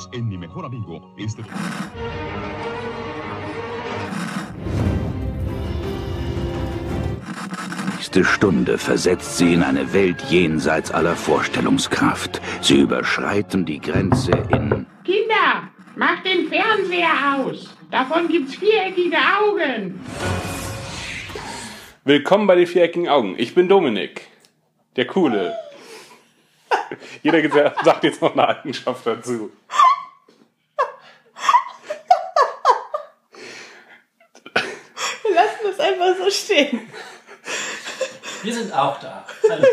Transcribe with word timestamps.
Unidos 0.00 0.08
en 0.12 0.28
Mi 0.28 0.38
Mejor 0.38 0.64
Amigo. 0.64 1.00
Este... 1.16 1.42
nächste 7.94 8.24
Stunde 8.24 8.78
versetzt 8.78 9.36
sie 9.36 9.52
in 9.52 9.62
eine 9.62 9.92
Welt 9.92 10.22
jenseits 10.30 10.90
aller 10.90 11.14
Vorstellungskraft. 11.14 12.40
Sie 12.62 12.80
überschreiten 12.80 13.66
die 13.66 13.80
Grenze 13.80 14.32
in... 14.50 14.86
Kinder, 15.04 15.68
macht 15.96 16.24
den 16.24 16.48
Fernseher 16.48 17.36
aus. 17.36 17.76
Davon 17.90 18.28
gibt's 18.28 18.54
viereckige 18.54 19.16
Augen. 19.16 20.00
Willkommen 22.04 22.46
bei 22.46 22.54
den 22.54 22.66
viereckigen 22.66 23.08
Augen. 23.08 23.34
Ich 23.36 23.54
bin 23.54 23.68
Dominik, 23.68 24.28
der 24.96 25.06
Coole. 25.06 25.54
Jeder 27.22 27.72
sagt 27.84 28.04
jetzt 28.04 28.22
noch 28.22 28.32
eine 28.32 28.48
Eigenschaft 28.48 29.06
dazu. 29.06 29.50
Wir 35.22 35.36
einfach 36.10 36.24
so 36.24 36.30
stehen. 36.30 36.88
Wir 38.42 38.54
sind 38.54 38.72
auch 38.72 38.98
da. 39.00 39.26
Hallo. 39.48 39.66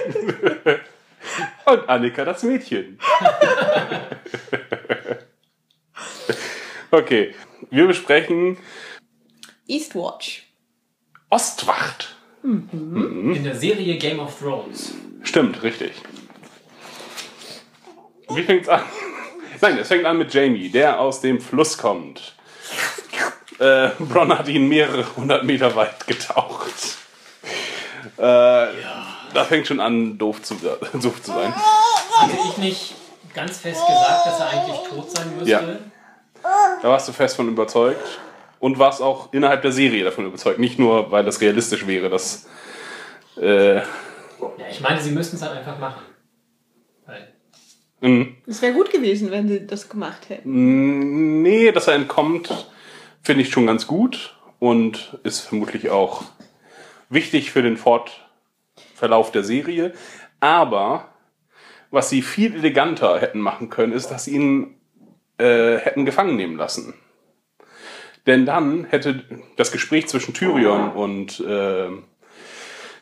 Und 1.66 1.90
Annika, 1.90 2.23
das 2.23 2.44
Mädchen. 2.44 3.00
okay, 6.92 7.36
wir 7.70 7.88
besprechen 7.88 8.58
Eastwatch. 9.68 10.44
Ostwacht. 11.30 12.16
In 12.44 13.44
der 13.44 13.56
Serie 13.56 13.98
Game 13.98 14.20
of 14.20 14.40
Thrones. 14.40 14.94
Stimmt, 15.23 15.62
richtig. 15.64 15.92
Wie 18.30 18.44
fängt's 18.44 18.70
an? 18.70 18.84
Nein, 19.62 19.78
es 19.80 19.90
fängt 19.90 20.06
an 20.06 20.17
mit 20.17 20.34
Jamie, 20.34 20.70
der 20.70 21.00
aus 21.00 21.19
dem 21.19 21.42
Fluss 21.42 21.78
kommt. 21.78 22.36
Äh, 23.59 23.89
Bronn 24.00 24.38
hat 24.38 24.47
ihn 24.47 24.67
mehrere 24.67 25.05
hundert 25.16 25.44
Meter 25.44 25.75
weit 25.75 26.05
getaucht. 26.08 26.97
Äh, 28.17 28.22
Da 28.22 29.44
fängt 29.47 29.67
schon 29.67 29.80
an, 29.80 30.17
doof 30.17 30.41
zu, 30.41 30.55
doof 30.94 31.22
zu 31.22 31.31
sein. 31.31 31.53
Hatte 31.55 32.38
ich 32.50 32.58
nicht 32.58 32.95
ganz 33.33 33.58
fest 33.59 33.81
gesagt, 33.85 34.25
dass 34.25 34.39
er 34.39 34.50
eigentlich 34.50 34.80
tot 34.89 35.11
sein 35.11 35.35
müsste? 35.35 35.52
Ja. 35.52 35.61
Da 36.81 36.89
warst 36.89 37.08
du 37.08 37.11
fest 37.13 37.35
von 37.35 37.47
überzeugt. 37.47 38.19
Und 38.59 38.80
warst 38.80 39.03
auch 39.03 39.31
innerhalb 39.33 39.61
der 39.61 39.72
Serie 39.72 40.03
davon 40.03 40.25
überzeugt. 40.25 40.58
Nicht 40.58 40.80
nur, 40.80 41.11
weil 41.11 41.23
das 41.23 41.41
realistisch 41.41 41.85
wäre, 41.85 42.09
dass. 42.09 42.47
Äh, 43.39 43.75
Ja, 43.75 43.83
ich 44.72 44.81
meine, 44.81 45.00
sie 45.00 45.11
müssten 45.11 45.35
es 45.35 45.44
halt 45.44 45.58
einfach 45.58 45.78
machen. 45.78 46.02
Weil. 47.05 48.33
Es 48.47 48.61
wäre 48.63 48.73
gut 48.73 48.89
gewesen, 48.89 49.30
wenn 49.30 49.47
sie 49.47 49.67
das 49.67 49.88
gemacht 49.89 50.30
hätten. 50.30 51.41
Nee, 51.44 51.72
dass 51.72 51.88
er 51.88 51.94
entkommt, 51.95 52.50
finde 53.28 53.44
ich 53.44 53.52
schon 53.52 53.67
ganz 53.67 53.88
gut 53.88 54.38
und 54.58 55.20
ist 55.23 55.42
vermutlich 55.42 55.89
auch 55.89 56.23
wichtig 57.09 57.52
für 57.52 57.61
den 57.61 57.75
Fortverlauf 57.75 59.34
der 59.34 59.44
Serie. 59.44 59.92
Aber 60.39 61.09
was 61.92 62.09
sie 62.09 62.22
viel 62.22 62.56
eleganter 62.56 63.19
hätten 63.19 63.42
machen 63.42 63.69
können, 63.69 63.92
ist, 63.92 64.08
dass 64.11 64.23
sie 64.23 64.36
ihn 64.36 64.78
äh, 65.39 65.75
hätten 65.75 66.06
gefangen 66.06 66.38
nehmen 66.38 66.56
lassen. 66.56 66.94
Denn 68.28 68.45
dann 68.45 68.86
hätte 68.86 69.25
das 69.58 69.73
Gespräch 69.73 70.08
zwischen 70.08 70.34
Tyrion 70.34 70.94
und 70.94 71.41
äh, 71.41 71.89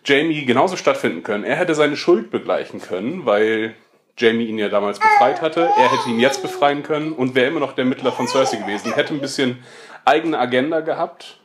Jamie 0.05 0.45
genauso 0.45 0.75
stattfinden 0.75 1.21
können. 1.21 1.43
Er 1.43 1.57
hätte 1.57 1.75
seine 1.75 1.97
Schuld 1.97 2.31
begleichen 2.31 2.81
können, 2.81 3.27
weil 3.27 3.75
Jamie 4.17 4.45
ihn 4.45 4.57
ja 4.57 4.69
damals 4.69 4.97
befreit 4.97 5.43
hatte. 5.43 5.69
Er 5.77 5.91
hätte 5.91 6.09
ihn 6.09 6.19
jetzt 6.19 6.41
befreien 6.41 6.81
können 6.81 7.11
und 7.11 7.35
wäre 7.35 7.47
immer 7.47 7.59
noch 7.59 7.73
der 7.73 7.85
Mittler 7.85 8.11
von 8.11 8.27
Cersei 8.27 8.57
gewesen. 8.57 8.93
Hätte 8.93 9.13
ein 9.13 9.19
bisschen 9.19 9.59
eigene 10.05 10.37
Agenda 10.39 10.79
gehabt. 10.81 11.37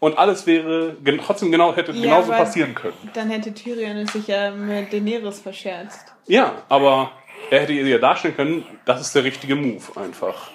Und 0.00 0.18
alles 0.18 0.46
wäre 0.46 0.96
trotzdem 1.24 1.50
genau, 1.50 1.74
hätte 1.74 1.92
Ja, 1.92 2.02
genauso 2.02 2.32
aber- 2.32 2.44
passieren 2.44 2.74
können. 2.74 2.94
Dann 3.14 3.30
hätte 3.30 3.54
Tyrion 3.54 3.96
es 3.96 4.12
sich 4.12 4.26
ja 4.26 4.50
mit 4.50 4.92
Daenerys 4.92 5.40
verscherzt. 5.40 6.12
Ja, 6.26 6.52
aber 6.68 7.10
er 7.50 7.60
hätte 7.60 7.72
ihr 7.72 7.86
ja 7.86 7.98
darstellen 7.98 8.36
können, 8.36 8.66
das 8.84 9.00
ist 9.00 9.14
der 9.14 9.24
richtige 9.24 9.56
Move 9.56 9.82
einfach. 9.98 10.50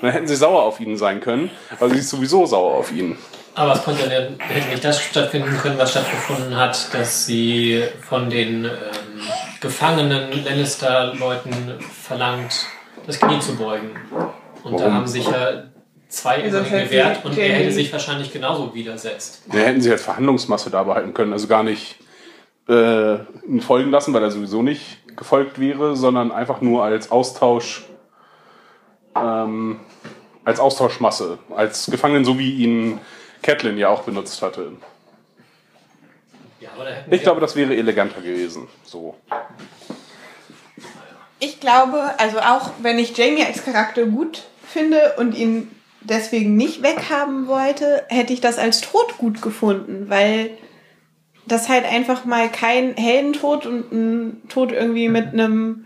Und 0.00 0.02
dann 0.04 0.12
hätten 0.12 0.26
sie 0.26 0.36
sauer 0.36 0.62
auf 0.62 0.80
ihn 0.80 0.96
sein 0.96 1.20
können, 1.20 1.50
weil 1.78 1.90
sie 1.90 1.98
ist 1.98 2.10
sowieso 2.10 2.46
sauer 2.46 2.74
auf 2.78 2.92
ihn. 2.92 3.16
aber 3.54 3.72
es 3.74 3.84
konnte 3.84 4.02
ja 4.04 4.20
hätte 4.48 4.68
nicht 4.70 4.84
das 4.84 5.00
stattfinden 5.02 5.56
können, 5.58 5.78
was 5.78 5.90
stattgefunden 5.92 6.56
hat, 6.56 6.92
dass 6.94 7.24
sie 7.26 7.84
von 8.00 8.28
den 8.30 8.64
ähm, 8.64 8.70
gefangenen 9.60 10.44
Lannister-Leuten 10.44 11.74
verlangt, 11.80 12.66
das 13.06 13.20
Knie 13.20 13.38
zu 13.38 13.54
beugen. 13.56 13.90
Und 14.64 14.72
da 14.80 14.84
Warum? 14.84 14.94
haben 14.94 15.06
sich 15.06 15.26
ja 15.26 15.64
zwei 16.16 16.42
Also 16.42 16.62
gewehrt 16.62 17.24
und 17.24 17.36
er 17.38 17.54
hätte 17.54 17.72
sich 17.72 17.92
wahrscheinlich 17.92 18.32
genauso 18.32 18.74
widersetzt. 18.74 19.42
Da 19.50 19.58
hätten 19.58 19.80
sie 19.80 19.90
als 19.90 20.02
Verhandlungsmasse 20.02 20.70
da 20.70 20.82
behalten 20.82 21.14
können, 21.14 21.32
also 21.32 21.46
gar 21.46 21.62
nicht 21.62 21.96
äh, 22.68 23.14
ihn 23.46 23.60
folgen 23.60 23.90
lassen, 23.90 24.14
weil 24.14 24.22
er 24.22 24.30
sowieso 24.30 24.62
nicht 24.62 24.98
gefolgt 25.16 25.60
wäre, 25.60 25.96
sondern 25.96 26.32
einfach 26.32 26.60
nur 26.60 26.84
als 26.84 27.10
Austausch, 27.10 27.84
ähm, 29.14 29.80
als 30.44 30.60
Austauschmasse, 30.60 31.38
als 31.54 31.86
Gefangenen, 31.90 32.24
so 32.24 32.38
wie 32.38 32.54
ihn 32.54 33.00
Catelyn 33.42 33.78
ja 33.78 33.88
auch 33.88 34.02
benutzt 34.02 34.40
hatte. 34.42 34.72
Ja, 36.60 36.70
aber 36.74 36.84
da 36.84 36.90
hätten 36.90 37.14
Ich 37.14 37.22
glaube, 37.22 37.40
das 37.40 37.54
wäre 37.56 37.76
eleganter 37.76 38.20
gewesen. 38.20 38.68
So. 38.84 39.16
Ich 41.38 41.60
glaube, 41.60 42.14
also 42.18 42.38
auch 42.38 42.70
wenn 42.80 42.98
ich 42.98 43.16
Jamie 43.16 43.44
als 43.44 43.64
Charakter 43.64 44.06
gut 44.06 44.44
finde 44.66 45.14
und 45.18 45.36
ihn 45.36 45.70
deswegen 46.04 46.56
nicht 46.56 46.82
weghaben 46.82 47.46
wollte, 47.46 48.04
hätte 48.08 48.32
ich 48.32 48.40
das 48.40 48.58
als 48.58 48.80
Tod 48.80 49.18
gut 49.18 49.42
gefunden, 49.42 50.06
weil 50.08 50.50
das 51.46 51.68
halt 51.68 51.84
einfach 51.84 52.24
mal 52.24 52.48
kein 52.48 52.94
Heldentod 52.96 53.66
und 53.66 53.92
ein 53.92 54.42
Tod 54.48 54.72
irgendwie 54.72 55.08
mit 55.08 55.28
einem, 55.28 55.84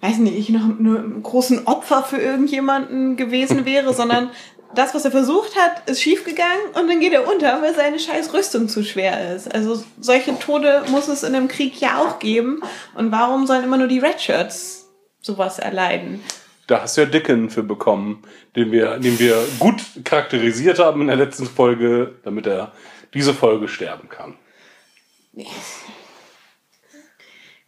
weiß 0.00 0.18
nicht, 0.18 0.50
noch 0.50 0.64
einem 0.64 1.22
großen 1.22 1.66
Opfer 1.66 2.02
für 2.02 2.18
irgendjemanden 2.18 3.16
gewesen 3.16 3.64
wäre, 3.64 3.94
sondern 3.94 4.30
das, 4.74 4.94
was 4.94 5.04
er 5.04 5.10
versucht 5.10 5.56
hat, 5.56 5.88
ist 5.88 6.02
schiefgegangen 6.02 6.66
und 6.74 6.88
dann 6.88 7.00
geht 7.00 7.12
er 7.12 7.28
unter, 7.32 7.62
weil 7.62 7.74
seine 7.74 7.98
scheiß 7.98 8.32
Rüstung 8.34 8.68
zu 8.68 8.84
schwer 8.84 9.34
ist. 9.34 9.52
Also 9.54 9.82
solche 10.00 10.38
Tode 10.38 10.82
muss 10.90 11.08
es 11.08 11.22
in 11.22 11.34
einem 11.34 11.48
Krieg 11.48 11.80
ja 11.80 11.98
auch 11.98 12.18
geben. 12.18 12.60
Und 12.94 13.12
warum 13.12 13.46
sollen 13.46 13.64
immer 13.64 13.78
nur 13.78 13.86
die 13.86 14.00
Redshirts 14.00 14.88
sowas 15.20 15.58
erleiden? 15.58 16.20
Da 16.66 16.82
hast 16.82 16.96
du 16.96 17.02
ja 17.02 17.06
Dicken 17.06 17.50
für 17.50 17.62
bekommen, 17.62 18.22
den 18.56 18.72
wir, 18.72 18.98
den 18.98 19.18
wir 19.18 19.46
gut 19.58 19.82
charakterisiert 20.04 20.78
haben 20.78 21.00
in 21.02 21.06
der 21.06 21.16
letzten 21.16 21.46
Folge, 21.46 22.16
damit 22.24 22.46
er 22.46 22.72
diese 23.14 23.34
Folge 23.34 23.68
sterben 23.68 24.08
kann. 24.08 24.34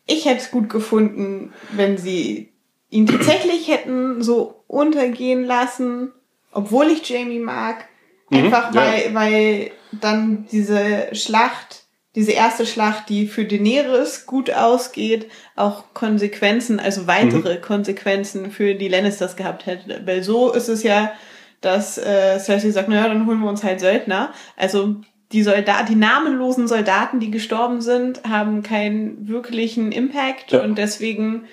Ich 0.07 0.25
hätte 0.25 0.41
es 0.41 0.51
gut 0.51 0.69
gefunden, 0.69 1.53
wenn 1.71 1.99
sie 1.99 2.53
ihn 2.91 3.07
tatsächlich 3.07 3.69
hätten 3.69 4.23
so 4.23 4.65
untergehen 4.67 5.45
lassen, 5.45 6.13
obwohl 6.53 6.87
ich 6.89 7.09
Jamie 7.09 7.39
mag. 7.39 7.89
Einfach 8.31 8.71
Mhm, 8.71 8.77
ja. 8.77 8.83
weil, 8.83 9.15
weil 9.15 9.71
dann 9.93 10.47
diese 10.51 11.15
Schlacht, 11.15 11.85
diese 12.19 12.33
erste 12.33 12.67
Schlacht, 12.67 13.09
die 13.11 13.29
für 13.29 13.45
Daenerys 13.45 14.27
gut 14.27 14.51
ausgeht, 14.53 15.31
auch 15.55 15.85
Konsequenzen, 15.95 16.81
also 16.81 17.07
weitere 17.07 17.55
Mhm. 17.59 17.63
Konsequenzen 17.63 18.51
für 18.51 18.75
die 18.75 18.89
Lannisters 18.89 19.37
gehabt 19.37 19.67
hätte. 19.67 20.03
Weil 20.05 20.25
so 20.25 20.53
ist 20.53 20.69
es 20.69 20.83
ja, 20.83 21.13
dass 21.61 21.97
äh, 21.97 22.41
Cersei 22.41 22.71
sagt, 22.71 22.89
naja, 22.89 23.07
dann 23.07 23.25
holen 23.25 23.39
wir 23.39 23.49
uns 23.49 23.63
halt 23.63 23.79
Söldner. 23.79 24.33
Also 24.57 24.97
die 25.31 25.45
Soldaten, 25.45 25.87
die 25.87 25.95
namenlosen 25.95 26.67
Soldaten, 26.67 27.21
die 27.21 27.31
gestorben 27.31 27.81
sind, 27.83 28.25
haben 28.29 28.65
keinen 28.65 29.29
wirklichen 29.29 29.93
Impact 29.93 30.51
Ja. 30.51 30.63
und 30.65 30.77
deswegen 30.77 31.45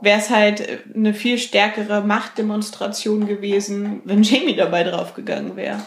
wäre 0.00 0.18
es 0.20 0.30
halt 0.30 0.66
eine 0.94 1.12
viel 1.12 1.36
stärkere 1.36 2.00
Machtdemonstration 2.00 3.26
gewesen, 3.26 4.00
wenn 4.06 4.22
Jamie 4.22 4.56
dabei 4.56 4.84
draufgegangen 4.84 5.54
wäre. 5.56 5.80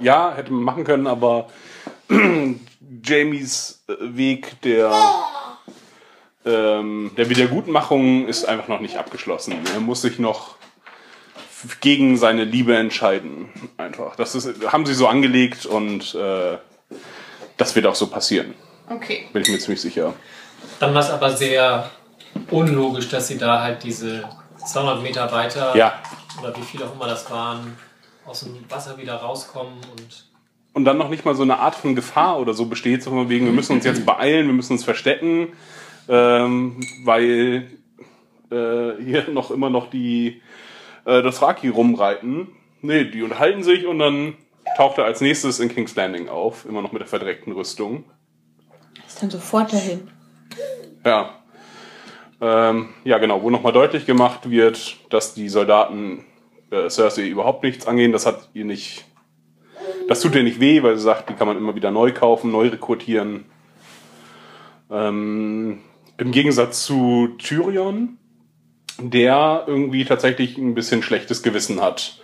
Ja, 0.00 0.34
hätte 0.34 0.52
man 0.52 0.64
machen 0.64 0.82
können, 0.82 1.06
aber 1.06 1.46
Jamies 3.04 3.84
äh, 3.88 3.94
Weg 4.00 4.60
der, 4.62 4.92
ähm, 6.44 7.10
der 7.16 7.28
Wiedergutmachung 7.30 8.26
ist 8.28 8.44
einfach 8.44 8.68
noch 8.68 8.80
nicht 8.80 8.96
abgeschlossen. 8.96 9.54
Er 9.74 9.80
muss 9.80 10.02
sich 10.02 10.18
noch 10.18 10.56
gegen 11.80 12.16
seine 12.16 12.44
Liebe 12.44 12.76
entscheiden. 12.76 13.48
Einfach. 13.76 14.16
Das 14.16 14.34
ist, 14.34 14.48
haben 14.72 14.86
sie 14.86 14.94
so 14.94 15.08
angelegt 15.08 15.66
und 15.66 16.14
äh, 16.14 16.58
das 17.56 17.74
wird 17.74 17.86
auch 17.86 17.96
so 17.96 18.06
passieren. 18.06 18.54
Okay. 18.88 19.28
Bin 19.32 19.42
ich 19.42 19.48
mir 19.48 19.58
ziemlich 19.58 19.80
sicher. 19.80 20.14
Dann 20.78 20.94
war 20.94 21.02
es 21.02 21.10
aber 21.10 21.36
sehr 21.36 21.90
unlogisch, 22.50 23.08
dass 23.08 23.28
sie 23.28 23.38
da 23.38 23.60
halt 23.60 23.82
diese 23.82 24.28
200 24.66 25.02
Meter 25.02 25.30
weiter 25.32 25.76
Ja. 25.76 26.00
oder 26.40 26.56
wie 26.56 26.62
viele 26.62 26.86
auch 26.86 26.94
immer 26.94 27.06
das 27.08 27.28
waren, 27.30 27.76
aus 28.24 28.40
dem 28.40 28.56
Wasser 28.70 28.96
wieder 28.96 29.14
rauskommen 29.16 29.74
und 29.96 30.24
Und 30.72 30.84
dann 30.84 30.98
noch 30.98 31.08
nicht 31.08 31.24
mal 31.24 31.34
so 31.34 31.42
eine 31.42 31.58
Art 31.58 31.74
von 31.74 31.94
Gefahr 31.94 32.38
oder 32.38 32.54
so 32.54 32.66
besteht, 32.66 33.02
so 33.02 33.10
von 33.10 33.28
wegen, 33.28 33.46
wir 33.46 33.52
müssen 33.52 33.72
uns 33.72 33.84
jetzt 33.84 34.06
beeilen, 34.06 34.46
wir 34.46 34.54
müssen 34.54 34.74
uns 34.74 34.84
verstecken, 34.84 35.48
ähm, 36.08 36.76
weil 37.04 37.68
äh, 38.50 39.02
hier 39.02 39.28
noch 39.30 39.50
immer 39.50 39.70
noch 39.70 39.90
die 39.90 40.40
äh, 41.04 41.22
Dothraki 41.22 41.68
rumreiten. 41.68 42.48
Nee, 42.80 43.04
die 43.04 43.22
unterhalten 43.22 43.62
sich 43.62 43.86
und 43.86 43.98
dann 43.98 44.34
taucht 44.76 44.98
er 44.98 45.04
als 45.04 45.20
nächstes 45.20 45.58
in 45.58 45.68
King's 45.68 45.96
Landing 45.96 46.28
auf, 46.28 46.64
immer 46.64 46.82
noch 46.82 46.92
mit 46.92 47.00
der 47.00 47.08
verdreckten 47.08 47.52
Rüstung. 47.52 48.04
Ist 49.06 49.22
dann 49.22 49.30
sofort 49.30 49.72
dahin. 49.72 50.08
Ja. 51.04 51.34
Ähm, 52.40 52.90
ja, 53.04 53.18
genau, 53.18 53.42
wo 53.42 53.50
nochmal 53.50 53.72
deutlich 53.72 54.06
gemacht 54.06 54.48
wird, 54.48 54.96
dass 55.10 55.34
die 55.34 55.48
Soldaten 55.48 56.24
äh, 56.70 56.88
Cersei 56.88 57.26
überhaupt 57.26 57.64
nichts 57.64 57.86
angehen. 57.86 58.12
Das 58.12 58.26
hat 58.26 58.50
ihr 58.54 58.64
nicht. 58.64 59.04
Das 60.08 60.20
tut 60.20 60.34
ihr 60.34 60.42
nicht 60.42 60.58
weh, 60.58 60.82
weil 60.82 60.96
sie 60.96 61.02
sagt, 61.02 61.28
die 61.28 61.34
kann 61.34 61.46
man 61.46 61.58
immer 61.58 61.74
wieder 61.74 61.90
neu 61.90 62.12
kaufen, 62.12 62.50
neu 62.50 62.68
rekrutieren. 62.68 63.44
Ähm, 64.90 65.80
Im 66.16 66.32
Gegensatz 66.32 66.84
zu 66.84 67.28
Tyrion, 67.38 68.16
der 68.98 69.64
irgendwie 69.66 70.06
tatsächlich 70.06 70.56
ein 70.56 70.74
bisschen 70.74 71.02
schlechtes 71.02 71.42
Gewissen 71.42 71.82
hat. 71.82 72.20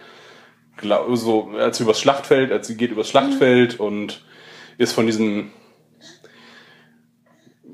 So, 1.13 1.51
als 1.59 1.77
sie 1.77 1.85
übers 1.85 2.01
Schlachtfeld, 2.01 2.51
als 2.51 2.67
sie 2.67 2.77
geht 2.77 2.91
übers 2.91 3.11
Schlachtfeld 3.11 3.79
und 3.79 4.25
ist 4.79 4.95
von 4.95 5.07
diesen 5.07 5.53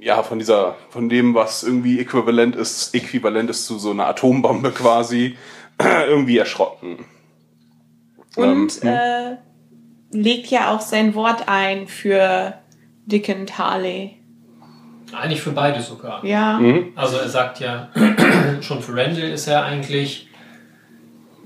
ja, 0.00 0.22
von 0.22 0.38
dieser, 0.38 0.76
von 0.88 1.08
dem, 1.08 1.34
was 1.34 1.62
irgendwie 1.62 2.00
äquivalent 2.00 2.56
ist, 2.56 2.94
äquivalent 2.94 3.50
ist 3.50 3.66
zu 3.66 3.78
so 3.78 3.90
einer 3.90 4.06
Atombombe 4.06 4.72
quasi, 4.72 5.36
irgendwie 5.78 6.38
erschrocken. 6.38 7.04
Und 8.36 8.80
Ähm, 8.82 8.88
äh, 8.88 9.36
legt 10.10 10.48
ja 10.48 10.74
auch 10.74 10.80
sein 10.80 11.14
Wort 11.14 11.48
ein 11.48 11.86
für 11.86 12.54
Dickon 13.06 13.46
Tarley. 13.46 14.16
Eigentlich 15.12 15.42
für 15.42 15.52
beide 15.52 15.80
sogar. 15.80 16.24
Ja. 16.24 16.58
Mhm. 16.58 16.92
Also 16.94 17.16
er 17.16 17.28
sagt 17.28 17.60
ja, 17.60 17.88
schon 18.60 18.82
für 18.82 18.92
Randall 18.92 19.30
ist 19.30 19.46
er 19.48 19.64
eigentlich, 19.64 20.28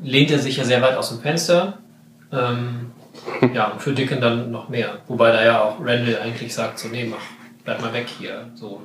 lehnt 0.03 0.31
er 0.31 0.39
sich 0.39 0.59
ja 0.59 0.65
sehr 0.65 0.83
weit 0.83 0.97
aus 0.97 1.09
dem 1.09 1.21
Fenster. 1.21 1.79
Ähm, 2.31 2.93
ja, 3.55 3.69
und 3.69 3.81
für 3.81 3.93
Dickon 3.93 4.21
dann 4.21 4.51
noch 4.51 4.69
mehr. 4.69 4.99
Wobei 5.09 5.31
da 5.31 5.45
ja 5.45 5.63
auch 5.63 5.79
Randall 5.81 6.19
eigentlich 6.23 6.53
sagt, 6.53 6.79
so 6.79 6.89
nee, 6.89 7.05
mach, 7.05 7.23
bleib 7.65 7.81
mal 7.81 7.93
weg 7.93 8.07
hier. 8.19 8.51
So. 8.55 8.83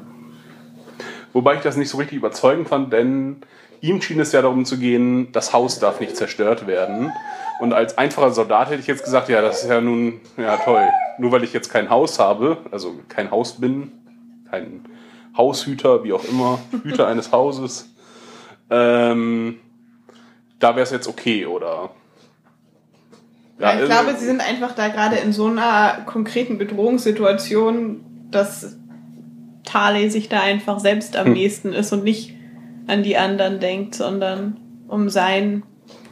Wobei 1.33 1.55
ich 1.55 1.61
das 1.61 1.75
nicht 1.75 1.89
so 1.89 1.97
richtig 1.97 2.17
überzeugend 2.17 2.69
fand, 2.69 2.93
denn 2.93 3.37
ihm 3.81 4.01
schien 4.01 4.19
es 4.19 4.31
ja 4.31 4.41
darum 4.41 4.65
zu 4.65 4.77
gehen, 4.77 5.31
das 5.31 5.53
Haus 5.53 5.79
darf 5.79 5.99
nicht 5.99 6.15
zerstört 6.15 6.67
werden. 6.67 7.11
Und 7.59 7.73
als 7.73 7.97
einfacher 7.97 8.31
Soldat 8.31 8.69
hätte 8.69 8.79
ich 8.79 8.87
jetzt 8.87 9.03
gesagt, 9.03 9.29
ja, 9.29 9.41
das 9.41 9.63
ist 9.63 9.69
ja 9.69 9.81
nun, 9.81 10.21
ja 10.37 10.57
toll. 10.57 10.87
Nur 11.17 11.31
weil 11.31 11.43
ich 11.43 11.53
jetzt 11.53 11.69
kein 11.69 11.89
Haus 11.89 12.19
habe, 12.19 12.57
also 12.71 12.95
kein 13.09 13.31
Haus 13.31 13.59
bin, 13.59 13.91
kein 14.49 14.85
Haushüter, 15.35 16.03
wie 16.03 16.13
auch 16.13 16.23
immer, 16.23 16.59
Hüter 16.83 17.07
eines 17.07 17.31
Hauses, 17.31 17.89
ähm, 18.69 19.59
da 20.59 20.75
wäre 20.75 20.83
es 20.83 20.91
jetzt 20.91 21.07
okay, 21.07 21.45
oder? 21.45 21.91
Ja, 23.59 23.73
ich 23.73 23.81
äh, 23.81 23.85
glaube, 23.85 24.15
sie 24.17 24.25
sind 24.25 24.41
einfach 24.41 24.73
da 24.73 24.87
gerade 24.87 25.17
in 25.17 25.33
so 25.33 25.47
einer 25.47 26.03
konkreten 26.05 26.57
Bedrohungssituation, 26.57 28.05
dass 28.31 28.77
Tarley 29.65 30.09
sich 30.09 30.29
da 30.29 30.41
einfach 30.41 30.79
selbst 30.79 31.17
am 31.17 31.27
Hm. 31.27 31.33
nächsten 31.33 31.73
ist 31.73 31.91
und 31.91 32.03
nicht 32.03 32.35
an 32.89 33.03
die 33.03 33.17
anderen 33.17 33.59
denkt, 33.59 33.95
sondern 33.95 34.57
um 34.87 35.09
seinen 35.09 35.63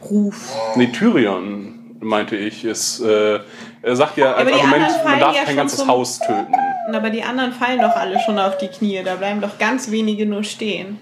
Ruf. 0.08 0.54
Nee, 0.76 0.86
Tyrion, 0.88 1.96
meinte 2.00 2.36
ich, 2.36 2.64
ist, 2.64 3.00
äh, 3.00 3.40
er 3.82 3.96
sagt 3.96 4.16
ja 4.16 4.34
als 4.34 4.52
Argument, 4.52 4.86
man 5.04 5.20
darf 5.20 5.36
ja 5.36 5.44
kein 5.44 5.56
ganzes 5.56 5.86
Haus 5.86 6.18
töten. 6.20 6.54
Aber 6.92 7.10
die 7.10 7.22
anderen 7.22 7.52
fallen 7.52 7.80
doch 7.80 7.96
alle 7.96 8.18
schon 8.20 8.38
auf 8.38 8.56
die 8.58 8.68
Knie. 8.68 9.02
Da 9.04 9.16
bleiben 9.16 9.40
doch 9.40 9.58
ganz 9.58 9.90
wenige 9.90 10.24
nur 10.24 10.44
stehen. 10.44 10.98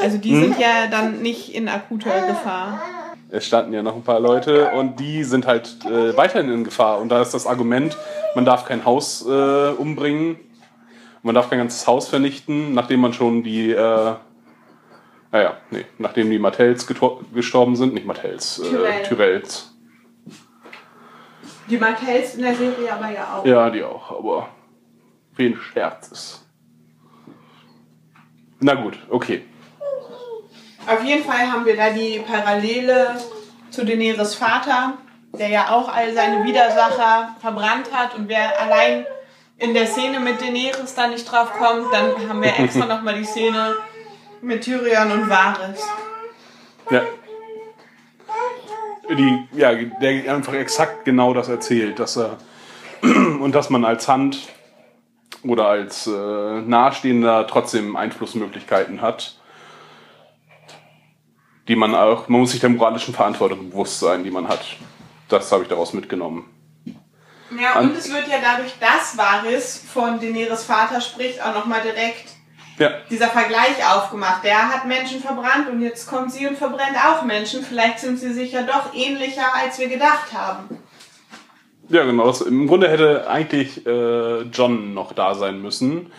Also 0.00 0.18
die 0.18 0.32
Hm? 0.32 0.42
sind 0.42 0.60
ja 0.60 0.86
dann 0.90 1.20
nicht 1.22 1.54
in 1.54 1.68
akuter 1.68 2.26
Gefahr. 2.28 2.80
Es 3.30 3.46
standen 3.46 3.72
ja 3.72 3.82
noch 3.82 3.94
ein 3.94 4.02
paar 4.02 4.20
Leute 4.20 4.70
und 4.72 4.98
die 5.00 5.24
sind 5.24 5.46
halt 5.46 5.78
äh, 5.84 6.16
weiterhin 6.16 6.50
in 6.50 6.64
Gefahr. 6.64 7.00
Und 7.00 7.08
da 7.10 7.22
ist 7.22 7.32
das 7.32 7.46
Argument, 7.46 7.96
man 8.34 8.44
darf 8.44 8.64
kein 8.64 8.84
Haus 8.84 9.24
äh, 9.26 9.70
umbringen, 9.70 10.36
man 11.22 11.34
darf 11.34 11.50
kein 11.50 11.58
ganzes 11.58 11.86
Haus 11.86 12.08
vernichten, 12.08 12.74
nachdem 12.74 13.00
man 13.00 13.12
schon 13.12 13.42
die, 13.42 13.70
äh, 13.70 14.14
naja, 15.32 15.56
nee, 15.70 15.84
nachdem 15.98 16.30
die 16.30 16.38
Martells 16.38 16.86
gestorben 16.86 17.76
sind, 17.76 17.94
nicht 17.94 18.06
Martells, 18.06 18.58
äh, 18.60 19.02
Tyrells. 19.02 19.74
Die 21.68 21.78
Martells 21.78 22.34
in 22.34 22.42
der 22.42 22.54
Serie 22.54 22.92
aber 22.92 23.10
ja 23.10 23.36
auch. 23.36 23.46
Ja, 23.46 23.70
die 23.70 23.82
auch, 23.84 24.10
aber 24.10 24.48
wen 25.36 25.56
scherzt 25.56 26.12
es? 26.12 26.44
Na 28.58 28.74
gut, 28.74 28.98
okay. 29.08 29.44
Auf 30.86 31.04
jeden 31.04 31.24
Fall 31.24 31.50
haben 31.50 31.64
wir 31.64 31.76
da 31.76 31.90
die 31.90 32.18
Parallele 32.18 33.16
zu 33.70 33.84
Daenerys 33.84 34.34
Vater, 34.34 34.94
der 35.38 35.48
ja 35.48 35.70
auch 35.70 35.88
all 35.88 36.12
seine 36.12 36.44
Widersacher 36.44 37.36
verbrannt 37.40 37.92
hat. 37.92 38.16
Und 38.16 38.28
wer 38.28 38.60
allein 38.60 39.06
in 39.60 39.74
der 39.74 39.86
Szene 39.86 40.20
mit 40.20 40.40
Daenerys 40.40 40.94
da 40.94 41.06
nicht 41.06 41.30
drauf 41.30 41.52
kommt, 41.52 41.92
dann 41.92 42.28
haben 42.28 42.42
wir 42.42 42.58
extra 42.58 42.86
nochmal 42.86 43.14
die 43.14 43.24
Szene 43.24 43.76
mit 44.40 44.64
Tyrion 44.64 45.12
und 45.12 45.30
Varys. 45.30 45.86
Ja. 46.90 47.02
Die, 49.10 49.48
ja, 49.52 49.74
der 49.74 50.34
einfach 50.34 50.54
exakt 50.54 51.04
genau 51.04 51.34
das 51.34 51.48
erzählt, 51.48 51.98
dass 51.98 52.16
er 52.16 52.38
und 53.02 53.52
dass 53.54 53.70
man 53.70 53.84
als 53.84 54.08
Hand 54.08 54.48
oder 55.42 55.66
als 55.66 56.06
äh, 56.06 56.10
Nahestehender 56.10 57.46
trotzdem 57.46 57.96
Einflussmöglichkeiten 57.96 59.02
hat, 59.02 59.36
die 61.68 61.76
man 61.76 61.94
auch, 61.94 62.28
man 62.28 62.40
muss 62.40 62.52
sich 62.52 62.60
der 62.60 62.70
moralischen 62.70 63.14
Verantwortung 63.14 63.70
bewusst 63.70 64.00
sein, 64.00 64.24
die 64.24 64.30
man 64.30 64.48
hat. 64.48 64.64
Das 65.28 65.50
habe 65.52 65.64
ich 65.64 65.68
daraus 65.68 65.92
mitgenommen. 65.92 66.44
Ja, 67.60 67.74
An- 67.74 67.90
und 67.90 67.96
es 67.96 68.12
wird 68.12 68.28
ja 68.28 68.38
dadurch, 68.42 68.72
dass 68.80 69.16
Varys 69.16 69.84
von 69.92 70.18
Daenerys 70.20 70.64
Vater 70.64 71.00
spricht, 71.00 71.42
auch 71.42 71.54
nochmal 71.54 71.82
direkt 71.82 72.28
Ja, 72.78 72.90
dieser 73.10 73.28
Vergleich 73.28 73.76
aufgemacht. 73.86 74.42
Der 74.44 74.68
hat 74.68 74.86
Menschen 74.86 75.20
verbrannt 75.20 75.68
und 75.70 75.82
jetzt 75.82 76.06
kommt 76.06 76.32
sie 76.32 76.46
und 76.46 76.56
verbrennt 76.56 76.96
auch 76.96 77.22
Menschen. 77.24 77.62
Vielleicht 77.62 77.98
sind 77.98 78.18
sie 78.18 78.32
sich 78.32 78.52
ja 78.52 78.62
doch 78.62 78.94
ähnlicher, 78.94 79.54
als 79.54 79.78
wir 79.78 79.88
gedacht 79.88 80.32
haben. 80.32 80.78
Ja, 81.88 82.04
genau. 82.04 82.26
Das, 82.26 82.40
Im 82.40 82.66
Grunde 82.68 82.88
hätte 82.88 83.28
eigentlich 83.28 83.84
äh, 83.86 84.42
John 84.42 84.94
noch 84.94 85.12
da 85.12 85.34
sein 85.34 85.60
müssen. 85.60 86.12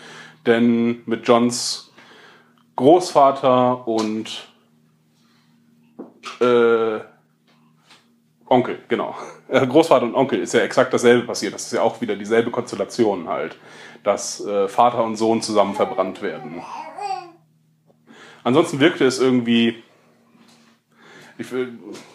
Denn 0.46 1.02
mit 1.06 1.26
Johns 1.26 1.92
Großvater 2.76 3.86
und 3.86 4.48
äh, 6.40 7.00
Onkel, 8.46 8.78
genau. 8.88 9.16
Äh, 9.52 9.66
Großvater 9.66 10.06
und 10.06 10.14
Onkel 10.14 10.40
ist 10.40 10.54
ja 10.54 10.60
exakt 10.60 10.94
dasselbe 10.94 11.26
passiert. 11.26 11.52
Das 11.52 11.66
ist 11.66 11.72
ja 11.72 11.82
auch 11.82 12.00
wieder 12.00 12.16
dieselbe 12.16 12.50
Konstellation 12.50 13.28
halt. 13.28 13.56
Dass 14.02 14.44
äh, 14.44 14.66
Vater 14.66 15.04
und 15.04 15.16
Sohn 15.16 15.42
zusammen 15.42 15.74
verbrannt 15.74 16.22
werden. 16.22 16.62
Ansonsten 18.42 18.80
wirkte 18.80 19.04
es 19.04 19.20
irgendwie. 19.20 19.82
Ich 21.36 21.48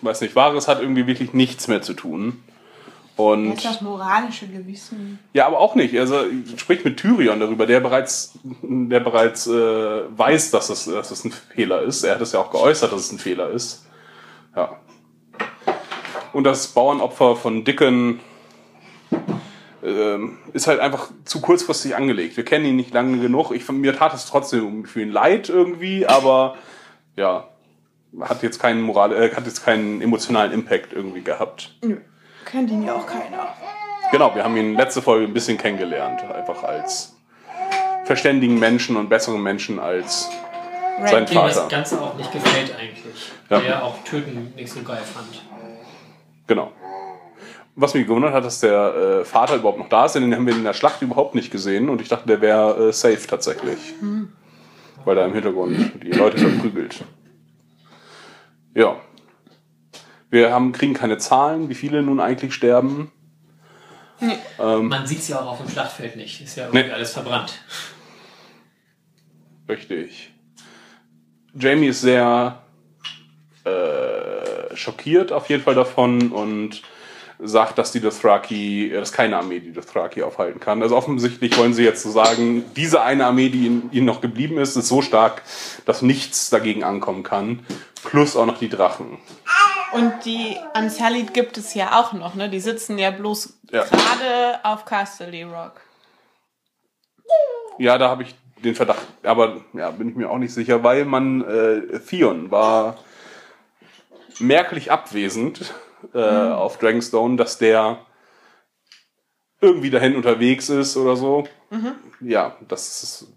weiß 0.02 0.22
nicht, 0.22 0.36
Wahres 0.36 0.68
hat 0.68 0.82
irgendwie 0.82 1.06
wirklich 1.06 1.34
nichts 1.34 1.68
mehr 1.68 1.82
zu 1.82 1.94
tun. 1.94 2.44
Und 3.18 3.64
das 3.64 3.82
moralische 3.82 4.48
Gewissen. 4.48 5.20
ja, 5.34 5.48
aber 5.48 5.60
auch 5.60 5.76
nicht. 5.76 5.98
Also 5.98 6.22
spricht 6.56 6.86
mit 6.86 6.98
Tyrion 6.98 7.40
darüber, 7.40 7.66
der 7.66 7.80
bereits, 7.80 8.38
der 8.62 9.00
bereits 9.00 9.48
äh, 9.48 9.52
weiß, 10.18 10.52
dass 10.52 10.70
es, 10.70 10.86
dass 10.86 11.12
es 11.12 11.26
ein 11.26 11.32
Fehler 11.32 11.82
ist. 11.82 12.04
Er 12.04 12.16
hat 12.16 12.22
es 12.22 12.32
ja 12.32 12.40
auch 12.40 12.52
geäußert, 12.52 12.92
dass 12.92 13.02
es 13.02 13.12
ein 13.12 13.20
Fehler 13.20 13.50
ist. 13.50 13.86
Ja. 14.56 14.80
Und 16.34 16.44
das 16.44 16.68
Bauernopfer 16.68 17.36
von 17.36 17.64
Dickon 17.64 18.20
ähm, 19.84 20.38
ist 20.54 20.68
halt 20.68 20.80
einfach 20.80 21.10
zu 21.26 21.42
kurzfristig 21.42 21.96
angelegt. 21.96 22.38
Wir 22.38 22.46
kennen 22.46 22.66
ihn 22.66 22.76
nicht 22.76 22.94
lange 22.94 23.20
genug. 23.20 23.52
Ich, 23.52 23.68
mir 23.70 23.96
tat 23.96 24.14
es 24.14 24.26
trotzdem 24.26 24.86
für 24.86 25.02
ihn 25.02 25.12
leid 25.12 25.50
irgendwie, 25.50 26.06
aber 26.06 26.56
ja, 27.16 27.48
hat 28.22 28.44
jetzt 28.44 28.60
keinen 28.60 28.82
Moral, 28.82 29.14
äh, 29.14 29.34
hat 29.34 29.46
jetzt 29.46 29.64
keinen 29.64 30.02
emotionalen 30.02 30.52
Impact 30.52 30.94
irgendwie 30.94 31.22
gehabt. 31.22 31.76
Nö, 31.82 31.98
kennt 32.46 32.70
ihn 32.72 32.84
ja 32.84 32.96
auch 32.96 33.06
keiner. 33.06 33.54
Genau, 34.12 34.34
wir 34.34 34.44
haben 34.44 34.56
ihn 34.56 34.76
letzte 34.76 35.02
Folge 35.02 35.26
ein 35.26 35.34
bisschen 35.34 35.58
kennengelernt, 35.58 36.24
einfach 36.24 36.64
als 36.64 37.16
verständigen 38.06 38.58
Menschen 38.58 38.96
und 38.96 39.10
besseren 39.10 39.42
Menschen 39.42 39.80
als 39.80 40.30
sein 41.06 41.26
Dem 41.26 41.36
das 41.36 41.56
Vater. 41.56 41.68
Ganze 41.68 42.02
auch 42.02 42.16
nicht 42.16 42.32
gefällt 42.32 42.74
eigentlich. 42.76 43.32
Ja. 43.50 43.60
Der 43.60 43.84
auch 43.84 44.04
Töten 44.04 44.54
nicht 44.56 44.72
so 44.72 44.82
geil 44.82 45.02
fand. 45.04 45.44
Genau. 46.48 46.72
Was 47.76 47.94
mich 47.94 48.08
gewundert 48.08 48.34
hat, 48.34 48.44
dass 48.44 48.60
der 48.62 48.96
äh, 49.22 49.26
Vater 49.26 49.56
überhaupt 49.58 49.78
noch 49.78 49.90
da 49.90 50.06
ist, 50.06 50.14
denn 50.14 50.24
den 50.24 50.34
haben 50.36 50.48
wir 50.48 50.56
in 50.56 50.64
der 50.64 50.74
Schlacht 50.74 51.02
überhaupt 51.04 51.36
nicht 51.36 51.52
gesehen 51.52 51.90
und 51.90 52.02
ich 52.02 52.08
dachte, 52.08 52.26
der 52.28 52.42
wäre 52.42 52.88
äh, 52.90 52.94
safe 52.94 53.28
tatsächlich. 53.28 53.78
Weil 55.06 55.18
er 55.18 55.26
im 55.26 55.34
Hintergrund 55.34 56.04
die 56.04 56.12
Leute 56.12 56.38
verprügelt. 56.40 57.04
Ja. 58.74 58.96
Wir 60.30 60.52
haben, 60.52 60.72
kriegen 60.72 60.94
keine 60.94 61.18
Zahlen, 61.20 61.70
wie 61.70 61.76
viele 61.76 62.02
nun 62.02 62.20
eigentlich 62.20 62.54
sterben. 62.54 63.12
Man 64.58 65.06
sieht 65.06 65.20
es 65.20 65.28
ja 65.28 65.40
auch 65.42 65.52
auf 65.52 65.58
dem 65.62 65.70
Schlachtfeld 65.70 66.16
nicht. 66.16 66.42
Ist 66.42 66.56
ja 66.58 66.66
irgendwie 66.66 66.88
Nee. 66.88 66.92
alles 66.92 67.14
verbrannt. 67.14 67.54
Richtig. 69.70 70.34
Jamie 71.54 71.88
ist 71.88 72.02
sehr 72.02 72.64
äh, 73.68 74.76
schockiert 74.76 75.32
auf 75.32 75.50
jeden 75.50 75.64
Fall 75.64 75.76
davon 75.76 76.32
und 76.32 76.82
sagt, 77.40 77.78
dass 77.78 77.92
die 77.92 78.00
Dothraki, 78.00 78.90
dass 78.92 79.12
keine 79.14 79.38
Armee 79.38 79.60
die 79.60 79.72
Dothraki 79.72 80.24
aufhalten 80.24 80.60
kann. 80.60 80.82
Also 80.82 80.96
offensichtlich 80.96 81.56
wollen 81.58 81.74
sie 81.74 81.84
jetzt 81.84 82.02
so 82.02 82.10
sagen, 82.10 82.66
diese 82.76 83.02
eine 83.02 83.28
Armee, 83.28 83.50
die 83.50 83.66
ihnen, 83.92 84.06
noch 84.06 84.22
geblieben 84.22 84.58
ist, 84.58 84.76
ist 84.76 84.88
so 84.88 85.02
stark, 85.04 85.44
dass 85.86 86.02
nichts 86.02 86.50
dagegen 86.50 86.84
ankommen 86.84 87.22
kann. 87.22 87.60
Plus 88.04 88.36
auch 88.36 88.46
noch 88.48 88.58
die 88.58 88.70
Drachen. 88.70 89.20
Und 89.94 90.14
die 90.26 90.58
Unsullied 90.76 91.34
gibt 91.34 91.58
es 91.58 91.74
ja 91.74 92.00
auch 92.00 92.14
noch, 92.14 92.34
ne? 92.36 92.50
Die 92.50 92.60
sitzen 92.60 92.98
ja 92.98 93.12
bloß 93.12 93.60
Ja. 93.72 93.84
gerade 93.84 94.60
auf 94.64 94.86
Casterly 94.86 95.44
Rock. 95.44 95.82
Ja, 97.78 97.98
da 97.98 98.10
habe 98.10 98.24
ich 98.24 98.36
den 98.64 98.74
Verdacht, 98.74 99.06
aber 99.24 99.58
ja, 99.74 99.92
bin 99.92 100.10
ich 100.10 100.16
mir 100.16 100.30
auch 100.30 100.40
nicht 100.40 100.54
sicher, 100.54 100.84
weil 100.84 101.06
man 101.06 101.42
äh, 101.44 102.00
Theon 102.00 102.50
war 102.50 102.98
merklich 104.40 104.92
abwesend 104.92 105.74
äh, 106.14 106.20
auf 106.20 106.78
Dragonstone, 106.78 107.38
dass 107.38 107.58
der 107.58 108.00
irgendwie 109.62 109.90
dahin 109.90 110.16
unterwegs 110.16 110.70
ist 110.70 110.98
oder 110.98 111.16
so. 111.16 111.48
Ja, 112.22 112.56
das 112.68 113.04
ist, 113.04 113.28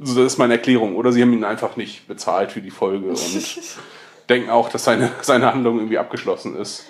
also 0.00 0.22
das 0.22 0.32
ist 0.32 0.38
meine 0.38 0.54
Erklärung. 0.54 0.96
Oder 0.96 1.12
sie 1.12 1.22
haben 1.22 1.32
ihn 1.32 1.44
einfach 1.44 1.76
nicht 1.76 2.08
bezahlt 2.08 2.52
für 2.52 2.62
die 2.62 2.70
Folge 2.70 3.08
und 3.08 3.60
denken 4.28 4.50
auch, 4.50 4.68
dass 4.68 4.84
seine, 4.84 5.10
seine 5.20 5.52
Handlung 5.52 5.78
irgendwie 5.78 5.98
abgeschlossen 5.98 6.56
ist. 6.56 6.86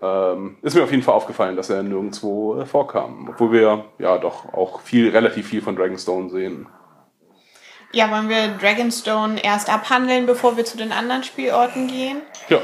Ähm, 0.00 0.56
ist 0.62 0.76
mir 0.76 0.84
auf 0.84 0.90
jeden 0.90 1.02
Fall 1.02 1.14
aufgefallen, 1.14 1.56
dass 1.56 1.70
er 1.70 1.82
nirgendwo 1.82 2.60
äh, 2.60 2.66
vorkam. 2.66 3.28
Obwohl 3.30 3.52
wir 3.52 3.84
ja 3.98 4.18
doch 4.18 4.52
auch 4.52 4.80
viel, 4.80 5.10
relativ 5.10 5.48
viel 5.48 5.60
von 5.60 5.76
Dragonstone 5.76 6.30
sehen. 6.30 6.68
Ja, 7.92 8.10
wollen 8.10 8.28
wir 8.28 8.48
Dragonstone 8.48 9.42
erst 9.42 9.70
abhandeln, 9.70 10.26
bevor 10.26 10.56
wir 10.56 10.64
zu 10.64 10.76
den 10.76 10.92
anderen 10.92 11.24
Spielorten 11.24 11.88
gehen? 11.88 12.20
Ja. 12.48 12.58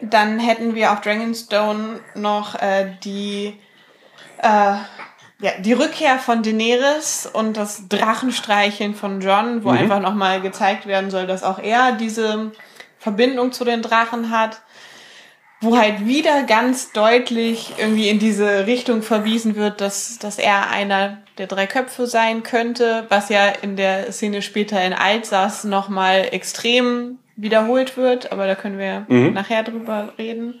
Dann 0.00 0.40
hätten 0.40 0.74
wir 0.74 0.92
auf 0.92 1.00
Dragonstone 1.02 2.00
noch 2.14 2.56
äh, 2.56 2.96
die, 3.04 3.58
äh, 4.38 4.48
ja, 4.48 5.52
die 5.58 5.72
Rückkehr 5.72 6.18
von 6.18 6.42
Daenerys 6.42 7.28
und 7.32 7.56
das 7.56 7.88
Drachenstreicheln 7.88 8.94
von 8.94 9.20
John, 9.20 9.62
wo 9.62 9.70
einfach 9.70 10.00
nochmal 10.00 10.40
gezeigt 10.40 10.86
werden 10.86 11.10
soll, 11.10 11.26
dass 11.26 11.44
auch 11.44 11.58
er 11.58 11.92
diese 11.92 12.52
Verbindung 12.98 13.52
zu 13.52 13.64
den 13.64 13.82
Drachen 13.82 14.30
hat. 14.30 14.62
Wo 15.60 15.76
halt 15.76 16.06
wieder 16.06 16.44
ganz 16.44 16.92
deutlich 16.92 17.74
irgendwie 17.76 18.08
in 18.08 18.18
diese 18.18 18.66
Richtung 18.66 19.02
verwiesen 19.02 19.56
wird, 19.56 19.80
dass, 19.80 20.18
dass 20.18 20.38
er 20.38 20.70
einer 20.70 21.18
der 21.36 21.46
drei 21.46 21.66
Köpfe 21.66 22.06
sein 22.06 22.42
könnte, 22.42 23.06
was 23.10 23.28
ja 23.28 23.48
in 23.48 23.76
der 23.76 24.10
Szene 24.12 24.40
später 24.40 24.82
in 24.82 24.94
Alsace 24.94 25.64
nochmal 25.64 26.28
extrem 26.32 27.18
wiederholt 27.36 27.96
wird, 27.96 28.32
aber 28.32 28.46
da 28.46 28.54
können 28.54 28.78
wir 28.78 29.06
nachher 29.32 29.62
drüber 29.62 30.14
reden. 30.18 30.60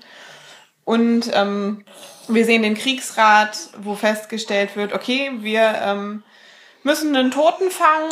Und 0.84 1.30
ähm, 1.34 1.84
wir 2.28 2.44
sehen 2.44 2.62
den 2.62 2.74
Kriegsrat, 2.74 3.70
wo 3.78 3.94
festgestellt 3.94 4.76
wird, 4.76 4.92
okay, 4.92 5.30
wir 5.40 5.74
ähm, 5.82 6.22
müssen 6.82 7.14
einen 7.14 7.30
Toten 7.30 7.70
fangen 7.70 8.10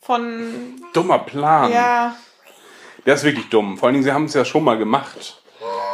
von, 0.00 0.80
Dummer 0.92 1.18
Plan. 1.20 1.72
ja, 1.72 2.16
Der 3.06 3.14
ist 3.14 3.24
wirklich 3.24 3.48
dumm. 3.48 3.78
Vor 3.78 3.86
allen 3.86 3.94
Dingen, 3.94 4.04
sie 4.04 4.12
haben 4.12 4.26
es 4.26 4.34
ja 4.34 4.44
schon 4.44 4.64
mal 4.64 4.78
gemacht. 4.78 5.39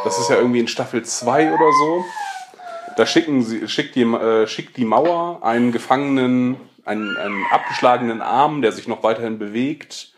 Das 0.04 0.18
ist 0.18 0.30
ja 0.30 0.36
irgendwie 0.36 0.60
in 0.60 0.68
Staffel 0.68 1.04
2 1.04 1.52
oder 1.52 1.72
so. 1.72 2.04
Da 2.96 3.06
schicken 3.06 3.42
sie, 3.42 3.68
schickt 3.68 3.94
die, 3.94 4.02
äh, 4.02 4.46
schickt 4.46 4.76
die 4.76 4.84
Mauer 4.84 5.42
einen 5.42 5.72
Gefangenen, 5.72 6.56
einen, 6.84 7.16
einen 7.16 7.44
abgeschlagenen 7.50 8.22
Arm, 8.22 8.62
der 8.62 8.72
sich 8.72 8.88
noch 8.88 9.02
weiterhin 9.02 9.38
bewegt, 9.38 10.14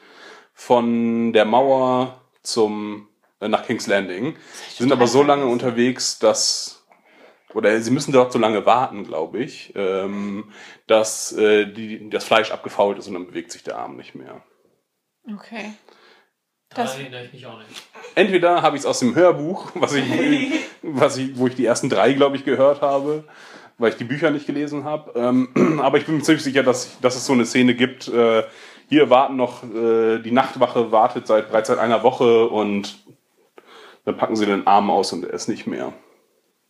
von 0.54 1.32
der 1.32 1.44
Mauer 1.44 2.20
zum, 2.42 3.08
äh, 3.40 3.48
nach 3.48 3.64
King's 3.64 3.86
Landing. 3.86 4.36
Sie 4.70 4.82
sind 4.82 4.92
aber 4.92 5.06
so 5.06 5.22
lange 5.22 5.46
unterwegs, 5.46 6.18
dass, 6.18 6.86
oder 7.54 7.80
sie 7.80 7.90
müssen 7.90 8.12
dort 8.12 8.32
so 8.32 8.38
lange 8.38 8.66
warten, 8.66 9.04
glaube 9.04 9.38
ich, 9.38 9.72
ähm, 9.74 10.52
dass 10.86 11.32
äh, 11.32 11.66
die, 11.66 12.10
das 12.10 12.24
Fleisch 12.24 12.52
abgefault 12.52 12.98
ist 12.98 13.08
und 13.08 13.14
dann 13.14 13.26
bewegt 13.26 13.50
sich 13.50 13.64
der 13.64 13.78
Arm 13.78 13.96
nicht 13.96 14.14
mehr. 14.14 14.42
okay. 15.34 15.72
Da 16.70 16.82
Das- 16.82 16.96
erinnere 16.98 17.24
ich 17.24 17.32
mich 17.32 17.46
auch 17.46 17.58
nicht. 17.58 17.82
Entweder 18.14 18.62
habe 18.62 18.76
ich 18.76 18.82
es 18.82 18.86
aus 18.86 18.98
dem 19.00 19.14
Hörbuch, 19.14 19.70
was 19.74 19.94
ich, 19.94 20.04
was 20.82 21.16
ich, 21.16 21.36
wo 21.38 21.46
ich 21.46 21.54
die 21.54 21.64
ersten 21.66 21.88
drei, 21.88 22.12
glaube 22.12 22.36
ich, 22.36 22.44
gehört 22.44 22.82
habe, 22.82 23.24
weil 23.78 23.90
ich 23.90 23.96
die 23.96 24.04
Bücher 24.04 24.30
nicht 24.30 24.46
gelesen 24.46 24.84
habe. 24.84 25.12
Ähm, 25.18 25.80
aber 25.82 25.98
ich 25.98 26.06
bin 26.06 26.16
mir 26.16 26.22
ziemlich 26.22 26.42
sicher, 26.44 26.62
dass, 26.62 27.00
dass 27.00 27.16
es 27.16 27.24
so 27.26 27.32
eine 27.32 27.46
Szene 27.46 27.74
gibt. 27.74 28.08
Äh, 28.08 28.44
hier 28.88 29.10
warten 29.10 29.36
noch, 29.36 29.62
äh, 29.64 30.18
die 30.18 30.30
Nachtwache 30.30 30.92
wartet 30.92 31.26
seit 31.26 31.48
bereits 31.50 31.68
seit 31.68 31.78
einer 31.78 32.02
Woche 32.02 32.48
und 32.48 32.98
dann 34.04 34.16
packen 34.16 34.36
sie 34.36 34.46
den 34.46 34.66
Arm 34.66 34.90
aus 34.90 35.12
und 35.12 35.24
er 35.24 35.32
ist 35.34 35.48
nicht 35.48 35.66
mehr. 35.66 35.92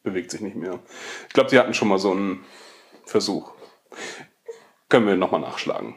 Bewegt 0.03 0.31
sich 0.31 0.41
nicht 0.41 0.57
mehr. 0.57 0.79
Ich 1.29 1.35
glaube, 1.35 1.51
sie 1.51 1.59
hatten 1.59 1.75
schon 1.75 1.89
mal 1.89 1.99
so 1.99 2.11
einen 2.13 2.45
Versuch. 3.05 3.53
Können 4.89 5.07
wir 5.07 5.17
nochmal 5.17 5.41
nachschlagen. 5.41 5.97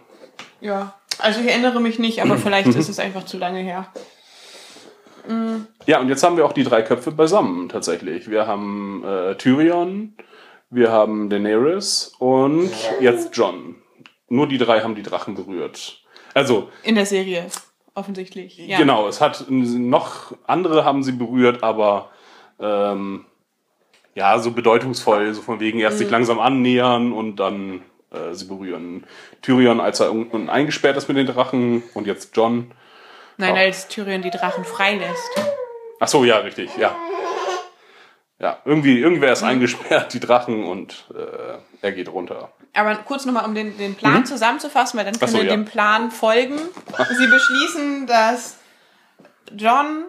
Ja, 0.60 1.00
also 1.22 1.42
ich 1.42 1.48
erinnere 1.48 1.80
mich 1.80 2.00
nicht, 2.00 2.22
aber 2.22 2.38
vielleicht 2.38 2.68
ist 2.68 2.90
es 2.90 3.00
einfach 3.00 3.26
zu 3.26 3.38
lange 3.38 3.60
her. 3.60 3.88
Ja, 5.86 6.00
und 6.00 6.10
jetzt 6.10 6.24
haben 6.24 6.36
wir 6.36 6.46
auch 6.46 6.54
die 6.54 6.64
drei 6.64 6.82
Köpfe 6.82 7.12
beisammen 7.12 7.70
tatsächlich. 7.70 8.30
Wir 8.30 8.48
haben 8.48 9.04
äh, 9.06 9.36
Tyrion, 9.36 10.16
wir 10.70 10.92
haben 10.92 11.30
Daenerys 11.30 12.14
und 12.20 12.72
jetzt 13.00 13.36
John. 13.36 13.76
Nur 14.30 14.48
die 14.48 14.58
drei 14.58 14.82
haben 14.82 14.96
die 14.96 15.04
Drachen 15.04 15.36
berührt. 15.36 16.02
Also, 16.34 16.70
In 16.84 16.96
der 16.96 17.06
Serie, 17.06 17.46
offensichtlich. 17.94 18.58
Ja. 18.58 18.78
genau, 18.78 19.08
es 19.08 19.22
hat 19.22 19.46
noch 19.50 20.34
andere 20.48 20.86
haben 20.86 21.04
sie 21.04 21.12
berührt, 21.12 21.62
aber 21.64 22.10
ähm, 22.60 23.26
ja, 24.16 24.40
so 24.40 24.52
bedeutungsvoll, 24.52 25.34
so 25.34 25.42
von 25.42 25.60
wegen 25.60 25.80
erst 25.80 25.98
sich 25.98 26.10
langsam 26.10 26.40
annähern 26.40 27.12
und 27.12 27.38
dann 27.38 27.82
äh, 28.12 28.34
sie 28.34 28.46
berühren. 28.46 29.06
Tyrion, 29.42 29.80
als 29.80 30.00
er 30.00 30.12
unten 30.12 30.50
eingesperrt 30.50 30.98
ist 30.98 31.08
mit 31.08 31.18
den 31.18 31.28
Drachen 31.28 31.84
und 31.94 32.08
jetzt 32.08 32.36
John. 32.36 32.72
Nein, 33.38 33.54
Oh. 33.54 33.58
als 33.58 33.88
Tyrion 33.88 34.22
die 34.22 34.30
Drachen 34.32 34.64
freilässt. 34.66 35.30
Ach 36.00 36.08
so, 36.08 36.24
ja, 36.24 36.38
richtig, 36.38 36.76
ja. 36.78 36.96
Ja, 38.40 38.58
irgendwie, 38.66 39.00
irgendwer 39.00 39.34
ist 39.34 39.44
eingesperrt, 39.44 40.14
die 40.14 40.20
Drachen, 40.20 40.64
und 40.64 41.06
äh, 41.14 41.58
er 41.82 41.92
geht 41.92 42.10
runter. 42.12 42.52
Aber 42.74 42.96
kurz 42.96 43.26
nochmal, 43.26 43.46
um 43.46 43.54
den, 43.54 43.78
den 43.78 43.94
Plan 43.94 44.26
zusammenzufassen, 44.26 44.98
weil 44.98 45.06
dann 45.06 45.14
können 45.20 45.32
Mhm. 45.32 45.36
so, 45.38 45.44
wir 45.44 45.50
ja. 45.50 45.52
dem 45.56 45.66
Plan 45.66 46.10
folgen. 46.10 46.58
Sie 47.18 47.28
beschließen, 47.28 48.08
dass 48.08 48.58
John 49.56 50.06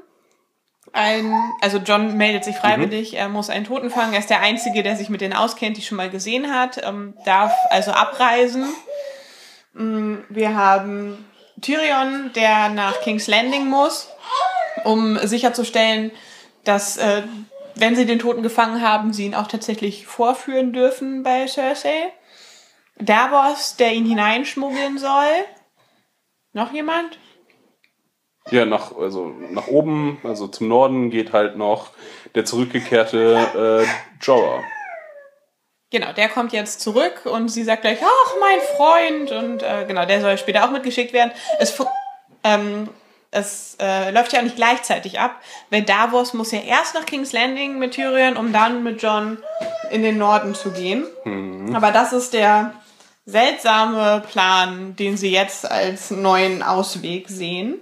ein, 0.93 1.33
also 1.61 1.79
John 1.79 2.17
meldet 2.17 2.45
sich 2.45 2.57
freiwillig, 2.57 3.15
er 3.15 3.29
muss 3.29 3.51
einen 3.51 3.65
Toten 3.65 3.91
fangen, 3.91 4.13
er 4.13 4.19
ist 4.19 4.31
der 4.31 4.41
Einzige, 4.41 4.83
der 4.83 4.97
sich 4.97 5.09
mit 5.09 5.21
denen 5.21 5.33
auskennt, 5.33 5.77
die 5.77 5.83
schon 5.83 5.97
mal 5.97 6.11
gesehen 6.11 6.53
hat, 6.53 6.83
ähm, 6.85 7.15
darf 7.25 7.53
also 7.71 7.93
abreisen. 7.93 8.67
Mm, 9.73 10.17
Wir 10.29 10.55
haben 10.55 11.25
Tyrion, 11.61 12.31
der 12.35 12.69
nach 12.69 13.01
King's 13.01 13.27
Landing 13.27 13.69
muss, 13.69 14.09
um 14.85 15.19
sicherzustellen, 15.27 16.11
dass, 16.65 16.99
äh, 16.99 17.23
wenn 17.75 17.97
sie 17.97 18.05
den 18.05 18.19
Toten 18.19 18.43
gefangen 18.43 18.83
haben, 18.83 19.13
sie 19.13 19.25
ihn 19.25 19.35
auch 19.35 19.47
tatsächlich 19.47 20.07
vorführen 20.07 20.73
dürfen 20.73 21.23
bei 21.23 21.47
Cersei. 21.47 22.13
Davos, 22.99 23.77
der 23.77 23.93
ihn 23.93 24.05
hineinschmuggeln 24.05 24.99
soll. 24.99 25.45
Noch 26.53 26.73
jemand? 26.73 27.19
Ja, 28.51 28.65
nach, 28.65 28.97
also 28.97 29.33
nach 29.51 29.69
oben, 29.69 30.19
also 30.25 30.49
zum 30.49 30.69
Norden 30.69 31.11
geht 31.11 31.33
halt 31.33 31.57
noch 31.57 31.91
der 32.35 32.45
zurückgekehrte 32.45 33.85
äh, 33.85 34.25
Jorah. 34.25 34.63
Genau, 35.91 36.13
der 36.13 36.29
kommt 36.29 36.53
jetzt 36.53 36.81
zurück 36.81 37.27
und 37.27 37.51
sie 37.51 37.65
sagt 37.65 37.83
gleich, 37.83 37.99
ach, 38.03 38.35
mein 38.41 38.61
Freund. 38.77 39.31
Und 39.31 39.63
äh, 39.63 39.85
genau, 39.87 40.07
der 40.07 40.21
soll 40.23 40.39
später 40.39 40.65
auch 40.65 40.71
mitgeschickt 40.71 41.13
werden. 41.13 41.33
Es, 41.59 41.79
ähm, 42.45 42.89
es 43.31 43.77
äh, 43.79 44.11
läuft 44.11 44.33
ja 44.33 44.41
auch 44.41 44.45
nicht 44.45 44.57
gleichzeitig 44.57 45.21
ab, 45.21 45.41
weil 45.71 45.83
Davos 45.83 46.33
muss 46.33 46.51
ja 46.51 46.61
erst 46.61 46.95
nach 46.95 47.05
King's 47.05 47.33
Landing 47.33 47.79
mit 47.79 47.93
Tyrion, 47.93 48.39
um 48.39 48.53
dann 48.53 48.83
mit 48.83 49.03
John 49.03 49.39
in 49.91 50.03
den 50.03 50.17
Norden 50.17 50.55
zu 50.55 50.71
gehen. 50.71 51.07
Aber 51.75 51.93
das 51.93 52.15
ist 52.15 52.33
der 52.33 52.73
seltsame 53.27 54.23
Plan, 54.31 54.97
den 54.97 55.17
sie 55.17 55.31
jetzt 55.31 55.71
als 55.71 56.11
neuen 56.11 56.63
Ausweg 56.63 57.29
sehen. 57.29 57.81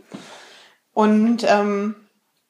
Und 0.92 1.44
ähm, 1.48 1.94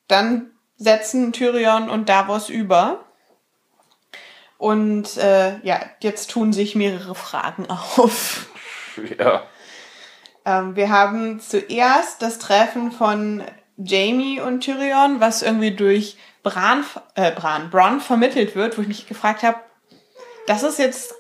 dann 0.09 0.51
setzen 0.77 1.33
Tyrion 1.33 1.91
und 1.91 2.09
Davos 2.09 2.49
über. 2.49 3.05
Und 4.59 5.17
äh, 5.17 5.59
ja, 5.61 5.81
jetzt 6.01 6.31
tun 6.31 6.53
sich 6.53 6.75
mehrere 6.75 7.15
Fragen 7.15 7.67
auf. 7.97 8.47
Ja, 9.19 9.45
Ähm, 10.45 10.77
wir 10.77 10.91
haben 10.91 11.41
zuerst 11.41 12.23
das 12.23 12.39
Treffen 12.39 12.93
von 12.93 13.43
Jamie 13.77 14.41
und 14.41 14.61
Tyrion, 14.61 15.21
was 15.21 15.43
irgendwie 15.43 15.73
durch 15.73 16.17
Bran, 16.43 16.85
äh, 17.15 17.33
Bran, 17.33 17.71
Bronn 17.71 18.01
vermittelt 18.01 18.55
wird, 18.55 18.77
wo 18.77 18.83
ich 18.83 18.89
mich 18.89 19.07
gefragt 19.07 19.43
habe, 19.43 19.59
das 20.47 20.63
ist 20.63 20.79
jetzt 20.79 21.15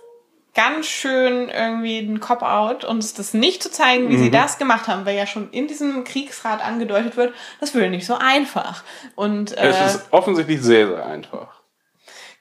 ganz 0.54 0.86
schön 0.86 1.48
irgendwie 1.48 1.98
ein 1.98 2.18
Cop-out, 2.20 2.84
uns 2.84 3.14
das 3.14 3.34
nicht 3.34 3.62
zu 3.62 3.70
zeigen, 3.70 4.08
wie 4.08 4.16
Mhm. 4.16 4.22
sie 4.24 4.30
das 4.30 4.58
gemacht 4.58 4.88
haben, 4.88 5.06
weil 5.06 5.16
ja 5.16 5.26
schon 5.26 5.50
in 5.50 5.68
diesem 5.68 6.02
Kriegsrat 6.04 6.60
angedeutet 6.64 7.16
wird, 7.16 7.34
das 7.60 7.72
würde 7.74 7.88
nicht 7.90 8.06
so 8.06 8.14
einfach. 8.14 8.82
Und 9.14 9.56
äh, 9.56 9.68
Es 9.68 9.94
ist 9.94 10.06
offensichtlich 10.12 10.60
sehr, 10.60 10.88
sehr 10.88 11.06
einfach. 11.06 11.60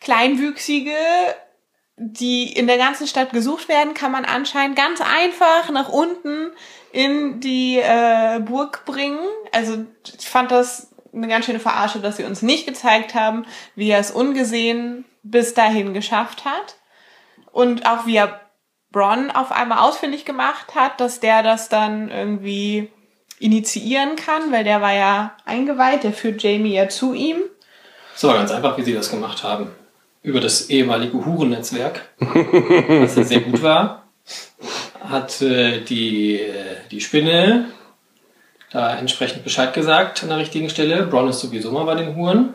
Kleinwüchsige, 0.02 0.92
die 1.98 2.52
in 2.54 2.68
der 2.68 2.78
ganzen 2.78 3.06
Stadt 3.08 3.32
gesucht 3.34 3.68
werden, 3.68 3.94
kann 3.94 4.12
man 4.12 4.26
anscheinend 4.26 4.76
ganz 4.78 5.02
einfach 5.02 5.70
nach 5.70 5.90
unten 5.90 6.52
in 6.92 7.40
die 7.42 7.78
äh, 7.78 8.40
Burg 8.40 8.86
bringen. 8.86 9.20
Also 9.52 9.86
ich 10.18 10.28
fand 10.30 10.50
das 10.52 10.92
eine 11.14 11.28
ganz 11.28 11.46
schöne 11.46 11.60
Verarsche, 11.60 12.00
dass 12.00 12.18
sie 12.18 12.24
uns 12.24 12.42
nicht 12.42 12.66
gezeigt 12.66 13.14
haben, 13.14 13.46
wie 13.76 13.90
er 13.90 14.00
es 14.00 14.12
ungesehen 14.12 15.06
bis 15.22 15.54
dahin 15.54 15.94
geschafft 15.94 16.46
hat. 16.46 16.78
Und 17.52 17.86
auch 17.86 18.06
wie 18.06 18.18
er 18.18 18.40
Bronn 18.92 19.32
auf 19.32 19.52
einmal 19.52 19.80
ausfindig 19.80 20.26
gemacht 20.26 20.76
hat, 20.76 21.00
dass 21.00 21.20
der 21.20 21.44
das 21.44 21.70
dann 21.70 22.10
irgendwie 22.10 22.90
initiieren 23.40 24.16
kann, 24.16 24.52
weil 24.52 24.64
der 24.64 24.82
war 24.82 24.94
ja 24.94 25.38
eingeweiht, 25.46 26.04
der 26.04 26.14
führt 26.14 26.44
Jamie 26.44 26.74
ja 26.74 26.90
zu 26.90 27.14
ihm. 27.14 27.38
War 28.22 28.36
ganz 28.36 28.52
einfach, 28.52 28.78
wie 28.78 28.84
sie 28.84 28.94
das 28.94 29.10
gemacht 29.10 29.44
haben. 29.44 29.70
Über 30.22 30.42
das 30.42 30.70
ehemalige 30.70 31.26
Hurennetzwerk, 31.26 32.02
was 32.20 33.16
ja 33.16 33.24
sehr 33.24 33.40
gut 33.40 33.64
war, 33.64 34.04
hat 35.00 35.42
äh, 35.42 35.80
die, 35.82 36.42
äh, 36.42 36.76
die 36.92 37.00
Spinne 37.00 37.70
da 38.72 38.98
entsprechend 38.98 39.44
Bescheid 39.44 39.74
gesagt 39.74 40.22
an 40.22 40.30
der 40.30 40.38
richtigen 40.38 40.70
Stelle. 40.70 41.04
Bronn 41.08 41.30
ist 41.30 41.40
sowieso 41.40 41.72
mal 41.72 41.86
bei 41.86 41.96
den 41.96 42.16
Huren. 42.16 42.54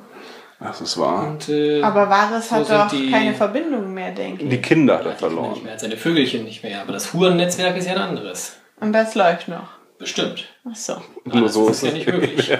Das 0.64 0.80
ist 0.80 0.98
wahr. 0.98 1.28
Und, 1.28 1.48
äh, 1.50 1.82
Aber 1.82 2.06
so 2.40 2.50
hat 2.56 2.70
doch 2.70 2.88
die- 2.88 3.10
keine 3.10 3.34
Verbindung 3.34 3.92
mehr, 3.92 4.12
denke 4.12 4.44
Die 4.46 4.56
ich. 4.56 4.62
Kinder 4.62 4.94
hat 4.98 5.04
er 5.04 5.12
die 5.12 5.16
Kinder 5.18 5.28
verloren. 5.30 5.52
Nicht 5.52 5.64
mehr, 5.64 5.78
seine 5.78 5.96
Vögelchen 5.96 6.44
nicht 6.44 6.62
mehr. 6.62 6.80
Aber 6.80 6.92
das 6.92 7.12
Hurennetzwerk 7.12 7.76
ist 7.76 7.86
ja 7.86 7.92
ein 7.92 7.98
anderes. 7.98 8.56
Und 8.80 8.92
das 8.92 9.14
läuft 9.14 9.48
noch. 9.48 9.68
Bestimmt. 9.98 10.46
Ach 10.68 10.74
so. 10.74 10.96
Nur 11.24 11.42
das 11.42 11.52
so 11.52 11.68
ist 11.68 11.82
ja 11.82 11.92
nicht 11.92 12.06
möglich. 12.06 12.48
Ja. 12.48 12.58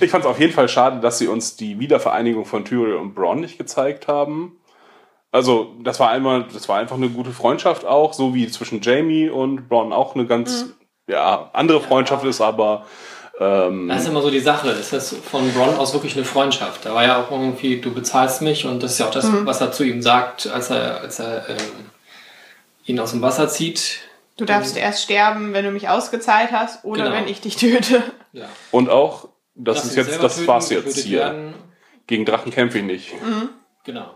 Ich 0.00 0.10
fand 0.10 0.24
es 0.24 0.30
auf 0.30 0.38
jeden 0.38 0.52
Fall 0.52 0.68
schade, 0.68 1.00
dass 1.00 1.18
sie 1.18 1.26
uns 1.28 1.56
die 1.56 1.78
Wiedervereinigung 1.78 2.44
von 2.44 2.64
Tyrion 2.64 3.00
und 3.00 3.14
Bronn 3.14 3.40
nicht 3.40 3.58
gezeigt 3.58 4.06
haben. 4.08 4.58
Also, 5.32 5.74
das 5.82 5.98
war 6.00 6.10
einmal, 6.10 6.44
das 6.52 6.68
war 6.68 6.78
einfach 6.78 6.96
eine 6.96 7.08
gute 7.08 7.30
Freundschaft 7.30 7.84
auch, 7.84 8.12
so 8.12 8.34
wie 8.34 8.48
zwischen 8.48 8.80
Jamie 8.82 9.28
und 9.30 9.68
Bronn 9.68 9.92
auch 9.92 10.14
eine 10.14 10.26
ganz, 10.26 10.74
ja, 11.08 11.50
andere 11.52 11.80
Freundschaft 11.80 12.24
ist, 12.24 12.40
aber 12.40 12.84
ähm, 13.40 13.88
Das 13.88 14.02
ist 14.02 14.08
immer 14.08 14.22
so 14.22 14.30
die 14.30 14.40
Sache. 14.40 14.70
Ist 14.70 14.92
das 14.92 15.14
von 15.14 15.52
Bronn 15.52 15.76
aus 15.76 15.92
wirklich 15.92 16.14
eine 16.16 16.24
Freundschaft? 16.24 16.84
Da 16.84 16.94
war 16.94 17.04
ja 17.04 17.20
auch 17.22 17.30
irgendwie, 17.30 17.80
du 17.80 17.92
bezahlst 17.92 18.42
mich 18.42 18.64
und 18.66 18.82
das 18.82 18.92
ist 18.92 18.98
ja 19.00 19.06
auch 19.06 19.10
das, 19.10 19.26
was 19.44 19.60
er 19.60 19.72
zu 19.72 19.82
ihm 19.84 20.02
sagt, 20.02 20.46
als 20.46 20.70
er, 20.70 21.00
als 21.00 21.18
er 21.18 21.48
ähm, 21.48 21.56
ihn 22.86 23.00
aus 23.00 23.10
dem 23.12 23.22
Wasser 23.22 23.48
zieht. 23.48 24.00
Du 24.36 24.44
darfst 24.44 24.76
erst 24.76 25.02
sterben, 25.02 25.52
wenn 25.52 25.64
du 25.64 25.70
mich 25.70 25.88
ausgezahlt 25.88 26.50
hast 26.52 26.84
oder 26.84 27.04
Genau. 27.04 27.16
wenn 27.16 27.28
ich 27.28 27.40
dich 27.40 27.56
töte. 27.56 28.02
Ja. 28.32 28.46
und 28.72 28.90
auch, 28.90 29.28
das 29.54 29.76
Lass 29.76 29.84
ist 29.86 29.96
jetzt, 29.96 30.22
das 30.22 30.34
töten, 30.36 30.46
war's 30.48 30.70
jetzt 30.70 30.98
hier. 30.98 31.18
werden. 31.20 31.54
Gegen 32.08 32.24
Drachen 32.24 32.50
kämpfe 32.52 32.78
ich 32.78 32.84
nicht. 32.84 33.12
Genau. 33.84 34.10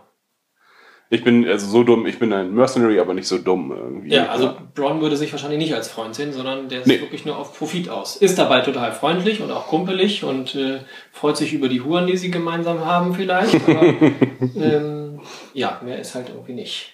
Ich 1.11 1.23
bin 1.23 1.47
also 1.47 1.65
so 1.67 1.83
dumm, 1.83 2.05
ich 2.05 2.19
bin 2.19 2.31
ein 2.33 2.53
Mercenary, 2.53 2.99
aber 2.99 3.15
nicht 3.15 3.27
so 3.27 3.39
dumm 3.39 3.71
irgendwie. 3.71 4.13
Ja, 4.13 4.27
also 4.27 4.55
Bronn 4.75 5.01
würde 5.01 5.17
sich 5.17 5.31
wahrscheinlich 5.31 5.57
nicht 5.57 5.73
als 5.73 5.87
Freund 5.87 6.13
sehen, 6.13 6.31
sondern 6.33 6.69
der 6.69 6.81
ist 6.81 6.87
Nee. 6.87 7.01
wirklich 7.01 7.25
nur 7.25 7.35
auf 7.35 7.57
Profit 7.57 7.89
aus. 7.89 8.15
Ist 8.17 8.37
dabei 8.37 8.61
total 8.61 8.91
freundlich 8.91 9.41
und 9.41 9.49
auch 9.49 9.65
kumpelig 9.67 10.23
und 10.23 10.53
äh, 10.53 10.81
freut 11.11 11.35
sich 11.35 11.51
über 11.53 11.67
die 11.67 11.81
Huren, 11.81 12.05
die 12.05 12.15
sie 12.15 12.29
gemeinsam 12.29 12.85
haben 12.85 13.15
vielleicht. 13.15 13.55
Aber 13.55 13.83
ähm, 14.55 15.19
ja, 15.55 15.81
mehr 15.83 15.97
ist 15.97 16.13
halt 16.13 16.29
irgendwie 16.29 16.53
nicht. 16.53 16.93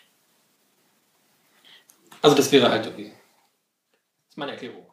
Also 2.21 2.37
das 2.37 2.51
wäre 2.53 2.69
halt 2.71 2.85
irgendwie. 2.85 3.09
Das 3.11 4.29
ist 4.29 4.37
meine 4.37 4.53
Erklärung. 4.53 4.84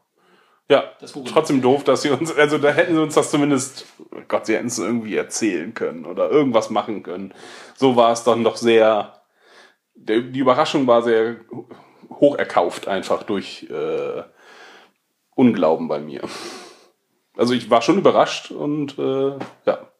Ja, 0.72 0.84
trotzdem 1.26 1.60
doof, 1.60 1.84
dass 1.84 2.00
sie 2.00 2.08
uns, 2.08 2.34
also 2.34 2.56
da 2.56 2.70
hätten 2.70 2.94
sie 2.94 3.02
uns 3.02 3.14
das 3.14 3.30
zumindest, 3.30 3.84
oh 4.10 4.22
Gott, 4.26 4.46
sie 4.46 4.54
hätten 4.54 4.68
es 4.68 4.78
irgendwie 4.78 5.14
erzählen 5.14 5.74
können 5.74 6.06
oder 6.06 6.30
irgendwas 6.30 6.70
machen 6.70 7.02
können. 7.02 7.34
So 7.74 7.94
war 7.94 8.10
es 8.12 8.24
dann 8.24 8.42
doch 8.42 8.56
sehr, 8.56 9.20
der, 9.94 10.22
die 10.22 10.38
Überraschung 10.38 10.86
war 10.86 11.02
sehr 11.02 11.36
hoch 12.08 12.36
erkauft 12.36 12.88
einfach 12.88 13.22
durch 13.22 13.68
äh, 13.68 14.22
Unglauben 15.34 15.88
bei 15.88 15.98
mir. 15.98 16.22
Also 17.36 17.52
ich 17.52 17.68
war 17.68 17.82
schon 17.82 17.98
überrascht 17.98 18.50
und 18.50 18.98
äh, 18.98 19.32
ja, 19.66 19.90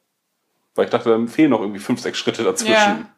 weil 0.75 0.87
ich 0.87 0.91
dachte, 0.91 1.11
da 1.11 1.27
fehlen 1.27 1.51
noch 1.51 1.61
irgendwie 1.61 1.81
fünf, 1.81 2.01
sechs 2.01 2.17
Schritte 2.17 2.45
dazwischen. 2.45 2.73
Ja. 2.73 3.11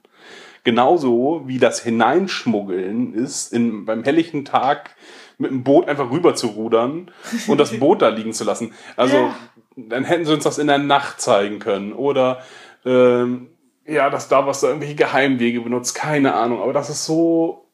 Genauso 0.64 1.42
wie 1.46 1.58
das 1.58 1.80
Hineinschmuggeln 1.80 3.14
ist, 3.14 3.52
in, 3.52 3.84
beim 3.84 4.02
helllichen 4.02 4.44
Tag 4.44 4.96
mit 5.38 5.50
dem 5.50 5.64
Boot 5.64 5.88
einfach 5.88 6.10
rüber 6.10 6.34
zu 6.34 6.48
rudern 6.48 7.10
und 7.48 7.58
das 7.58 7.78
Boot 7.78 8.02
da 8.02 8.08
liegen 8.08 8.32
zu 8.32 8.44
lassen. 8.44 8.72
Also 8.96 9.16
Ja. 9.16 9.34
dann 9.76 10.04
hätten 10.04 10.24
sie 10.24 10.32
uns 10.32 10.44
das 10.44 10.58
in 10.58 10.66
der 10.68 10.78
Nacht 10.78 11.20
zeigen 11.20 11.58
können. 11.58 11.92
Oder 11.92 12.42
ähm, 12.84 13.48
ja, 13.86 14.10
dass 14.10 14.28
da 14.28 14.46
was 14.46 14.60
da 14.60 14.68
irgendwelche 14.68 14.94
Geheimwege 14.94 15.60
benutzt, 15.60 15.94
keine 15.94 16.34
Ahnung. 16.34 16.62
Aber 16.62 16.72
das 16.72 16.88
ist 16.90 17.04
so. 17.04 17.68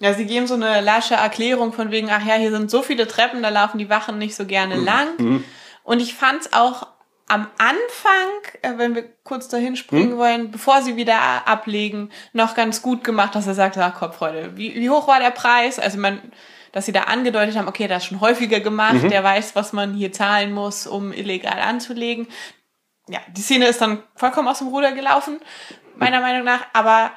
Ja, 0.00 0.12
sie 0.12 0.26
geben 0.26 0.46
so 0.46 0.54
eine 0.54 0.80
lasche 0.80 1.14
Erklärung 1.14 1.72
von 1.72 1.90
wegen, 1.90 2.10
ach 2.10 2.24
ja, 2.26 2.34
hier 2.34 2.50
sind 2.50 2.70
so 2.70 2.82
viele 2.82 3.06
Treppen, 3.06 3.42
da 3.42 3.48
laufen 3.48 3.78
die 3.78 3.88
Wachen 3.88 4.18
nicht 4.18 4.34
so 4.34 4.44
gerne 4.44 4.76
lang. 4.76 5.42
Und 5.82 6.00
ich 6.02 6.14
fand's 6.14 6.52
auch 6.52 6.86
am 7.26 7.48
Anfang, 7.58 8.28
äh, 8.62 8.76
wenn 8.76 8.94
wir 8.94 9.04
kurz 9.24 9.48
dahin 9.48 9.76
springen 9.76 10.18
wollen, 10.18 10.50
bevor 10.50 10.82
sie 10.82 10.96
wieder 10.96 11.46
ablegen, 11.46 12.10
noch 12.32 12.54
ganz 12.54 12.82
gut 12.82 13.02
gemacht, 13.02 13.34
dass 13.34 13.46
er 13.46 13.54
sagt, 13.54 13.78
ach 13.78 13.98
Gott, 13.98 14.14
Freunde, 14.14 14.56
wie, 14.56 14.74
wie 14.74 14.90
hoch 14.90 15.08
war 15.08 15.20
der 15.20 15.30
Preis? 15.30 15.78
Also 15.78 15.98
man, 15.98 16.20
dass 16.72 16.86
sie 16.86 16.92
da 16.92 17.02
angedeutet 17.02 17.56
haben, 17.56 17.68
okay, 17.68 17.88
das 17.88 18.02
ist 18.02 18.08
schon 18.08 18.20
häufiger 18.20 18.60
gemacht, 18.60 19.10
der 19.10 19.24
weiß, 19.24 19.56
was 19.56 19.72
man 19.72 19.94
hier 19.94 20.12
zahlen 20.12 20.52
muss, 20.52 20.86
um 20.86 21.12
illegal 21.12 21.60
anzulegen. 21.60 22.28
Ja, 23.08 23.20
die 23.28 23.42
Szene 23.42 23.66
ist 23.66 23.80
dann 23.80 24.02
vollkommen 24.16 24.48
aus 24.48 24.58
dem 24.58 24.68
Ruder 24.68 24.92
gelaufen, 24.92 25.40
meiner 25.96 26.20
Meinung 26.20 26.44
nach, 26.44 26.66
aber 26.72 27.12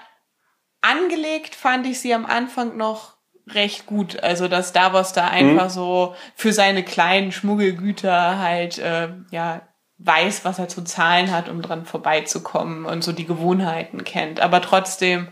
angelegt 0.82 1.56
fand 1.56 1.86
ich 1.86 2.00
sie 2.00 2.13
am 2.13 2.26
Anfang 2.26 2.78
noch 2.78 3.17
recht 3.50 3.86
gut. 3.86 4.22
Also, 4.22 4.48
dass 4.48 4.74
Davos 4.74 5.13
da 5.13 5.28
einfach 5.28 5.70
so 5.70 6.15
für 6.36 6.54
seine 6.54 6.84
kleinen 6.84 7.32
Schmuggelgüter 7.32 8.39
halt, 8.39 8.78
äh, 8.78 9.10
ja, 9.32 9.66
weiß, 9.99 10.45
was 10.45 10.60
er 10.60 10.67
zu 10.67 10.83
zahlen 10.83 11.31
hat, 11.31 11.49
um 11.49 11.62
dran 11.62 11.86
vorbeizukommen 11.86 12.86
und 12.86 13.03
so 13.03 13.12
die 13.12 13.25
Gewohnheiten 13.25 14.03
kennt. 14.03 14.39
Aber 14.39 14.62
trotzdem, 14.62 15.27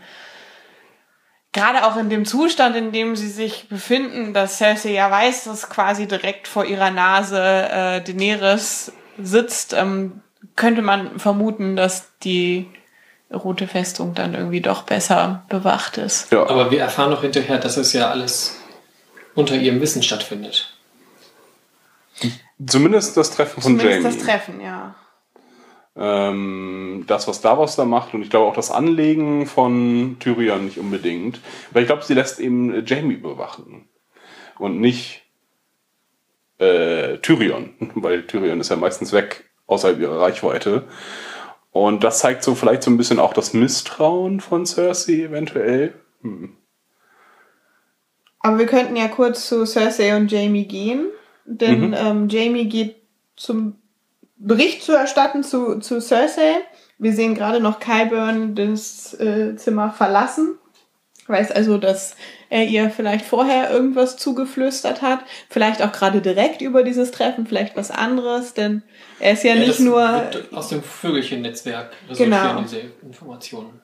gerade 1.52 1.86
auch 1.86 1.96
in 1.96 2.10
dem 2.10 2.24
Zustand, 2.24 2.76
in 2.76 2.92
dem 2.92 3.14
sie 3.14 3.30
sich 3.30 3.68
befinden, 3.68 4.34
dass 4.34 4.58
Cersei 4.58 4.90
ja 4.90 5.10
weiß, 5.10 5.44
dass 5.44 5.68
quasi 5.68 6.06
direkt 6.06 6.48
vor 6.48 6.64
ihrer 6.64 6.90
Nase 6.90 7.40
äh, 7.40 8.00
Daenerys 8.02 8.92
sitzt, 9.18 9.72
ähm, 9.72 10.22
könnte 10.56 10.82
man 10.82 11.18
vermuten, 11.18 11.76
dass 11.76 12.12
die 12.22 12.68
Rote 13.32 13.66
Festung 13.66 14.14
dann 14.14 14.34
irgendwie 14.34 14.60
doch 14.60 14.82
besser 14.82 15.44
bewacht 15.48 15.98
ist. 15.98 16.30
Ja. 16.32 16.48
Aber 16.48 16.70
wir 16.70 16.80
erfahren 16.80 17.10
noch 17.10 17.22
hinterher, 17.22 17.58
dass 17.58 17.76
es 17.76 17.92
ja 17.92 18.10
alles 18.10 18.60
unter 19.34 19.56
ihrem 19.56 19.80
Wissen 19.80 20.02
stattfindet. 20.02 20.75
Zumindest 22.64 23.16
das 23.16 23.30
Treffen 23.30 23.60
von 23.60 23.78
Zumindest 23.78 24.02
Jamie. 24.02 24.16
das 24.16 24.24
Treffen, 24.24 24.60
ja. 24.60 24.94
ähm, 25.94 27.04
das, 27.06 27.28
was 27.28 27.40
Davos 27.42 27.76
da 27.76 27.84
macht 27.84 28.14
und 28.14 28.22
ich 28.22 28.30
glaube 28.30 28.46
auch 28.46 28.54
das 28.54 28.70
Anlegen 28.70 29.46
von 29.46 30.16
Tyrion 30.20 30.64
nicht 30.64 30.78
unbedingt. 30.78 31.40
Weil 31.72 31.82
ich 31.82 31.88
glaube, 31.88 32.02
sie 32.02 32.14
lässt 32.14 32.40
eben 32.40 32.84
Jamie 32.86 33.16
bewachen 33.16 33.88
und 34.58 34.80
nicht 34.80 35.22
äh, 36.58 37.18
Tyrion, 37.18 37.74
weil 37.94 38.26
Tyrion 38.26 38.60
ist 38.60 38.70
ja 38.70 38.76
meistens 38.76 39.12
weg 39.12 39.50
außerhalb 39.66 40.00
ihrer 40.00 40.20
Reichweite. 40.20 40.84
Und 41.72 42.04
das 42.04 42.20
zeigt 42.20 42.42
so 42.42 42.54
vielleicht 42.54 42.82
so 42.82 42.90
ein 42.90 42.96
bisschen 42.96 43.18
auch 43.18 43.34
das 43.34 43.52
Misstrauen 43.52 44.40
von 44.40 44.64
Cersei 44.64 45.24
eventuell. 45.24 45.92
Aber 48.40 48.58
wir 48.58 48.66
könnten 48.66 48.96
ja 48.96 49.08
kurz 49.08 49.46
zu 49.46 49.66
Cersei 49.66 50.16
und 50.16 50.32
Jamie 50.32 50.66
gehen, 50.66 51.08
denn 51.46 51.94
ähm, 51.96 52.28
Jamie 52.28 52.68
geht 52.68 52.96
zum 53.36 53.76
Bericht 54.36 54.82
zu 54.82 54.92
erstatten 54.92 55.42
zu, 55.42 55.78
zu 55.80 56.00
Cersei. 56.00 56.56
Wir 56.98 57.12
sehen 57.12 57.34
gerade 57.34 57.60
noch 57.60 57.80
Kyburn 57.80 58.54
das 58.54 59.14
äh, 59.20 59.56
Zimmer 59.56 59.90
verlassen. 59.90 60.58
Weiß 61.28 61.50
also, 61.50 61.76
dass 61.76 62.14
er 62.50 62.64
ihr 62.66 62.88
vielleicht 62.90 63.24
vorher 63.24 63.70
irgendwas 63.70 64.16
zugeflüstert 64.16 65.02
hat. 65.02 65.20
Vielleicht 65.50 65.82
auch 65.82 65.90
gerade 65.90 66.20
direkt 66.20 66.62
über 66.62 66.84
dieses 66.84 67.10
Treffen, 67.10 67.46
vielleicht 67.46 67.76
was 67.76 67.90
anderes, 67.90 68.54
denn 68.54 68.82
er 69.18 69.32
ist 69.32 69.42
ja, 69.42 69.54
Ja, 69.54 69.58
nicht 69.58 69.70
das 69.70 69.78
nur. 69.80 70.02
wird 70.02 70.52
aus 70.52 70.68
dem 70.68 70.82
Vögelchen-Netzwerk 70.82 71.90
resultieren 72.08 72.30
Genau. 72.30 72.60
diese 72.62 72.80
Informationen. 73.02 73.80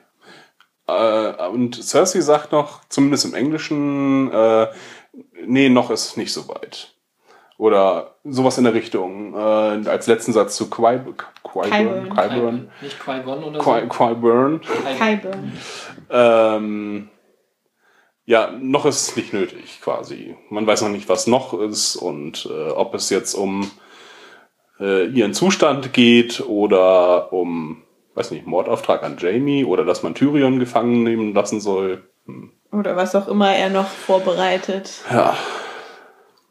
Äh, 0.86 1.48
und 1.48 1.82
Cersei 1.82 2.20
sagt 2.20 2.52
noch, 2.52 2.84
zumindest 2.88 3.24
im 3.24 3.34
Englischen, 3.34 4.30
äh, 4.32 4.68
nee, 5.44 5.68
noch 5.68 5.90
ist 5.90 6.06
es 6.06 6.16
nicht 6.16 6.32
so 6.32 6.46
weit. 6.48 6.91
Oder 7.58 8.16
sowas 8.24 8.58
in 8.58 8.64
der 8.64 8.74
Richtung. 8.74 9.34
Äh, 9.34 9.88
als 9.88 10.06
letzten 10.06 10.32
Satz 10.32 10.56
zu 10.56 10.68
Qui 10.70 10.82
Qyburn. 10.82 11.16
Qyburn. 11.42 12.16
Qyburn. 12.16 12.70
Nicht 12.80 12.98
Qui-Gon 13.04 13.44
oder 13.44 13.62
so. 13.62 13.70
Qui 13.70 13.88
Qyburn. 13.88 14.60
Kyburn. 14.98 15.52
Ähm, 16.10 17.08
ja, 18.24 18.52
noch 18.60 18.86
ist 18.86 19.08
es 19.08 19.16
nicht 19.16 19.32
nötig 19.32 19.80
quasi. 19.82 20.36
Man 20.48 20.66
weiß 20.66 20.82
noch 20.82 20.88
nicht, 20.88 21.08
was 21.08 21.26
noch 21.26 21.54
ist 21.54 21.96
und 21.96 22.48
äh, 22.50 22.70
ob 22.70 22.94
es 22.94 23.10
jetzt 23.10 23.34
um 23.34 23.70
äh, 24.80 25.06
ihren 25.06 25.34
Zustand 25.34 25.92
geht 25.92 26.40
oder 26.40 27.32
um, 27.32 27.82
weiß 28.14 28.30
nicht, 28.30 28.46
Mordauftrag 28.46 29.02
an 29.02 29.16
Jamie 29.18 29.64
oder 29.64 29.84
dass 29.84 30.02
man 30.02 30.14
Tyrion 30.14 30.58
gefangen 30.58 31.02
nehmen 31.02 31.34
lassen 31.34 31.60
soll. 31.60 32.02
Hm. 32.26 32.52
Oder 32.70 32.96
was 32.96 33.14
auch 33.14 33.28
immer 33.28 33.54
er 33.54 33.68
noch 33.68 33.88
vorbereitet. 33.88 35.02
Ja, 35.10 35.36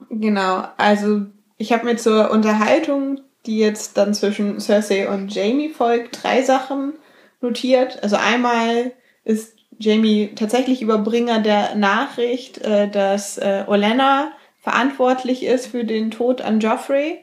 Genau, 0.09 0.63
also 0.77 1.21
ich 1.57 1.71
habe 1.71 1.85
mir 1.85 1.97
zur 1.97 2.31
Unterhaltung, 2.31 3.21
die 3.45 3.59
jetzt 3.59 3.97
dann 3.97 4.13
zwischen 4.13 4.59
Cersei 4.59 5.09
und 5.09 5.33
Jamie 5.33 5.69
folgt, 5.69 6.23
drei 6.23 6.41
Sachen 6.41 6.93
notiert. 7.41 8.01
Also 8.03 8.15
einmal 8.15 8.93
ist 9.23 9.55
Jamie 9.79 10.31
tatsächlich 10.35 10.81
Überbringer 10.81 11.39
der 11.39 11.75
Nachricht, 11.75 12.59
äh, 12.59 12.89
dass 12.89 13.37
äh, 13.37 13.63
Olenna 13.67 14.31
verantwortlich 14.59 15.43
ist 15.43 15.67
für 15.67 15.83
den 15.85 16.11
Tod 16.11 16.41
an 16.41 16.59
Joffrey. 16.59 17.19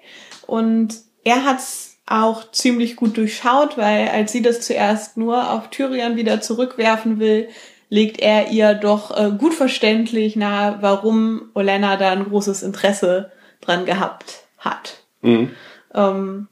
Und 0.46 0.96
er 1.24 1.44
hat's 1.44 1.98
auch 2.06 2.50
ziemlich 2.50 2.96
gut 2.96 3.16
durchschaut, 3.16 3.76
weil 3.76 4.08
als 4.08 4.32
sie 4.32 4.42
das 4.42 4.60
zuerst 4.62 5.16
nur 5.16 5.52
auf 5.52 5.68
Tyrion 5.70 6.16
wieder 6.16 6.40
zurückwerfen 6.40 7.20
will, 7.20 7.48
legt 7.88 8.20
er 8.20 8.48
ihr 8.48 8.74
doch 8.74 9.16
äh, 9.16 9.30
gut 9.30 9.54
verständlich 9.54 10.36
nahe, 10.36 10.78
warum 10.80 11.50
Olenna 11.54 11.96
da 11.96 12.10
ein 12.10 12.24
großes 12.24 12.62
Interesse 12.62 13.32
dran 13.60 13.86
gehabt 13.86 14.44
hat. 14.58 15.02
mhm. 15.22 15.54
Ähm, 15.94 16.48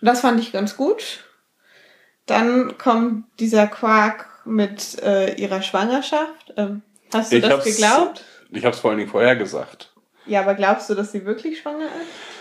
das 0.00 0.20
fand 0.20 0.40
ich 0.40 0.52
ganz 0.52 0.76
gut. 0.76 1.24
Dann 2.26 2.76
kommt 2.76 3.24
dieser 3.38 3.66
Quark 3.66 4.26
mit 4.44 5.00
äh, 5.02 5.34
ihrer 5.34 5.62
Schwangerschaft. 5.62 6.52
Ähm, 6.56 6.82
hast 7.12 7.32
du 7.32 7.36
Ich 7.36 7.42
das 7.42 7.64
geglaubt? 7.64 8.24
ich 8.50 8.64
habe 8.64 8.74
es 8.74 8.80
vor 8.80 8.90
allen 8.90 8.98
Dingen 8.98 9.10
vorher 9.10 9.36
gesagt. 9.36 9.92
Ja, 10.26 10.40
aber 10.40 10.54
glaubst 10.54 10.90
du, 10.90 10.94
dass 10.94 11.12
sie 11.12 11.24
wirklich 11.24 11.60
schwanger 11.60 11.86
ist? 11.86 12.33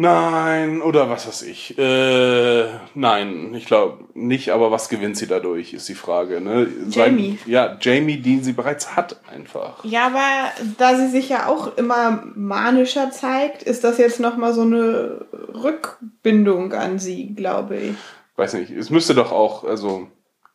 Nein, 0.00 0.80
oder 0.80 1.10
was 1.10 1.28
weiß 1.28 1.42
ich. 1.42 1.76
Äh, 1.76 2.68
nein, 2.94 3.52
ich 3.54 3.66
glaube 3.66 3.98
nicht, 4.14 4.48
aber 4.48 4.70
was 4.70 4.88
gewinnt 4.88 5.18
sie 5.18 5.26
dadurch, 5.26 5.74
ist 5.74 5.90
die 5.90 5.94
Frage. 5.94 6.40
Ne? 6.40 6.68
Jamie. 6.88 7.38
ja, 7.44 7.76
Jamie, 7.78 8.16
die 8.16 8.38
sie 8.38 8.54
bereits 8.54 8.96
hat, 8.96 9.20
einfach. 9.30 9.84
Ja, 9.84 10.06
aber 10.06 10.52
da 10.78 10.96
sie 10.96 11.08
sich 11.08 11.28
ja 11.28 11.48
auch 11.48 11.76
immer 11.76 12.22
manischer 12.34 13.10
zeigt, 13.10 13.62
ist 13.62 13.84
das 13.84 13.98
jetzt 13.98 14.20
nochmal 14.20 14.54
so 14.54 14.62
eine 14.62 15.26
Rückbindung 15.52 16.72
an 16.72 16.98
sie, 16.98 17.34
glaube 17.34 17.76
ich. 17.76 17.96
Weiß 18.36 18.54
nicht, 18.54 18.70
es 18.70 18.88
müsste 18.88 19.14
doch 19.14 19.32
auch, 19.32 19.64
also, 19.64 20.08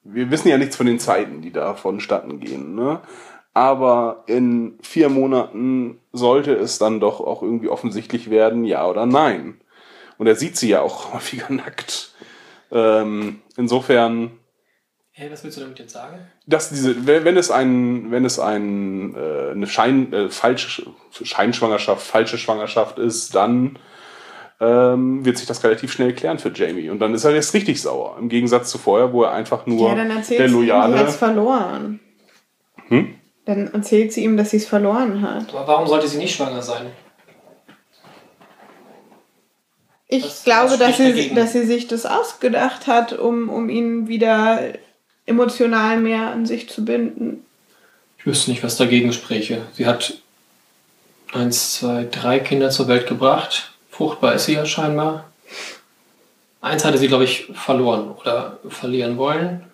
wir 0.04 0.32
wissen 0.32 0.48
ja 0.48 0.58
nichts 0.58 0.76
von 0.76 0.88
den 0.88 0.98
Zeiten, 0.98 1.44
die 1.44 1.52
da 1.52 1.76
vonstatten 1.76 2.40
gehen, 2.40 2.74
ne? 2.74 3.00
Aber 3.56 4.26
in 4.28 4.78
vier 4.82 5.08
Monaten 5.08 5.98
sollte 6.12 6.54
es 6.54 6.78
dann 6.78 7.00
doch 7.00 7.22
auch 7.22 7.42
irgendwie 7.42 7.70
offensichtlich 7.70 8.30
werden, 8.30 8.66
ja 8.66 8.86
oder 8.86 9.06
nein. 9.06 9.62
Und 10.18 10.28
er 10.28 10.36
sieht 10.36 10.58
sie 10.58 10.70
ja 10.70 10.82
auch 10.82 11.14
häufiger 11.14 11.52
nackt. 11.52 12.14
Ähm, 12.72 13.42
insofern, 13.56 14.32
Hey, 15.12 15.32
was 15.32 15.46
willst 15.46 15.56
du 15.56 15.62
damit 15.62 15.80
jetzt 15.80 15.94
sagen? 15.94 16.18
dass 16.46 16.68
diese, 16.68 17.08
wenn 17.08 17.38
es 17.38 17.50
ein, 17.50 18.12
wenn 18.12 18.26
es 18.26 18.38
ein, 18.40 19.16
äh, 19.16 19.52
eine 19.52 19.68
Schein, 19.68 20.12
äh, 20.12 20.28
falsche 20.28 20.92
Scheinschwangerschaft, 21.24 22.06
falsche 22.06 22.38
Schwangerschaft 22.38 23.00
ist, 23.00 23.34
dann 23.34 23.80
ähm, 24.60 25.24
wird 25.24 25.38
sich 25.38 25.48
das 25.48 25.64
relativ 25.64 25.94
schnell 25.94 26.14
klären 26.14 26.40
für 26.40 26.52
Jamie. 26.54 26.90
Und 26.90 27.00
dann 27.00 27.14
ist 27.14 27.24
er 27.24 27.34
jetzt 27.34 27.54
richtig 27.54 27.82
sauer. 27.82 28.18
Im 28.20 28.28
Gegensatz 28.28 28.70
zu 28.70 28.78
vorher, 28.78 29.14
wo 29.14 29.24
er 29.24 29.32
einfach 29.32 29.66
nur 29.66 29.88
ja, 29.88 29.96
dann 29.96 30.10
der 30.30 30.46
ihm, 30.46 30.52
loyale. 30.52 31.00
hat's 31.00 31.16
verloren. 31.16 32.02
Hm? 32.90 33.16
Dann 33.46 33.72
erzählt 33.74 34.12
sie 34.12 34.24
ihm, 34.24 34.38
dass 34.38 34.50
sie 34.52 34.58
es 34.58 34.66
verloren 34.68 35.22
hat. 35.22 35.54
Aber 35.54 35.68
warum 35.68 35.88
sollte 35.88 36.08
sie 36.08 36.18
nicht 36.18 36.36
schwanger 36.36 36.62
sein? 36.62 36.88
Ich 40.08 40.24
Was- 40.24 40.44
glaube, 40.44 40.72
was 40.72 40.80
dass 40.80 40.98
sie, 40.98 41.34
dass 41.34 41.54
sie 41.54 41.66
sich 41.66 41.88
das 41.88 42.06
ausgedacht 42.06 42.88
hat, 42.88 43.14
um, 43.14 43.50
um 43.50 43.70
ihn 43.70 44.08
wieder 44.08 44.74
emotional 45.26 46.00
mehr 46.00 46.32
an 46.32 46.46
sich 46.46 46.70
zu 46.70 46.86
binden. 46.86 47.44
Ich 48.20 48.26
wüsste 48.26 48.52
nicht, 48.52 48.64
was 48.64 48.78
dagegen 48.78 49.12
spräche. 49.14 49.64
Sie 49.74 49.86
hat 49.86 50.16
eins, 51.34 51.76
zwei, 51.76 52.06
drei 52.10 52.40
Kinder 52.40 52.70
zur 52.70 52.88
Welt 52.88 53.08
gebracht. 53.08 53.72
Fruchtbar 53.90 54.36
ist 54.36 54.46
sie 54.46 54.54
ja 54.54 54.66
scheinbar. 54.66 55.26
Eins 56.62 56.86
hatte 56.86 56.98
sie, 56.98 57.08
glaube 57.08 57.24
ich, 57.26 57.48
verloren 57.54 58.12
oder 58.12 58.60
verlieren 58.70 59.18
wollen. 59.18 59.66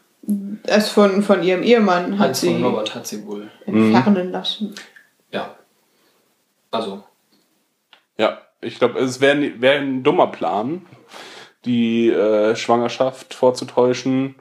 Es 0.63 0.89
von, 0.89 1.23
von 1.23 1.41
ihrem 1.43 1.63
Ehemann 1.63 2.19
hat 2.19 2.29
Eins 2.29 2.41
sie 2.41 2.53
von 2.53 2.63
Robert 2.63 2.93
hat 2.93 3.07
sie 3.07 3.25
wohl. 3.25 3.49
entfernen 3.65 4.31
lassen. 4.31 4.75
Ja. 5.31 5.55
Also, 6.69 7.03
Ja, 8.17 8.39
ich 8.61 8.77
glaube, 8.77 8.99
es 8.99 9.19
wäre 9.19 9.59
wär 9.61 9.79
ein 9.79 10.03
dummer 10.03 10.27
Plan, 10.27 10.85
die 11.65 12.09
äh, 12.09 12.55
Schwangerschaft 12.55 13.33
vorzutäuschen. 13.33 14.35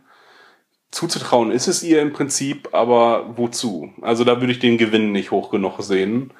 Zuzutrauen 0.90 1.50
ist 1.50 1.68
es 1.68 1.82
ihr 1.82 2.02
im 2.02 2.12
Prinzip, 2.12 2.68
aber 2.72 3.36
wozu? 3.36 3.92
Also 4.02 4.24
da 4.24 4.40
würde 4.40 4.52
ich 4.52 4.58
den 4.58 4.76
Gewinn 4.76 5.12
nicht 5.12 5.30
hoch 5.30 5.50
genug 5.50 5.80
sehen. 5.82 6.32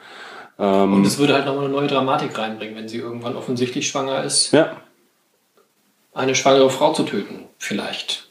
Ähm, 0.58 0.92
und 0.92 1.06
es 1.06 1.18
würde 1.18 1.34
halt 1.34 1.46
nochmal 1.46 1.64
eine 1.64 1.72
neue 1.72 1.86
Dramatik 1.86 2.36
reinbringen, 2.36 2.76
wenn 2.76 2.88
sie 2.88 2.98
irgendwann 2.98 3.36
offensichtlich 3.36 3.88
schwanger 3.88 4.22
ist, 4.24 4.52
ja, 4.52 4.76
eine 6.12 6.34
schwangere 6.34 6.68
Frau 6.70 6.92
zu 6.92 7.04
töten. 7.04 7.44
Vielleicht. 7.58 8.29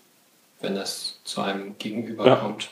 Wenn 0.62 0.76
es 0.78 1.20
zu 1.24 1.42
einem 1.42 1.78
Gegenüber 1.78 2.26
Ja. 2.28 2.36
kommt. 2.36 2.70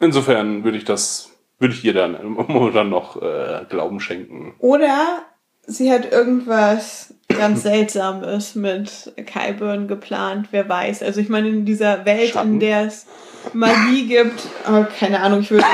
insofern 0.00 0.62
würde 0.64 0.78
ich 0.78 0.84
das, 0.84 1.30
würde 1.58 1.74
ich 1.74 1.84
ihr 1.84 1.92
dann 1.94 2.22
momentan 2.24 2.88
noch 2.88 3.20
äh, 3.20 3.64
Glauben 3.68 4.00
schenken. 4.00 4.54
Oder 4.60 5.22
sie 5.66 5.90
hat 5.92 6.10
irgendwas 6.12 7.14
ganz 7.28 7.62
Seltsames 7.62 8.54
mit 8.54 9.12
Kyburn 9.26 9.88
geplant, 9.88 10.48
wer 10.52 10.68
weiß. 10.68 11.02
Also 11.02 11.20
ich 11.20 11.28
meine, 11.28 11.48
in 11.48 11.64
dieser 11.64 12.04
Welt, 12.04 12.30
Schatten. 12.30 12.54
in 12.54 12.60
der 12.60 12.86
es 12.86 13.06
Magie 13.52 14.06
gibt, 14.06 14.40
oh, 14.70 14.84
keine 14.98 15.20
Ahnung, 15.20 15.40
ich 15.40 15.50
würde, 15.50 15.64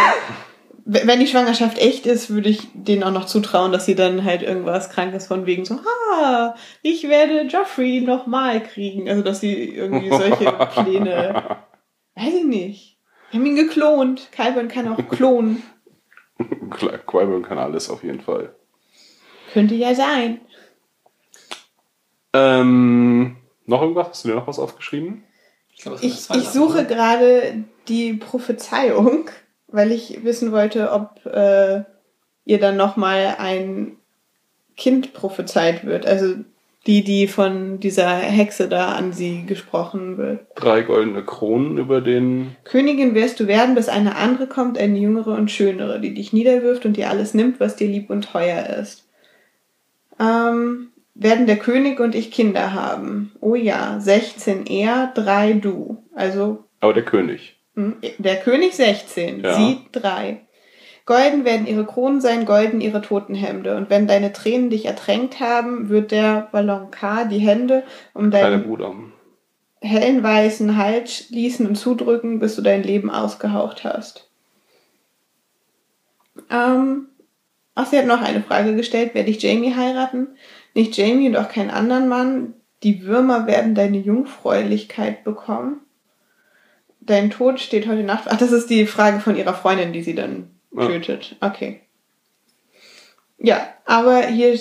wenn 0.87 1.21
die 1.21 1.27
Schwangerschaft 1.27 1.79
echt 1.79 2.05
ist, 2.05 2.31
würde 2.31 2.51
ich 2.51 2.69
denen 2.75 3.05
auch 3.05 3.11
noch 3.11 3.25
zutrauen, 3.25 3.73
dass 3.73 3.87
sie 3.87 3.95
dann 3.95 4.25
halt 4.25 4.43
irgendwas 4.43 4.91
Krankes 4.91 5.27
von 5.27 5.47
wegen 5.47 5.65
so, 5.65 5.79
ah, 6.21 6.55
ich 6.83 7.09
werde 7.09 7.47
Joffrey 7.47 8.03
nochmal 8.03 8.63
kriegen. 8.63 9.09
Also 9.09 9.23
dass 9.23 9.41
sie 9.41 9.55
irgendwie 9.65 10.11
solche 10.11 10.53
Pläne, 10.75 11.59
weiß 12.17 12.35
ich 12.35 12.45
nicht. 12.45 12.99
Wir 13.31 13.41
haben 13.41 13.47
ihn 13.47 13.57
geklont. 13.57 14.29
Kyburn 14.33 14.69
kann 14.69 14.89
auch 14.89 15.09
klonen. 15.09 15.63
Klar, 16.71 16.99
Qui-Gon 16.99 17.43
kann 17.43 17.59
alles 17.59 17.89
auf 17.89 18.05
jeden 18.05 18.21
Fall. 18.21 18.55
Könnte 19.53 19.75
ja 19.75 19.95
sein. 19.95 20.41
Ähm, 22.33 23.37
noch 23.67 23.81
irgendwas? 23.81 24.09
Hast 24.09 24.25
du 24.25 24.29
dir 24.29 24.35
noch 24.35 24.47
was 24.47 24.59
aufgeschrieben? 24.59 25.25
Ich, 25.73 25.83
sind 25.83 26.03
Ich, 26.03 26.31
ich 26.31 26.49
suche 26.49 26.85
gerade 26.85 27.65
die 27.89 28.15
Prophezeiung, 28.15 29.31
weil 29.75 29.91
ich 29.91 30.25
wissen 30.25 30.53
wollte, 30.53 30.93
ob 30.93 31.27
äh, 31.27 31.83
ihr 32.45 32.61
dann 32.61 32.77
nochmal 32.77 33.37
ein 33.39 33.97
Kind 34.77 35.13
prophezeit 35.15 35.85
wird. 35.85 36.07
Also 36.07 36.37
die, 36.87 37.03
die 37.03 37.29
von 37.29 37.81
dieser 37.81 38.09
Hexe 38.09 38.69
da 38.69 38.93
an 38.93 39.13
sie 39.13 39.47
gesprochen 39.47 40.19
wird. 40.19 40.41
Drei 40.55 40.83
goldene 40.83 41.25
Kronen 41.25 41.79
über 41.79 42.01
den. 42.01 42.57
Königin 42.65 43.15
wirst 43.15 43.41
du 43.41 43.47
werden, 43.47 43.75
bis 43.75 43.89
eine 43.89 44.17
andere 44.17 44.47
kommt, 44.47 44.79
eine 44.79 44.99
jüngere 44.99 45.35
und 45.35 45.51
schönere, 45.51 46.01
die 46.01 46.15
dich 46.15 46.33
niederwirft 46.33 46.85
und 46.85 46.97
dir 46.97 47.09
alles 47.09 47.35
nimmt, 47.35 47.59
was 47.59 47.77
dir 47.77 47.89
lieb 47.89 48.11
und 48.11 48.31
teuer 48.31 48.67
ist. 48.81 49.09
Ähm, 50.21 50.91
werden 51.15 51.47
der 51.47 51.59
König 51.59 52.01
und 52.01 52.15
ich 52.15 52.31
Kinder 52.31 52.75
haben. 52.75 53.33
Oh 53.41 53.55
ja, 53.55 53.99
16 53.99 54.67
er, 54.67 55.11
3 55.15 55.55
du. 55.55 56.05
Also 56.15 56.65
Aber 56.81 56.93
der 56.93 57.05
König. 57.05 57.54
Hm, 57.75 57.97
Der 58.19 58.37
König 58.37 58.75
16, 58.75 59.43
Ja. 59.43 59.55
sie 59.55 59.79
3. 59.93 60.41
Golden 61.07 61.45
werden 61.45 61.67
ihre 61.67 61.85
Kronen 61.85 62.21
sein, 62.21 62.47
golden 62.47 62.81
ihre 62.81 63.03
Totenhemde. 63.03 63.77
Und 63.77 63.91
wenn 63.91 64.07
deine 64.07 64.33
Tränen 64.33 64.71
dich 64.71 64.87
ertränkt 64.87 65.39
haben, 65.39 65.91
wird 65.91 66.13
der 66.13 66.49
Ballonkar 66.51 67.27
die 67.27 67.39
Hände 67.39 67.83
um 68.15 68.31
deinen 68.31 68.65
hellen 69.85 70.23
weißen 70.23 70.77
Hals 70.79 71.15
schließen 71.15 71.67
und 71.67 71.77
zudrücken, 71.77 72.39
bis 72.39 72.57
du 72.57 72.63
dein 72.63 72.83
Leben 72.83 73.11
ausgehaucht 73.11 73.85
hast. 73.85 74.29
Ähm, 76.51 77.09
ach, 77.75 77.87
sie 77.87 77.99
hat 77.99 78.07
noch 78.07 78.23
eine 78.23 78.43
Frage 78.43 78.75
gestellt. 78.75 79.15
Werde 79.15 79.31
ich 79.31 79.43
Jamie 79.43 79.75
heiraten? 79.75 80.29
Nicht 80.75 80.97
Jamie 80.97 81.29
und 81.29 81.37
auch 81.37 81.49
keinen 81.49 81.71
anderen 81.71 82.09
Mann. 82.09 82.55
Die 82.83 83.03
Würmer 83.05 83.47
werden 83.47 83.75
deine 83.75 83.99
Jungfräulichkeit 83.99 85.23
bekommen. 85.23 85.81
Dein 87.07 87.31
Tod 87.31 87.61
steht 87.61 87.87
heute 87.87 88.03
Nacht. 88.03 88.25
Ach, 88.29 88.39
das 88.39 88.53
ist 88.53 88.71
die 88.71 88.87
Frage 88.87 89.21
von 89.21 89.37
ihrer 89.37 89.55
Freundin, 89.55 89.93
die 89.93 90.03
sie 90.03 90.15
dann 90.15 90.51
Ja. 90.77 90.87
tötet. 90.87 91.37
Okay. 91.41 91.81
Ja, 93.39 93.69
aber 93.85 94.27
hier 94.27 94.59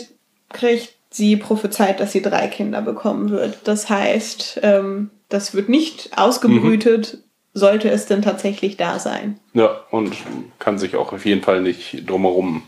kriegt 0.50 0.94
sie 1.10 1.38
prophezeit, 1.38 2.00
dass 2.00 2.12
sie 2.12 2.22
drei 2.22 2.48
Kinder 2.48 2.82
bekommen 2.82 3.30
wird. 3.30 3.60
Das 3.68 3.90
heißt, 3.90 4.60
ähm, 4.64 5.10
das 5.30 5.54
wird 5.54 5.70
nicht 5.70 6.18
ausgebrütet, 6.18 7.20
sollte 7.54 7.90
es 7.90 8.08
denn 8.08 8.22
tatsächlich 8.22 8.78
da 8.78 9.00
sein. 9.00 9.40
Ja, 9.54 9.84
und 9.92 10.16
kann 10.60 10.80
sich 10.80 10.96
auch 10.96 11.14
auf 11.14 11.26
jeden 11.26 11.44
Fall 11.44 11.62
nicht 11.62 12.10
drumherum 12.10 12.64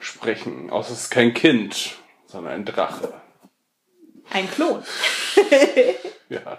sprechen. 0.00 0.70
Außer 0.70 0.92
es 0.92 1.02
ist 1.04 1.10
kein 1.10 1.34
Kind, 1.34 1.96
sondern 2.26 2.52
ein 2.52 2.64
Drache. 2.64 3.12
Ein 4.30 4.50
Klon. 4.50 4.82
Ja. 6.30 6.58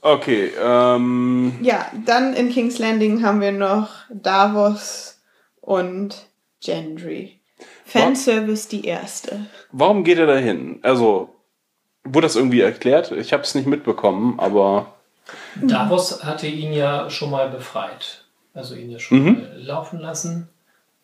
Okay, 0.00 0.52
ähm, 0.62 1.58
Ja, 1.62 1.86
dann 2.04 2.34
in 2.34 2.50
King's 2.50 2.78
Landing 2.78 3.24
haben 3.24 3.40
wir 3.40 3.52
noch 3.52 3.90
Davos 4.10 5.18
und 5.60 6.16
Gendry. 6.62 7.40
Fanservice 7.84 8.68
die 8.68 8.84
erste. 8.84 9.46
warum 9.72 10.04
geht 10.04 10.18
er 10.18 10.26
dahin? 10.26 10.78
Also, 10.82 11.30
wurde 12.04 12.26
das 12.26 12.36
irgendwie 12.36 12.60
erklärt? 12.60 13.12
Ich 13.12 13.32
habe 13.32 13.42
es 13.42 13.54
nicht 13.54 13.66
mitbekommen, 13.66 14.38
aber 14.38 14.94
Davos 15.56 16.22
hatte 16.24 16.46
ihn 16.46 16.72
ja 16.72 17.08
schon 17.10 17.30
mal 17.30 17.48
befreit. 17.48 18.24
Also 18.54 18.74
ihn 18.74 18.90
ja 18.90 18.98
schon 18.98 19.18
Mhm. 19.24 19.32
mal 19.34 19.52
laufen 19.56 19.98
lassen. 20.00 20.48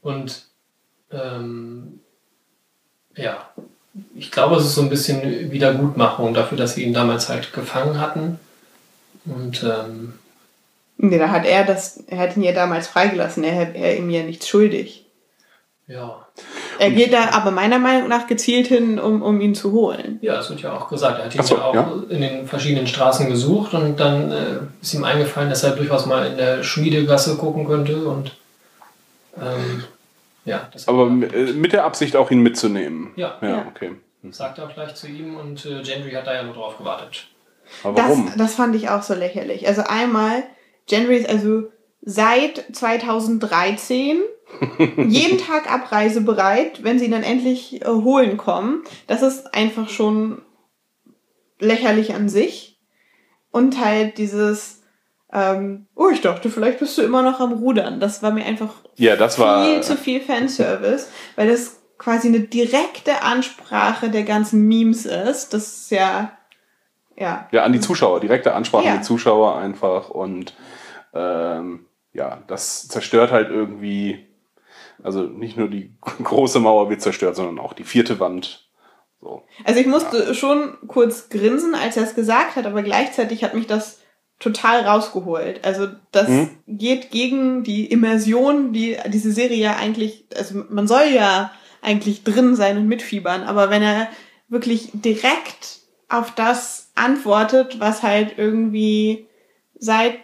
Und 0.01 0.45
ähm, 1.11 2.01
ja, 3.17 3.49
ich 4.15 4.31
glaube, 4.31 4.57
es 4.57 4.65
ist 4.65 4.75
so 4.75 4.83
ein 4.83 4.89
bisschen 4.91 5.51
Wiedergutmachung 5.51 6.35
dafür, 6.35 6.57
dass 6.59 6.75
sie 6.75 6.83
ihn 6.85 6.95
damals 6.95 7.29
halt 7.29 7.53
gefangen 7.53 8.01
hatten. 8.01 8.39
Und 9.25 9.63
ähm, 9.63 10.15
Nee, 11.05 11.19
da 11.19 11.31
hat 11.31 11.45
er 11.45 11.65
das, 11.65 11.97
er 12.07 12.19
hat 12.19 12.37
ihn 12.37 12.45
ja 12.45 12.53
damals 12.53 12.87
freigelassen, 12.87 13.43
er, 13.43 13.75
er 13.75 13.97
ihm 13.97 14.09
ja 14.11 14.23
nichts 14.23 14.47
schuldig. 14.49 15.05
ja. 15.89 16.19
Er 16.79 16.91
geht 16.91 17.13
da 17.13 17.31
aber 17.33 17.51
meiner 17.51 17.79
Meinung 17.79 18.09
nach 18.09 18.27
gezielt 18.27 18.67
hin, 18.67 18.99
um, 18.99 19.21
um 19.23 19.41
ihn 19.41 19.55
zu 19.55 19.73
holen. 19.73 20.19
Ja, 20.23 20.41
es 20.41 20.49
wird 20.49 20.63
ja 20.63 20.73
auch 20.73 20.89
gesagt. 20.89 21.19
Er 21.19 21.27
hat 21.27 21.35
ihn 21.35 21.43
so, 21.43 21.57
ja 21.57 21.63
auch 21.65 21.75
ja. 21.75 21.93
in 22.09 22.23
den 22.23 22.47
verschiedenen 22.49 22.87
Straßen 22.87 23.29
gesucht 23.29 23.75
und 23.75 24.01
dann 24.01 24.33
äh, 24.33 24.59
ist 24.81 24.95
ihm 24.95 25.05
eingefallen, 25.05 25.51
dass 25.51 25.63
er 25.63 25.73
durchaus 25.73 26.07
mal 26.07 26.27
in 26.27 26.39
der 26.39 26.63
Schmiedegasse 26.65 27.37
gucken 27.37 27.67
könnte 27.67 28.05
und 28.09 28.33
ähm, 29.41 29.85
ja, 30.45 30.69
das 30.73 30.89
aber 30.89 31.09
äh, 31.09 31.53
mit 31.53 31.73
der 31.73 31.85
Absicht 31.85 32.17
auch 32.17 32.31
ihn 32.31 32.41
mitzunehmen. 32.41 33.11
Ja. 33.17 33.37
Ja, 33.43 33.49
Ja. 33.49 33.67
okay. 33.69 33.93
sagt 34.31 34.59
er 34.59 34.67
auch 34.67 34.75
gleich 34.75 34.95
zu 34.95 35.07
ihm 35.09 35.37
und 35.37 35.65
äh, 35.67 35.83
Gendry 35.83 36.13
hat 36.13 36.27
da 36.27 36.35
ja 36.35 36.43
nur 36.43 36.55
drauf 36.55 36.79
gewartet. 36.79 37.27
Aber 37.85 37.95
Das, 37.95 38.09
warum? 38.11 38.33
das 38.37 38.55
fand 38.55 38.75
ich 38.77 38.89
auch 38.91 39.03
so 39.03 39.15
lächerlich. 39.15 39.67
Also 39.67 39.83
einmal, 39.83 40.43
ist 41.19 41.29
also 41.29 41.65
seit 42.01 42.65
2013 42.73 44.19
jeden 45.09 45.39
Tag 45.39 45.73
abreisebereit, 45.73 46.83
wenn 46.85 46.99
sie 46.99 47.07
ihn 47.07 47.13
dann 47.13 47.23
endlich 47.23 47.83
äh, 47.83 47.87
holen 47.87 48.37
kommen. 48.37 48.83
Das 49.07 49.23
ist 49.23 49.55
einfach 49.55 49.89
schon 49.89 50.43
lächerlich 51.59 52.15
an 52.15 52.29
sich. 52.29 52.81
Und 53.51 53.79
halt 53.79 54.19
dieses, 54.19 54.83
ähm, 55.33 55.87
oh, 55.95 56.09
ich 56.09 56.21
dachte, 56.23 56.51
vielleicht 56.51 56.79
bist 56.81 56.97
du 56.99 57.03
immer 57.03 57.23
noch 57.23 57.39
am 57.41 57.53
Rudern. 57.53 58.01
Das 58.01 58.23
war 58.23 58.31
mir 58.33 58.45
einfach 58.45 58.75
Ja, 58.97 59.17
das 59.17 59.39
war. 59.39 59.65
viel 59.67 59.83
zu 59.83 59.97
viel 59.97 60.21
Fanservice, 60.21 61.09
weil 61.37 61.49
das 61.49 61.81
quasi 61.99 62.29
eine 62.29 62.41
direkte 62.41 63.23
Ansprache 63.23 64.09
der 64.11 64.25
ganzen 64.25 64.67
Memes 64.67 65.07
ist. 65.07 65.55
Das 65.55 65.69
ist 65.69 65.91
ja, 65.91 66.33
ja, 67.17 67.49
Ja, 67.53 67.65
an 67.65 67.73
die 67.73 67.81
Zuschauer, 67.81 68.21
direkte 68.21 68.55
Ansprache 68.55 68.85
Ja. 68.87 68.93
an 68.93 68.99
die 68.99 69.05
Zuschauer 69.05 69.57
einfach 69.57 70.11
und 70.11 70.55
ähm, 71.15 71.87
ja, 72.13 72.43
das 72.47 72.89
zerstört 72.89 73.31
halt 73.31 73.51
irgendwie, 73.51 74.27
also 75.03 75.23
nicht 75.23 75.57
nur 75.57 75.69
die 75.69 75.95
große 76.23 76.61
Mauer 76.61 76.91
wird 76.91 77.01
zerstört, 77.03 77.37
sondern 77.37 77.59
auch 77.59 77.73
die 77.73 77.85
vierte 77.85 78.21
Wand. 78.21 78.69
So. 79.21 79.43
Also 79.65 79.81
ich 79.81 79.87
musste 79.87 80.35
schon 80.35 80.77
kurz 80.89 81.29
grinsen, 81.29 81.75
als 81.75 81.97
er 81.97 82.03
es 82.05 82.15
gesagt 82.15 82.57
hat, 82.57 82.67
aber 82.67 82.83
gleichzeitig 82.83 83.45
hat 83.45 83.55
mich 83.55 83.67
das 83.67 84.01
total 84.41 84.81
rausgeholt. 84.81 85.65
Also 85.65 85.87
das 86.11 86.29
Mhm. 86.29 86.51
geht 86.67 87.11
gegen 87.13 87.63
die 87.63 87.87
Immersion, 87.87 88.73
die 88.73 88.97
diese 89.07 89.31
Serie 89.31 89.59
ja 89.63 89.77
eigentlich, 89.77 90.27
also 90.37 90.65
man 90.69 90.89
soll 90.89 91.05
ja 91.15 91.53
eigentlich 91.81 92.25
drin 92.25 92.57
sein 92.57 92.77
und 92.77 92.89
mitfiebern, 92.89 93.45
aber 93.45 93.71
wenn 93.71 93.83
er 93.83 94.09
wirklich 94.49 94.91
direkt 94.93 95.79
auf 96.09 96.33
das 96.35 96.82
antwortet, 96.95 97.81
was 97.81 98.03
halt 98.03 98.35
irgendwie 98.37 99.27
seit 99.79 100.15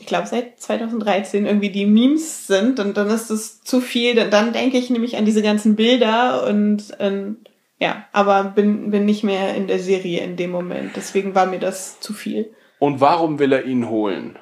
ich 0.00 0.06
glaube, 0.06 0.26
seit 0.26 0.60
2013 0.60 1.46
irgendwie 1.46 1.70
die 1.70 1.86
Memes 1.86 2.46
sind, 2.46 2.80
und 2.80 2.96
dann 2.96 3.08
ist 3.08 3.30
es 3.30 3.60
zu 3.60 3.80
viel. 3.80 4.14
Dann, 4.14 4.30
dann 4.30 4.52
denke 4.52 4.76
ich 4.76 4.90
nämlich 4.90 5.16
an 5.16 5.24
diese 5.24 5.42
ganzen 5.42 5.76
Bilder 5.76 6.46
und 6.48 6.96
ähm, 6.98 7.38
ja, 7.78 8.06
aber 8.12 8.44
bin, 8.44 8.90
bin 8.90 9.04
nicht 9.04 9.24
mehr 9.24 9.54
in 9.54 9.66
der 9.66 9.78
Serie 9.78 10.22
in 10.22 10.36
dem 10.36 10.50
Moment. 10.50 10.92
Deswegen 10.96 11.34
war 11.34 11.46
mir 11.46 11.58
das 11.58 12.00
zu 12.00 12.12
viel. 12.12 12.52
Und 12.78 13.00
warum 13.00 13.38
will 13.38 13.52
er 13.52 13.64
ihn 13.64 13.88
holen? 13.88 14.38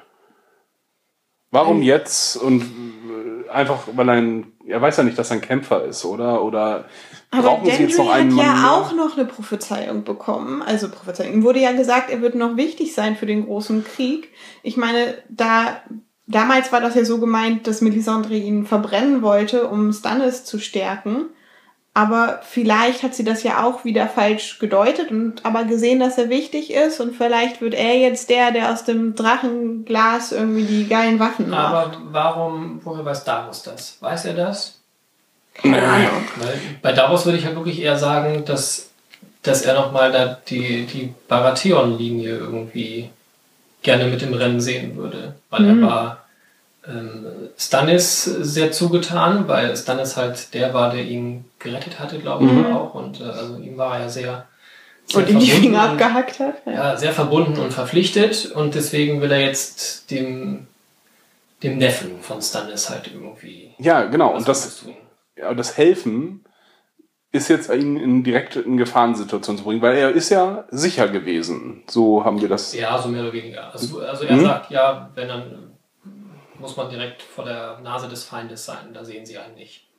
Warum 1.51 1.81
jetzt? 1.81 2.35
Und 2.35 2.63
äh, 2.63 3.49
einfach, 3.49 3.87
weil 3.93 4.09
er 4.09 4.15
ein, 4.15 4.53
er 4.65 4.81
weiß 4.81 4.97
ja 4.97 5.03
nicht, 5.03 5.17
dass 5.17 5.29
er 5.29 5.37
ein 5.37 5.41
Kämpfer 5.41 5.83
ist, 5.85 6.05
oder? 6.05 6.43
Oder 6.43 6.85
Aber 7.33 7.49
brauchen 7.49 7.65
sie 7.65 7.71
jetzt 7.71 7.95
Gendry 7.95 7.97
noch 7.97 8.13
einen 8.13 8.29
hat 8.29 8.35
Mann 8.37 8.45
ja 8.45 8.61
mehr? 8.61 8.71
auch 8.71 8.93
noch 8.93 9.17
eine 9.17 9.25
Prophezeiung 9.25 10.03
bekommen. 10.03 10.61
Also 10.61 10.89
Prophezeiung. 10.89 11.33
Ihm 11.33 11.43
wurde 11.43 11.59
ja 11.59 11.71
gesagt, 11.71 12.09
er 12.09 12.21
wird 12.21 12.35
noch 12.35 12.57
wichtig 12.57 12.93
sein 12.93 13.15
für 13.15 13.25
den 13.25 13.45
großen 13.45 13.83
Krieg. 13.83 14.29
Ich 14.61 14.77
meine, 14.77 15.15
da 15.29 15.81
damals 16.27 16.71
war 16.71 16.81
das 16.81 16.95
ja 16.95 17.05
so 17.05 17.19
gemeint, 17.19 17.67
dass 17.67 17.81
Melisandre 17.81 18.35
ihn 18.35 18.65
verbrennen 18.65 19.21
wollte, 19.21 19.67
um 19.67 19.91
Stannis 19.91 20.45
zu 20.45 20.59
stärken. 20.59 21.25
Aber 21.95 22.39
vielleicht 22.43 23.03
hat 23.03 23.13
sie 23.13 23.23
das 23.23 23.43
ja 23.43 23.63
auch 23.63 23.85
wieder 23.85 24.07
falsch 24.07 24.57
gedeutet 24.57 25.11
und 25.11 25.45
aber 25.45 25.63
gesehen, 25.63 25.99
dass 25.99 26.17
er 26.17 26.29
wichtig 26.29 26.73
ist 26.73 26.99
und 26.99 27.15
vielleicht 27.15 27.61
wird 27.61 27.75
er 27.75 27.95
jetzt 27.99 28.31
der, 28.31 28.51
der 28.51 28.73
aus 28.73 28.83
dem 28.83 29.13
Drachenglas 29.13 30.31
irgendwie 30.31 30.63
die 30.63 30.87
geilen 30.87 31.19
Waffen 31.19 31.51
macht. 31.51 31.73
Aber 31.73 31.97
warum, 32.05 32.81
woher 32.83 33.05
weiß 33.05 33.25
Davos 33.25 33.61
das? 33.61 33.97
Weiß 34.01 34.25
er 34.25 34.33
das? 34.33 34.82
Keine 35.53 35.81
Ahnung. 35.81 36.09
Bei 36.81 36.91
Davos 36.93 37.25
würde 37.25 37.37
ich 37.37 37.45
halt 37.45 37.55
wirklich 37.55 37.79
eher 37.79 37.97
sagen, 37.97 38.43
dass, 38.45 38.89
dass 39.43 39.61
er 39.61 39.75
nochmal 39.75 40.11
da 40.11 40.39
die, 40.47 40.85
die 40.85 41.13
Baratheon-Linie 41.27 42.37
irgendwie 42.37 43.09
gerne 43.81 44.05
mit 44.05 44.21
im 44.23 44.33
Rennen 44.33 44.59
sehen 44.61 44.95
würde. 44.97 45.35
Weil 45.49 45.61
Mhm. 45.61 45.83
er 45.83 45.87
war 45.89 46.17
ähm, 46.87 47.25
Stannis 47.57 48.23
sehr 48.25 48.71
zugetan, 48.73 49.47
weil 49.47 49.75
Stannis 49.77 50.17
halt 50.17 50.53
der 50.53 50.73
war, 50.73 50.91
der 50.91 51.03
ihn 51.05 51.45
gerettet 51.59 51.97
hatte, 51.99 52.19
glaube 52.19 52.43
ich 52.45 52.51
Mhm. 52.51 52.75
auch. 52.75 52.93
Und 52.93 53.21
äh, 53.21 53.25
also 53.25 53.57
ihm 53.57 53.77
war 53.77 53.95
er 53.95 54.01
ja 54.03 54.09
sehr, 54.09 54.45
sehr 55.05 55.19
Und 55.21 55.29
ihm 55.29 55.39
die 55.39 55.45
verbunden 55.45 55.61
Finger 55.75 55.83
und- 55.83 55.89
abgehackt 55.91 56.39
hat. 56.39 56.55
Ja. 56.65 56.71
ja, 56.73 56.97
sehr 56.97 57.13
verbunden 57.13 57.57
und 57.59 57.71
verpflichtet 57.71 58.51
und 58.53 58.75
deswegen 58.75 59.21
will 59.21 59.31
er 59.31 59.39
jetzt 59.41 60.11
dem, 60.11 60.67
dem 61.61 61.77
Neffen 61.77 62.21
von 62.21 62.41
Stannis 62.41 62.89
halt 62.89 63.09
irgendwie. 63.13 63.69
Ja, 63.79 64.03
genau. 64.03 64.33
was 64.33 64.39
Und 64.39 64.47
das. 64.49 64.85
Ja, 65.37 65.53
das 65.53 65.77
Helfen 65.77 66.45
ist 67.31 67.47
jetzt 67.49 67.69
ihn 67.71 67.97
in 67.97 68.23
direkt 68.23 68.55
in 68.55 68.77
Gefahrensituation 68.77 69.57
zu 69.57 69.63
bringen, 69.63 69.81
weil 69.81 69.97
er 69.97 70.11
ist 70.11 70.29
ja 70.29 70.65
sicher 70.69 71.07
gewesen. 71.07 71.83
So 71.87 72.23
haben 72.23 72.39
wir 72.39 72.47
das. 72.47 72.73
Ja, 72.73 72.97
so 73.01 73.09
mehr 73.09 73.23
oder 73.23 73.33
weniger. 73.33 73.71
Also, 73.73 74.01
also 74.01 74.25
er 74.25 74.35
Mhm. 74.35 74.41
sagt, 74.43 74.69
ja, 74.71 75.09
wenn 75.15 75.27
dann 75.27 75.71
muss 76.59 76.77
man 76.77 76.89
direkt 76.89 77.21
vor 77.23 77.43
der 77.43 77.79
Nase 77.79 78.07
des 78.07 78.23
Feindes 78.23 78.65
sein, 78.65 78.93
da 78.93 79.03
sehen 79.03 79.25
sie 79.25 79.37
einen 79.37 79.55
nicht. 79.55 79.89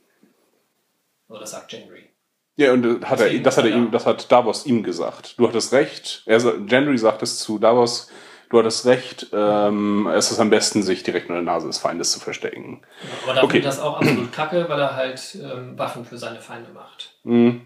So, 1.28 1.36
das 1.38 1.50
sagt 1.50 1.68
Gendry. 1.68 2.04
Ja, 2.56 2.72
und 2.72 3.04
hat 3.04 3.20
er, 3.20 3.36
das 3.40 3.56
hat 3.56 3.64
er 3.64 3.70
ja. 3.72 3.76
ihm, 3.78 3.90
das 3.90 4.06
hat 4.06 4.30
Davos 4.30 4.64
ihm 4.64 4.84
gesagt. 4.84 5.38
Du 5.38 5.48
hattest 5.48 5.72
recht. 5.72 6.22
Er, 6.26 6.38
Gendry 6.40 6.96
sagt 6.98 7.22
es 7.22 7.40
zu 7.40 7.58
Davos. 7.58 8.10
Du 8.50 8.58
hattest 8.58 8.86
recht. 8.86 9.28
Ähm, 9.32 10.06
es 10.14 10.30
ist 10.30 10.38
am 10.40 10.50
besten, 10.50 10.82
sich 10.82 11.02
direkt 11.02 11.28
in 11.28 11.34
der 11.34 11.42
Nase 11.42 11.66
des 11.66 11.78
Feindes 11.78 12.12
zu 12.12 12.20
verstecken. 12.20 12.82
Aber 13.24 13.34
da 13.34 13.42
Okay. 13.42 13.60
das 13.60 13.80
auch 13.80 13.96
absolut 13.98 14.32
kacke, 14.32 14.66
weil 14.68 14.78
er 14.80 14.94
halt 14.96 15.36
ähm, 15.42 15.76
Waffen 15.78 16.04
für 16.04 16.18
seine 16.18 16.40
Feinde 16.40 16.70
macht. 16.72 17.16
Mhm. 17.24 17.62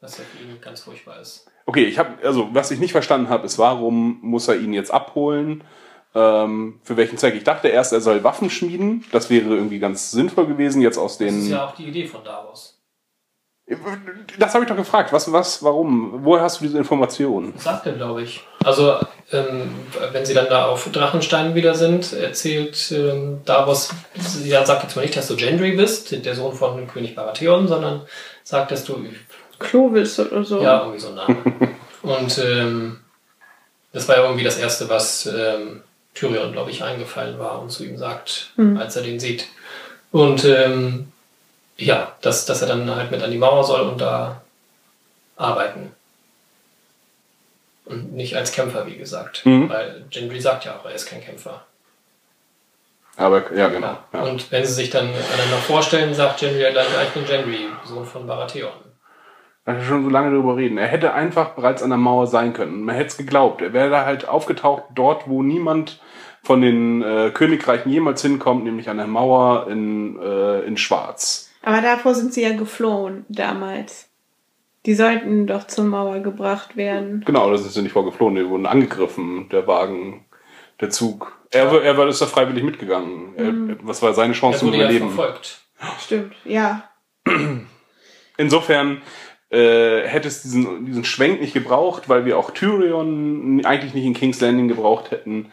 Was 0.00 0.18
ja 0.18 0.24
für 0.24 0.42
ihn 0.42 0.60
ganz 0.60 0.80
furchtbar 0.80 1.20
ist. 1.20 1.46
Okay, 1.66 1.84
ich 1.84 1.98
habe 1.98 2.24
also 2.24 2.48
was 2.52 2.70
ich 2.70 2.78
nicht 2.78 2.92
verstanden 2.92 3.28
habe, 3.28 3.44
ist, 3.46 3.58
warum 3.58 4.18
muss 4.22 4.48
er 4.48 4.56
ihn 4.56 4.72
jetzt 4.72 4.92
abholen? 4.92 5.62
Ähm, 6.14 6.80
für 6.82 6.96
welchen 6.96 7.18
Zweck? 7.18 7.34
Ich 7.34 7.44
dachte 7.44 7.68
erst, 7.68 7.92
er 7.92 8.00
soll 8.00 8.24
Waffen 8.24 8.48
schmieden. 8.48 9.04
Das 9.12 9.28
wäre 9.28 9.54
irgendwie 9.54 9.78
ganz 9.78 10.10
sinnvoll 10.10 10.46
gewesen. 10.46 10.80
Jetzt 10.82 10.98
aus 10.98 11.18
Das 11.18 11.28
ist 11.28 11.44
den. 11.44 11.50
ja 11.50 11.66
auch 11.66 11.74
die 11.74 11.86
Idee 11.86 12.06
von 12.06 12.24
Davos. 12.24 12.80
Das 14.38 14.54
habe 14.54 14.64
ich 14.64 14.68
doch 14.70 14.76
gefragt. 14.76 15.12
Was, 15.12 15.30
was, 15.30 15.62
warum? 15.62 16.24
Woher 16.24 16.42
hast 16.44 16.60
du 16.60 16.64
diese 16.64 16.78
Informationen? 16.78 17.52
Sagt 17.58 17.84
er, 17.86 17.92
glaube 17.92 18.22
ich. 18.22 18.42
Also, 18.68 18.98
ähm, 19.32 19.70
wenn 20.12 20.26
sie 20.26 20.34
dann 20.34 20.48
da 20.50 20.66
auf 20.66 20.90
Drachenstein 20.92 21.54
wieder 21.54 21.74
sind, 21.74 22.12
erzählt 22.12 22.92
ähm, 22.92 23.40
Davos, 23.46 23.88
ja, 24.44 24.64
sagt 24.66 24.82
jetzt 24.82 24.94
mal 24.94 25.00
nicht, 25.02 25.16
dass 25.16 25.26
du 25.28 25.36
Gendry 25.36 25.72
bist, 25.72 26.12
der 26.24 26.34
Sohn 26.34 26.54
von 26.54 26.86
König 26.86 27.14
Baratheon, 27.14 27.66
sondern 27.66 28.02
sagt, 28.44 28.70
dass 28.70 28.84
du, 28.84 29.06
Clovis 29.58 30.20
oder 30.20 30.44
so. 30.44 30.60
ja, 30.60 30.80
irgendwie 30.80 31.00
so 31.00 31.08
ein 31.08 31.14
Name. 31.14 31.36
Und 32.02 32.38
ähm, 32.38 33.00
das 33.94 34.06
war 34.06 34.16
ja 34.16 34.22
irgendwie 34.24 34.44
das 34.44 34.58
Erste, 34.58 34.88
was 34.90 35.24
ähm, 35.24 35.82
Tyrion, 36.14 36.52
glaube 36.52 36.70
ich, 36.70 36.82
eingefallen 36.82 37.38
war 37.38 37.62
und 37.62 37.70
zu 37.70 37.84
ihm 37.84 37.96
sagt, 37.96 38.50
Hm. 38.56 38.76
als 38.76 38.96
er 38.96 39.02
den 39.02 39.18
sieht. 39.18 39.46
Und 40.12 40.44
ähm, 40.44 41.10
ja, 41.78 42.12
dass, 42.20 42.44
dass 42.44 42.60
er 42.60 42.68
dann 42.68 42.94
halt 42.94 43.10
mit 43.10 43.22
an 43.22 43.30
die 43.30 43.38
Mauer 43.38 43.64
soll 43.64 43.80
und 43.80 43.98
da 43.98 44.42
arbeiten. 45.36 45.92
Und 47.88 48.12
nicht 48.12 48.36
als 48.36 48.52
Kämpfer, 48.52 48.86
wie 48.86 48.96
gesagt. 48.96 49.44
Mhm. 49.46 49.68
Weil 49.68 50.04
Gendry 50.10 50.40
sagt 50.40 50.64
ja 50.66 50.76
auch, 50.76 50.84
er 50.84 50.94
ist 50.94 51.06
kein 51.06 51.22
Kämpfer. 51.22 51.62
Aber 53.16 53.52
ja, 53.54 53.68
genau. 53.68 53.96
Ja. 54.12 54.22
Und 54.22 54.52
wenn 54.52 54.64
sie 54.64 54.72
sich 54.74 54.90
dann 54.90 55.06
einander 55.06 55.56
vorstellen, 55.66 56.14
sagt 56.14 56.38
Gendry 56.40 56.62
ja 56.62 56.70
gleich, 56.70 56.86
"Ja, 56.94 57.02
ich 57.02 57.08
bin 57.10 57.24
Gendry, 57.24 57.66
Sohn 57.84 58.06
von 58.06 58.26
Baratheon. 58.26 58.70
Da 59.64 59.76
wir 59.76 59.82
schon 59.84 60.04
so 60.04 60.08
lange 60.08 60.30
drüber 60.30 60.56
reden. 60.56 60.78
Er 60.78 60.86
hätte 60.86 61.12
einfach 61.12 61.50
bereits 61.50 61.82
an 61.82 61.90
der 61.90 61.98
Mauer 61.98 62.26
sein 62.26 62.52
können. 62.54 62.84
Man 62.84 62.94
hätte 62.94 63.08
es 63.08 63.16
geglaubt. 63.16 63.60
Er 63.60 63.72
wäre 63.72 63.90
da 63.90 64.06
halt 64.06 64.26
aufgetaucht 64.26 64.84
dort, 64.94 65.28
wo 65.28 65.42
niemand 65.42 66.00
von 66.42 66.62
den 66.62 67.02
äh, 67.02 67.30
Königreichen 67.34 67.90
jemals 67.90 68.22
hinkommt, 68.22 68.64
nämlich 68.64 68.88
an 68.88 68.96
der 68.96 69.06
Mauer 69.06 69.66
in, 69.68 70.18
äh, 70.22 70.60
in 70.60 70.76
Schwarz. 70.78 71.50
Aber 71.62 71.82
davor 71.82 72.14
sind 72.14 72.32
sie 72.32 72.42
ja 72.42 72.56
geflohen 72.56 73.26
damals. 73.28 74.07
Die 74.88 74.94
sollten 74.94 75.46
doch 75.46 75.66
zur 75.66 75.84
Mauer 75.84 76.20
gebracht 76.20 76.74
werden. 76.74 77.22
Genau, 77.26 77.50
da 77.50 77.58
sind 77.58 77.72
sie 77.72 77.82
nicht 77.82 77.92
vorgeflohen. 77.92 78.36
Die 78.36 78.48
wurden 78.48 78.64
angegriffen, 78.64 79.46
der 79.50 79.66
Wagen, 79.66 80.24
der 80.80 80.88
Zug. 80.88 81.38
Er, 81.50 81.70
er 81.82 81.98
war, 81.98 82.08
ist 82.08 82.22
da 82.22 82.26
freiwillig 82.26 82.64
mitgegangen. 82.64 83.34
Er, 83.36 83.76
was 83.82 84.00
war 84.00 84.14
seine 84.14 84.32
Chance 84.32 84.56
Er 84.56 84.58
zum 84.60 84.68
wurde 84.68 84.78
ja 84.78 84.84
Überleben? 84.84 85.10
verfolgt. 85.10 85.60
Stimmt, 86.00 86.32
ja. 86.46 86.84
Insofern 88.38 89.02
äh, 89.50 90.06
hätte 90.06 90.26
es 90.26 90.40
diesen, 90.40 90.86
diesen 90.86 91.04
Schwenk 91.04 91.42
nicht 91.42 91.52
gebraucht, 91.52 92.08
weil 92.08 92.24
wir 92.24 92.38
auch 92.38 92.50
Tyrion 92.50 93.62
eigentlich 93.66 93.92
nicht 93.92 94.06
in 94.06 94.14
King's 94.14 94.40
Landing 94.40 94.68
gebraucht 94.68 95.10
hätten. 95.10 95.52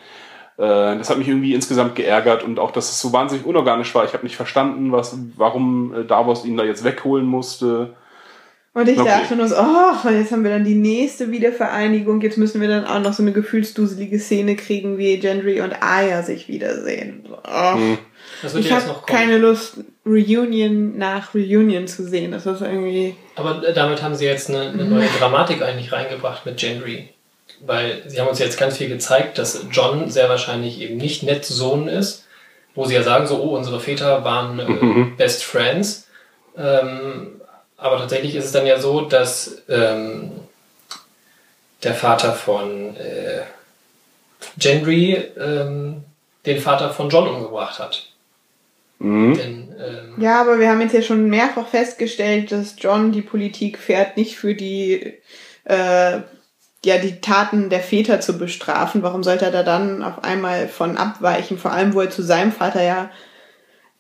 Äh, 0.58 0.96
das 0.98 1.10
hat 1.10 1.18
mich 1.18 1.28
irgendwie 1.28 1.54
insgesamt 1.54 1.96
geärgert 1.96 2.44
und 2.44 2.58
auch, 2.58 2.72
dass 2.72 2.90
es 2.90 3.02
so 3.02 3.12
wahnsinnig 3.12 3.46
unorganisch 3.46 3.94
war. 3.96 4.06
Ich 4.06 4.14
habe 4.14 4.24
nicht 4.24 4.38
verstanden, 4.38 4.94
was, 4.94 5.18
warum 5.36 5.94
äh, 5.94 6.06
Davos 6.06 6.46
ihn 6.46 6.56
da 6.56 6.64
jetzt 6.64 6.86
wegholen 6.86 7.26
musste. 7.26 7.98
Und 8.76 8.90
ich 8.90 9.00
Okay. 9.00 9.08
dachte 9.10 9.36
nur 9.38 9.48
so, 9.48 9.56
oh, 9.56 10.10
jetzt 10.10 10.32
haben 10.34 10.44
wir 10.44 10.52
dann 10.52 10.66
die 10.66 10.76
nächste 10.76 11.32
Wiedervereinigung. 11.32 12.20
Jetzt 12.22 12.38
müssen 12.38 12.60
wir 12.60 12.68
dann 12.68 12.86
auch 12.86 13.00
noch 13.00 13.14
so 13.14 13.24
eine 13.24 13.32
gefühlsduselige 13.32 14.20
Szene 14.20 14.56
kriegen, 14.58 14.98
wie 14.98 15.18
Gendry 15.18 15.62
und 15.62 15.72
Arya 15.82 16.22
sich 16.24 16.48
wiedersehen. 16.50 17.26
Oh. 17.48 17.74
Hm. 17.76 17.98
Das 18.42 18.54
wird 18.54 18.66
Ich 18.66 18.70
ja 18.70 18.76
jetzt 18.78 18.88
habe 18.88 18.94
noch 18.98 19.06
kommen. 19.06 19.18
keine 19.18 19.38
Lust, 19.38 19.78
Reunion 20.06 20.98
nach 20.98 21.34
Reunion 21.34 21.88
zu 21.88 22.04
sehen. 22.04 22.32
Das 22.32 22.46
ist 22.46 22.60
irgendwie. 22.62 23.16
Aber 23.36 23.66
äh, 23.66 23.74
damit 23.74 24.04
haben 24.04 24.14
sie 24.16 24.26
jetzt 24.26 24.50
eine, 24.50 24.70
eine 24.70 24.84
neue 24.86 25.08
Dramatik 25.20 25.62
eigentlich 25.62 25.92
reingebracht 25.94 26.46
mit 26.46 26.58
Gendry. 26.58 27.10
Weil 27.66 28.04
sie 28.08 28.20
haben 28.20 28.28
uns 28.28 28.40
jetzt 28.40 28.60
ganz 28.60 28.78
viel 28.78 28.90
gezeigt, 28.90 29.38
dass 29.38 29.66
John 29.72 30.10
sehr 30.10 30.28
wahrscheinlich 30.28 30.82
eben 30.82 30.98
nicht 30.98 31.24
Neds 31.24 31.48
Sohn 31.48 31.88
ist, 31.88 32.26
wo 32.74 32.84
sie 32.84 32.96
ja 32.96 33.04
sagen, 33.04 33.26
so, 33.26 33.42
oh, 33.42 33.56
unsere 33.56 33.80
Väter 33.80 34.26
waren 34.26 34.60
äh, 34.60 35.16
Best 35.18 35.46
Friends. 35.46 36.10
Ähm, 36.58 37.40
aber 37.78 37.98
tatsächlich 37.98 38.36
ist 38.36 38.46
es 38.46 38.52
dann 38.52 38.66
ja 38.66 38.80
so, 38.80 39.02
dass 39.02 39.62
ähm, 39.68 40.32
der 41.84 41.94
Vater 41.94 42.34
von 42.34 42.96
äh, 42.96 43.42
Gendry 44.58 45.16
ähm, 45.38 46.04
den 46.46 46.62
Vater 46.62 46.92
von 46.92 47.10
John 47.10 47.28
umgebracht 47.28 47.80
hat. 47.80 48.08
Mhm. 49.00 49.34
Denn, 49.36 49.76
ähm, 49.80 50.22
Ja, 50.22 50.42
aber 50.42 50.60
wir 50.60 50.70
haben 50.70 50.82
jetzt 50.82 50.94
ja 50.94 51.02
schon 51.02 51.30
mehrfach 51.30 51.68
festgestellt, 51.68 52.52
dass 52.52 52.76
John 52.78 53.12
die 53.12 53.22
Politik 53.22 53.78
fährt, 53.78 54.18
nicht 54.18 54.38
für 54.38 54.56
die, 54.56 55.14
äh, 55.66 56.20
ja, 56.86 56.98
die 57.02 57.20
Taten 57.20 57.70
der 57.70 57.82
Väter 57.82 58.22
zu 58.22 58.38
bestrafen. 58.38 59.04
Warum 59.04 59.24
sollte 59.24 59.46
er 59.46 59.52
da 59.52 59.64
dann 59.64 60.04
auf 60.04 60.24
einmal 60.24 60.68
von 60.68 60.98
abweichen? 60.98 61.58
Vor 61.58 61.72
allem, 61.72 61.94
wo 61.94 62.02
er 62.02 62.12
zu 62.12 62.22
seinem 62.22 62.52
Vater 62.52 62.84
ja 62.84 63.10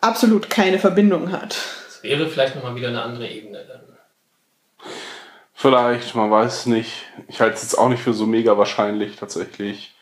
absolut 0.02 0.50
keine 0.50 0.80
Verbindung 0.80 1.32
hat. 1.32 1.58
Wäre 2.06 2.28
vielleicht 2.28 2.56
nochmal 2.56 2.76
wieder 2.76 2.90
eine 2.90 3.02
andere 3.02 3.28
Ebene 3.28 3.66
dann. 3.68 3.82
Vielleicht, 5.54 6.16
man 6.16 6.30
weiß 6.30 6.60
es 6.60 6.66
nicht. 6.66 7.06
Ich 7.28 7.42
halte 7.42 7.56
es 7.56 7.64
jetzt 7.64 7.76
auch 7.76 7.90
nicht 7.90 8.04
für 8.04 8.14
so 8.14 8.28
mega 8.28 8.58
wahrscheinlich 8.58 9.16
tatsächlich, 9.16 9.96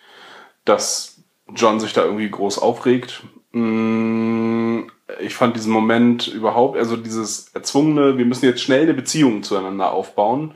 dass 0.66 1.24
John 1.56 1.80
sich 1.80 1.94
da 1.94 2.04
irgendwie 2.04 2.30
groß 2.30 2.60
aufregt. 2.60 3.24
Mm, 3.52 4.88
Ich 5.22 5.36
fand 5.36 5.56
diesen 5.56 5.72
Moment 5.72 6.28
überhaupt, 6.28 6.78
also 6.78 6.98
dieses 6.98 7.50
erzwungene, 7.54 8.18
wir 8.18 8.26
müssen 8.26 8.46
jetzt 8.46 8.62
schnell 8.62 8.82
eine 8.84 8.94
Beziehung 8.94 9.44
zueinander 9.44 9.92
aufbauen. 9.92 10.56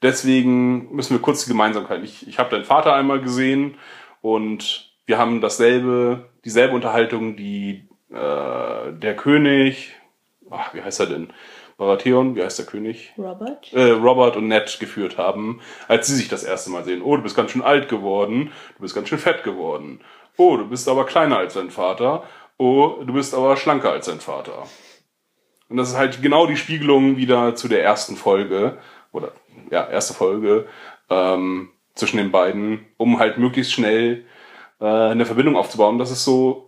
Deswegen 0.00 0.94
müssen 0.94 1.14
wir 1.14 1.22
kurz 1.22 1.44
die 1.44 1.50
Gemeinsamkeit. 1.50 2.04
Ich, 2.04 2.28
ich 2.28 2.38
habe 2.38 2.50
deinen 2.50 2.64
Vater 2.64 2.94
einmal 2.94 3.20
gesehen 3.20 3.76
und 4.22 4.92
wir 5.06 5.18
haben 5.18 5.40
dasselbe, 5.40 6.30
dieselbe 6.44 6.74
Unterhaltung, 6.74 7.36
die 7.36 7.88
äh, 8.10 8.92
der 8.92 9.16
König, 9.16 9.94
ach, 10.50 10.74
wie 10.74 10.82
heißt 10.82 11.00
er 11.00 11.06
denn? 11.06 11.32
Baratheon, 11.76 12.36
wie 12.36 12.42
heißt 12.42 12.58
der 12.58 12.66
König? 12.66 13.12
Robert? 13.18 13.72
äh, 13.72 13.90
Robert 13.90 14.36
und 14.36 14.48
Ned 14.48 14.78
geführt 14.80 15.18
haben, 15.18 15.60
als 15.88 16.06
sie 16.06 16.14
sich 16.14 16.28
das 16.28 16.42
erste 16.42 16.70
Mal 16.70 16.84
sehen. 16.84 17.02
Oh, 17.02 17.16
du 17.16 17.22
bist 17.22 17.36
ganz 17.36 17.50
schön 17.50 17.62
alt 17.62 17.88
geworden, 17.88 18.50
du 18.76 18.82
bist 18.82 18.94
ganz 18.94 19.08
schön 19.08 19.18
fett 19.18 19.42
geworden. 19.44 20.00
Oh, 20.38 20.56
du 20.56 20.68
bist 20.68 20.88
aber 20.88 21.04
kleiner 21.04 21.38
als 21.38 21.54
dein 21.54 21.70
Vater. 21.70 22.24
Oh, 22.58 23.02
du 23.04 23.12
bist 23.12 23.34
aber 23.34 23.56
schlanker 23.56 23.90
als 23.92 24.06
dein 24.06 24.20
Vater. 24.20 24.64
Und 25.68 25.76
das 25.76 25.90
ist 25.90 25.96
halt 25.96 26.22
genau 26.22 26.46
die 26.46 26.56
Spiegelung 26.56 27.16
wieder 27.16 27.54
zu 27.54 27.68
der 27.68 27.82
ersten 27.82 28.16
Folge, 28.16 28.78
oder 29.12 29.32
ja, 29.70 29.88
erste 29.88 30.14
Folge 30.14 30.66
ähm, 31.10 31.70
zwischen 31.94 32.18
den 32.18 32.30
beiden, 32.30 32.86
um 32.96 33.18
halt 33.18 33.38
möglichst 33.38 33.72
schnell 33.72 34.24
äh, 34.80 34.84
eine 34.84 35.26
Verbindung 35.26 35.56
aufzubauen. 35.56 35.98
Das 35.98 36.10
ist 36.10 36.24
so 36.24 36.65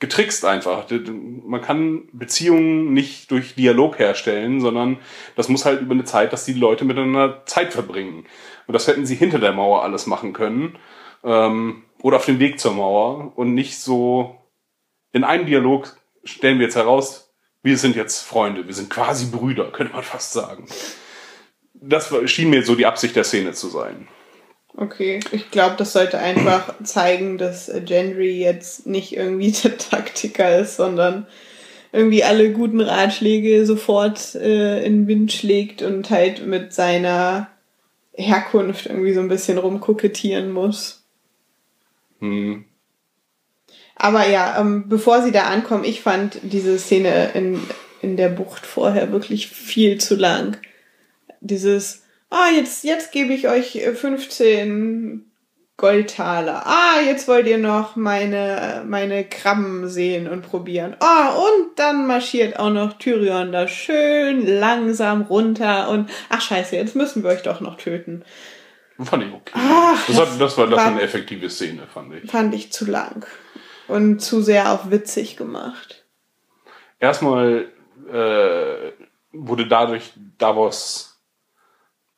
getrickst 0.00 0.44
einfach. 0.44 0.86
Man 1.44 1.60
kann 1.60 2.08
Beziehungen 2.12 2.92
nicht 2.92 3.30
durch 3.30 3.54
Dialog 3.54 3.98
herstellen, 3.98 4.60
sondern 4.60 4.98
das 5.36 5.48
muss 5.48 5.64
halt 5.64 5.80
über 5.80 5.92
eine 5.92 6.04
Zeit, 6.04 6.32
dass 6.32 6.44
die 6.44 6.52
Leute 6.52 6.84
miteinander 6.84 7.44
Zeit 7.46 7.72
verbringen. 7.72 8.26
Und 8.66 8.74
das 8.74 8.86
hätten 8.86 9.06
sie 9.06 9.14
hinter 9.14 9.38
der 9.38 9.52
Mauer 9.52 9.82
alles 9.82 10.06
machen 10.06 10.32
können. 10.32 10.78
Ähm, 11.22 11.84
oder 12.02 12.18
auf 12.18 12.26
dem 12.26 12.38
Weg 12.38 12.60
zur 12.60 12.74
Mauer 12.74 13.32
und 13.36 13.54
nicht 13.54 13.78
so 13.78 14.38
in 15.12 15.24
einem 15.24 15.46
Dialog 15.46 15.96
stellen 16.24 16.58
wir 16.58 16.66
jetzt 16.66 16.76
heraus, 16.76 17.32
wir 17.62 17.78
sind 17.78 17.96
jetzt 17.96 18.22
Freunde, 18.22 18.66
wir 18.66 18.74
sind 18.74 18.90
quasi 18.90 19.30
Brüder, 19.30 19.70
könnte 19.70 19.94
man 19.94 20.02
fast 20.02 20.32
sagen. 20.32 20.66
Das 21.72 22.12
schien 22.26 22.50
mir 22.50 22.64
so 22.64 22.74
die 22.74 22.84
Absicht 22.84 23.16
der 23.16 23.24
Szene 23.24 23.52
zu 23.52 23.68
sein. 23.68 24.08
Okay, 24.76 25.20
ich 25.30 25.52
glaube, 25.52 25.76
das 25.78 25.92
sollte 25.92 26.18
einfach 26.18 26.74
zeigen, 26.82 27.38
dass 27.38 27.68
äh, 27.68 27.80
Gendry 27.80 28.40
jetzt 28.40 28.86
nicht 28.86 29.16
irgendwie 29.16 29.52
der 29.62 29.78
Taktiker 29.78 30.58
ist, 30.58 30.76
sondern 30.76 31.26
irgendwie 31.92 32.24
alle 32.24 32.52
guten 32.52 32.80
Ratschläge 32.80 33.66
sofort 33.66 34.34
äh, 34.34 34.84
in 34.84 35.02
den 35.02 35.06
Wind 35.06 35.32
schlägt 35.32 35.82
und 35.82 36.10
halt 36.10 36.44
mit 36.44 36.72
seiner 36.72 37.48
Herkunft 38.14 38.86
irgendwie 38.86 39.12
so 39.12 39.20
ein 39.20 39.28
bisschen 39.28 39.58
rumkokettieren 39.58 40.50
muss. 40.50 41.04
Hm. 42.18 42.64
Aber 43.96 44.28
ja, 44.28 44.60
ähm, 44.60 44.88
bevor 44.88 45.22
sie 45.22 45.30
da 45.30 45.44
ankommen, 45.44 45.84
ich 45.84 46.00
fand 46.00 46.40
diese 46.42 46.78
Szene 46.78 47.30
in, 47.34 47.60
in 48.02 48.16
der 48.16 48.28
Bucht 48.28 48.66
vorher 48.66 49.12
wirklich 49.12 49.48
viel 49.48 49.98
zu 50.00 50.16
lang. 50.16 50.56
Dieses, 51.40 52.03
ah, 52.34 52.50
jetzt, 52.50 52.84
jetzt 52.84 53.12
gebe 53.12 53.32
ich 53.32 53.48
euch 53.48 53.76
äh, 53.76 53.94
15 53.94 55.30
Goldtaler. 55.76 56.66
Ah, 56.66 57.00
jetzt 57.04 57.26
wollt 57.26 57.46
ihr 57.46 57.58
noch 57.58 57.96
meine, 57.96 58.84
meine 58.86 59.24
Krabben 59.24 59.88
sehen 59.88 60.28
und 60.28 60.42
probieren. 60.42 60.96
Ah, 61.00 61.34
und 61.34 61.78
dann 61.78 62.06
marschiert 62.06 62.58
auch 62.58 62.70
noch 62.70 62.98
Tyrion 62.98 63.50
da 63.50 63.66
schön 63.66 64.46
langsam 64.46 65.22
runter 65.22 65.88
und, 65.88 66.10
ach 66.28 66.40
scheiße, 66.40 66.76
jetzt 66.76 66.94
müssen 66.94 67.24
wir 67.24 67.30
euch 67.30 67.42
doch 67.42 67.60
noch 67.60 67.76
töten. 67.76 68.24
Fand 69.00 69.24
ich 69.24 69.32
okay. 69.32 69.52
Ach, 69.54 70.06
das, 70.06 70.20
hat, 70.20 70.40
das 70.40 70.56
war 70.56 70.68
das 70.68 70.80
eine 70.80 71.02
effektive 71.02 71.50
Szene, 71.50 71.82
fand 71.92 72.14
ich. 72.14 72.30
Fand 72.30 72.54
ich 72.54 72.72
zu 72.72 72.88
lang. 72.88 73.26
Und 73.88 74.20
zu 74.20 74.40
sehr 74.40 74.72
auf 74.72 74.90
witzig 74.90 75.36
gemacht. 75.36 76.04
Erstmal 77.00 77.66
äh, 78.12 78.92
wurde 79.32 79.66
dadurch 79.66 80.12
Davos 80.38 81.13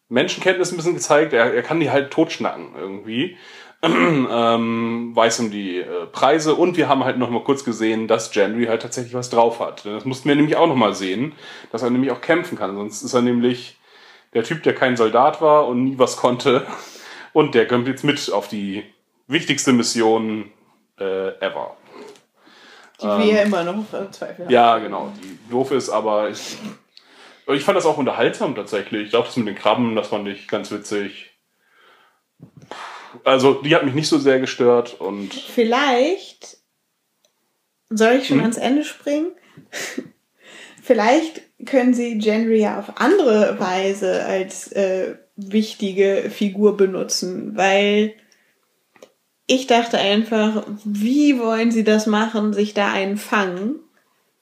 Menschenkenntnis 0.08 0.72
ein 0.72 0.76
bisschen 0.76 0.94
gezeigt. 0.94 1.32
Er, 1.32 1.52
er 1.52 1.62
kann 1.62 1.80
die 1.80 1.90
halt 1.90 2.10
totschnacken 2.10 2.74
irgendwie. 2.76 3.36
ähm, 3.82 5.12
weiß 5.14 5.40
um 5.40 5.50
die 5.50 5.78
äh, 5.78 6.06
Preise 6.06 6.54
und 6.54 6.76
wir 6.76 6.88
haben 6.88 7.04
halt 7.04 7.18
noch 7.18 7.30
mal 7.30 7.44
kurz 7.44 7.62
gesehen, 7.62 8.08
dass 8.08 8.30
Gendry 8.30 8.66
halt 8.66 8.82
tatsächlich 8.82 9.14
was 9.14 9.30
drauf 9.30 9.60
hat. 9.60 9.84
Das 9.84 10.04
mussten 10.04 10.28
wir 10.28 10.36
nämlich 10.36 10.56
auch 10.56 10.66
noch 10.66 10.76
mal 10.76 10.94
sehen, 10.94 11.32
dass 11.72 11.82
er 11.82 11.90
nämlich 11.90 12.10
auch 12.10 12.20
kämpfen 12.20 12.56
kann. 12.56 12.74
Sonst 12.74 13.02
ist 13.02 13.14
er 13.14 13.22
nämlich 13.22 13.78
der 14.32 14.44
Typ, 14.44 14.62
der 14.62 14.74
kein 14.74 14.96
Soldat 14.96 15.40
war 15.42 15.66
und 15.66 15.84
nie 15.84 15.98
was 15.98 16.16
konnte. 16.16 16.66
Und 17.32 17.54
der 17.54 17.66
kommt 17.66 17.86
jetzt 17.86 18.02
mit 18.02 18.32
auf 18.32 18.48
die 18.48 18.82
wichtigste 19.26 19.74
Mission 19.74 20.50
äh, 20.98 21.38
ever. 21.40 21.76
Die 22.98 23.06
wir 23.06 23.26
ja 23.26 23.42
immer 23.42 23.62
noch 23.62 23.92
äh, 23.92 24.10
Zweifel 24.10 24.46
haben. 24.46 24.50
Ja, 24.50 24.78
genau, 24.78 25.12
die 25.22 25.38
doof 25.50 25.70
ist, 25.72 25.90
aber 25.90 26.30
ich, 26.30 26.56
ich 27.54 27.62
fand 27.64 27.76
das 27.76 27.86
auch 27.86 27.98
unterhaltsam 27.98 28.54
tatsächlich. 28.54 29.04
Ich 29.04 29.10
glaube, 29.10 29.26
das 29.26 29.36
mit 29.36 29.46
den 29.46 29.54
Krabben, 29.54 29.94
das 29.94 30.08
fand 30.08 30.26
ich 30.28 30.48
ganz 30.48 30.70
witzig. 30.70 31.30
Also, 33.24 33.54
die 33.54 33.74
hat 33.74 33.84
mich 33.84 33.94
nicht 33.94 34.08
so 34.08 34.18
sehr 34.18 34.40
gestört 34.40 35.00
und 35.00 35.32
Vielleicht 35.32 36.58
soll 37.88 38.14
ich 38.14 38.26
schon 38.28 38.38
Hm? 38.38 38.42
ans 38.44 38.58
Ende 38.58 38.84
springen? 38.84 39.32
Vielleicht 40.82 41.42
können 41.66 41.94
sie 41.94 42.18
Gendry 42.18 42.60
ja 42.60 42.78
auf 42.78 43.00
andere 43.00 43.58
Weise 43.58 44.24
als 44.24 44.70
äh, 44.72 45.16
wichtige 45.36 46.30
Figur 46.30 46.76
benutzen, 46.76 47.56
weil 47.56 48.14
ich 49.46 49.66
dachte 49.66 49.98
einfach, 49.98 50.64
wie 50.84 51.38
wollen 51.38 51.70
sie 51.70 51.84
das 51.84 52.06
machen, 52.06 52.52
sich 52.52 52.74
da 52.74 52.92
einen 52.92 53.16
fangen? 53.16 53.76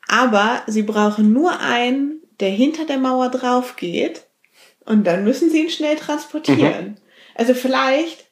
Aber 0.08 0.62
sie 0.66 0.82
brauchen 0.82 1.32
nur 1.32 1.60
einen, 1.60 2.22
der 2.40 2.50
hinter 2.50 2.84
der 2.86 2.98
Mauer 2.98 3.30
drauf 3.30 3.76
geht 3.76 4.24
und 4.84 5.06
dann 5.06 5.24
müssen 5.24 5.50
sie 5.50 5.62
ihn 5.62 5.70
schnell 5.70 5.96
transportieren. 5.96 6.98
Also 7.34 7.54
vielleicht 7.54 8.26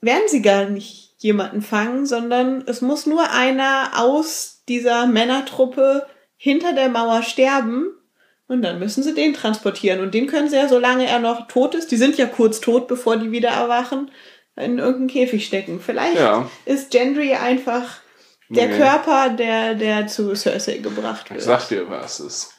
werden 0.00 0.28
sie 0.28 0.42
gar 0.42 0.66
nicht 0.66 1.14
jemanden 1.18 1.62
fangen, 1.62 2.06
sondern 2.06 2.62
es 2.66 2.80
muss 2.80 3.06
nur 3.06 3.30
einer 3.30 3.90
aus 3.96 4.62
dieser 4.68 5.06
Männertruppe 5.06 6.06
hinter 6.36 6.72
der 6.72 6.88
Mauer 6.88 7.22
sterben 7.24 7.86
und 8.46 8.62
dann 8.62 8.78
müssen 8.78 9.02
sie 9.02 9.14
den 9.14 9.34
transportieren. 9.34 10.00
Und 10.00 10.14
den 10.14 10.28
können 10.28 10.48
sie 10.48 10.56
ja, 10.56 10.68
solange 10.68 11.06
er 11.06 11.18
noch 11.18 11.48
tot 11.48 11.74
ist, 11.74 11.90
die 11.90 11.96
sind 11.96 12.16
ja 12.16 12.26
kurz 12.26 12.60
tot, 12.60 12.86
bevor 12.86 13.16
die 13.16 13.32
wieder 13.32 13.50
erwachen, 13.50 14.10
in 14.56 14.78
irgendeinen 14.78 15.08
Käfig 15.08 15.44
stecken. 15.46 15.80
Vielleicht 15.80 16.16
Ja. 16.18 16.48
ist 16.64 16.90
Gendry 16.90 17.34
einfach 17.34 17.98
der 18.48 18.68
Nee. 18.68 18.76
Körper, 18.78 19.28
der, 19.30 19.74
der 19.74 20.06
zu 20.06 20.34
Cersei 20.34 20.78
gebracht 20.78 21.28
wird. 21.30 21.40
Ich 21.40 21.44
sag 21.44 21.68
dir, 21.68 21.90
was 21.90 22.20
ist. 22.20 22.54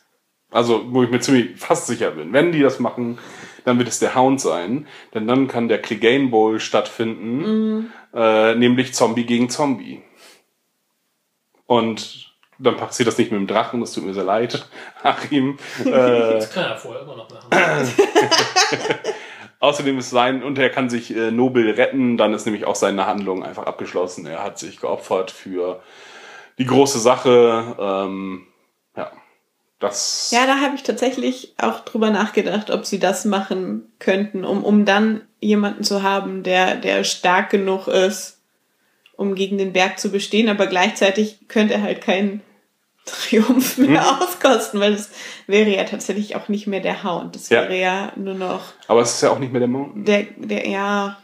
Also, 0.51 0.83
wo 0.91 1.03
ich 1.03 1.09
mir 1.11 1.19
ziemlich 1.19 1.57
fast 1.59 1.87
sicher 1.87 2.11
bin. 2.11 2.33
Wenn 2.33 2.51
die 2.51 2.61
das 2.61 2.79
machen, 2.79 3.19
dann 3.65 3.77
wird 3.77 3.87
es 3.87 3.99
der 3.99 4.15
Hound 4.15 4.41
sein. 4.41 4.87
Denn 5.13 5.27
dann 5.27 5.47
kann 5.47 5.67
der 5.67 5.81
Clegane 5.81 6.27
Bowl 6.27 6.59
stattfinden. 6.59 7.91
Äh, 8.13 8.55
nämlich 8.55 8.93
Zombie 8.93 9.25
gegen 9.25 9.49
Zombie. 9.49 10.01
Und 11.67 12.33
dann 12.57 12.77
passiert 12.77 13.07
das 13.07 13.17
nicht 13.17 13.31
mit 13.31 13.39
dem 13.39 13.47
Drachen, 13.47 13.79
das 13.79 13.93
tut 13.93 14.05
mir 14.05 14.13
sehr 14.13 14.23
leid, 14.23 14.67
Achim. 15.03 15.57
Äh, 15.85 15.91
Das 15.91 16.51
kann 16.51 16.65
er 16.65 16.77
vorher 16.77 17.03
immer 17.03 17.15
noch 17.15 17.29
machen. 17.29 17.47
außerdem 19.59 19.99
ist 19.99 20.09
sein, 20.09 20.43
und 20.43 20.57
er 20.57 20.69
kann 20.69 20.89
sich 20.89 21.15
äh, 21.15 21.31
nobel 21.31 21.69
retten, 21.71 22.17
dann 22.17 22.33
ist 22.33 22.45
nämlich 22.45 22.65
auch 22.65 22.75
seine 22.75 23.05
Handlung 23.05 23.43
einfach 23.43 23.65
abgeschlossen. 23.65 24.25
Er 24.25 24.43
hat 24.43 24.59
sich 24.59 24.79
geopfert 24.79 25.31
für 25.31 25.81
die 26.57 26.65
große 26.65 26.99
Sache. 26.99 27.75
Ähm, 27.79 28.47
das. 29.79 30.29
Ja, 30.31 30.45
da 30.45 30.59
habe 30.59 30.75
ich 30.75 30.83
tatsächlich 30.83 31.53
auch 31.57 31.79
drüber 31.81 32.09
nachgedacht, 32.11 32.69
ob 32.69 32.85
sie 32.85 32.99
das 32.99 33.25
machen 33.25 33.91
könnten, 33.99 34.43
um, 34.45 34.63
um 34.63 34.85
dann 34.85 35.21
jemanden 35.39 35.83
zu 35.83 36.03
haben, 36.03 36.43
der, 36.43 36.75
der 36.75 37.03
stark 37.03 37.49
genug 37.49 37.87
ist, 37.87 38.39
um 39.15 39.35
gegen 39.35 39.57
den 39.57 39.73
Berg 39.73 39.99
zu 39.99 40.11
bestehen, 40.11 40.49
aber 40.49 40.67
gleichzeitig 40.67 41.47
könnte 41.47 41.75
er 41.75 41.81
halt 41.81 42.01
keinen 42.01 42.41
Triumph 43.05 43.77
mehr 43.77 44.01
Hm. 44.07 44.21
auskosten, 44.21 44.79
weil 44.79 44.93
es 44.93 45.09
wäre 45.47 45.69
ja 45.69 45.83
tatsächlich 45.85 46.35
auch 46.35 46.47
nicht 46.49 46.67
mehr 46.67 46.79
der 46.81 47.03
Hound. 47.03 47.35
Das 47.35 47.49
Ja. 47.49 47.61
wäre 47.63 47.79
ja 47.79 48.11
nur 48.15 48.35
noch 48.35 48.61
Aber 48.87 49.01
es 49.01 49.13
ist 49.15 49.21
ja 49.21 49.31
auch 49.31 49.39
nicht 49.39 49.51
mehr 49.51 49.59
der 49.59 49.67
Mountain. 49.69 50.05
der, 50.05 50.23
der, 50.37 50.67
ja, 50.67 51.17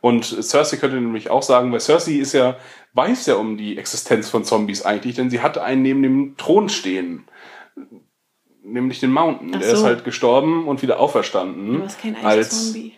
Und 0.00 0.24
Cersei 0.24 0.76
könnte 0.78 0.96
nämlich 0.96 1.28
auch 1.30 1.42
sagen, 1.42 1.70
weil 1.72 1.80
Cersei 1.80 2.12
ist 2.12 2.32
ja, 2.32 2.56
weiß 2.94 3.26
ja 3.26 3.34
um 3.34 3.56
die 3.56 3.76
Existenz 3.78 4.28
von 4.30 4.44
Zombies 4.44 4.82
eigentlich, 4.84 5.16
denn 5.16 5.28
sie 5.30 5.40
hatte 5.40 5.62
einen 5.62 5.82
neben 5.82 6.02
dem 6.02 6.36
Thron 6.38 6.68
stehen. 6.68 7.24
Nämlich 8.62 9.00
den 9.00 9.12
Mountain. 9.12 9.52
Ach 9.54 9.60
Der 9.60 9.72
ist 9.72 9.80
so. 9.80 9.86
halt 9.86 10.04
gestorben 10.04 10.66
und 10.68 10.82
wieder 10.82 11.00
auferstanden. 11.00 11.74
du 11.78 11.84
hast 11.84 12.00
kein 12.00 12.16
Eiszombie. 12.16 12.94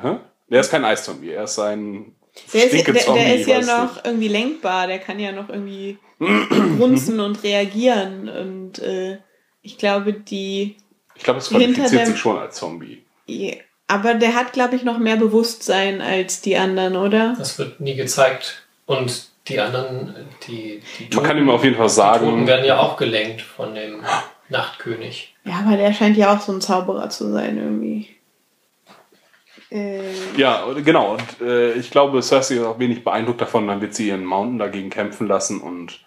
Hä? 0.00 0.16
Der 0.48 0.60
ist 0.60 0.70
kein 0.70 0.84
Eiszombie, 0.84 1.30
er 1.30 1.44
ist 1.44 1.58
ein 1.58 2.14
Der 2.52 2.64
ist, 2.72 2.86
der, 2.86 2.94
der 2.94 3.36
ist 3.40 3.46
ja 3.48 3.60
noch 3.60 4.04
irgendwie 4.04 4.28
lenkbar, 4.28 4.86
der 4.86 4.98
kann 4.98 5.18
ja 5.18 5.32
noch 5.32 5.48
irgendwie 5.48 5.98
grunzen 6.78 7.20
und 7.20 7.42
reagieren 7.42 8.28
und 8.28 8.78
äh, 8.80 9.18
ich 9.62 9.78
glaube, 9.78 10.12
die 10.12 10.76
Ich 11.16 11.22
glaube, 11.22 11.38
es 11.38 11.48
hinter 11.48 11.64
qualifiziert 11.66 12.02
dem- 12.02 12.06
sich 12.12 12.18
schon 12.18 12.38
als 12.38 12.56
Zombie. 12.56 13.04
Ja, 13.26 13.54
Aber 13.88 14.14
der 14.14 14.34
hat, 14.34 14.52
glaube 14.52 14.76
ich, 14.76 14.84
noch 14.84 14.98
mehr 14.98 15.16
Bewusstsein 15.16 16.00
als 16.02 16.40
die 16.42 16.56
anderen, 16.56 16.96
oder? 16.96 17.34
Das 17.38 17.58
wird 17.58 17.80
nie 17.80 17.94
gezeigt. 17.94 18.66
Und 18.86 19.30
die 19.48 19.60
anderen, 19.60 20.14
die, 20.46 20.82
die 20.98 21.14
Man 21.14 21.24
kann 21.24 21.38
ihm 21.38 21.50
auf 21.50 21.64
jeden 21.64 21.76
Fall 21.76 21.88
die 21.88 21.94
Toten 21.94 22.20
sagen, 22.20 22.46
werden 22.46 22.64
ja 22.64 22.78
auch 22.78 22.96
gelenkt 22.96 23.42
von 23.42 23.74
dem 23.74 24.02
Nachtkönig. 24.48 25.34
Ja, 25.44 25.64
aber 25.66 25.76
der 25.76 25.92
scheint 25.92 26.16
ja 26.16 26.34
auch 26.34 26.40
so 26.40 26.52
ein 26.52 26.60
Zauberer 26.60 27.10
zu 27.10 27.30
sein, 27.30 27.58
irgendwie. 27.58 28.08
Äh, 29.70 30.12
ja, 30.36 30.64
genau. 30.84 31.14
Und 31.14 31.40
äh, 31.40 31.72
ich 31.74 31.90
glaube, 31.90 32.22
Cersei 32.22 32.54
ist 32.56 32.64
auch 32.64 32.78
wenig 32.78 33.04
beeindruckt 33.04 33.40
davon, 33.40 33.66
dann 33.66 33.80
wird 33.80 33.94
sie 33.94 34.08
ihren 34.08 34.24
Mountain 34.24 34.58
dagegen 34.58 34.90
kämpfen 34.90 35.26
lassen 35.26 35.60
und 35.60 36.00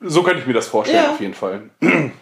so 0.00 0.22
könnte 0.22 0.40
ich 0.40 0.46
mir 0.46 0.52
das 0.52 0.68
vorstellen, 0.68 1.04
Ja. 1.04 1.12
auf 1.12 1.20
jeden 1.20 1.34
Fall. 1.34 1.70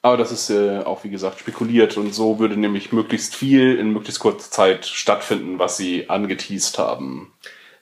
Aber 0.00 0.16
das 0.16 0.30
ist 0.32 0.48
äh, 0.50 0.78
auch, 0.84 1.04
wie 1.04 1.10
gesagt, 1.10 1.40
spekuliert 1.40 1.96
und 1.96 2.14
so 2.14 2.38
würde 2.38 2.56
nämlich 2.56 2.92
möglichst 2.92 3.34
viel 3.34 3.76
in 3.76 3.92
möglichst 3.92 4.20
kurzer 4.20 4.50
Zeit 4.50 4.86
stattfinden, 4.86 5.58
was 5.58 5.76
sie 5.76 6.08
angeteased 6.08 6.78
haben. 6.78 7.32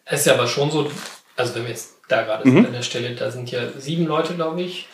Es 0.07 0.21
ist 0.21 0.27
ja 0.27 0.35
aber 0.35 0.47
schon 0.47 0.71
so, 0.71 0.91
also 1.37 1.55
wenn 1.55 1.63
wir 1.65 1.71
jetzt 1.71 1.95
da 2.09 2.23
gerade 2.23 2.49
Mhm. 2.49 2.55
sind 2.57 2.67
an 2.67 2.73
der 2.73 2.83
Stelle, 2.83 3.15
da 3.15 3.31
sind 3.31 3.51
ja 3.51 3.61
sieben 3.79 4.07
Leute, 4.07 4.35
glaube 4.35 4.63
ich. 4.63 4.89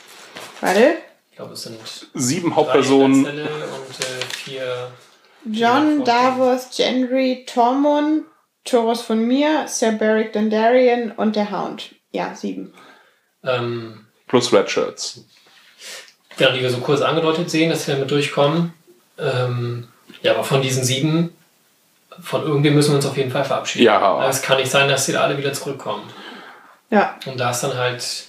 warte. 0.61 0.97
Ich 1.31 1.37
glaube, 1.37 1.53
es 1.55 1.63
sind 1.63 1.79
Sieben 2.15 2.55
Hauptpersonen. 2.57 3.25
und 3.27 3.39
äh, 3.39 4.25
vier. 4.35 4.91
John, 5.51 6.05
Davos, 6.05 6.69
Gendry, 6.77 7.45
Tormund, 7.47 8.25
Toros 8.65 9.01
von 9.03 9.27
mir, 9.27 9.67
Sir 9.67 9.93
Beric 9.93 10.33
Dondarrion 10.35 11.11
und 11.13 11.35
der 11.37 11.51
Hound. 11.51 11.95
Ja, 12.13 12.35
sieben. 12.35 12.73
Ähm, 13.45 14.07
Plus 14.29 14.53
Redshirts. 14.53 15.25
während 16.37 16.57
die 16.57 16.63
wir 16.63 16.71
so 16.71 16.79
kurz 16.79 17.01
angedeutet 17.01 17.51
sehen, 17.51 17.71
dass 17.71 17.87
wir 17.89 17.95
damit 17.95 18.11
durchkommen. 18.11 18.73
Ähm, 19.19 19.89
ja, 20.23 20.33
aber 20.35 20.45
von 20.45 20.63
diesen 20.63 20.85
sieben, 20.85 21.35
von 22.23 22.43
irgendwem 22.43 22.75
müssen 22.75 22.93
wir 22.93 22.97
uns 22.97 23.07
auf 23.07 23.17
jeden 23.17 23.31
Fall 23.31 23.45
verabschieden. 23.45 23.85
Ja. 23.85 24.27
Es 24.29 24.41
kann 24.43 24.59
nicht 24.59 24.71
sein, 24.71 24.89
dass 24.89 25.07
die 25.07 25.13
da 25.13 25.23
alle 25.23 25.37
wieder 25.37 25.53
zurückkommen. 25.53 26.05
Ja. 26.91 27.19
Und 27.27 27.39
da 27.39 27.51
ist 27.51 27.61
dann 27.63 27.77
halt, 27.77 28.29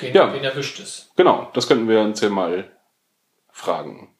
wen, 0.00 0.14
Ja. 0.14 0.32
wen 0.32 0.44
erwischt 0.44 0.78
ist. 0.80 1.10
Genau, 1.16 1.50
das 1.54 1.66
könnten 1.66 1.88
wir 1.88 2.00
uns 2.00 2.20
ja 2.20 2.28
mal 2.28 2.70
fragen. 3.50 4.14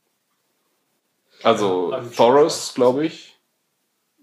Also 1.43 1.93
Ja, 1.93 2.01
Thoros, 2.16 2.72
glaube 2.74 3.07
ich. 3.07 3.36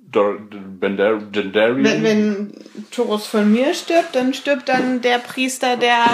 Dor- 0.07 0.37
Bender- 0.39 1.17
Dendarian. 1.17 1.83
Wenn, 1.83 2.03
wenn 2.03 2.65
Toros 2.91 3.25
von 3.27 3.51
mir 3.51 3.73
stirbt, 3.73 4.15
dann 4.15 4.33
stirbt 4.33 4.69
dann 4.69 5.01
der 5.01 5.19
Priester, 5.19 5.77
der 5.77 6.05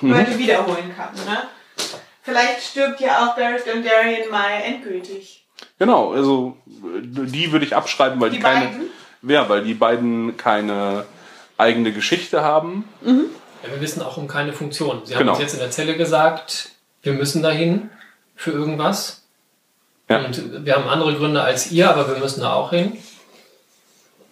Leute 0.00 0.38
wiederholen 0.38 0.94
kann, 0.96 1.12
ne? 1.26 1.42
Vielleicht 2.22 2.62
stirbt 2.62 3.00
ja 3.00 3.26
auch 3.26 3.34
Beric 3.34 3.64
Dondarrion 3.64 4.30
mal 4.30 4.60
endgültig. 4.62 5.37
Genau, 5.78 6.12
also 6.12 6.56
die 7.02 7.52
würde 7.52 7.64
ich 7.64 7.74
abschreiben, 7.76 8.20
weil 8.20 8.30
die, 8.30 8.36
Die 8.36 8.42
keine. 8.42 8.66
beiden? 8.66 8.82
Ja, 9.22 9.48
weil 9.48 9.62
die 9.64 9.74
beiden 9.74 10.36
keine 10.36 11.04
eigene 11.56 11.92
Geschichte 11.92 12.42
haben. 12.42 12.84
Ja, 13.04 13.12
wir 13.72 13.80
wissen 13.80 14.02
auch 14.02 14.16
um 14.16 14.28
keine 14.28 14.52
Funktion. 14.52 15.02
Sie 15.04 15.14
haben 15.14 15.20
Genau. 15.20 15.32
uns 15.32 15.40
jetzt 15.40 15.54
in 15.54 15.60
der 15.60 15.70
Zelle 15.70 15.96
gesagt, 15.96 16.70
wir 17.02 17.12
müssen 17.12 17.42
dahin 17.42 17.90
für 18.36 18.52
irgendwas. 18.52 19.22
Ja. 20.08 20.24
Und 20.24 20.64
wir 20.64 20.74
haben 20.74 20.88
andere 20.88 21.14
Gründe 21.14 21.42
als 21.42 21.70
ihr, 21.72 21.90
aber 21.90 22.08
wir 22.08 22.18
müssen 22.18 22.40
da 22.40 22.52
auch 22.54 22.70
hin. 22.70 22.96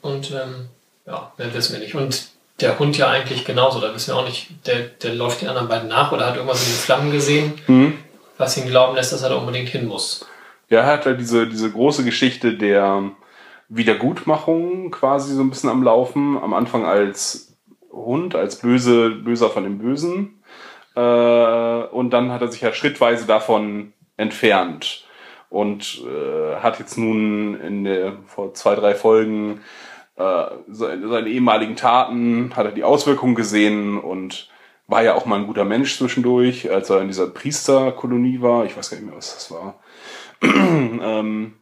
Und 0.02 0.30
ähm, 0.30 0.68
ja, 1.06 1.32
mehr 1.36 1.52
wissen 1.54 1.72
wir 1.74 1.80
nicht. 1.80 1.94
Und 1.94 2.28
der 2.60 2.78
Hund 2.78 2.96
ja 2.96 3.08
eigentlich 3.08 3.44
genauso, 3.44 3.80
da 3.80 3.92
wissen 3.94 4.08
wir 4.14 4.16
auch 4.16 4.24
nicht, 4.24 4.48
der, 4.66 4.80
der 5.02 5.14
läuft 5.14 5.42
den 5.42 5.48
anderen 5.48 5.68
beiden 5.68 5.88
nach 5.88 6.12
oder 6.12 6.26
hat 6.26 6.36
irgendwas 6.36 6.62
in 6.62 6.72
den 6.72 6.78
Flammen 6.78 7.12
gesehen, 7.12 7.54
Mhm. 7.66 7.98
was 8.38 8.56
ihn 8.56 8.66
glauben 8.68 8.94
lässt, 8.96 9.12
dass 9.12 9.22
er 9.22 9.30
da 9.30 9.34
unbedingt 9.36 9.68
hin 9.68 9.86
muss. 9.86 10.24
Ja, 10.68 10.80
er 10.80 10.86
hat 10.86 11.06
halt 11.06 11.20
diese, 11.20 11.46
diese 11.46 11.70
große 11.70 12.04
Geschichte 12.04 12.54
der 12.54 13.10
Wiedergutmachung 13.68 14.90
quasi 14.90 15.34
so 15.34 15.42
ein 15.42 15.50
bisschen 15.50 15.70
am 15.70 15.82
Laufen. 15.82 16.38
Am 16.38 16.54
Anfang 16.54 16.84
als 16.84 17.56
Hund, 17.92 18.34
als 18.34 18.56
böse, 18.56 19.10
böser 19.10 19.50
von 19.50 19.64
dem 19.64 19.78
Bösen. 19.78 20.42
Äh, 20.94 21.00
und 21.00 22.10
dann 22.10 22.32
hat 22.32 22.42
er 22.42 22.48
sich 22.48 22.60
ja 22.60 22.72
schrittweise 22.72 23.26
davon 23.26 23.92
entfernt. 24.16 25.04
Und 25.48 26.02
äh, 26.04 26.56
hat 26.56 26.80
jetzt 26.80 26.98
nun 26.98 27.58
in 27.60 27.84
der, 27.84 28.14
vor 28.26 28.52
zwei, 28.54 28.74
drei 28.74 28.94
Folgen 28.94 29.60
äh, 30.16 30.46
seine, 30.68 31.28
ehemaligen 31.28 31.76
Taten, 31.76 32.52
hat 32.56 32.66
er 32.66 32.72
die 32.72 32.84
Auswirkungen 32.84 33.34
gesehen 33.34 33.98
und 33.98 34.48
war 34.88 35.02
ja 35.02 35.14
auch 35.14 35.26
mal 35.26 35.38
ein 35.38 35.46
guter 35.46 35.64
Mensch 35.64 35.96
zwischendurch, 35.96 36.70
als 36.70 36.90
er 36.90 37.00
in 37.00 37.08
dieser 37.08 37.28
Priesterkolonie 37.28 38.40
war. 38.40 38.64
Ich 38.64 38.76
weiß 38.76 38.90
gar 38.90 38.96
nicht 38.96 39.06
mehr, 39.06 39.16
was 39.16 39.34
das 39.34 39.50
war. 39.50 39.76
ähm, 40.42 41.54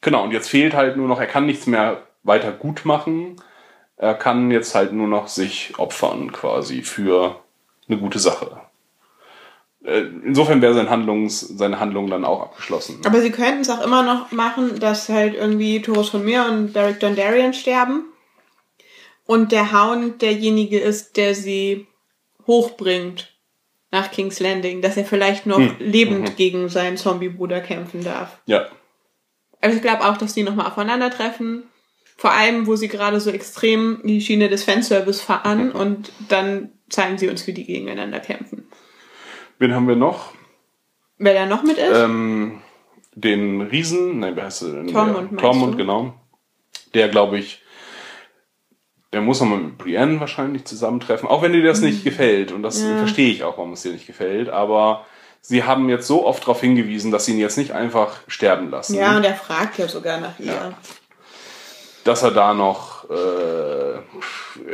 genau, 0.00 0.24
und 0.24 0.32
jetzt 0.32 0.48
fehlt 0.48 0.74
halt 0.74 0.96
nur 0.96 1.08
noch, 1.08 1.20
er 1.20 1.26
kann 1.26 1.46
nichts 1.46 1.66
mehr 1.66 2.02
weiter 2.22 2.52
gut 2.52 2.84
machen. 2.84 3.36
Er 3.96 4.14
kann 4.14 4.50
jetzt 4.50 4.74
halt 4.74 4.92
nur 4.92 5.08
noch 5.08 5.28
sich 5.28 5.74
opfern 5.78 6.30
quasi 6.32 6.82
für 6.82 7.40
eine 7.88 7.98
gute 7.98 8.18
Sache. 8.18 8.60
Äh, 9.84 10.02
Insofern 10.24 10.62
wäre 10.62 10.74
sein 10.74 10.90
Handlungs, 10.90 11.40
seine 11.40 11.80
Handlung 11.80 12.08
dann 12.08 12.24
auch 12.24 12.42
abgeschlossen. 12.42 13.00
Aber 13.04 13.20
sie 13.20 13.30
könnten 13.30 13.62
es 13.62 13.70
auch 13.70 13.84
immer 13.84 14.02
noch 14.02 14.30
machen, 14.32 14.78
dass 14.78 15.08
halt 15.08 15.34
irgendwie 15.34 15.82
Toros 15.82 16.10
von 16.10 16.24
mir 16.24 16.46
und 16.46 16.72
Beric 16.72 17.00
Dondarrion 17.00 17.54
sterben. 17.54 18.04
Und 19.26 19.52
der 19.52 19.72
Hound 19.72 20.22
derjenige 20.22 20.78
ist, 20.78 21.16
der 21.16 21.34
sie 21.34 21.86
hochbringt. 22.46 23.37
Nach 23.90 24.10
King's 24.10 24.40
Landing, 24.40 24.82
dass 24.82 24.96
er 24.96 25.04
vielleicht 25.04 25.46
noch 25.46 25.58
Hm. 25.58 25.76
lebend 25.78 26.20
Mhm. 26.30 26.36
gegen 26.36 26.68
seinen 26.68 26.96
Zombie-Bruder 26.96 27.60
kämpfen 27.60 28.04
darf. 28.04 28.38
Ja. 28.46 28.66
Also 29.60 29.76
ich 29.76 29.82
glaube 29.82 30.04
auch, 30.08 30.16
dass 30.16 30.34
die 30.34 30.42
nochmal 30.42 30.66
aufeinandertreffen. 30.66 31.64
Vor 32.16 32.32
allem, 32.32 32.66
wo 32.66 32.74
sie 32.76 32.88
gerade 32.88 33.20
so 33.20 33.30
extrem 33.30 34.00
die 34.04 34.20
Schiene 34.20 34.48
des 34.48 34.64
Fanservice 34.64 35.20
fahren 35.20 35.70
und 35.72 36.12
dann 36.28 36.72
zeigen 36.90 37.16
sie 37.18 37.28
uns, 37.28 37.46
wie 37.46 37.52
die 37.52 37.64
gegeneinander 37.64 38.18
kämpfen. 38.20 38.66
Wen 39.58 39.74
haben 39.74 39.88
wir 39.88 39.96
noch? 39.96 40.32
Wer 41.18 41.34
da 41.34 41.46
noch 41.46 41.62
mit 41.62 41.78
ist? 41.78 41.96
Ähm, 41.96 42.60
den 43.14 43.60
Riesen, 43.62 44.20
nein, 44.20 44.36
wer 44.36 44.44
heißt 44.44 44.62
der 44.62 44.68
denn? 44.72 44.86
Tormund, 44.88 45.16
Der- 45.16 45.22
meinst 45.24 45.40
Tormund, 45.40 45.72
du? 45.74 45.78
genau. 45.78 46.14
Der, 46.94 47.08
glaube 47.08 47.38
ich, 47.38 47.62
der 49.12 49.20
muss 49.22 49.40
nochmal 49.40 49.58
mit 49.60 49.78
Brienne 49.78 50.20
wahrscheinlich 50.20 50.64
zusammentreffen, 50.64 51.28
auch 51.28 51.42
wenn 51.42 51.52
dir 51.52 51.62
das 51.62 51.80
nicht 51.80 52.04
gefällt. 52.04 52.52
Und 52.52 52.62
das 52.62 52.80
Mhm. 52.82 52.90
Ja. 52.90 52.96
verstehe 52.98 53.30
ich 53.32 53.42
auch, 53.44 53.56
warum 53.56 53.72
es 53.72 53.82
dir 53.82 53.92
nicht 53.92 54.06
gefällt. 54.06 54.48
Aber 54.50 55.06
sie 55.40 55.64
haben 55.64 55.88
jetzt 55.88 56.06
so 56.06 56.26
oft 56.26 56.42
darauf 56.42 56.60
hingewiesen, 56.60 57.10
dass 57.10 57.24
sie 57.24 57.32
ihn 57.32 57.38
jetzt 57.38 57.56
nicht 57.58 57.72
einfach 57.72 58.20
sterben 58.28 58.70
lassen. 58.70 58.94
ja, 58.96 59.16
und 59.16 59.24
er 59.24 59.34
fragt 59.34 59.78
ja 59.78 59.88
sogar 59.88 60.20
nach 60.20 60.38
ihr. 60.38 60.46
Ja. 60.46 60.72
Dass 62.04 62.22
er 62.22 62.30
da 62.30 62.54
noch 62.54 63.08
äh, 63.10 63.98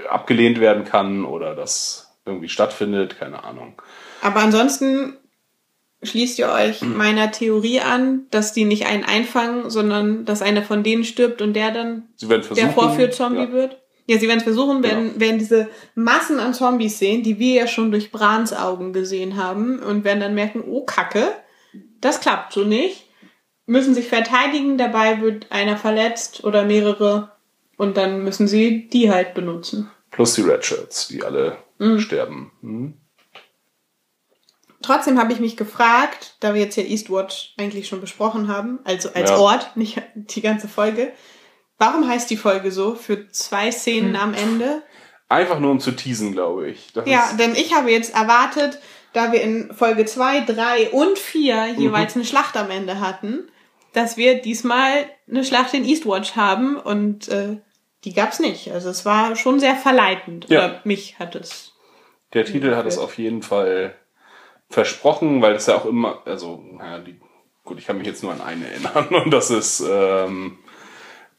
abgelehnt 0.09 0.61
werden 0.61 0.85
kann 0.85 1.25
oder 1.25 1.55
das 1.55 2.11
irgendwie 2.27 2.49
stattfindet, 2.49 3.19
keine 3.19 3.45
Ahnung. 3.45 3.81
Aber 4.23 4.41
ansonsten 4.41 5.17
schließt 6.03 6.39
ihr 6.39 6.49
euch 6.51 6.81
Hm. 6.81 6.97
meiner 6.97 7.31
Theorie 7.31 7.81
an, 7.81 8.27
dass 8.31 8.53
die 8.53 8.65
nicht 8.65 8.87
einen 8.87 9.05
einfangen, 9.05 9.71
sondern 9.71 10.25
dass 10.25 10.43
einer 10.43 10.63
von 10.63 10.83
denen 10.83 11.05
stirbt 11.05 11.41
und 11.43 11.55
der 11.55 11.71
dann 11.71 12.05
der 12.21 12.71
Vorführzombie 12.71 13.39
ja. 13.45 13.53
wird. 13.53 13.81
Ja, 14.07 14.19
sie 14.19 14.27
werden 14.29 14.39
es 14.39 14.45
versuchen, 14.45 14.83
werden, 14.83 15.09
Genau. 15.15 15.21
werden 15.21 15.39
diese 15.39 15.69
Massen 15.95 16.39
an 16.39 16.53
Zombies 16.55 16.99
sehen, 16.99 17.23
die 17.23 17.39
wir 17.39 17.55
ja 17.55 17.67
schon 17.67 17.91
durch 17.91 18.13
Brans 18.13 18.53
Augen 18.53 18.93
gesehen 18.93 19.37
haben 19.37 19.79
und 19.79 20.05
werden 20.05 20.21
dann 20.21 20.35
merken, 20.35 20.63
oh 20.67 20.85
Kacke, 20.85 21.33
das 22.01 22.21
klappt 22.21 22.53
so 22.53 22.65
nicht. 22.65 23.07
Müssen 23.67 23.95
sich 23.95 24.09
verteidigen, 24.09 24.77
dabei 24.77 25.23
wird 25.23 25.51
einer 25.51 25.79
verletzt 25.79 26.45
oder 26.45 26.65
mehrere 26.65 27.33
und 27.79 27.97
dann 27.97 28.23
müssen 28.23 28.47
sie 28.47 28.89
die 28.89 29.11
halt 29.11 29.33
benutzen. 29.33 29.91
Plus 30.11 30.35
die 30.35 30.43
Red 30.43 30.65
Shirts, 30.65 31.09
die 31.09 31.25
alle 31.25 31.57
Mhm. 31.79 31.99
sterben. 31.99 32.53
Mhm. 32.61 32.95
Trotzdem 34.83 35.19
habe 35.19 35.33
ich 35.33 35.41
mich 35.41 35.57
gefragt, 35.57 36.37
da 36.41 36.53
wir 36.53 36.61
jetzt 36.61 36.77
ja 36.77 36.83
Eastwatch 36.83 37.55
eigentlich 37.57 37.89
schon 37.89 38.03
besprochen 38.03 38.49
haben, 38.49 38.81
also 38.85 39.09
als 39.15 39.31
Ja. 39.31 39.39
Ort, 39.39 39.77
nicht 39.77 40.01
die 40.15 40.43
ganze 40.43 40.69
Folge, 40.69 41.11
warum 41.85 42.09
heißt 42.09 42.31
die 42.31 42.37
Folge 42.37 42.71
so 42.71 42.95
für 42.95 43.29
zwei 43.31 43.71
Szenen 43.71 44.17
am 44.17 44.33
Ende? 44.35 44.83
Einfach 45.29 45.59
nur 45.59 45.71
um 45.71 45.81
zu 45.81 45.93
teasen, 45.93 46.33
glaube 46.33 46.69
ich. 46.69 46.93
Das 46.93 47.07
Ja, 47.09 47.31
denn 47.39 47.55
ich 47.55 47.75
habe 47.75 47.91
jetzt 47.91 48.15
erwartet, 48.15 48.79
da 49.13 49.33
wir 49.33 49.43
in 49.43 49.73
Folge 49.73 50.05
2, 50.05 50.41
3 50.41 50.91
und 50.91 51.19
4 51.19 51.75
jeweils 51.77 52.15
eine 52.15 52.25
Schlacht 52.25 52.57
am 52.57 52.71
Ende 52.71 53.01
hatten, 53.01 53.49
dass 53.93 54.17
wir 54.17 54.41
diesmal 54.41 55.07
eine 55.29 55.45
Schlacht 55.45 55.75
in 55.75 55.85
Eastwatch 55.85 56.37
haben 56.37 56.77
und 56.77 57.29
äh, 57.29 57.59
die 58.05 58.13
gab's 58.13 58.41
nicht. 58.41 58.73
Also 58.73 58.91
es 58.91 59.05
war 59.05 59.37
schon 59.37 59.61
sehr 59.61 59.77
verleitend. 59.77 60.49
Ja. 60.49 60.59
Oder 60.59 60.81
mich 60.85 61.19
hat 61.19 61.35
es. 61.37 61.73
der 62.33 62.45
Titel 62.45 62.75
hat 62.75 62.87
es 62.87 62.99
auf 62.99 63.19
jeden 63.19 63.43
Fall 63.43 63.95
versprochen, 64.69 65.43
weil 65.43 65.55
es 65.55 65.67
ja 65.67 65.77
auch 65.77 65.87
immer, 65.87 66.23
also, 66.25 66.63
naja, 66.73 66.99
die, 66.99 67.21
gut, 67.63 67.79
ich 67.79 67.87
kann 67.87 67.99
mich 67.99 68.07
jetzt 68.07 68.23
nur 68.23 68.33
an 68.33 68.41
eine 68.41 68.67
erinnern 68.69 69.09
und 69.25 69.31
das 69.31 69.51
ist, 69.51 69.85
ähm, 69.89 70.59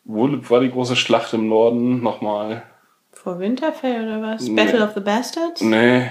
wo 0.06 0.30
war 0.50 0.62
die 0.62 0.72
große 0.72 0.96
Schlacht 0.96 1.34
im 1.34 1.50
Norden 1.50 2.02
nochmal? 2.02 2.64
Vor 3.12 3.40
Winterfell 3.40 4.06
oder 4.08 4.22
was? 4.22 4.44
Nee. 4.44 4.56
Battle 4.64 4.84
of 4.86 4.94
the 4.94 5.02
Bastards? 5.02 5.62
Nee, 5.62 6.10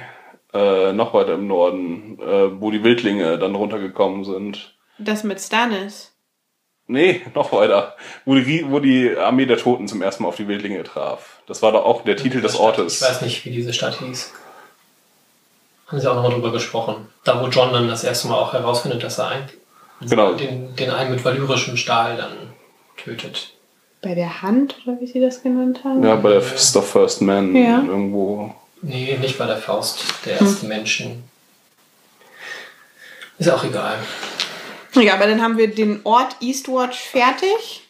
äh, 0.53 0.92
noch 0.92 1.14
weiter 1.14 1.34
im 1.34 1.47
Norden, 1.47 2.18
äh, 2.20 2.61
wo 2.61 2.70
die 2.70 2.82
Wildlinge 2.84 3.38
dann 3.38 3.55
runtergekommen 3.55 4.24
sind. 4.24 4.74
Das 4.99 5.24
mit 5.24 5.40
Stannis. 5.40 6.12
Nee, 6.86 7.22
noch 7.34 7.53
weiter. 7.53 7.97
Wo 8.24 8.34
die, 8.34 8.70
wo 8.70 8.78
die 8.78 9.16
Armee 9.16 9.47
der 9.47 9.57
Toten 9.57 9.88
zum 9.88 10.03
ersten 10.03 10.22
Mal 10.22 10.28
auf 10.28 10.36
die 10.36 10.49
Wildlinge 10.49 10.82
traf. 10.82 11.40
Das 11.47 11.62
war 11.62 11.72
doch 11.72 11.84
auch 11.84 12.03
der 12.05 12.16
Titel 12.16 12.40
des 12.42 12.53
Stadt. 12.55 12.64
Ortes. 12.78 13.01
Ich 13.01 13.09
weiß 13.09 13.22
nicht, 13.22 13.45
wie 13.45 13.51
diese 13.51 13.72
Stadt 13.72 13.99
hieß. 14.01 14.32
Haben 15.86 16.01
sie 16.01 16.11
auch 16.11 16.14
nochmal 16.16 16.32
drüber 16.32 16.53
gesprochen. 16.53 17.09
Da, 17.24 17.40
wo 17.42 17.47
John 17.49 17.72
dann 17.72 17.88
das 17.88 18.05
erste 18.05 18.28
Mal 18.28 18.36
auch 18.36 18.53
herausfindet, 18.53 19.03
dass 19.03 19.18
er 19.18 19.28
ein, 19.28 19.49
Genau. 20.01 20.34
den, 20.34 20.74
den 20.76 20.90
einen 20.90 21.12
mit 21.12 21.24
valyrischem 21.24 21.76
Stahl 21.76 22.16
dann 22.16 22.32
tötet. 22.97 23.53
Bei 24.05 24.14
der 24.14 24.42
Hand, 24.42 24.76
oder 24.86 25.00
wie 25.00 25.07
sie 25.07 25.18
das 25.20 25.42
genannt 25.42 25.80
haben? 25.82 26.05
Ja, 26.05 26.14
bei 26.16 26.30
der 26.30 26.42
Fist 26.42 26.76
of 26.76 26.88
First 26.90 27.22
Man 27.22 27.57
Ja. 27.57 27.82
irgendwo. 27.82 28.55
Nee, 28.82 29.16
nicht 29.18 29.38
bei 29.38 29.46
der 29.46 29.57
Faust 29.57 30.05
der 30.26 30.38
ersten 30.40 30.68
Menschen. 30.68 31.24
Ist 33.38 33.48
auch 33.50 33.64
egal. 33.64 33.98
Ja, 34.94 35.14
aber 35.14 35.26
dann 35.26 35.42
haben 35.42 35.57
wir 35.57 35.74
den 35.74 36.00
Ort 36.05 36.36
Eastwatch 36.40 36.98
fertig. 37.00 37.82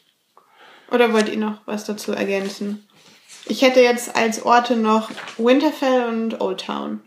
Oder 0.91 1.13
wollt 1.13 1.29
ihr 1.29 1.37
noch 1.37 1.59
was 1.67 1.85
dazu 1.85 2.13
ergänzen? 2.13 2.87
Ich 3.47 3.63
hätte 3.63 3.81
jetzt 3.81 4.15
als 4.17 4.43
Orte 4.45 4.77
noch 4.77 5.11
Winterfell 5.37 6.07
und 6.09 6.41
Old 6.41 6.65
Town. 6.65 7.01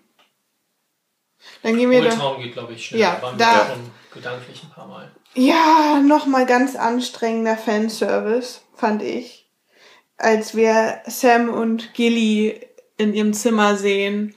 Dann 1.64 1.78
gehen 1.78 1.90
wir 1.90 2.00
Old 2.02 2.12
da. 2.12 2.16
Town 2.16 2.42
geht, 2.42 2.54
glaube 2.54 2.74
ich, 2.74 2.86
schnell. 2.86 3.00
Ja, 3.02 3.16
Da 3.16 3.22
waren 3.24 3.38
da- 3.38 3.68
gedanklich 4.14 4.62
ein 4.64 4.70
paar 4.70 4.88
Mal. 4.88 5.10
Ja, 5.34 6.00
nochmal 6.06 6.46
ganz 6.46 6.76
anstrengender 6.76 7.58
Fanservice, 7.58 8.62
fand 8.78 9.02
ich. 9.02 9.50
Als 10.18 10.56
wir 10.56 11.02
Sam 11.06 11.50
und 11.50 11.94
Gilly 11.94 12.60
in 12.98 13.14
ihrem 13.14 13.34
Zimmer 13.34 13.76
sehen 13.76 14.36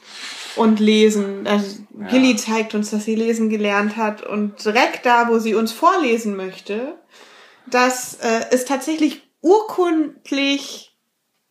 und 0.57 0.81
lesen. 0.81 1.47
Also 1.47 1.79
Gilly 2.11 2.37
zeigt 2.37 2.75
uns, 2.75 2.91
dass 2.91 3.05
sie 3.05 3.15
lesen 3.15 3.49
gelernt 3.49 3.97
hat 3.97 4.23
und 4.23 4.65
direkt 4.65 5.07
da, 5.07 5.29
wo 5.29 5.39
sie 5.39 5.55
uns 5.55 5.73
vorlesen 5.73 6.37
möchte, 6.37 6.99
dass 7.67 8.15
äh, 8.17 8.47
es 8.51 8.65
tatsächlich 8.65 9.23
urkundlich 9.41 10.95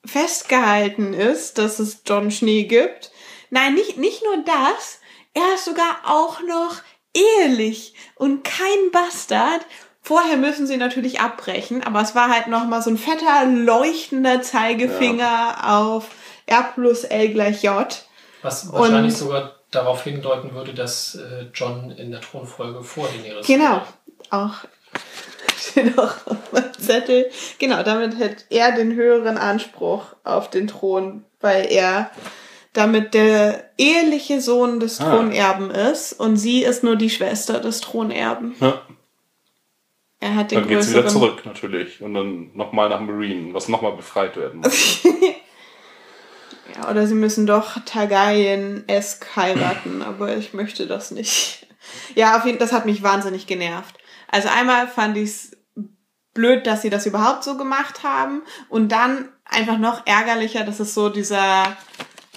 festgehalten 0.06 1.14
ist, 1.14 1.58
dass 1.58 1.80
es 1.80 2.02
John 2.06 2.32
Schnee 2.32 2.64
gibt. 2.64 3.12
Nein, 3.50 3.74
nicht, 3.74 3.98
nicht 3.98 4.24
nur 4.24 4.44
das, 4.44 5.00
er 5.34 5.56
ist 5.56 5.66
sogar 5.66 6.02
auch 6.06 6.42
noch 6.42 6.82
ehelich 7.14 7.96
und 8.16 8.44
kein 8.44 8.92
Bastard. 8.92 9.66
Vorher 10.02 10.38
müssen 10.38 10.66
sie 10.66 10.78
natürlich 10.78 11.20
abbrechen, 11.20 11.84
aber 11.84 12.02
es 12.02 12.16
war 12.16 12.30
halt 12.30 12.48
noch 12.48 12.66
mal 12.66 12.82
so 12.82 12.90
ein 12.90 12.98
fetter, 12.98 13.46
leuchtender 13.46 14.42
Zeigefinger 14.42 15.58
auf 15.64 16.08
R 16.46 16.64
plus 16.74 17.04
L 17.04 17.30
gleich 17.30 17.64
J. 17.64 17.86
Was 18.42 18.72
wahrscheinlich 18.72 19.14
Und- 19.14 19.20
sogar 19.20 19.56
darauf 19.72 20.04
hindeuten 20.04 20.54
würde, 20.56 20.74
dass 20.74 21.16
äh, 21.16 21.46
John 21.54 21.92
in 21.92 22.10
der 22.12 22.22
Thronfolge 22.22 22.82
vor 22.84 23.08
Daenerys 23.08 23.46
Genau. 23.46 23.82
Auch 24.32 24.56
steht 25.58 25.98
auch 26.00 26.14
auf 26.26 26.52
meinem 26.52 26.74
Zettel. 26.74 27.30
Genau, 27.60 27.84
damit 27.84 28.18
hat 28.18 28.46
er 28.50 28.72
den 28.72 28.94
höheren 28.96 29.38
Anspruch 29.38 30.06
auf 30.24 30.50
den 30.50 30.68
Thron, 30.68 31.24
weil 31.42 31.68
er 31.72 32.10
damit 32.74 33.14
der 33.14 33.70
eheliche 33.78 34.42
Sohn 34.42 34.80
des 34.80 35.00
Ah. 35.02 35.12
Thronerben 35.12 35.70
ist 35.70 36.14
und 36.14 36.38
sie 36.38 36.64
ist 36.64 36.84
nur 36.84 36.96
die 36.96 37.10
Schwester 37.10 37.60
des 37.60 37.82
Thronerben. 37.82 38.56
Ja. 38.60 38.82
Er 40.20 40.36
hat 40.36 40.52
den 40.52 40.60
Dann 40.60 40.68
geht's 40.68 40.90
wieder 40.90 41.08
zurück, 41.08 41.46
natürlich. 41.46 42.02
Und 42.02 42.14
dann 42.14 42.52
nochmal 42.54 42.90
nach 42.90 43.00
Marine, 43.00 43.54
was 43.54 43.70
nochmal 43.70 43.94
befreit 43.94 44.36
werden 44.38 44.62
muss. 44.62 45.02
Ja, 46.76 46.90
oder 46.90 47.08
sie 47.08 47.16
müssen 47.16 47.48
doch 47.48 47.78
Targaryen-esk 47.84 49.36
heiraten, 49.36 50.02
aber 50.08 50.38
ich 50.38 50.54
möchte 50.54 50.88
das 50.88 51.12
nicht. 51.12 51.68
Ja, 52.16 52.38
auf 52.38 52.46
jeden 52.46 52.60
das 52.60 52.72
hat 52.72 52.86
mich 52.86 53.02
wahnsinnig 53.02 53.48
genervt. 53.48 53.96
Also 54.28 54.50
einmal 54.50 54.88
fand 54.88 55.18
ich 55.18 55.30
es 55.30 55.58
blöd, 56.34 56.68
dass 56.68 56.82
sie 56.82 56.90
das 56.90 57.06
überhaupt 57.06 57.44
so 57.44 57.58
gemacht 57.58 58.04
haben 58.04 58.44
und 58.70 58.92
dann 58.92 59.30
einfach 59.46 59.80
noch 59.80 60.06
ärgerlicher, 60.06 60.64
dass 60.64 60.80
es 60.80 60.94
so 60.94 61.10
dieser 61.10 61.76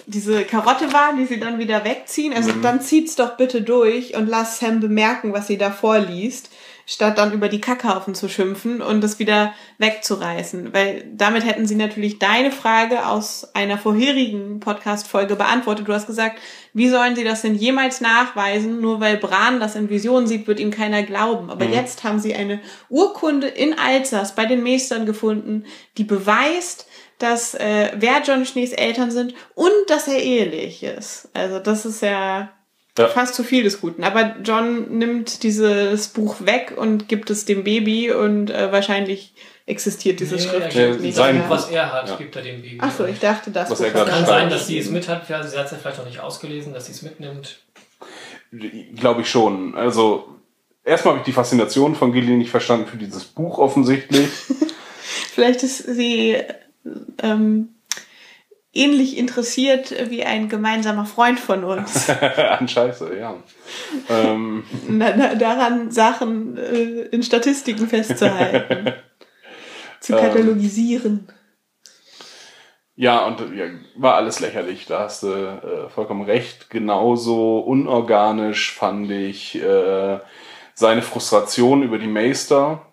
diese 0.07 0.45
Karotte 0.45 0.93
war, 0.93 1.15
die 1.15 1.27
sie 1.27 1.39
dann 1.39 1.59
wieder 1.59 1.85
wegziehen. 1.85 2.33
Also 2.33 2.51
dann 2.61 2.81
zieht's 2.81 3.15
doch 3.15 3.37
bitte 3.37 3.63
durch 3.63 4.17
und 4.17 4.27
lass 4.27 4.59
Sam 4.59 4.81
bemerken, 4.81 5.33
was 5.33 5.47
sie 5.47 5.59
da 5.59 5.71
vorliest, 5.71 6.51
statt 6.87 7.19
dann 7.19 7.33
über 7.33 7.49
die 7.49 7.61
Kackhaufen 7.61 8.15
zu 8.15 8.29
schimpfen 8.29 8.83
und 8.83 9.01
das 9.01 9.19
wieder 9.19 9.55
wegzureißen. 9.79 10.73
Weil 10.73 11.05
damit 11.15 11.45
hätten 11.45 11.67
sie 11.67 11.75
natürlich 11.75 12.19
deine 12.19 12.51
Frage 12.51 13.07
aus 13.07 13.55
einer 13.55 13.79
vorherigen 13.79 14.61
Podcast-Folge 14.61 15.37
beantwortet. 15.37 15.89
Du 15.89 15.93
hast 15.93 16.07
gesagt, 16.07 16.39
wie 16.75 16.89
sollen 16.89 17.17
sie 17.17 17.25
das 17.25 17.43
denn 17.43 17.55
jemals 17.55 18.01
nachweisen? 18.01 18.81
Nur 18.81 19.01
weil 19.01 19.17
Bran 19.17 19.61
das 19.61 19.77
in 19.77 19.91
Visionen 19.91 20.27
sieht, 20.27 20.47
wird 20.47 20.61
ihm 20.61 20.71
keiner 20.71 21.03
glauben. 21.03 21.51
Aber 21.51 21.65
jetzt 21.65 22.05
haben 22.05 22.19
sie 22.19 22.35
eine 22.35 22.61
Urkunde 22.89 23.47
in 23.47 23.79
Alsace 23.79 24.35
bei 24.35 24.47
den 24.47 24.63
Meistern 24.63 25.07
gefunden, 25.07 25.65
die 25.99 26.05
beweist, 26.05 26.87
dass 27.19 27.55
äh, 27.55 27.93
wer 27.95 28.23
John 28.23 28.45
Schnees 28.45 28.73
Eltern 28.73 29.11
sind 29.11 29.35
und 29.55 29.71
dass 29.89 30.09
er 30.09 30.21
ehelich 30.21 30.83
ist. 30.83 31.29
Also 31.35 31.61
das 31.61 31.87
ist 31.87 32.03
ja, 32.03 32.51
Ja. 32.99 33.09
fast 33.09 33.35
zu 33.35 33.43
viel 33.43 33.63
des 33.65 33.81
Guten. 33.81 34.05
Aber 34.05 34.37
John 34.45 34.99
nimmt 34.99 35.43
dieses 35.45 36.09
Buch 36.09 36.37
weg 36.45 36.75
und 36.77 37.09
gibt 37.09 37.31
es 37.31 37.45
dem 37.47 37.65
Baby 37.65 38.13
und 38.13 38.51
äh, 38.51 38.71
wahrscheinlich 38.71 39.35
existiert 39.65 40.21
dieses 40.21 40.45
Nee, 40.45 40.51
Schriftstück 40.51 40.83
er- 40.83 40.97
nicht. 40.97 41.15
sein 41.17 41.39
mehr. 41.39 41.49
was 41.49 41.71
er 41.71 41.91
hat, 41.93 42.09
Ja. 42.09 42.17
gibt 42.17 42.37
er 42.37 42.43
dem 42.43 42.61
Baby. 42.61 42.79
Ach 42.81 42.93
so, 42.95 43.07
ich 43.07 43.19
dachte, 43.19 43.51
das 43.51 43.71
Was 43.71 43.79
Buch 43.79 43.87
er 43.87 44.05
Kann 44.05 44.27
sein, 44.27 44.51
dass 44.51 44.67
sie 44.67 44.79
es 44.79 44.91
mit 44.91 45.09
hat. 45.09 45.29
Ja, 45.31 45.43
sie 45.43 45.57
hat 45.57 45.67
es 45.67 45.73
ja 45.73 45.79
vielleicht 45.79 45.99
noch 45.99 46.05
nicht 46.07 46.21
ausgelesen, 46.21 46.75
dass 46.75 46.87
sie 46.87 46.93
es 46.93 47.01
mitnimmt. 47.03 47.61
Glaube 48.97 49.23
ich 49.23 49.31
schon. 49.31 49.75
Also, 49.75 50.29
erstmal 50.85 51.13
habe 51.15 51.21
ich 51.21 51.25
die 51.25 51.33
Faszination 51.33 51.95
von 51.95 52.13
Gillian 52.13 52.39
nicht 52.39 52.51
verstanden 52.51 52.87
für 52.87 52.99
dieses 52.99 53.25
Buch 53.25 53.59
offensichtlich. 53.59 54.29
Vielleicht 55.35 55.63
ist 55.63 55.79
sie 55.87 56.37
ähm, 57.23 57.71
ähnlich 58.73 59.19
interessiert 59.19 59.95
wie 60.11 60.25
ein 60.25 60.49
gemeinsamer 60.49 61.05
Freund 61.05 61.39
von 61.39 61.65
uns. 61.65 62.09
An 62.59 62.69
Scheiße, 62.69 63.17
ja. 63.19 63.35
Ähm, 64.09 64.65
na, 64.89 65.15
na, 65.17 65.35
daran 65.35 65.91
Sachen 65.91 66.57
äh, 66.57 67.03
in 67.11 67.23
Statistiken 67.23 67.89
festzuhalten. 67.89 68.93
zu 70.01 70.15
katalogisieren. 70.15 71.29
ja, 72.97 73.25
und 73.25 73.41
ja, 73.57 73.67
war 73.97 74.15
alles 74.15 74.41
lächerlich. 74.41 74.87
Da 74.87 75.01
hast 75.01 75.23
du 75.23 75.29
äh, 75.29 75.89
vollkommen 75.91 76.23
recht. 76.23 76.71
Genauso 76.71 77.61
unorganisch 77.61 78.73
fand 78.73 79.11
ich 79.13 79.63
äh, 79.63 80.19
seine 80.75 81.03
Frustration 81.03 81.85
über 81.85 81.99
die 81.99 82.09
Meister. 82.09 82.93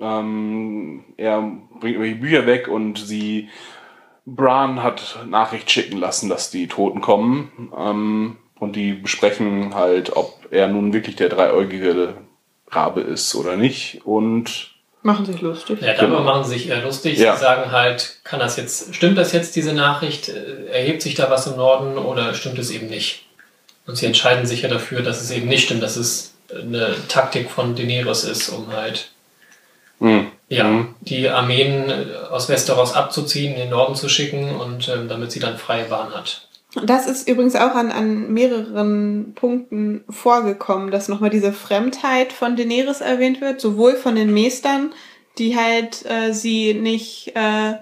Ähm, 0.00 1.14
er 1.16 1.42
bringt 1.78 1.96
über 1.96 2.06
die 2.06 2.14
Bücher 2.14 2.46
weg 2.46 2.66
und 2.66 2.98
sie 2.98 3.48
Bran 4.34 4.82
hat 4.82 5.18
Nachricht 5.28 5.70
schicken 5.70 5.98
lassen, 5.98 6.28
dass 6.28 6.50
die 6.50 6.66
Toten 6.68 7.00
kommen. 7.00 7.70
Ähm, 7.76 8.36
und 8.58 8.74
die 8.76 8.92
besprechen 8.94 9.74
halt, 9.74 10.16
ob 10.16 10.46
er 10.50 10.66
nun 10.68 10.92
wirklich 10.92 11.16
der 11.16 11.28
dreieugige 11.28 12.14
Rabe 12.68 13.00
ist 13.02 13.34
oder 13.34 13.56
nicht. 13.56 14.00
Und 14.04 14.74
Machen 15.02 15.24
sich 15.24 15.40
lustig. 15.40 15.80
Ja, 15.80 15.94
darüber 15.94 16.18
Genau. 16.18 16.24
machen 16.32 16.44
sie 16.44 16.54
sich 16.58 16.68
eher 16.68 16.82
lustig. 16.82 17.18
Ja. 17.18 17.36
Sie 17.36 17.40
sagen 17.42 17.70
halt, 17.70 18.18
kann 18.24 18.40
das 18.40 18.56
jetzt, 18.56 18.94
stimmt 18.96 19.16
das 19.16 19.32
jetzt, 19.32 19.54
diese 19.54 19.72
Nachricht? 19.72 20.28
Äh, 20.28 20.66
Erhebt 20.72 21.02
sich 21.02 21.14
da 21.14 21.30
was 21.30 21.46
im 21.46 21.56
Norden 21.56 21.96
oder 21.98 22.34
stimmt 22.34 22.58
es 22.58 22.70
eben 22.70 22.88
nicht? 22.88 23.24
Und 23.86 23.96
sie 23.96 24.06
entscheiden 24.06 24.44
sich 24.44 24.62
ja 24.62 24.68
dafür, 24.68 25.02
dass 25.02 25.22
es 25.22 25.30
eben 25.30 25.48
nicht 25.48 25.64
stimmt, 25.64 25.82
dass 25.82 25.96
es 25.96 26.34
eine 26.50 26.94
Taktik 27.08 27.48
von 27.48 27.74
Daenerys 27.76 28.24
ist, 28.24 28.48
um 28.50 28.72
halt 28.72 29.10
mh, 30.00 30.24
ja, 30.48 30.64
Mhm. 30.64 30.94
die 31.00 31.28
Armeen 31.28 31.90
äh, 31.90 32.06
aus 32.30 32.48
Westeros 32.48 32.94
abzuziehen, 32.94 33.52
in 33.54 33.60
den 33.60 33.70
Norden 33.70 33.94
zu 33.94 34.08
schicken 34.08 34.54
und 34.56 34.88
ähm, 34.88 35.08
damit 35.08 35.30
sie 35.32 35.40
dann 35.40 35.56
freie 35.58 35.84
Bahn 35.84 36.14
hat. 36.14 36.48
Das 36.84 37.06
ist 37.06 37.26
übrigens 37.28 37.56
auch 37.56 37.74
an, 37.74 37.90
an 37.90 38.32
mehreren 38.32 39.32
Punkten 39.34 40.04
vorgekommen, 40.10 40.90
dass 40.90 41.08
nochmal 41.08 41.30
diese 41.30 41.52
Fremdheit 41.52 42.32
von 42.32 42.56
Daenerys 42.56 43.00
erwähnt 43.00 43.40
wird, 43.40 43.60
sowohl 43.60 43.96
von 43.96 44.14
den 44.16 44.32
Meestern, 44.34 44.92
die 45.38 45.56
halt 45.56 46.04
äh, 46.06 46.32
sie 46.32 46.74
nicht 46.74 47.32
äh, 47.34 47.74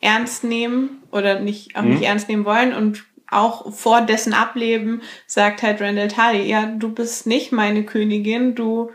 ernst 0.00 0.42
nehmen 0.44 1.02
oder 1.12 1.38
nicht, 1.40 1.76
auch 1.76 1.82
Mhm. 1.82 1.90
nicht 1.94 2.02
ernst 2.02 2.28
nehmen 2.28 2.44
wollen 2.44 2.74
und 2.74 3.04
auch 3.30 3.72
vor 3.72 4.02
dessen 4.02 4.34
Ableben 4.34 5.00
sagt 5.26 5.62
halt 5.62 5.80
Randall 5.80 6.08
Tarly, 6.08 6.42
ja, 6.42 6.66
du 6.66 6.90
bist 6.90 7.26
nicht 7.26 7.50
meine 7.52 7.84
Königin, 7.84 8.54
du 8.54 8.90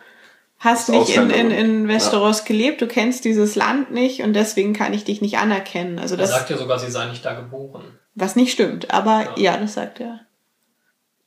hast 0.59 0.89
nicht 0.89 1.15
in, 1.15 1.29
in, 1.29 1.51
in 1.51 1.87
Westeros 1.87 2.43
gelebt, 2.45 2.81
du 2.81 2.87
kennst 2.87 3.25
dieses 3.25 3.55
Land 3.55 3.91
nicht 3.91 4.21
und 4.23 4.33
deswegen 4.33 4.73
kann 4.73 4.93
ich 4.93 5.03
dich 5.03 5.21
nicht 5.21 5.37
anerkennen. 5.37 5.99
Also 5.99 6.15
Er 6.15 6.19
das 6.19 6.31
sagt 6.31 6.49
ja 6.49 6.57
sogar, 6.57 6.79
sie 6.79 6.89
sei 6.91 7.05
nicht 7.07 7.23
da 7.23 7.33
geboren. 7.33 7.83
was 8.15 8.35
nicht 8.35 8.51
stimmt, 8.51 8.91
aber 8.91 9.33
ja, 9.37 9.53
Ja. 9.53 9.57
das 9.57 9.75
sagt 9.75 9.99
er. 9.99 10.21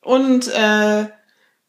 Und 0.02 0.48
äh, 0.48 1.06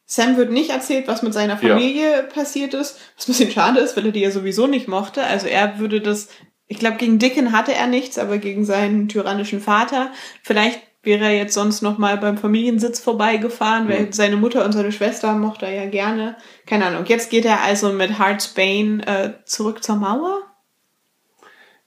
Sam 0.05 0.38
wird 0.38 0.51
nicht 0.51 0.72
erzählt, 0.72 1.07
was 1.07 1.22
mit 1.22 1.34
seiner 1.34 1.53
Ja. 1.53 1.59
Familie 1.76 2.24
passiert 2.24 2.74
ist, 2.74 2.97
was 3.18 3.28
ein 3.28 3.32
bisschen 3.34 3.51
schade 3.51 3.80
ist, 3.80 3.95
weil 3.95 4.05
er 4.07 4.12
die 4.12 4.22
ja 4.22 4.32
sowieso 4.32 4.68
nicht 4.68 4.88
mochte. 4.88 5.24
Also 5.24 5.47
er 5.47 5.80
würde 5.80 6.01
das, 6.01 6.30
ich 6.68 6.80
glaube, 6.80 6.97
gegen 6.97 7.20
Dickon 7.20 7.51
hatte 7.51 7.74
er 7.74 7.88
nichts, 7.88 8.18
aber 8.18 8.38
gegen 8.38 8.66
seinen 8.66 9.07
tyrannischen 9.07 9.62
Vater. 9.62 10.12
Vielleicht 10.43 10.80
wäre 11.04 11.26
er 11.26 11.32
jetzt 11.36 11.54
sonst 11.56 11.82
noch 11.82 11.97
mal 11.97 12.18
beim 12.18 12.38
Familiensitz 12.38 12.99
vorbeigefahren, 12.99 13.89
weil 13.89 14.02
Mhm. 14.02 14.12
seine 14.14 14.36
Mutter 14.38 14.64
und 14.66 14.72
seine 14.72 14.91
Schwester 14.91 15.34
mochte 15.34 15.66
er 15.66 15.86
ja 15.86 15.89
gerne. 15.89 16.36
Keine 16.68 16.86
Ahnung. 16.86 17.06
Jetzt 17.06 17.30
geht 17.32 17.45
er 17.45 17.62
also 17.62 17.91
mit 17.91 18.20
Heartsbane 18.20 19.06
äh, 19.08 19.30
zurück 19.45 19.84
zur 19.84 19.95
Mauer. 19.95 20.39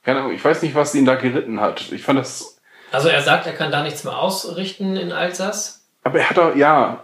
keine 0.03 0.19
Ahnung, 0.19 0.33
ich 0.33 0.43
weiß 0.45 0.61
nicht, 0.61 0.75
was 0.75 0.93
ihn 0.95 1.05
da 1.05 1.15
geritten 1.15 1.59
hat. 1.61 1.91
Ich 1.91 2.03
fand 2.03 2.19
das. 2.19 2.57
Also 2.91 3.07
er 3.09 3.21
sagt, 3.23 3.47
er 3.47 3.53
kann 3.53 3.71
da 3.71 3.81
nichts 3.83 4.03
mehr 4.03 4.17
ausrichten 4.17 4.95
in 4.95 5.11
Alsace. 5.11 5.81
Aber 6.03 6.19
er 6.19 6.29
hat 6.29 6.37
doch, 6.37 6.55
ja, 6.55 7.03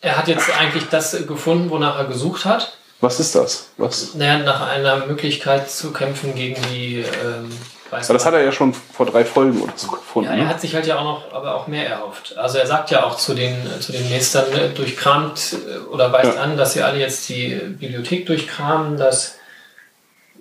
Er 0.00 0.18
hat 0.18 0.28
jetzt 0.28 0.50
eigentlich 0.60 0.84
das 0.90 1.26
gefunden, 1.26 1.70
wonach 1.70 1.96
er 1.98 2.04
gesucht 2.04 2.44
hat. 2.44 2.76
was 3.00 3.20
ist 3.20 3.34
das? 3.34 3.70
Was? 3.78 4.14
Naja, 4.14 4.38
nach 4.40 4.68
einer 4.68 5.06
Möglichkeit 5.06 5.70
zu 5.70 5.92
kämpfen 5.92 6.34
gegen 6.34 6.60
die 6.72 6.96
ähm, 6.98 7.50
weiß 7.94 8.10
Aber 8.10 8.18
das 8.18 8.26
hat 8.26 8.34
er 8.34 8.42
ja 8.42 8.52
schon 8.52 8.74
vor 8.74 9.06
drei 9.06 9.24
Folgen 9.24 9.60
oder 9.62 9.72
so 9.76 9.88
gefunden. 9.88 10.28
Ja, 10.28 10.36
er 10.36 10.44
ne? 10.44 10.48
hat 10.48 10.60
sich 10.60 10.74
halt 10.74 10.86
ja 10.86 10.98
auch 10.98 11.04
noch, 11.04 11.32
aber 11.32 11.54
auch 11.54 11.66
mehr 11.66 11.88
erhofft. 11.88 12.36
Also 12.36 12.58
er 12.58 12.66
sagt 12.66 12.90
ja 12.90 13.04
auch 13.04 13.16
zu 13.16 13.34
den, 13.34 13.56
zu 13.80 13.92
den 13.92 14.08
Meistern, 14.10 14.52
äh, 14.52 14.68
durchkramt 14.68 15.56
äh, 15.66 15.78
oder 15.92 16.12
weist 16.12 16.34
Ja. 16.34 16.42
an, 16.42 16.56
dass 16.56 16.74
sie 16.74 16.82
alle 16.82 16.98
jetzt 16.98 17.28
die 17.28 17.54
Bibliothek 17.54 18.26
durchkramen, 18.26 18.98
dass, 18.98 19.36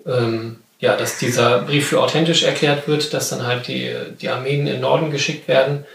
ähm, 0.06 0.60
ja, 0.80 0.98
dass 0.98 1.18
dieser 1.18 1.60
Brief 1.60 1.88
für 1.90 2.02
authentisch 2.02 2.44
erklärt 2.44 2.88
wird, 2.88 3.14
dass 3.14 3.30
dann 3.30 3.46
halt 3.46 3.68
die, 3.68 3.96
die 4.20 4.30
Armeen 4.30 4.62
in 4.62 4.66
den 4.66 4.82
Norden 4.82 5.12
geschickt 5.12 5.48
werden. 5.48 5.86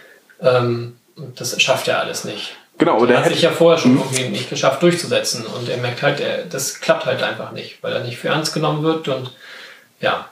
Ähm, 0.40 0.96
und 1.16 1.40
das 1.40 1.61
schafft 1.61 1.88
er 1.88 2.00
alles 2.00 2.24
nicht. 2.24 2.56
Genau, 2.78 2.92
aber 2.92 3.02
er 3.02 3.06
der 3.09 3.16
hat 3.18 3.24
hätte 3.24 3.34
sich 3.34 3.42
ja 3.42 3.50
vorher 3.50 3.78
schon 3.78 3.98
irgendwie 3.98 4.28
nicht 4.28 4.48
geschafft 4.48 4.82
durchzusetzen 4.82 5.44
und 5.44 5.68
er 5.68 5.78
merkt 5.78 6.02
halt, 6.02 6.20
er, 6.20 6.44
das 6.44 6.80
klappt 6.80 7.06
halt 7.06 7.24
einfach 7.24 7.50
nicht, 7.50 7.82
weil 7.82 7.92
er 7.92 8.04
nicht 8.04 8.18
für 8.18 8.28
ernst 8.28 8.54
genommen 8.54 8.84
wird 8.84 9.09
und 9.09 9.32
ja, 10.00 10.28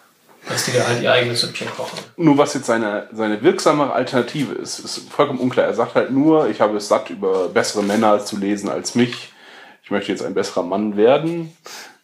dass 0.49 0.65
die 0.65 0.73
da 0.73 0.87
halt 0.87 1.03
ihr 1.03 1.13
eigenes 1.13 1.41
Süppchen 1.41 1.69
kochen. 1.71 1.99
Nur 2.17 2.39
was 2.39 2.55
jetzt 2.55 2.67
seine, 2.67 3.09
seine 3.13 3.43
wirksamere 3.43 3.93
Alternative 3.93 4.55
ist, 4.55 4.79
ist 4.79 5.11
vollkommen 5.11 5.41
unklar. 5.41 5.67
Er 5.67 5.75
sagt 5.75 5.95
halt 5.95 6.11
nur, 6.11 6.49
ich 6.49 6.61
habe 6.61 6.77
es 6.77 6.89
satt, 6.89 7.11
über 7.11 7.49
bessere 7.49 7.83
Männer 7.83 8.25
zu 8.25 8.37
lesen 8.37 8.69
als 8.69 8.95
mich. 8.95 9.33
Ich 9.83 9.91
möchte 9.91 10.13
jetzt 10.13 10.23
ein 10.23 10.35
besserer 10.35 10.63
Mann 10.63 10.97
werden. 10.97 11.57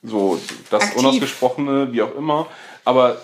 So, 0.03 0.41
das 0.71 0.83
Aktiv. 0.83 0.99
Unausgesprochene, 0.99 1.93
wie 1.93 2.03
auch 2.03 2.15
immer. 2.17 2.47
Aber 2.85 3.17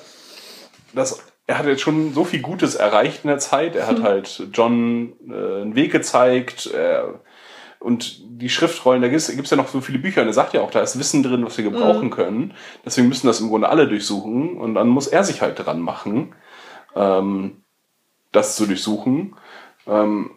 das, 0.95 1.21
er 1.47 1.59
hat 1.59 1.67
jetzt 1.67 1.83
schon 1.83 2.15
so 2.15 2.25
viel 2.25 2.41
Gutes 2.41 2.77
erreicht 2.77 3.21
in 3.25 3.29
der 3.29 3.39
Zeit. 3.39 3.75
Er 3.75 3.87
hat 3.87 4.03
halt 4.03 4.49
John 4.53 5.15
äh, 5.29 5.63
einen 5.63 5.75
Weg 5.75 5.91
gezeigt. 5.91 6.67
Er, 6.67 7.21
und 7.81 8.23
die 8.39 8.49
Schriftrollen, 8.49 9.03
da 9.03 9.09
gibt 9.09 9.21
es 9.21 9.51
ja 9.51 9.57
noch 9.57 9.69
so 9.69 9.81
viele 9.81 9.99
Bücher. 9.99 10.23
Und 10.23 10.29
er 10.29 10.33
sagt 10.33 10.55
ja 10.55 10.61
auch, 10.61 10.71
da 10.71 10.81
ist 10.81 10.99
Wissen 10.99 11.23
drin, 11.23 11.45
was 11.45 11.57
wir 11.57 11.65
gebrauchen 11.65 12.11
können. 12.11 12.55
Deswegen 12.85 13.09
müssen 13.09 13.27
das 13.27 13.41
im 13.41 13.49
Grunde 13.49 13.69
alle 13.69 13.89
durchsuchen. 13.89 14.57
Und 14.57 14.75
dann 14.75 14.89
muss 14.89 15.09
er 15.09 15.25
sich 15.25 15.43
halt 15.43 15.65
dran 15.65 15.81
machen, 15.81 16.35
ähm, 16.95 17.63
das 18.31 18.57
zu 18.57 18.67
durchsuchen. 18.67 19.35
Ähm, 19.87 20.31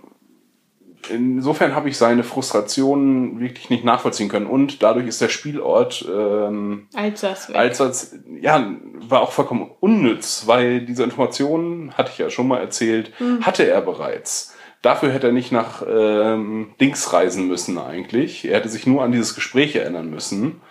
insofern 1.10 1.76
habe 1.76 1.90
ich 1.90 1.98
seine 1.98 2.24
Frustrationen 2.24 3.40
wirklich 3.40 3.70
nicht 3.70 3.84
nachvollziehen 3.84 4.30
können. 4.30 4.48
Und 4.48 4.82
dadurch 4.82 5.08
ist 5.08 5.22
der 5.22 5.30
Spielort 5.30 6.04
ähm, 6.12 6.88
Alsace 6.96 7.50
weg. 7.50 7.56
Alsace, 7.56 8.20
ja, 8.40 8.74
war 8.96 9.22
auch 9.22 9.32
vollkommen 9.32 9.70
unnütz, 9.80 10.44
weil 10.48 10.82
diese 10.82 11.04
Informationen, 11.04 11.94
hatte 11.94 12.12
ich 12.12 12.18
ja 12.18 12.30
schon 12.30 12.48
mal 12.48 12.60
erzählt, 12.60 13.12
hatte 13.42 13.68
er 13.68 13.82
bereits. 13.82 14.56
Dafür 14.82 15.12
hätte 15.12 15.28
er 15.28 15.34
nicht 15.34 15.52
nach 15.52 15.84
ähm, 15.88 16.74
Dings 16.82 17.14
reisen 17.14 17.48
müssen 17.48 17.78
eigentlich. 17.78 18.46
Er 18.46 18.58
hätte 18.58 18.70
sich 18.70 18.88
nur 18.88 19.04
an 19.04 19.12
dieses 19.12 19.36
Gespräch 19.36 19.76
erinnern 19.76 20.10
müssen. 20.10 20.62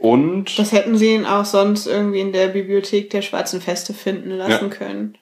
Und 0.00 0.58
Das 0.58 0.72
hätten 0.72 0.96
sie 0.96 1.14
ihn 1.14 1.26
auch 1.26 1.44
sonst 1.44 1.86
irgendwie 1.86 2.20
in 2.20 2.32
der 2.32 2.48
Bibliothek 2.48 3.10
der 3.10 3.22
Schwarzen 3.22 3.60
Feste 3.60 3.92
finden 3.94 4.30
lassen 4.30 4.70
Ja. 4.70 4.76
können. 4.76 5.18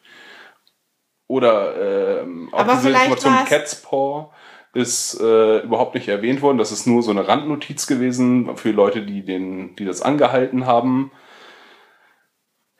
oder 1.26 2.20
ähm, 2.22 2.48
auch 2.52 2.58
Aber 2.60 2.72
diese 2.74 2.88
vielleicht 2.88 3.04
Information 3.06 3.34
war's- 3.34 3.48
Cat's 3.48 3.82
Paw 3.82 4.30
ist 4.74 5.20
äh, 5.20 5.60
überhaupt 5.60 5.94
nicht 5.94 6.08
erwähnt 6.08 6.42
worden. 6.42 6.58
Das 6.58 6.72
ist 6.72 6.86
nur 6.86 7.02
so 7.02 7.10
eine 7.12 7.26
Randnotiz 7.26 7.86
gewesen 7.86 8.56
für 8.56 8.72
Leute, 8.72 9.02
die 9.02 9.24
den, 9.24 9.74
die 9.76 9.84
das 9.84 10.02
angehalten 10.02 10.66
haben. 10.66 11.12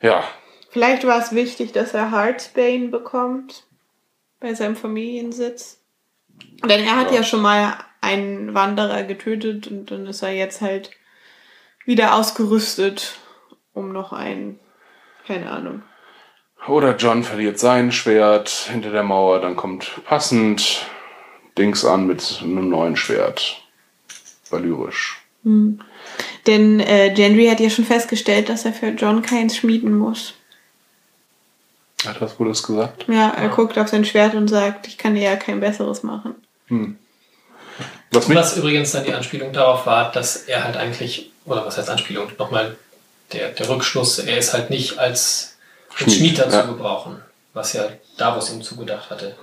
Ja, 0.01 0.23
Vielleicht 0.69 1.07
war 1.07 1.19
es 1.19 1.33
wichtig, 1.33 1.71
dass 1.71 1.93
er 1.93 2.11
Heartsbane 2.11 2.89
bekommt 2.89 3.65
bei 4.39 4.53
seinem 4.53 4.75
Familiensitz. 4.75 5.81
Denn 6.63 6.83
er 6.83 6.97
hat 6.97 7.11
ja, 7.11 7.17
Ja. 7.17 7.23
schon 7.23 7.41
mal 7.41 7.77
einen 8.01 8.53
Wanderer 8.53 9.03
getötet 9.03 9.67
und 9.67 9.89
dann 9.91 10.05
ist 10.05 10.21
er 10.21 10.31
jetzt 10.31 10.61
halt 10.61 10.91
wieder 11.85 12.15
ausgerüstet, 12.15 13.17
um 13.73 13.91
noch 13.91 14.13
einen, 14.13 14.59
keine 15.27 15.49
Ahnung. 15.51 15.83
Oder 16.67 16.95
John 16.95 17.23
verliert 17.23 17.59
sein 17.59 17.91
Schwert 17.91 18.49
hinter 18.49 18.91
der 18.91 19.03
Mauer, 19.03 19.39
dann 19.39 19.55
kommt 19.55 20.03
passend 20.05 20.85
Dings 21.57 21.85
an 21.85 22.07
mit 22.07 22.41
einem 22.43 22.69
neuen 22.69 22.95
Schwert. 22.95 23.61
Valyrisch. 24.49 25.21
Denn 26.47 26.79
äh, 26.79 27.13
Gendry 27.15 27.47
hat 27.47 27.59
ja 27.59 27.69
schon 27.69 27.85
festgestellt, 27.85 28.49
dass 28.49 28.65
er 28.65 28.73
für 28.73 28.87
John 28.89 29.21
keins 29.21 29.55
schmieden 29.55 29.95
muss. 29.97 30.33
Hat 32.07 32.39
wohl 32.39 32.47
das 32.47 32.63
gesagt? 32.63 33.05
Ja, 33.07 33.29
er 33.29 33.49
guckt 33.49 33.77
auf 33.77 33.87
sein 33.87 34.05
Schwert 34.05 34.35
und 34.35 34.47
sagt, 34.47 34.87
ich 34.87 34.97
kann 34.97 35.15
dir 35.15 35.23
ja 35.23 35.35
kein 35.35 35.59
besseres 35.59 36.03
machen. 36.03 36.35
Was 38.11 38.27
mich, 38.27 38.37
Was 38.37 38.57
übrigens 38.57 38.91
dann 38.91 39.03
die 39.03 39.13
Anspielung 39.13 39.51
darauf 39.53 39.85
war, 39.85 40.11
dass 40.11 40.37
er 40.37 40.63
halt 40.63 40.77
eigentlich, 40.77 41.31
oder 41.45 41.65
was 41.65 41.77
heißt 41.77 41.89
Anspielung, 41.89 42.27
nochmal 42.37 42.77
der, 43.33 43.49
der 43.49 43.69
Rückschluss, 43.69 44.19
er 44.19 44.37
ist 44.37 44.53
halt 44.53 44.69
nicht 44.69 44.97
als, 44.97 45.57
als 45.89 45.99
Schmied, 45.99 46.17
Schmied 46.17 46.39
dazu 46.39 46.57
ja. 46.57 46.65
gebrauchen, 46.65 47.21
was 47.53 47.73
ja 47.73 47.87
Davos 48.17 48.51
ihm 48.51 48.61
zugedacht 48.61 49.09
hatte. 49.09 49.35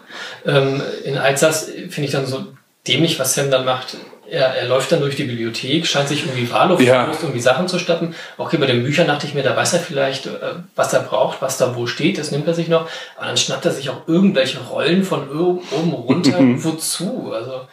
Ähm, 0.47 0.83
in 1.05 1.19
Alsace 1.19 1.67
finde 1.91 2.05
ich 2.05 2.13
dann 2.13 2.27
so 2.27 2.47
dämlich, 2.87 3.19
was 3.19 3.35
Sam 3.35 3.51
dann 3.51 3.65
macht. 3.65 3.97
Er, 4.33 4.47
er 4.55 4.67
läuft 4.67 4.91
dann 4.91 5.01
durch 5.01 5.15
die 5.17 5.25
Bibliothek, 5.25 5.87
scheint 5.87 6.09
sich 6.09 6.25
irgendwie 6.25 6.51
wahllos 6.51 6.81
Ja. 6.83 7.07
irgendwie 7.21 7.41
Sachen 7.41 7.69
zu 7.69 7.79
stappen. 7.79 8.15
Okay, 8.39 8.57
bei 8.57 8.65
den 8.67 8.83
Büchern 8.83 9.07
dachte 9.07 9.27
ich 9.27 9.35
mir, 9.35 9.43
da 9.43 9.55
weiß 9.55 9.75
er 9.75 9.81
vielleicht, 9.81 10.25
äh, 10.27 10.31
was 10.75 10.93
er 10.95 11.01
braucht, 11.01 11.43
was 11.43 11.59
da 11.59 11.77
wo 11.77 11.87
steht, 11.87 12.17
das 12.17 12.31
nimmt 12.31 12.47
er 12.49 12.55
sich 12.55 12.69
noch. 12.69 12.89
Aber 13.17 13.27
dann 13.27 13.37
schnappt 13.37 13.67
er 13.67 13.73
sich 13.73 13.91
auch 13.91 14.09
irgendwelche 14.09 14.59
Rollen 14.61 15.05
von 15.05 15.29
oben 15.31 15.93
runter. 15.93 16.39
Wozu? 16.39 17.31
Also, 17.35 17.67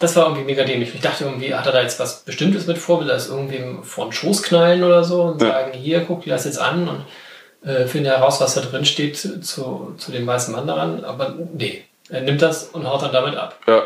das 0.00 0.16
war 0.16 0.24
irgendwie 0.26 0.44
mega 0.44 0.64
dämlich. 0.64 0.92
Ich 0.94 1.00
dachte 1.00 1.24
irgendwie, 1.24 1.54
hat 1.54 1.66
er 1.66 1.72
da 1.72 1.82
jetzt 1.82 2.00
was 2.00 2.22
Bestimmtes 2.22 2.66
mit 2.66 2.78
vor? 2.78 3.00
Will 3.00 3.10
er 3.10 3.16
es 3.16 3.28
irgendwem 3.28 3.84
vor 3.84 4.06
den 4.06 4.12
Schoß 4.12 4.42
knallen 4.42 4.82
oder 4.82 5.04
so 5.04 5.22
und 5.22 5.40
Ja. 5.42 5.48
sagen, 5.48 5.72
hier, 5.74 6.00
guck 6.00 6.24
dir 6.24 6.30
das 6.30 6.44
jetzt 6.44 6.58
an 6.58 6.88
und 6.88 7.68
äh, 7.70 7.86
finde 7.86 8.10
heraus, 8.10 8.40
was 8.40 8.54
da 8.54 8.62
drin 8.62 8.84
steht 8.84 9.16
zu, 9.16 9.94
zu 9.96 10.10
dem 10.10 10.26
weißen 10.26 10.52
Mann 10.52 10.66
daran. 10.66 11.04
Aber 11.04 11.34
nee, 11.54 11.84
er 12.08 12.22
nimmt 12.22 12.42
das 12.42 12.64
und 12.64 12.84
haut 12.88 13.02
dann 13.02 13.12
damit 13.12 13.36
ab. 13.36 13.56
Ja. 13.68 13.82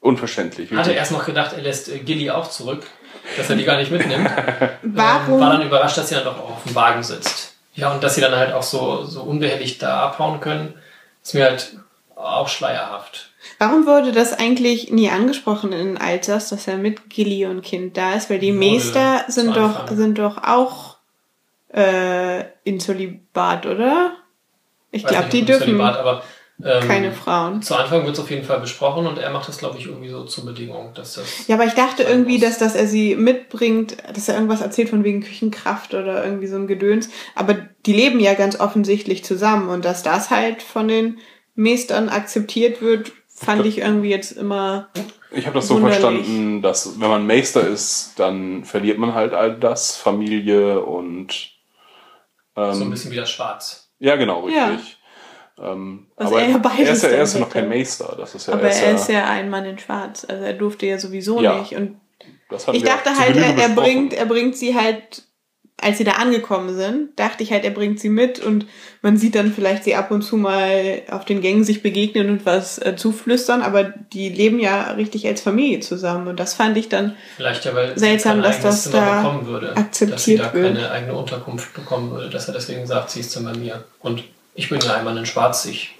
Unverständlich. 0.00 0.70
Hatte 0.72 0.92
erst 0.92 1.12
noch 1.12 1.24
gedacht, 1.26 1.52
er 1.54 1.62
lässt 1.62 1.88
äh, 1.88 1.98
Gilly 1.98 2.30
auch 2.30 2.48
zurück, 2.48 2.86
dass 3.36 3.50
er 3.50 3.56
die 3.56 3.64
gar 3.64 3.76
nicht 3.76 3.90
mitnimmt. 3.90 4.30
Warum? 4.82 5.34
Ähm, 5.34 5.40
war 5.40 5.52
dann 5.52 5.66
überrascht, 5.66 5.98
dass 5.98 6.08
sie 6.08 6.14
dann 6.14 6.24
doch 6.24 6.38
auch 6.38 6.50
auf 6.56 6.64
dem 6.64 6.74
Wagen 6.74 7.02
sitzt. 7.02 7.56
Ja, 7.74 7.92
und 7.92 8.02
dass 8.02 8.14
sie 8.14 8.20
dann 8.20 8.34
halt 8.34 8.52
auch 8.52 8.62
so, 8.62 9.04
so 9.04 9.22
unbehelligt 9.22 9.82
da 9.82 10.06
abhauen 10.06 10.40
können, 10.40 10.74
ist 11.22 11.34
mir 11.34 11.44
halt 11.44 11.76
auch 12.16 12.48
schleierhaft. 12.48 13.30
Warum 13.58 13.86
wurde 13.86 14.12
das 14.12 14.32
eigentlich 14.32 14.90
nie 14.90 15.10
angesprochen 15.10 15.72
in 15.72 15.96
Alters, 15.96 16.48
dass 16.48 16.68
er 16.68 16.76
mit 16.76 17.10
Gilly 17.10 17.46
und 17.46 17.62
Kind 17.62 17.96
da 17.96 18.14
ist? 18.14 18.30
Weil 18.30 18.38
die 18.38 18.54
Wurde 18.54 18.58
Meester 18.58 19.24
sind 19.28 19.56
doch, 19.56 19.80
Anfang. 19.80 19.96
sind 19.96 20.18
doch 20.18 20.42
auch 20.42 20.96
äh, 21.72 22.44
in 22.64 22.80
Zölibat, 22.80 23.66
oder? 23.66 24.12
Ich 24.90 25.04
glaube, 25.04 25.28
die 25.28 25.44
dürfen 25.44 25.66
Zölibat, 25.66 25.98
aber 25.98 26.22
ähm, 26.62 26.86
keine 26.86 27.12
Frauen. 27.12 27.62
Zu 27.62 27.76
Anfang 27.76 28.04
wird 28.04 28.14
es 28.14 28.20
auf 28.20 28.30
jeden 28.30 28.44
Fall 28.44 28.60
besprochen 28.60 29.06
und 29.06 29.18
er 29.18 29.30
macht 29.30 29.48
das, 29.48 29.58
glaube 29.58 29.78
ich, 29.78 29.86
irgendwie 29.86 30.08
so 30.08 30.24
zur 30.24 30.44
Bedingung, 30.44 30.92
dass 30.94 31.14
das. 31.14 31.46
Ja, 31.46 31.54
aber 31.54 31.64
ich 31.66 31.74
dachte 31.74 32.02
irgendwie, 32.02 32.38
muss. 32.38 32.42
dass, 32.42 32.58
dass 32.58 32.74
er 32.74 32.86
sie 32.86 33.14
mitbringt, 33.14 33.96
dass 34.14 34.28
er 34.28 34.34
irgendwas 34.34 34.60
erzählt 34.60 34.88
von 34.88 35.04
wegen 35.04 35.22
Küchenkraft 35.22 35.94
oder 35.94 36.24
irgendwie 36.24 36.48
so 36.48 36.56
ein 36.56 36.66
Gedöns. 36.66 37.10
Aber 37.36 37.54
die 37.86 37.92
leben 37.92 38.18
ja 38.18 38.34
ganz 38.34 38.58
offensichtlich 38.58 39.24
zusammen 39.24 39.68
und 39.68 39.84
dass 39.84 40.02
das 40.02 40.30
halt 40.30 40.62
von 40.62 40.88
den 40.88 41.18
Meestern 41.54 42.08
akzeptiert 42.08 42.82
wird, 42.82 43.12
fand 43.28 43.64
ich 43.64 43.78
irgendwie 43.78 44.10
jetzt 44.10 44.32
immer. 44.32 44.88
Ich 45.30 45.46
habe 45.46 45.56
das 45.56 45.68
so 45.68 45.74
Wunderlich. 45.74 45.98
verstanden, 45.98 46.62
dass 46.62 47.00
wenn 47.00 47.08
man 47.08 47.26
Meister 47.26 47.66
ist, 47.66 48.14
dann 48.16 48.64
verliert 48.64 48.98
man 48.98 49.14
halt 49.14 49.32
all 49.32 49.54
das, 49.54 49.96
Familie 49.96 50.80
und 50.80 51.50
ähm, 52.56 52.74
so 52.74 52.84
ein 52.84 52.90
bisschen 52.90 53.12
wie 53.12 53.16
das 53.16 53.30
Schwarz. 53.30 53.90
ja 53.98 54.16
genau 54.16 54.48
Ja. 54.48 54.78
Ähm, 55.62 56.06
Was 56.16 56.28
aber 56.28 56.40
er 56.42 56.48
ja 56.50 56.58
beides 56.58 56.78
er 56.86 56.92
ist 56.94 57.02
ja, 57.02 57.08
er 57.10 57.22
ist 57.22 57.32
ja 57.34 57.38
dann 57.40 57.48
noch 57.48 57.52
kein. 57.54 57.68
Meister. 57.68 58.14
Das 58.18 58.34
ist 58.34 58.46
ja, 58.48 58.54
Aber 58.54 58.68
er 58.68 58.94
ist 58.94 59.08
ja 59.08 59.24
ein 59.28 59.50
Mann 59.50 59.64
in 59.64 59.78
Schwarz. 59.78 60.24
Also 60.28 60.44
er 60.44 60.54
durfte 60.54 60.86
ja 60.86 60.98
sowieso 60.98 61.40
Ja. 61.42 61.58
nicht. 61.58 61.74
Und 61.74 61.96
ich 62.72 62.82
dachte 62.82 63.10
halt, 63.18 63.36
er, 63.36 63.56
er 63.58 63.68
bringt, 63.70 64.12
er 64.14 64.26
bringt 64.26 64.56
sie 64.56 64.74
halt, 64.74 65.22
als 65.80 65.98
sie 65.98 66.04
da 66.04 66.12
angekommen 66.12 66.74
sind, 66.74 67.10
dachte 67.20 67.42
ich 67.44 67.52
halt, 67.52 67.64
er 67.64 67.70
bringt 67.70 68.00
sie 68.00 68.08
mit 68.08 68.40
und 68.40 68.66
man 69.02 69.16
sieht 69.16 69.34
dann 69.36 69.52
vielleicht 69.52 69.84
sie 69.84 69.94
ab 69.94 70.10
und 70.10 70.22
zu 70.22 70.36
mal 70.36 71.02
auf 71.10 71.24
den 71.24 71.40
Gängen 71.40 71.62
sich 71.62 71.82
begegnen 71.82 72.30
und 72.30 72.46
was 72.46 72.78
äh, 72.78 72.96
zuflüstern, 72.96 73.62
aber 73.62 73.84
die 73.84 74.28
leben 74.28 74.58
ja 74.58 74.90
richtig 74.92 75.26
als 75.28 75.40
Familie 75.40 75.78
zusammen 75.80 76.26
und 76.26 76.40
das 76.40 76.54
fand 76.54 76.76
ich 76.76 76.88
dann 76.88 77.14
Vielleicht 77.36 77.64
ja, 77.64 77.74
weil 77.74 77.96
Seltsam, 77.98 78.42
dass 78.42 78.60
das 78.60 78.90
da 78.90 79.22
bekommen 79.22 79.46
würde. 79.46 79.76
akzeptiert 79.76 80.14
dass 80.14 80.24
sie 80.24 80.36
da 80.36 80.52
wird. 80.52 80.74
keine 80.74 80.90
eigene 80.90 81.14
Unterkunft 81.14 81.72
bekommen 81.74 82.10
würde, 82.10 82.28
dass 82.30 82.48
er 82.48 82.54
deswegen 82.54 82.84
sagt, 82.86 83.10
sie 83.10 83.20
ist 83.20 83.36
dann 83.36 83.44
bei 83.44 83.54
mir. 83.54 83.84
Und 84.00 84.24
ich 84.58 84.68
bin 84.68 84.80
ja 84.80 84.94
einmal 84.94 85.16
in 85.16 85.24
Schwarz, 85.26 85.64
ich 85.66 85.94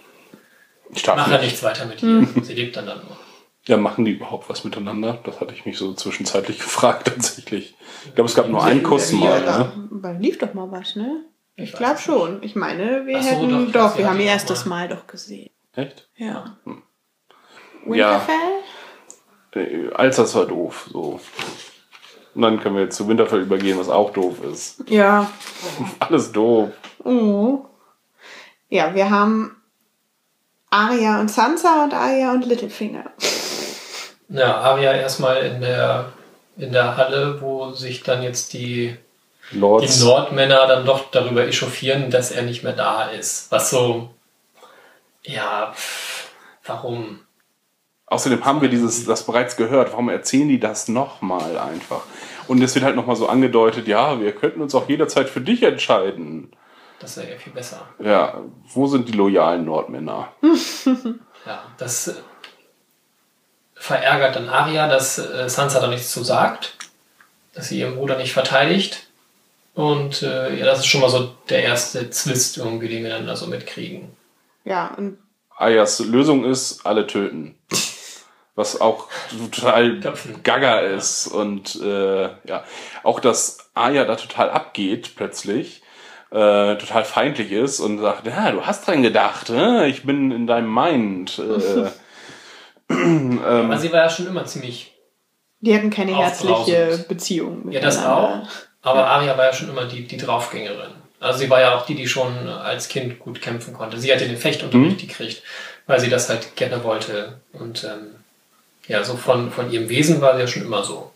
mache 1.06 1.30
ja 1.30 1.36
nicht. 1.38 1.42
nichts 1.42 1.62
weiter 1.62 1.86
mit 1.86 2.00
Hm. 2.00 2.28
ihr. 2.36 2.42
Sie 2.44 2.54
lebt 2.54 2.76
dann 2.76 2.86
dann 2.86 2.98
nur. 2.98 3.16
Ja, 3.66 3.76
machen 3.76 4.04
die 4.04 4.12
überhaupt 4.12 4.48
was 4.48 4.64
miteinander? 4.64 5.18
Das 5.24 5.40
hatte 5.40 5.52
ich 5.54 5.66
mich 5.66 5.76
so 5.78 5.92
zwischenzeitlich 5.94 6.58
gefragt 6.68 7.06
tatsächlich. 7.08 7.74
Ich 8.06 8.14
glaube, 8.14 8.28
es 8.28 8.34
gab 8.34 8.48
nur 8.48 8.62
einen 8.64 8.82
Kuss 8.82 9.12
ja, 9.12 9.18
mal. 9.18 9.42
da, 9.44 9.58
Ne? 9.58 9.88
da 10.02 10.10
lief 10.12 10.38
doch 10.38 10.54
mal 10.54 10.70
was, 10.72 10.96
ne? 10.96 11.24
Ich 11.56 11.70
Ich 11.70 11.76
glaube 11.76 11.98
schon. 11.98 12.42
Ich 12.42 12.56
meine, 12.56 13.04
wir 13.06 13.22
so, 13.22 13.28
hätten 13.28 13.72
doch, 13.72 13.90
doch, 13.90 13.96
wir 13.96 14.04
ja 14.04 14.10
haben 14.10 14.20
ihr 14.20 14.26
erstes 14.26 14.64
mal. 14.64 14.88
Mal 14.88 14.96
doch 14.96 15.06
gesehen. 15.06 15.50
Echt? 15.74 16.08
Ja. 16.16 16.56
Hm. 16.64 16.82
Winterfell? 17.84 18.34
Äh, 19.54 19.92
Alsters 19.94 20.34
war 20.34 20.46
doof. 20.46 20.88
So. 20.92 21.20
Und 22.34 22.42
dann 22.42 22.60
können 22.60 22.76
wir 22.76 22.82
jetzt 22.82 22.96
zu 22.96 23.08
Winterfell 23.08 23.40
übergehen, 23.42 23.78
was 23.78 23.88
auch 23.88 24.12
doof 24.12 24.42
ist. 24.44 24.84
Ja. 24.88 25.30
Alles 25.98 26.32
doof. 26.32 26.70
Oh. 27.04 27.64
Ja, 28.68 28.94
wir 28.94 29.10
haben 29.10 29.56
Arya 30.70 31.20
und 31.20 31.30
Sansa 31.30 31.84
und 31.84 31.94
Arya 31.94 32.32
und 32.32 32.44
Littlefinger. 32.44 33.04
Ja, 34.28 34.58
Arya 34.58 34.92
erstmal 34.92 35.38
in 35.38 35.60
der, 35.62 36.12
in 36.58 36.72
der 36.72 36.96
Halle, 36.96 37.40
wo 37.40 37.72
sich 37.72 38.02
dann 38.02 38.22
jetzt 38.22 38.52
die, 38.52 38.96
die. 39.52 40.04
Nordmänner 40.04 40.66
dann 40.66 40.84
doch 40.84 41.10
darüber 41.10 41.46
echauffieren, 41.46 42.10
dass 42.10 42.30
er 42.30 42.42
nicht 42.42 42.62
mehr 42.62 42.74
da 42.74 43.08
ist. 43.08 43.50
Was 43.50 43.70
so, 43.70 44.10
ja, 45.22 45.72
pff, 45.74 46.28
warum? 46.66 47.20
Außerdem 48.04 48.44
haben 48.44 48.60
wir 48.60 48.68
dieses, 48.68 49.06
das 49.06 49.24
bereits 49.24 49.56
gehört. 49.56 49.92
Warum 49.92 50.10
erzählen 50.10 50.48
die 50.48 50.60
das 50.60 50.88
nochmal 50.88 51.58
einfach? 51.58 52.02
Und 52.46 52.62
es 52.62 52.74
wird 52.74 52.84
halt 52.84 52.96
nochmal 52.96 53.16
so 53.16 53.28
angedeutet, 53.28 53.88
ja, 53.88 54.20
wir 54.20 54.32
könnten 54.32 54.60
uns 54.60 54.74
auch 54.74 54.88
jederzeit 54.88 55.28
für 55.28 55.40
dich 55.40 55.62
entscheiden. 55.62 56.50
Das 57.00 57.16
wäre 57.16 57.30
ja 57.32 57.38
viel 57.38 57.52
besser. 57.52 57.86
Ja, 58.00 58.40
wo 58.72 58.86
sind 58.86 59.08
die 59.08 59.12
loyalen 59.12 59.64
Nordmänner? 59.64 60.32
Ja, 61.46 61.62
das 61.78 62.08
äh, 62.08 62.14
verärgert 63.74 64.36
dann 64.36 64.48
Arya, 64.48 64.88
dass 64.88 65.18
äh, 65.18 65.48
Sansa 65.48 65.80
da 65.80 65.86
nichts 65.86 66.10
zu 66.10 66.22
sagt, 66.24 66.76
dass 67.54 67.68
sie 67.68 67.78
ihren 67.78 67.94
Bruder 67.94 68.18
nicht 68.18 68.32
verteidigt. 68.32 69.06
Und 69.74 70.22
äh, 70.22 70.56
ja, 70.56 70.66
das 70.66 70.80
ist 70.80 70.86
schon 70.86 71.00
mal 71.00 71.08
so 71.08 71.32
der 71.48 71.62
erste 71.62 72.10
Zwist 72.10 72.58
irgendwie, 72.58 72.88
den 72.88 73.04
wir 73.04 73.10
dann 73.10 73.26
da 73.26 73.36
so 73.36 73.46
mitkriegen. 73.46 74.14
Ja, 74.64 74.92
und 74.96 75.16
Ayas 75.56 76.00
Lösung 76.00 76.44
ist, 76.44 76.84
alle 76.84 77.06
töten. 77.06 77.56
Was 78.54 78.80
auch 78.80 79.06
total 79.30 80.00
Köpfen. 80.00 80.42
gaga 80.42 80.80
ist. 80.80 81.28
Und 81.28 81.76
äh, 81.80 82.24
ja, 82.44 82.64
auch 83.04 83.20
dass 83.20 83.70
Aya 83.74 84.04
da 84.04 84.16
total 84.16 84.50
abgeht 84.50 85.12
plötzlich, 85.14 85.82
äh, 86.30 86.76
total 86.76 87.04
feindlich 87.04 87.52
ist 87.52 87.80
und 87.80 87.98
sagt, 87.98 88.26
ja, 88.26 88.50
du 88.50 88.64
hast 88.66 88.86
dran 88.86 89.02
gedacht, 89.02 89.50
äh? 89.50 89.86
ich 89.86 90.04
bin 90.04 90.30
in 90.30 90.46
deinem 90.46 90.72
Mind. 90.72 91.38
Äh, 91.38 91.90
ähm, 92.90 93.40
Aber 93.44 93.78
sie 93.78 93.92
war 93.92 94.04
ja 94.04 94.10
schon 94.10 94.26
immer 94.26 94.44
ziemlich. 94.44 94.94
die 95.60 95.74
hatten 95.74 95.90
keine 95.90 96.16
herzliche. 96.16 97.04
Beziehung. 97.08 97.70
Ja, 97.70 97.80
das 97.80 98.04
auch. 98.04 98.46
Aber 98.82 99.06
Arya 99.06 99.36
war 99.36 99.46
ja 99.46 99.52
schon 99.52 99.68
immer 99.68 99.86
die, 99.86 100.06
die 100.06 100.16
Draufgängerin. 100.16 100.92
Also 101.20 101.40
sie 101.40 101.50
war 101.50 101.60
ja 101.60 101.76
auch 101.76 101.84
die, 101.84 101.94
die 101.94 102.06
schon 102.06 102.48
als 102.48 102.88
Kind 102.88 103.18
gut 103.18 103.42
kämpfen 103.42 103.74
konnte. 103.74 103.98
Sie 103.98 104.12
hat 104.12 104.20
den 104.20 104.36
Fechtunterricht 104.36 105.00
gekriegt, 105.00 105.42
weil 105.86 105.98
sie 105.98 106.10
das 106.10 106.28
halt 106.28 106.54
gerne 106.54 106.84
wollte. 106.84 107.40
Und 107.52 107.84
ähm, 107.84 108.14
ja, 108.86 109.02
so 109.02 109.16
von, 109.16 109.50
von 109.50 109.70
ihrem 109.70 109.88
Wesen 109.88 110.20
war 110.20 110.34
sie 110.34 110.40
ja 110.42 110.46
schon 110.46 110.62
immer 110.62 110.84
so. 110.84 111.10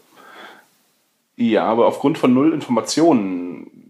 Ja, 1.36 1.64
aber 1.64 1.86
aufgrund 1.86 2.18
von 2.18 2.34
null 2.34 2.52
Informationen, 2.52 3.81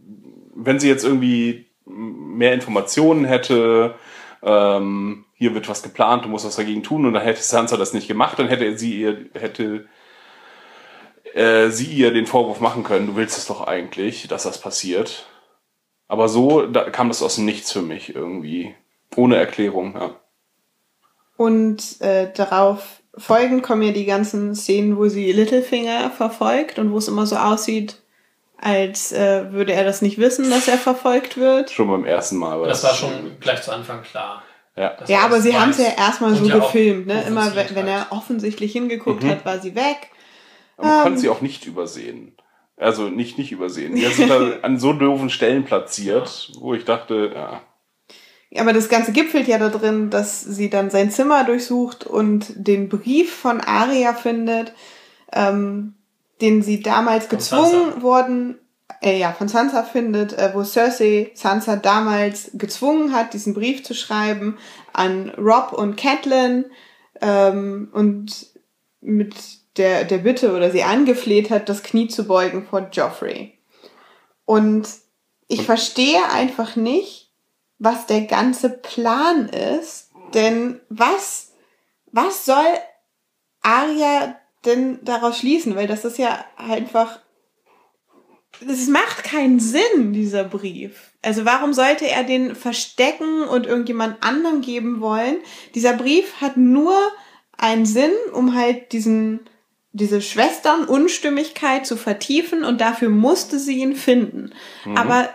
wenn 0.55 0.81
sie 0.81 0.89
jetzt 0.89 1.05
irgendwie 1.05 1.67
mehr 1.85 2.53
Informationen 2.53 3.25
hätte, 3.25 3.95
ähm, 4.43 5.25
hier 5.35 5.55
wird 5.55 5.69
was 5.69 5.83
geplant, 5.83 6.25
du 6.25 6.29
musst 6.29 6.47
was 6.47 6.57
dagegen 6.57 6.83
tun, 6.83 7.07
und 7.07 7.15
dann 7.15 7.23
hätte 7.23 7.43
Sansa 7.43 7.77
das 7.77 7.93
nicht 7.93 8.09
gemacht, 8.09 8.39
dann 8.39 8.49
hätte 8.49 8.77
sie 8.79 9.01
ihr, 9.01 9.27
hätte 9.35 9.87
äh, 11.35 11.69
sie 11.71 11.87
ihr 11.93 12.13
den 12.13 12.27
Vorwurf 12.27 12.61
machen 12.61 12.85
können, 12.85 13.07
du 13.09 13.17
willst 13.17 13.39
es 13.39 13.47
doch 13.47 13.67
eigentlich, 13.67 14.29
dass 14.29 14.45
das 14.45 14.61
passiert. 14.61 15.27
Aber 16.09 16.29
so 16.29 16.67
da 16.67 16.91
kam 16.91 17.09
das 17.09 17.23
aus 17.23 17.37
dem 17.37 17.47
Nichts 17.47 17.73
für 17.73 17.81
mich 17.81 18.15
irgendwie. 18.15 18.75
Ohne 19.17 19.37
Erklärung, 19.37 19.95
ja. 19.95 20.21
Und 21.37 22.01
äh, 22.01 22.31
darauf 22.35 23.03
folgend 23.17 23.63
kommen 23.63 23.83
ja 23.83 23.93
die 23.93 24.05
ganzen 24.05 24.55
Szenen, 24.55 24.97
wo 24.97 25.09
sie 25.09 25.33
Littlefinger 25.33 26.11
verfolgt 26.11 26.79
und 26.79 26.93
wo 26.93 26.99
es 26.99 27.09
immer 27.09 27.27
so 27.27 27.37
aussieht, 27.37 28.02
als 28.63 29.11
äh, 29.13 29.53
würde 29.53 29.73
er 29.73 29.85
das 29.85 30.03
nicht 30.03 30.19
wissen, 30.19 30.49
dass 30.49 30.69
er 30.69 30.79
verfolgt 30.79 31.37
wird. 31.37 31.71
Schon 31.71 31.89
beim 31.89 32.05
ersten 32.05 32.37
Mal. 32.37 32.53
Aber 32.53 32.69
Das 32.69 32.85
war 32.85 32.95
schon 32.95 33.37
gleich 33.41 33.61
zu 33.63 33.73
Anfang 33.73 34.03
klar. 34.03 34.43
Ja. 34.77 34.97
Ja, 35.07 35.19
er 35.19 35.25
aber 35.25 35.35
das 35.37 35.45
sie 35.45 35.57
haben 35.59 35.71
es 35.71 35.79
ja 35.79 35.93
erstmal 35.99 36.35
so 36.35 36.45
ja 36.47 36.59
gefilmt, 36.59 37.07
ne? 37.07 37.25
Immer 37.27 37.55
wenn, 37.57 37.87
er 37.89 38.07
offensichtlich 38.11 38.73
hingeguckt 38.73 39.23
Mhm. 39.25 39.29
hat, 39.31 39.45
war 39.45 39.59
sie 39.59 39.75
weg. 39.75 40.11
Aber 40.77 40.87
man 40.87 40.97
Ähm. 40.97 41.03
konnte 41.03 41.19
sie 41.21 41.29
auch 41.29 41.41
nicht 41.41 41.67
übersehen. 41.67 42.37
Also 42.77 43.09
nicht 43.09 43.37
nicht 43.37 43.53
übersehen. 43.53 43.95
Die 43.97 44.05
sind 44.07 44.31
da 44.31 44.41
an 44.63 44.79
so 44.79 44.93
doofen 44.93 45.29
Stellen 45.29 45.65
platziert, 45.65 46.53
wo 46.61 46.73
ich 46.75 46.85
dachte, 46.85 47.33
ja, 47.35 47.61
Aber 48.61 48.73
das 48.73 48.89
Ganze 48.89 49.13
gipfelt 49.13 49.49
ja 49.49 49.59
da 49.59 49.69
drin, 49.71 50.09
dass 50.11 50.41
sie 50.43 50.71
dann 50.71 50.89
sein 50.91 51.11
Zimmer 51.11 51.45
durchsucht 51.45 52.05
und 52.07 52.47
den 52.57 52.89
Brief 52.89 53.35
von 53.35 53.61
Aria 53.61 54.15
findet, 54.15 54.73
ähm, 55.33 55.95
den 56.41 56.63
sie 56.63 56.81
damals 56.81 57.27
Von 57.27 57.39
gezwungen 57.39 57.91
Sansa. 57.91 58.03
worden, 58.03 58.59
äh, 59.01 59.19
ja, 59.19 59.33
von 59.33 59.49
Sansa 59.49 59.83
findet, 59.83 60.33
äh, 60.33 60.51
wo 60.55 60.65
Cersei 60.65 61.31
Sansa 61.35 61.77
damals 61.77 62.51
gezwungen 62.55 63.15
hat, 63.15 63.35
diesen 63.35 63.55
Brief 63.55 63.85
zu 63.85 63.95
schreiben 63.95 64.59
an 64.93 65.31
Rob 65.31 65.73
und 65.73 65.97
Catelyn, 65.97 66.67
ähm, 67.21 67.89
und 67.93 68.47
mit 69.01 69.35
der, 69.77 70.05
der 70.05 70.19
Bitte 70.19 70.55
oder 70.55 70.71
sie 70.71 70.83
angefleht 70.83 71.51
hat, 71.51 71.69
das 71.69 71.83
Knie 71.83 72.09
zu 72.09 72.25
beugen 72.25 72.67
vor 72.67 72.89
Joffrey. 72.93 73.59
Und 74.45 74.89
ich 75.49 75.65
verstehe 75.65 76.29
einfach 76.31 76.77
nicht, 76.77 77.31
was 77.79 78.07
der 78.07 78.23
ganze 78.23 78.71
Plan 78.71 79.49
ist, 79.49 80.11
denn 80.35 80.81
was, 80.89 81.53
was 82.07 82.45
soll 82.45 82.65
Arya 83.63 84.37
denn 84.65 84.99
daraus 85.03 85.39
schließen? 85.39 85.77
Weil 85.77 85.87
das 85.87 86.05
ist 86.05 86.19
ja 86.19 86.45
einfach, 86.57 87.21
es 88.67 88.89
macht 88.89 89.25
keinen 89.25 89.61
Sinn, 89.61 90.13
dieser 90.13 90.45
Brief. 90.45 91.13
Also 91.23 91.45
warum 91.45 91.73
sollte 91.73 92.09
er 92.09 92.25
den 92.25 92.55
verstecken 92.55 93.43
und 93.45 93.67
irgendjemand 93.67 94.23
anderen 94.23 94.61
geben 94.61 95.01
wollen? 95.01 95.37
Dieser 95.75 95.93
Brief 95.95 96.41
hat 96.41 96.57
nur 96.57 96.97
einen 97.57 97.87
Sinn, 97.87 98.13
um 98.33 98.55
halt 98.55 98.93
diesen, 98.93 99.41
diese 99.93 100.21
Schwestern-Unstimmigkeit 100.21 101.87
zu 101.87 101.97
vertiefen 101.97 102.65
und 102.65 102.81
dafür 102.81 103.09
musste 103.09 103.59
sie 103.59 103.79
ihn 103.79 103.95
finden. 103.95 104.53
Aber 104.97 105.29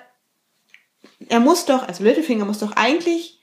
er 1.29 1.39
muss 1.39 1.65
doch, 1.65 1.87
also 1.87 2.03
Littlefinger 2.03 2.45
muss 2.45 2.59
doch 2.59 2.73
eigentlich 2.73 3.36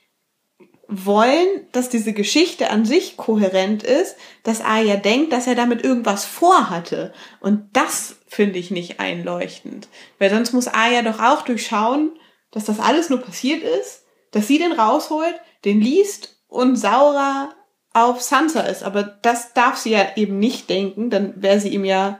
wollen, 0.87 1.47
dass 1.71 1.89
diese 1.89 2.13
Geschichte 2.13 2.69
an 2.69 2.85
sich 2.85 3.17
kohärent 3.17 3.83
ist, 3.83 4.15
dass 4.43 4.61
Arya 4.61 4.97
denkt, 4.97 5.33
dass 5.33 5.47
er 5.47 5.55
damit 5.55 5.83
irgendwas 5.83 6.25
vorhatte. 6.25 7.13
Und 7.39 7.69
das 7.73 8.17
finde 8.27 8.59
ich 8.59 8.71
nicht 8.71 8.99
einleuchtend. 8.99 9.87
Weil 10.19 10.29
sonst 10.29 10.53
muss 10.53 10.67
Arya 10.67 11.01
doch 11.01 11.19
auch 11.19 11.41
durchschauen, 11.41 12.11
dass 12.51 12.65
das 12.65 12.79
alles 12.79 13.09
nur 13.09 13.19
passiert 13.21 13.63
ist, 13.63 14.03
dass 14.31 14.47
sie 14.47 14.59
den 14.59 14.71
rausholt, 14.73 15.35
den 15.65 15.81
liest 15.81 16.37
und 16.47 16.75
saurer 16.75 17.53
auf 17.93 18.21
Sansa 18.21 18.61
ist. 18.61 18.83
Aber 18.83 19.03
das 19.03 19.53
darf 19.53 19.77
sie 19.77 19.91
ja 19.91 20.05
eben 20.15 20.37
nicht 20.37 20.69
denken, 20.69 21.09
dann 21.09 21.41
wäre 21.41 21.59
sie 21.59 21.69
ihm 21.69 21.85
ja. 21.85 22.19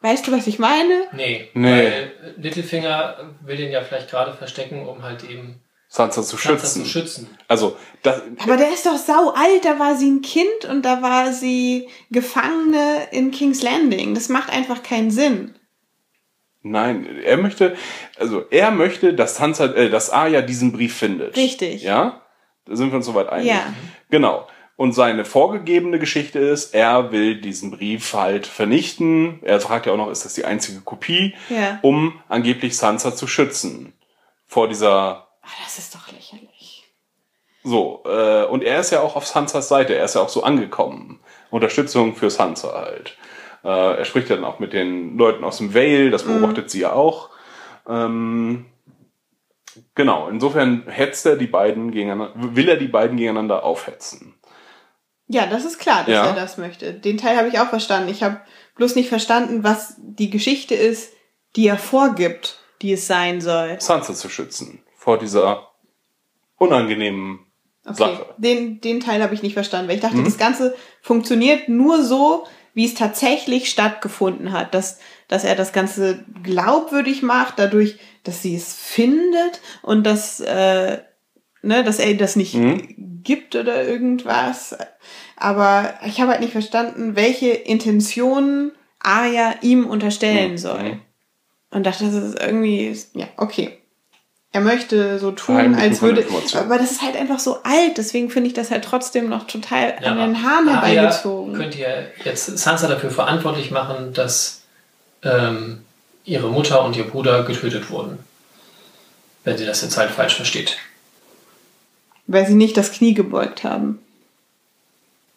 Weißt 0.00 0.26
du, 0.26 0.32
was 0.32 0.46
ich 0.46 0.58
meine? 0.58 1.06
Nee, 1.12 1.48
Nee. 1.54 1.70
weil 1.70 2.34
Littlefinger 2.36 3.34
will 3.42 3.56
den 3.56 3.70
ja 3.70 3.82
vielleicht 3.82 4.10
gerade 4.10 4.32
verstecken, 4.34 4.86
um 4.86 5.02
halt 5.02 5.24
eben 5.24 5.62
Sansa 5.94 6.22
zu 6.22 6.36
Sansa 6.38 6.58
schützen. 6.64 6.84
zu 6.84 6.88
schützen. 6.90 7.38
Also, 7.48 7.76
das, 8.02 8.22
Aber 8.42 8.56
der 8.56 8.72
ist 8.72 8.86
doch 8.86 8.96
sau 8.96 9.28
alt, 9.30 9.62
da 9.66 9.78
war 9.78 9.94
sie 9.94 10.10
ein 10.10 10.22
Kind 10.22 10.64
und 10.70 10.82
da 10.86 11.02
war 11.02 11.32
sie 11.34 11.86
Gefangene 12.10 13.08
in 13.10 13.30
King's 13.30 13.62
Landing. 13.62 14.14
Das 14.14 14.30
macht 14.30 14.50
einfach 14.50 14.82
keinen 14.82 15.10
Sinn. 15.10 15.54
nein, 16.62 17.06
er 17.24 17.36
möchte, 17.36 17.76
also 18.18 18.44
er 18.50 18.70
möchte, 18.70 19.12
dass 19.14 19.36
Sansa, 19.36 19.66
äh, 19.66 19.90
dass 19.90 20.08
Arya 20.10 20.40
diesen 20.42 20.72
Brief 20.72 20.96
findet. 20.96 21.36
Richtig. 21.36 21.82
Ja? 21.82 22.22
Da 22.64 22.76
sind 22.76 22.90
wir 22.90 22.96
uns 22.96 23.06
soweit 23.06 23.28
einig. 23.28 23.48
Ja. 23.48 23.74
Genau. 24.10 24.46
Und 24.76 24.92
seine 24.94 25.24
vorgegebene 25.26 25.98
Geschichte 25.98 26.38
ist, 26.38 26.72
er 26.74 27.12
will 27.12 27.38
diesen 27.40 27.70
Brief 27.70 28.14
halt 28.14 28.46
vernichten. 28.46 29.40
Er 29.42 29.60
fragt 29.60 29.84
ja 29.86 29.92
auch 29.92 29.96
noch, 29.98 30.10
ist 30.10 30.24
das 30.24 30.32
die 30.34 30.44
einzige 30.46 30.80
Kopie, 30.80 31.34
Ja. 31.50 31.78
um 31.82 32.18
angeblich 32.28 32.76
Sansa 32.78 33.14
zu 33.14 33.26
schützen 33.26 33.92
vor 34.46 34.68
dieser 34.68 35.28
das 35.64 35.78
ist 35.78 35.94
doch 35.94 36.10
lächerlich. 36.12 36.84
So, 37.64 38.02
äh, 38.04 38.44
und 38.44 38.62
er 38.64 38.80
ist 38.80 38.90
ja 38.90 39.00
auch 39.00 39.14
auf 39.16 39.26
Sansas 39.26 39.68
Seite, 39.68 39.94
er 39.94 40.04
ist 40.04 40.14
ja 40.14 40.20
auch 40.20 40.28
so 40.28 40.42
angekommen. 40.42 41.20
Unterstützung 41.50 42.16
für 42.16 42.28
Sansa 42.30 42.72
halt. 42.72 43.16
Äh, 43.62 43.98
er 43.98 44.04
spricht 44.04 44.28
ja 44.30 44.36
dann 44.36 44.44
auch 44.44 44.58
mit 44.58 44.72
den 44.72 45.16
Leuten 45.16 45.44
aus 45.44 45.58
dem 45.58 45.74
Vale, 45.74 46.10
das 46.10 46.24
beobachtet 46.24 46.70
sie 46.70 46.80
ja 46.80 46.92
auch. 46.92 47.30
Ähm, 47.88 48.66
genau, 49.94 50.28
insofern 50.28 50.84
hetzt 50.88 51.24
er 51.26 51.36
die 51.36 51.46
beiden 51.46 51.92
gegeneinander, 51.92 52.32
will 52.34 52.68
er 52.68 52.76
die 52.76 52.88
beiden 52.88 53.16
gegeneinander 53.16 53.62
aufhetzen. 53.64 54.34
Ja, 55.28 55.46
das 55.46 55.64
ist 55.64 55.78
klar, 55.78 56.00
dass 56.00 56.14
Ja. 56.14 56.26
er 56.26 56.34
das 56.34 56.58
möchte. 56.58 56.92
Den 56.92 57.16
Teil 57.16 57.36
habe 57.36 57.48
ich 57.48 57.60
auch 57.60 57.68
verstanden. 57.68 58.08
Ich 58.10 58.24
habe 58.24 58.40
bloß 58.74 58.96
nicht 58.96 59.08
verstanden, 59.08 59.62
was 59.62 59.94
die 59.98 60.30
Geschichte 60.30 60.74
ist, 60.74 61.12
die 61.54 61.68
er 61.68 61.78
vorgibt, 61.78 62.58
die 62.82 62.92
es 62.92 63.06
sein 63.06 63.40
soll. 63.40 63.80
Sansa 63.80 64.14
zu 64.14 64.28
schützen 64.28 64.82
vor 65.02 65.18
dieser 65.18 65.68
unangenehmen 66.58 67.40
Okay, 67.84 67.96
Sache. 67.96 68.26
den, 68.38 68.80
den 68.80 69.00
Teil 69.00 69.20
habe 69.20 69.34
ich 69.34 69.42
nicht 69.42 69.54
verstanden, 69.54 69.88
weil 69.88 69.96
ich 69.96 70.02
dachte, 70.02 70.22
das 70.22 70.38
Ganze 70.38 70.76
funktioniert 71.00 71.68
nur 71.68 72.04
so, 72.04 72.46
wie 72.74 72.84
es 72.84 72.94
tatsächlich 72.94 73.68
stattgefunden 73.68 74.52
hat. 74.52 74.72
Dass, 74.72 75.00
dass 75.26 75.42
er 75.42 75.56
das 75.56 75.72
Ganze 75.72 76.24
glaubwürdig 76.44 77.22
macht, 77.22 77.58
dadurch, 77.58 77.98
dass 78.22 78.40
sie 78.42 78.54
es 78.54 78.74
findet 78.74 79.60
und 79.82 80.04
dass, 80.06 80.38
äh, 80.38 80.98
ne, 81.62 81.82
dass 81.82 81.98
er 81.98 82.14
das 82.14 82.36
nicht 82.36 82.56
gibt 83.24 83.56
oder 83.56 83.84
irgendwas. 83.84 84.76
Aber 85.36 85.94
ich 86.06 86.20
habe 86.20 86.30
halt 86.30 86.40
nicht 86.42 86.52
verstanden, 86.52 87.16
welche 87.16 87.48
Intentionen 87.50 88.70
Arya 89.00 89.56
ihm 89.62 89.86
unterstellen 89.86 90.52
Mhm. 90.52 90.58
soll. 90.58 91.00
Und 91.72 91.84
dachte, 91.86 92.04
das 92.04 92.14
ist 92.14 92.40
irgendwie, 92.40 92.96
ja, 93.14 93.26
okay. 93.38 93.81
Er 94.54 94.60
möchte 94.60 95.18
so 95.18 95.30
tun, 95.32 95.74
als 95.74 96.02
würde. 96.02 96.26
Aber 96.54 96.76
das 96.76 96.90
ist 96.90 97.02
halt 97.02 97.16
einfach 97.16 97.38
so 97.38 97.62
alt, 97.62 97.96
deswegen 97.96 98.28
finde 98.28 98.48
ich 98.48 98.54
das 98.54 98.70
halt 98.70 98.84
trotzdem 98.84 99.30
noch 99.30 99.46
total 99.46 99.94
an 100.04 100.18
den 100.18 100.42
Haaren 100.42 100.68
herbeigezogen. 100.68 101.54
Könnt 101.54 101.74
ihr 101.76 102.10
jetzt 102.22 102.46
Sansa 102.58 102.86
dafür 102.86 103.10
verantwortlich 103.10 103.70
machen, 103.70 104.12
dass 104.12 104.60
ähm, 105.22 105.80
ihre 106.24 106.48
Mutter 106.48 106.84
und 106.84 106.96
ihr 106.96 107.04
Bruder 107.04 107.44
getötet 107.44 107.90
wurden? 107.90 108.18
Wenn 109.44 109.56
sie 109.56 109.64
das 109.64 109.80
jetzt 109.80 109.96
halt 109.96 110.10
falsch 110.10 110.34
versteht. 110.34 110.76
Weil 112.26 112.46
sie 112.46 112.54
nicht 112.54 112.76
das 112.76 112.92
Knie 112.92 113.14
gebeugt 113.14 113.64
haben. 113.64 114.00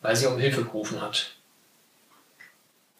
Weil 0.02 0.16
sie 0.18 0.28
um 0.28 0.38
Hilfe 0.38 0.64
gerufen 0.64 1.02
hat. 1.02 1.35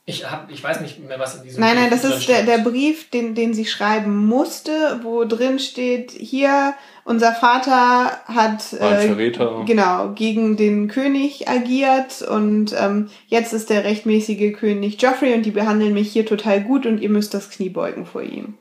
Ich, 0.08 0.30
hab, 0.30 0.52
ich 0.52 0.64
weiß 0.64 0.82
nicht 0.82 1.00
mehr, 1.00 1.18
was 1.18 1.36
in 1.36 1.44
diesem 1.44 1.60
Nein, 1.60 1.76
nein, 1.76 1.90
Brief 1.90 2.02
das 2.02 2.12
ist 2.12 2.30
der, 2.30 2.44
der 2.44 2.60
Brief, 2.60 3.10
den, 3.10 3.34
den 3.34 3.56
sie 3.56 3.66
schreiben 3.66 4.28
musste, 4.28 5.00
wo 5.02 5.26
drin 5.26 5.58
steht, 5.58 6.12
hier, 6.12 6.76
unser 7.06 7.34
Vater 7.34 8.20
hat 8.26 8.62
Verräter. 8.62 9.64
genau 9.66 10.10
gegen 10.10 10.58
den 10.58 10.90
König 10.90 11.50
agiert 11.50 12.22
und 12.22 12.76
ähm, 12.78 13.10
jetzt 13.28 13.52
ist 13.52 13.72
der 13.72 13.84
rechtmäßige 13.84 14.54
König 14.54 15.02
Joffrey 15.02 15.34
und 15.34 15.44
die 15.44 15.52
behandeln 15.52 15.96
mich 15.96 16.12
hier 16.12 16.28
total 16.28 16.62
gut 16.62 16.86
und 16.86 17.00
ihr 17.00 17.10
müsst 17.10 17.34
das 17.34 17.50
Knie 17.50 17.70
beugen 17.70 18.06
vor 18.06 18.22
ihm. 18.22 18.60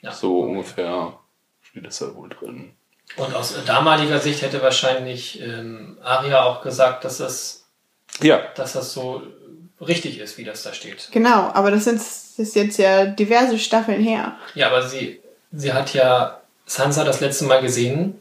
Ja. 0.00 0.12
So 0.12 0.40
ungefähr 0.40 1.18
steht 1.60 1.84
das 1.84 1.98
da 1.98 2.14
wohl 2.14 2.30
drin. 2.30 2.72
Und 3.16 3.34
aus 3.34 3.54
damaliger 3.66 4.20
Sicht 4.20 4.40
hätte 4.40 4.62
wahrscheinlich 4.62 5.38
ähm, 5.42 5.98
Arya 6.02 6.44
auch 6.44 6.62
gesagt, 6.62 7.04
dass 7.04 7.18
das, 7.18 7.68
Ja, 8.22 8.40
dass 8.54 8.72
das 8.72 8.94
so 8.94 9.22
richtig 9.80 10.18
ist, 10.18 10.38
wie 10.38 10.44
das 10.44 10.62
da 10.62 10.72
steht. 10.72 11.08
Genau, 11.12 11.50
aber 11.52 11.70
das 11.70 11.84
sind 11.84 11.98
das 11.98 12.34
ist 12.38 12.54
jetzt 12.56 12.78
ja 12.78 13.06
diverse 13.06 13.58
Staffeln 13.58 14.02
her. 14.02 14.36
Ja, 14.54 14.68
aber 14.68 14.82
sie, 14.82 15.20
sie 15.52 15.72
hat 15.72 15.94
ja 15.94 16.40
Sansa 16.66 17.04
das 17.04 17.20
letzte 17.20 17.44
Mal 17.46 17.62
gesehen 17.62 18.18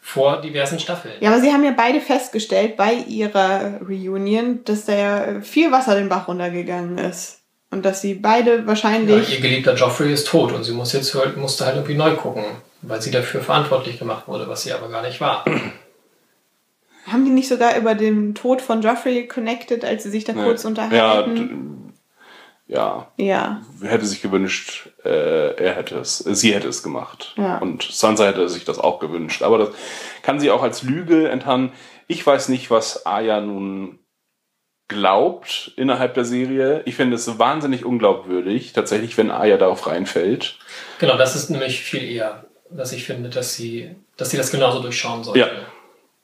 vor 0.00 0.40
diversen 0.40 0.78
Staffeln. 0.78 1.14
Ja, 1.20 1.30
aber 1.30 1.40
sie 1.40 1.52
haben 1.52 1.64
ja 1.64 1.74
beide 1.76 2.00
festgestellt 2.00 2.76
bei 2.76 2.94
ihrer 2.94 3.80
Reunion, 3.86 4.64
dass 4.64 4.86
da 4.86 4.94
ja 4.94 5.40
viel 5.42 5.70
Wasser 5.70 5.94
den 5.94 6.08
Bach 6.08 6.28
runtergegangen 6.28 6.96
ist. 6.98 7.40
Und 7.70 7.84
dass 7.84 8.00
sie 8.00 8.14
beide 8.14 8.56
Ja, 8.60 8.66
wahrscheinlich. 8.66 9.30
ihr 9.30 9.40
geliebter 9.40 9.74
Joffrey 9.74 10.10
ist 10.10 10.26
tot 10.26 10.52
und 10.52 10.64
sie 10.64 10.72
muss 10.72 10.94
jetzt 10.94 11.14
halt, 11.14 11.36
musste 11.36 11.66
halt 11.66 11.76
irgendwie 11.76 11.96
neu 11.96 12.14
gucken, 12.14 12.44
weil 12.80 13.02
sie 13.02 13.10
dafür 13.10 13.42
verantwortlich 13.42 13.98
gemacht 13.98 14.26
wurde, 14.26 14.48
was 14.48 14.62
sie 14.62 14.72
aber 14.72 14.88
gar 14.88 15.02
nicht 15.02 15.20
war. 15.20 15.44
Haben 17.12 17.24
die 17.24 17.30
nicht 17.30 17.48
sogar 17.48 17.76
über 17.76 17.94
den 17.94 18.34
Tod 18.34 18.60
von 18.62 18.82
Joffrey 18.82 19.26
connected, 19.26 19.84
als 19.84 20.02
sie 20.04 20.10
sich 20.10 20.24
da 20.24 20.32
kurz 20.32 20.62
ja, 20.62 20.68
unterhalten? 20.68 21.34
d- 21.36 22.74
ja, 22.74 23.10
Ja. 23.16 23.62
hätte 23.82 24.04
sich 24.04 24.20
gewünscht, 24.20 24.90
äh, 25.04 25.54
er 25.54 25.74
hätte 25.74 25.98
es, 25.98 26.24
äh, 26.26 26.34
sie 26.34 26.54
hätte 26.54 26.68
es 26.68 26.82
gemacht. 26.82 27.34
Ja. 27.38 27.58
Und 27.58 27.82
Sansa 27.82 28.26
hätte 28.26 28.46
sich 28.50 28.64
das 28.66 28.78
auch 28.78 28.98
gewünscht. 28.98 29.42
Aber 29.42 29.56
das 29.58 29.70
kann 30.22 30.38
sie 30.38 30.50
auch 30.50 30.62
als 30.62 30.82
Lüge 30.82 31.28
enttarnen. 31.30 31.72
Ich 32.08 32.26
weiß 32.26 32.48
nicht, 32.50 32.70
was 32.70 33.06
Arya 33.06 33.40
nun 33.40 33.98
glaubt 34.88 35.72
innerhalb 35.76 36.14
der 36.14 36.24
Serie. 36.24 36.82
Ich 36.86 36.94
finde 36.94 37.16
es 37.16 37.38
wahnsinnig 37.38 37.84
unglaubwürdig, 37.84 38.72
tatsächlich, 38.72 39.16
wenn 39.18 39.30
Arya 39.30 39.56
darauf 39.58 39.86
reinfällt. 39.86 40.58
Genau, 40.98 41.16
das 41.16 41.36
ist 41.36 41.50
nämlich 41.50 41.80
viel 41.80 42.02
eher, 42.04 42.44
dass 42.70 42.92
ich 42.92 43.04
finde, 43.04 43.28
dass 43.28 43.54
sie, 43.54 43.94
dass 44.16 44.30
sie 44.30 44.36
das 44.38 44.50
genauso 44.50 44.80
durchschauen 44.80 45.24
sollte. 45.24 45.40
Ja. 45.40 45.46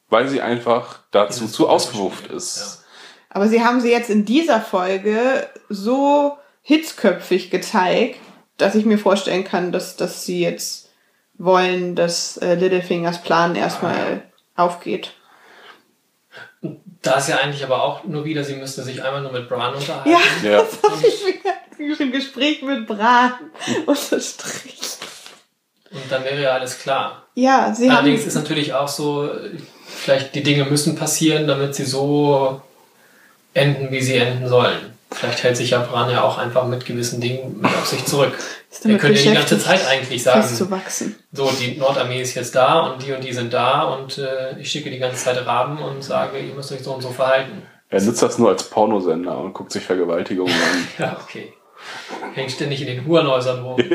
Weil 0.08 0.28
sie 0.28 0.40
einfach 0.40 1.00
dazu 1.10 1.48
zu 1.48 1.66
Spiel, 1.78 2.36
ist. 2.36 2.84
Aber 3.30 3.48
sie 3.48 3.64
haben 3.64 3.80
sie 3.80 3.90
jetzt 3.90 4.10
in 4.10 4.24
dieser 4.24 4.60
Folge 4.60 5.48
so 5.68 6.38
hitzköpfig 6.62 7.50
gezeigt, 7.50 8.20
dass 8.56 8.74
ich 8.74 8.84
mir 8.84 8.98
vorstellen 8.98 9.44
kann, 9.44 9.72
dass, 9.72 9.96
dass 9.96 10.24
sie 10.24 10.40
jetzt 10.40 10.90
wollen, 11.36 11.96
dass 11.96 12.36
äh, 12.36 12.54
Littlefingers 12.54 13.22
Plan 13.22 13.56
erstmal 13.56 14.22
aufgeht. 14.54 15.14
Da 17.02 17.16
ist 17.16 17.28
ja 17.28 17.36
eigentlich 17.36 17.64
aber 17.64 17.82
auch 17.82 18.04
nur 18.04 18.24
wieder, 18.24 18.44
sie 18.44 18.54
müsste 18.54 18.82
sich 18.82 19.02
einmal 19.02 19.20
nur 19.20 19.32
mit 19.32 19.48
Bran 19.48 19.74
unterhalten. 19.74 20.10
Ja, 20.10 20.50
Ja. 20.50 20.62
das 20.82 20.90
habe 20.90 21.06
ich 21.06 21.24
mir 21.78 22.00
im 22.00 22.12
Gespräch 22.12 22.62
mit 22.62 22.86
Bran 22.86 23.32
unterstrichen. 23.86 24.84
Und 25.90 26.10
dann 26.10 26.24
wäre 26.24 26.40
ja 26.40 26.50
alles 26.52 26.78
klar. 26.78 27.26
Ja, 27.34 27.74
sie 27.74 27.90
haben. 27.90 27.98
Allerdings 27.98 28.24
ist 28.24 28.34
natürlich 28.34 28.72
auch 28.72 28.88
so, 28.88 29.28
vielleicht 29.94 30.34
die 30.34 30.42
Dinge 30.42 30.64
müssen 30.64 30.96
passieren, 30.96 31.46
damit 31.46 31.74
sie 31.74 31.84
so 31.84 32.60
enden, 33.54 33.90
wie 33.90 34.00
sie 34.00 34.16
enden 34.16 34.48
sollen. 34.48 34.94
Vielleicht 35.10 35.44
hält 35.44 35.56
sich 35.56 35.70
ja 35.70 35.78
Bran 35.78 36.10
ja 36.10 36.22
auch 36.22 36.38
einfach 36.38 36.66
mit 36.66 36.84
gewissen 36.84 37.20
Dingen 37.20 37.60
mit 37.60 37.66
auf 37.66 37.86
sich 37.86 38.04
zurück. 38.04 38.32
Er 38.82 38.98
könnte 38.98 39.20
ja 39.20 39.30
die 39.30 39.36
ganze 39.36 39.58
Zeit 39.60 39.86
eigentlich 39.86 40.22
sagen, 40.22 40.42
so, 41.32 41.50
die 41.60 41.76
Nordarmee 41.76 42.20
ist 42.20 42.34
jetzt 42.34 42.54
da 42.56 42.80
und 42.80 43.06
die 43.06 43.12
und 43.12 43.22
die 43.22 43.32
sind 43.32 43.52
da 43.52 43.82
und 43.82 44.18
äh, 44.18 44.58
ich 44.58 44.70
schicke 44.70 44.90
die 44.90 44.98
ganze 44.98 45.24
Zeit 45.24 45.46
Raben 45.46 45.78
und 45.78 46.02
sage, 46.02 46.40
ihr 46.40 46.52
müsst 46.52 46.72
euch 46.72 46.82
so 46.82 46.94
und 46.94 47.02
so 47.02 47.10
verhalten. 47.10 47.62
Er 47.90 48.02
nutzt 48.02 48.22
das 48.22 48.38
nur 48.38 48.48
als 48.48 48.64
Pornosender 48.64 49.38
und 49.38 49.52
guckt 49.52 49.70
sich 49.70 49.84
Vergewaltigungen 49.84 50.52
an. 50.52 50.88
Ja, 50.98 51.16
okay. 51.22 51.52
Hängt 52.34 52.50
ständig 52.50 52.80
in 52.80 52.88
den 52.88 53.06
Hurenhäusern 53.06 53.62
rum. 53.62 53.78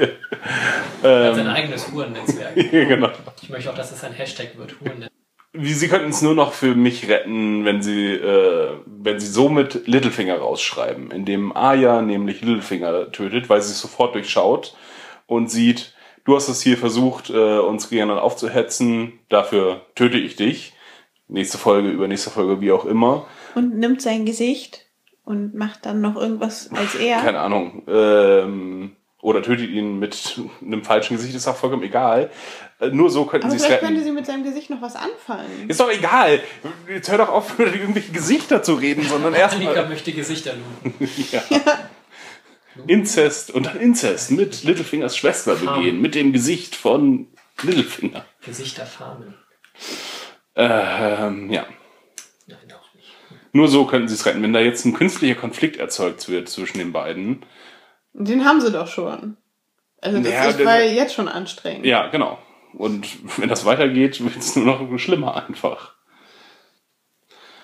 Er 1.01 1.29
hat 1.29 1.35
sein 1.35 1.47
ähm, 1.47 1.53
eigenes 1.53 1.91
Hurennetzwerk. 1.91 2.55
genau. 2.71 3.09
Ich 3.41 3.49
möchte 3.49 3.69
auch, 3.69 3.75
dass 3.75 3.91
es 3.91 4.03
ein 4.03 4.11
Hashtag 4.13 4.57
wird, 4.57 4.75
Hurennetzwerk. 4.79 5.11
Wie, 5.51 5.73
Sie 5.73 5.87
könnten 5.87 6.09
es 6.09 6.21
nur 6.21 6.35
noch 6.35 6.53
für 6.53 6.75
mich 6.75 7.09
retten, 7.09 7.65
wenn 7.65 7.81
Sie, 7.81 8.11
äh, 8.11 8.77
wenn 8.85 9.19
Sie 9.19 9.27
somit 9.27 9.87
Littlefinger 9.87 10.37
rausschreiben, 10.37 11.09
indem 11.09 11.55
Arya 11.55 12.03
nämlich 12.03 12.41
Littlefinger 12.41 13.11
tötet, 13.11 13.49
weil 13.49 13.61
sie 13.61 13.71
es 13.71 13.81
sofort 13.81 14.13
durchschaut 14.13 14.75
und 15.25 15.49
sieht, 15.49 15.95
du 16.23 16.35
hast 16.35 16.49
es 16.49 16.61
hier 16.61 16.77
versucht, 16.77 17.31
äh, 17.31 17.57
uns 17.57 17.89
gegeneinander 17.89 18.23
aufzuhetzen, 18.23 19.19
dafür 19.29 19.81
töte 19.95 20.19
ich 20.19 20.35
dich. 20.35 20.73
Nächste 21.27 21.57
Folge, 21.57 21.89
übernächste 21.89 22.29
Folge, 22.29 22.61
wie 22.61 22.71
auch 22.71 22.85
immer. 22.85 23.25
Und 23.55 23.77
nimmt 23.77 24.03
sein 24.03 24.25
Gesicht 24.25 24.85
und 25.25 25.55
macht 25.55 25.85
dann 25.87 25.99
noch 26.01 26.15
irgendwas 26.15 26.69
als 26.71 26.93
er. 26.93 27.17
Keine 27.21 27.39
Ahnung. 27.39 27.83
Ähm, 27.87 28.95
oder 29.21 29.41
tötet 29.41 29.69
ihn 29.69 29.99
mit 29.99 30.39
einem 30.61 30.83
falschen 30.83 31.17
Gesicht, 31.17 31.35
ist 31.35 31.47
auch 31.47 31.55
vollkommen 31.55 31.83
egal. 31.83 32.29
Äh, 32.79 32.89
nur 32.89 33.09
so 33.09 33.25
könnten 33.25 33.49
Sie 33.49 33.57
es 33.57 33.65
vielleicht 33.65 33.81
retten. 33.81 33.93
könnte 33.93 34.03
sie 34.03 34.11
mit 34.11 34.25
seinem 34.25 34.43
Gesicht 34.43 34.69
noch 34.69 34.81
was 34.81 34.95
anfangen. 34.95 35.67
Ist 35.67 35.79
doch 35.79 35.91
egal. 35.91 36.41
Jetzt 36.87 37.11
hör 37.11 37.17
doch 37.17 37.29
auf, 37.29 37.53
über 37.59 37.73
irgendwelche 37.73 38.11
Gesichter 38.11 38.63
zu 38.63 38.75
reden, 38.75 39.03
sondern 39.03 39.33
Annika 39.33 39.65
erstmal 39.73 39.89
möchte 39.89 40.11
Gesichter 40.13 40.53
looten. 40.83 41.09
ja. 41.31 41.41
Inzest 42.87 43.51
und 43.51 43.65
dann 43.65 43.77
Inzest 43.79 44.31
mit 44.31 44.63
Littlefingers 44.63 45.17
Schwester 45.17 45.55
begehen, 45.55 45.99
mit 46.01 46.15
dem 46.15 46.31
Gesicht 46.31 46.75
von 46.75 47.27
Littlefinger. 47.61 48.25
Gesichter 48.45 48.85
farmen. 48.85 49.35
Ähm, 50.55 51.49
ja. 51.51 51.65
Nein, 52.47 52.57
auch 52.73 52.93
nicht. 52.95 53.11
Nur 53.51 53.67
so 53.67 53.85
könnten 53.85 54.07
sie 54.07 54.15
es 54.15 54.25
retten. 54.25 54.41
Wenn 54.41 54.53
da 54.53 54.61
jetzt 54.61 54.85
ein 54.85 54.93
künstlicher 54.93 55.35
Konflikt 55.35 55.75
erzeugt 55.75 56.29
wird 56.29 56.47
zwischen 56.47 56.77
den 56.77 56.93
beiden. 56.93 57.45
Den 58.13 58.45
haben 58.45 58.61
sie 58.61 58.71
doch 58.71 58.87
schon. 58.87 59.35
Also 60.01 60.19
das 60.19 60.31
Ja, 60.31 60.45
ist 60.45 60.63
war 60.63 60.81
jetzt 60.81 61.13
schon 61.13 61.27
anstrengend. 61.27 61.85
Ja, 61.85 62.07
genau. 62.07 62.39
Und 62.73 63.07
wenn 63.37 63.49
das 63.49 63.65
weitergeht, 63.65 64.23
wird 64.23 64.37
es 64.37 64.55
nur 64.55 64.65
noch 64.65 64.99
schlimmer 64.99 65.35
einfach. 65.35 65.95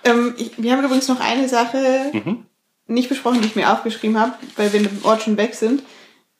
Ähm, 0.04 0.34
ich, 0.38 0.52
wir 0.58 0.72
haben 0.72 0.84
übrigens 0.84 1.08
noch 1.08 1.20
eine 1.20 1.48
Sache 1.50 2.12
Mhm. 2.14 2.46
nicht 2.88 3.10
besprochen, 3.10 3.42
die 3.42 3.48
ich 3.48 3.56
mir 3.56 3.72
aufgeschrieben 3.72 4.20
habe, 4.20 4.34
weil 4.56 4.72
wir 4.74 4.80
im 4.80 5.04
Ort 5.04 5.24
schon 5.24 5.38
weg 5.38 5.56
sind. 5.56 5.84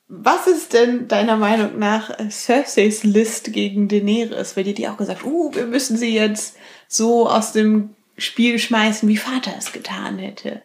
Was 0.08 0.46
ist 0.46 0.72
denn 0.72 1.08
deiner 1.08 1.36
Meinung 1.36 1.80
nach 1.80 2.10
Cerseis 2.30 3.02
List 3.02 3.52
gegen 3.52 3.88
Daenerys? 3.88 4.56
Weil 4.56 4.62
die 4.62 4.74
die 4.74 4.86
auch 4.88 4.96
gesagt, 4.96 5.24
uh, 5.24 5.52
wir 5.52 5.66
müssen 5.66 5.96
sie 5.96 6.14
jetzt 6.14 6.56
so 6.86 7.28
aus 7.28 7.50
dem 7.52 7.96
Spiel 8.16 8.60
schmeißen, 8.60 9.08
wie 9.08 9.16
Vater 9.16 9.52
es 9.58 9.72
getan 9.72 10.18
hätte. 10.18 10.62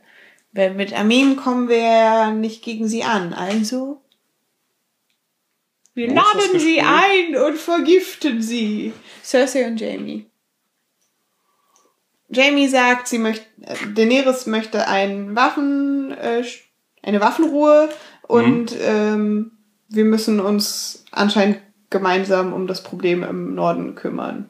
Weil 0.51 0.75
mit 0.75 0.93
Armeen 0.93 1.37
kommen 1.37 1.69
wir 1.69 1.77
ja 1.77 2.31
nicht 2.31 2.61
gegen 2.63 2.87
sie 2.87 3.03
an. 3.03 3.33
Also, 3.33 4.01
wir 5.93 6.09
Wo 6.09 6.15
laden 6.15 6.59
sie 6.59 6.81
ein 6.81 7.35
und 7.35 7.57
vergiften 7.57 8.41
sie. 8.41 8.93
Cersei 9.23 9.67
und 9.67 9.79
Jamie. 9.79 10.25
Jamie 12.29 12.67
sagt, 12.67 13.07
sie 13.07 13.19
möchte, 13.19 13.45
äh, 13.61 13.75
Daenerys 13.93 14.45
möchte 14.45 14.87
einen 14.87 15.35
Waffen, 15.35 16.11
äh, 16.11 16.43
eine 17.03 17.19
Waffenruhe 17.19 17.89
und 18.23 18.73
ähm, 18.81 19.51
wir 19.89 20.05
müssen 20.05 20.39
uns 20.39 21.03
anscheinend 21.11 21.59
gemeinsam 21.89 22.53
um 22.53 22.67
das 22.67 22.83
Problem 22.83 23.23
im 23.23 23.53
Norden 23.53 23.95
kümmern. 23.95 24.49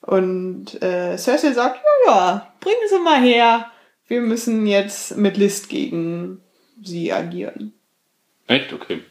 Und 0.00 0.80
äh, 0.82 1.16
Cersei 1.18 1.52
sagt, 1.52 1.80
ja, 2.06 2.12
ja, 2.12 2.52
bringen 2.60 2.76
Sie 2.88 2.98
mal 3.00 3.20
her. 3.20 3.72
Wir 4.06 4.20
müssen 4.20 4.68
jetzt 4.68 5.16
mit 5.16 5.36
List 5.36 5.68
gegen 5.68 6.40
sie 6.80 7.12
agieren. 7.12 7.72
Echt? 8.46 8.72
Okay. 8.72 9.02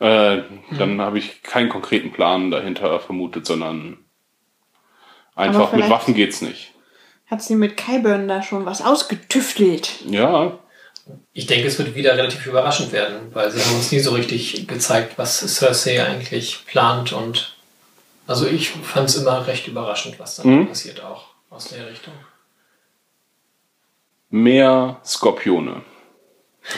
Äh, 0.00 0.42
dann 0.78 1.00
habe 1.00 1.18
ich 1.18 1.42
keinen 1.42 1.68
konkreten 1.68 2.10
Plan 2.12 2.50
dahinter 2.50 2.98
vermutet, 3.00 3.46
sondern 3.46 3.98
einfach 5.34 5.72
mit 5.72 5.88
Waffen 5.90 6.14
geht's 6.14 6.40
nicht. 6.42 6.72
Hat 7.26 7.42
sie 7.42 7.54
mit 7.54 7.76
Kyburn 7.76 8.26
da 8.26 8.42
schon 8.42 8.64
was 8.66 8.82
ausgetüftelt? 8.82 10.00
Ja, 10.06 10.58
Ich 11.32 11.46
denke, 11.46 11.66
es 11.68 11.78
wird 11.78 11.94
wieder 11.94 12.16
relativ 12.16 12.46
überraschend 12.46 12.92
werden, 12.92 13.34
weil 13.34 13.50
sie 13.50 13.60
haben 13.62 13.76
uns 13.76 13.92
nie 13.92 13.98
so 14.00 14.12
richtig 14.12 14.66
gezeigt, 14.68 15.14
was 15.16 15.38
Cersei 15.40 16.04
eigentlich 16.04 16.64
plant 16.66 17.12
und 17.12 17.56
also 18.26 18.46
ich 18.46 18.70
fand 18.70 19.08
es 19.08 19.16
immer 19.16 19.46
recht 19.46 19.66
überraschend, 19.68 20.18
was 20.20 20.36
dann 20.36 20.46
Mhm. 20.60 20.68
passiert 20.68 21.02
auch 21.02 21.26
aus 21.50 21.68
der 21.68 21.88
Richtung. 21.88 22.14
mehr 24.30 25.00
Skorpione, 25.04 25.82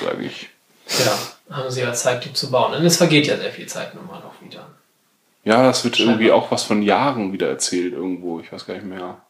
sage 0.02 0.24
ich. 0.24 0.48
Ja, 1.04 1.18
haben 1.54 1.70
sie 1.70 1.80
ja 1.80 1.92
Zeit, 1.92 2.24
die 2.24 2.32
zu 2.32 2.50
bauen. 2.50 2.74
Und 2.74 2.84
es 2.84 2.96
vergeht 2.96 3.26
ja 3.26 3.36
sehr 3.36 3.50
viel 3.50 3.66
Zeit 3.66 3.94
nun 3.94 4.06
mal 4.06 4.20
noch 4.20 4.40
wieder. 4.40 4.66
Ja, 5.44 5.62
das 5.64 5.84
wird 5.84 5.96
Scheinbar. 5.96 6.14
irgendwie 6.14 6.30
auch 6.32 6.50
was 6.50 6.62
von 6.64 6.82
Jahren 6.82 7.32
wieder 7.32 7.48
erzählt 7.48 7.92
irgendwo. 7.92 8.40
Ich 8.40 8.52
weiß 8.52 8.66
gar 8.66 8.74
nicht 8.74 8.86
mehr. 8.86 9.20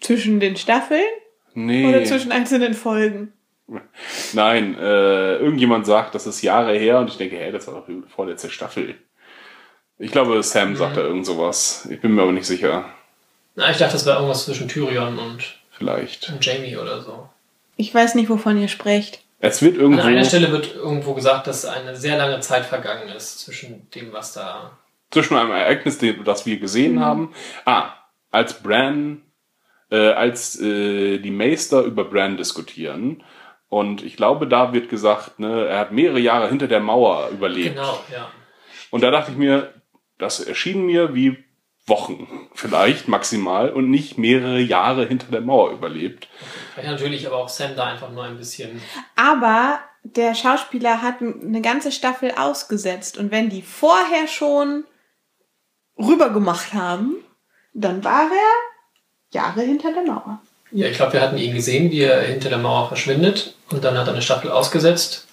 Zwischen 0.00 0.40
den 0.40 0.56
Staffeln 0.56 1.02
Nee. 1.54 1.86
oder 1.86 2.04
zwischen 2.04 2.32
einzelnen 2.32 2.74
Folgen? 2.74 3.32
Nein, 4.32 4.76
äh, 4.78 5.36
irgendjemand 5.36 5.84
sagt, 5.86 6.14
das 6.14 6.26
ist 6.26 6.40
Jahre 6.42 6.74
her 6.78 7.00
und 7.00 7.10
ich 7.10 7.16
denke, 7.18 7.36
hey, 7.36 7.52
das 7.52 7.66
war 7.66 7.74
doch 7.74 7.86
die 7.86 8.02
vorletzte 8.14 8.48
Staffel. 8.48 8.94
Ich 9.98 10.10
glaube, 10.12 10.42
Sam 10.42 10.76
sagt 10.76 10.96
da 10.96 11.00
irgend 11.02 11.26
sowas. 11.26 11.86
Ich 11.90 12.00
bin 12.00 12.14
mir 12.14 12.22
aber 12.22 12.32
nicht 12.32 12.46
sicher. 12.46 12.86
Na, 13.56 13.70
ich 13.70 13.76
dachte, 13.76 13.94
das 13.94 14.06
wäre 14.06 14.16
irgendwas 14.16 14.44
zwischen 14.44 14.68
Tyrion 14.68 15.18
und, 15.18 15.58
Vielleicht. 15.72 16.30
und 16.30 16.44
Jamie 16.44 16.76
oder 16.76 17.02
so. 17.02 17.28
Ich 17.76 17.92
weiß 17.92 18.14
nicht, 18.14 18.30
wovon 18.30 18.58
ihr 18.60 18.68
sprecht. 18.68 19.20
Es 19.40 19.62
wird 19.62 19.76
An 19.76 19.80
irgendwo. 19.80 20.02
einer 20.02 20.24
Stelle 20.24 20.50
wird 20.50 20.74
irgendwo 20.74 21.14
gesagt, 21.14 21.46
dass 21.46 21.64
eine 21.64 21.94
sehr 21.94 22.16
lange 22.16 22.40
Zeit 22.40 22.64
vergangen 22.64 23.08
ist 23.08 23.40
zwischen 23.40 23.88
dem, 23.90 24.12
was 24.12 24.32
da. 24.32 24.78
zwischen 25.10 25.36
einem 25.36 25.52
Ereignis, 25.52 25.98
das 26.24 26.44
wir 26.44 26.58
gesehen 26.58 27.00
haben. 27.00 27.32
Ah, 27.64 27.92
als 28.30 28.62
Bran, 28.62 29.22
äh, 29.90 30.12
als 30.12 30.60
äh, 30.60 31.18
die 31.18 31.30
Meister 31.30 31.82
über 31.82 32.04
Bran 32.04 32.36
diskutieren. 32.36 33.22
Und 33.68 34.02
ich 34.02 34.16
glaube, 34.16 34.46
da 34.46 34.72
wird 34.72 34.88
gesagt, 34.88 35.38
ne, 35.38 35.66
er 35.66 35.78
hat 35.80 35.92
mehrere 35.92 36.18
Jahre 36.18 36.48
hinter 36.48 36.68
der 36.68 36.80
Mauer 36.80 37.28
überlebt. 37.30 37.76
Genau, 37.76 38.00
ja. 38.12 38.30
Und 38.90 39.02
da 39.02 39.10
dachte 39.10 39.30
ich 39.32 39.36
mir, 39.36 39.72
das 40.18 40.40
erschien 40.40 40.84
mir 40.84 41.14
wie 41.14 41.44
Wochen 41.88 42.48
vielleicht 42.54 43.08
maximal 43.08 43.70
und 43.70 43.90
nicht 43.90 44.18
mehrere 44.18 44.60
Jahre 44.60 45.06
hinter 45.06 45.30
der 45.30 45.40
Mauer 45.40 45.72
überlebt. 45.72 46.28
Vielleicht 46.74 46.90
natürlich 46.90 47.26
aber 47.26 47.36
auch 47.36 47.48
Sam 47.48 47.76
da 47.76 47.86
einfach 47.86 48.10
nur 48.10 48.24
ein 48.24 48.36
bisschen. 48.36 48.80
Aber 49.16 49.80
der 50.02 50.34
Schauspieler 50.34 51.02
hat 51.02 51.20
eine 51.20 51.60
ganze 51.60 51.92
Staffel 51.92 52.32
ausgesetzt. 52.32 53.18
Und 53.18 53.30
wenn 53.30 53.50
die 53.50 53.62
vorher 53.62 54.28
schon 54.28 54.84
rübergemacht 55.98 56.74
haben, 56.74 57.16
dann 57.74 58.04
war 58.04 58.30
er 58.30 59.32
Jahre 59.32 59.62
hinter 59.62 59.92
der 59.92 60.04
Mauer. 60.04 60.40
Ja, 60.70 60.86
ich 60.86 60.96
glaube, 60.96 61.14
wir 61.14 61.20
hatten 61.20 61.38
ihn 61.38 61.54
gesehen, 61.54 61.90
wie 61.90 62.02
er 62.02 62.22
hinter 62.22 62.50
der 62.50 62.58
Mauer 62.58 62.88
verschwindet 62.88 63.54
und 63.70 63.84
dann 63.84 63.96
hat 63.96 64.06
er 64.06 64.12
eine 64.12 64.22
Staffel 64.22 64.50
ausgesetzt 64.50 65.26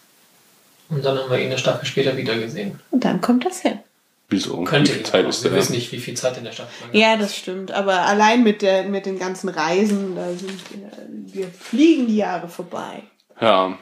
und 0.89 1.03
dann 1.03 1.17
haben 1.17 1.29
wir 1.29 1.39
ihn 1.39 1.47
eine 1.47 1.57
Staffel 1.57 1.85
später 1.85 2.15
wieder 2.15 2.37
gesehen. 2.37 2.79
Und 2.91 3.03
dann 3.03 3.19
kommt 3.19 3.45
das 3.45 3.61
hin. 3.61 3.79
Wieso? 4.27 4.63
Könnte 4.63 4.91
Wie 4.91 4.95
viel 4.95 5.05
Zeit 5.05 5.25
auch. 5.25 5.29
ist 5.29 5.43
Wir 5.43 5.51
der? 5.51 5.59
wissen 5.59 5.73
nicht, 5.73 5.91
wie 5.91 5.99
viel 5.99 6.15
Zeit 6.15 6.37
in 6.37 6.43
der 6.43 6.57
war. 6.57 6.67
Ja, 6.93 7.15
das 7.15 7.35
stimmt. 7.35 7.71
Aber 7.71 8.01
allein 8.01 8.43
mit, 8.43 8.61
der, 8.61 8.83
mit 8.83 9.05
den 9.05 9.19
ganzen 9.19 9.49
Reisen, 9.49 10.15
da 10.15 10.29
sind 10.31 10.59
wir, 10.71 10.91
wir 11.33 11.47
fliegen 11.47 12.07
die 12.07 12.17
Jahre 12.17 12.47
vorbei. 12.47 13.03
Ja. 13.39 13.77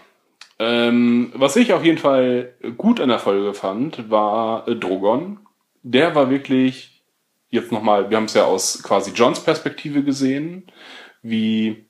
Ähm, 0.59 1.31
was 1.35 1.55
ich 1.55 1.73
auf 1.73 1.83
jeden 1.83 1.97
Fall 1.97 2.53
gut 2.77 2.99
an 2.99 3.09
der 3.09 3.19
Folge 3.19 3.53
fand, 3.53 4.09
war 4.09 4.67
äh, 4.67 4.75
Drogon. 4.75 5.39
Der 5.81 6.13
war 6.15 6.29
wirklich 6.29 7.03
jetzt 7.49 7.71
nochmal, 7.71 8.09
wir 8.09 8.17
haben 8.17 8.25
es 8.25 8.33
ja 8.33 8.45
aus 8.45 8.81
quasi 8.83 9.11
Johns 9.11 9.39
Perspektive 9.39 10.03
gesehen, 10.03 10.67
wie 11.21 11.85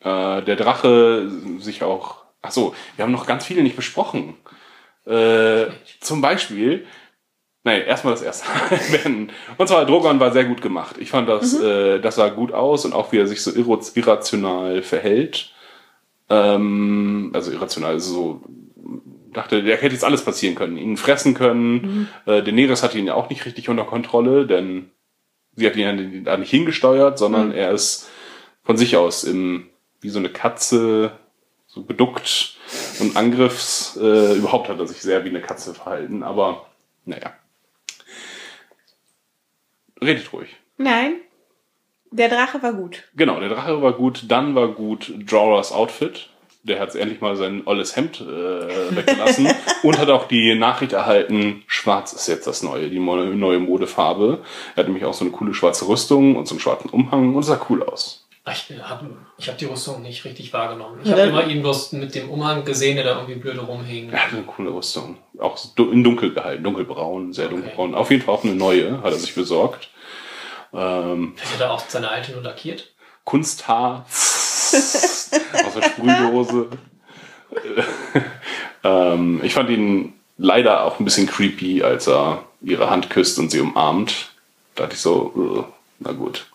äh, 0.00 0.42
der 0.42 0.56
Drache 0.56 1.30
sich 1.58 1.82
auch. 1.82 2.24
Ach 2.42 2.50
so, 2.50 2.74
wir 2.96 3.04
haben 3.04 3.12
noch 3.12 3.26
ganz 3.26 3.44
viele 3.44 3.62
nicht 3.62 3.76
besprochen. 3.76 4.34
Äh, 5.06 5.66
zum 6.00 6.20
Beispiel, 6.20 6.86
nein, 7.64 7.82
erstmal 7.82 8.14
das 8.14 8.22
erste. 8.22 8.46
Und 9.58 9.68
zwar 9.68 9.86
Drogon 9.86 10.20
war 10.20 10.32
sehr 10.32 10.44
gut 10.44 10.62
gemacht. 10.62 10.96
Ich 10.98 11.10
fand 11.10 11.28
das, 11.28 11.60
äh, 11.60 12.00
das 12.00 12.16
sah 12.16 12.28
gut 12.28 12.52
aus 12.52 12.84
und 12.84 12.92
auch 12.92 13.12
wie 13.12 13.18
er 13.18 13.26
sich 13.26 13.42
so 13.42 13.52
irrational 13.52 14.82
verhält. 14.82 15.52
Ähm, 16.28 17.30
also 17.34 17.50
irrational, 17.50 17.92
also 17.92 18.12
so 18.12 18.40
dachte, 19.32 19.62
der 19.62 19.76
hätte 19.76 19.94
jetzt 19.94 20.04
alles 20.04 20.24
passieren 20.24 20.54
können. 20.54 20.76
Ihn 20.76 20.96
fressen 20.96 21.34
können. 21.34 22.08
Äh, 22.26 22.42
Daenerys 22.42 22.82
hatte 22.82 22.98
ihn 22.98 23.06
ja 23.06 23.14
auch 23.14 23.30
nicht 23.30 23.44
richtig 23.46 23.68
unter 23.68 23.84
Kontrolle, 23.84 24.46
denn 24.46 24.90
sie 25.56 25.66
hat 25.66 25.76
ihn 25.76 26.24
ja 26.24 26.32
da 26.32 26.36
nicht 26.36 26.50
hingesteuert, 26.50 27.18
sondern 27.18 27.52
er 27.52 27.72
ist 27.72 28.08
von 28.62 28.76
sich 28.76 28.96
aus 28.96 29.24
im, 29.24 29.68
wie 30.00 30.10
so 30.10 30.18
eine 30.18 30.30
Katze, 30.30 31.12
so 31.66 31.82
beduckt 31.82 32.56
und 32.98 33.16
Angriffs, 33.16 33.96
äh, 34.00 34.34
überhaupt 34.34 34.68
hat 34.68 34.78
er 34.78 34.86
sich 34.86 35.00
sehr 35.02 35.24
wie 35.24 35.28
eine 35.28 35.40
Katze 35.40 35.74
verhalten, 35.74 36.22
aber 36.22 36.66
naja. 37.04 37.32
Redet 40.02 40.32
ruhig. 40.32 40.56
Nein, 40.78 41.14
der 42.10 42.28
Drache 42.28 42.62
war 42.62 42.72
gut. 42.72 43.04
Genau, 43.14 43.38
der 43.38 43.50
Drache 43.50 43.82
war 43.82 43.92
gut, 43.92 44.24
dann 44.28 44.54
war 44.54 44.68
gut 44.68 45.12
Jorahs 45.26 45.72
Outfit. 45.72 46.28
Der 46.62 46.78
hat 46.78 46.94
endlich 46.94 47.22
mal 47.22 47.36
sein 47.36 47.62
olles 47.64 47.96
Hemd 47.96 48.20
äh, 48.20 48.94
weggelassen 48.94 49.48
und 49.82 49.98
hat 49.98 50.10
auch 50.10 50.28
die 50.28 50.54
Nachricht 50.54 50.92
erhalten, 50.92 51.62
schwarz 51.66 52.12
ist 52.12 52.26
jetzt 52.26 52.46
das 52.46 52.62
neue, 52.62 52.90
die 52.90 52.98
neue 52.98 53.60
Modefarbe. 53.60 54.40
Er 54.74 54.80
hat 54.80 54.86
nämlich 54.86 55.06
auch 55.06 55.14
so 55.14 55.24
eine 55.24 55.32
coole 55.32 55.54
schwarze 55.54 55.88
Rüstung 55.88 56.36
und 56.36 56.46
so 56.46 56.54
einen 56.54 56.60
schwarzen 56.60 56.90
Umhang 56.90 57.34
und 57.34 57.42
sah 57.44 57.58
cool 57.70 57.82
aus. 57.82 58.28
Ich 58.48 58.72
habe 58.82 59.10
ich 59.36 59.48
hab 59.48 59.58
die 59.58 59.66
Rüstung 59.66 60.02
nicht 60.02 60.24
richtig 60.24 60.52
wahrgenommen. 60.52 61.00
Ich 61.04 61.10
habe 61.10 61.22
immer 61.22 61.46
ihn 61.46 61.60
bloß 61.60 61.92
mit 61.92 62.14
dem 62.14 62.30
Umhang 62.30 62.64
gesehen, 62.64 62.96
der 62.96 63.04
da 63.04 63.12
irgendwie 63.20 63.34
blöde 63.38 63.60
rumhing. 63.60 64.10
Er 64.10 64.24
hatte 64.24 64.36
eine 64.36 64.46
coole 64.46 64.72
Rüstung. 64.72 65.18
Auch 65.38 65.58
in 65.76 66.02
dunkel 66.02 66.32
gehalten, 66.32 66.64
dunkelbraun, 66.64 67.32
sehr 67.34 67.48
dunkelbraun. 67.48 67.94
Auf 67.94 68.10
jeden 68.10 68.22
Fall 68.22 68.34
auch 68.34 68.44
eine 68.44 68.54
neue, 68.54 69.02
hat 69.02 69.12
er 69.12 69.18
sich 69.18 69.34
besorgt. 69.34 69.90
Ähm, 70.72 71.34
hat 71.52 71.60
er 71.60 71.72
auch 71.72 71.82
seine 71.86 72.08
alte 72.08 72.32
nur 72.32 72.42
lackiert. 72.42 72.92
Kunsthaar 73.24 74.06
aus 74.08 75.30
der 75.76 75.82
Sprühdose. 75.82 76.68
ähm, 78.84 79.40
ich 79.42 79.52
fand 79.52 79.70
ihn 79.70 80.14
leider 80.38 80.84
auch 80.84 80.98
ein 80.98 81.04
bisschen 81.04 81.26
creepy, 81.26 81.82
als 81.82 82.08
er 82.08 82.44
ihre 82.62 82.88
Hand 82.88 83.10
küsst 83.10 83.38
und 83.38 83.50
sie 83.50 83.60
umarmt. 83.60 84.30
Da 84.74 84.84
dachte 84.84 84.94
ich 84.94 85.02
so, 85.02 85.32
"Ugh, 85.34 85.64
na 85.98 86.12
gut. 86.12 86.46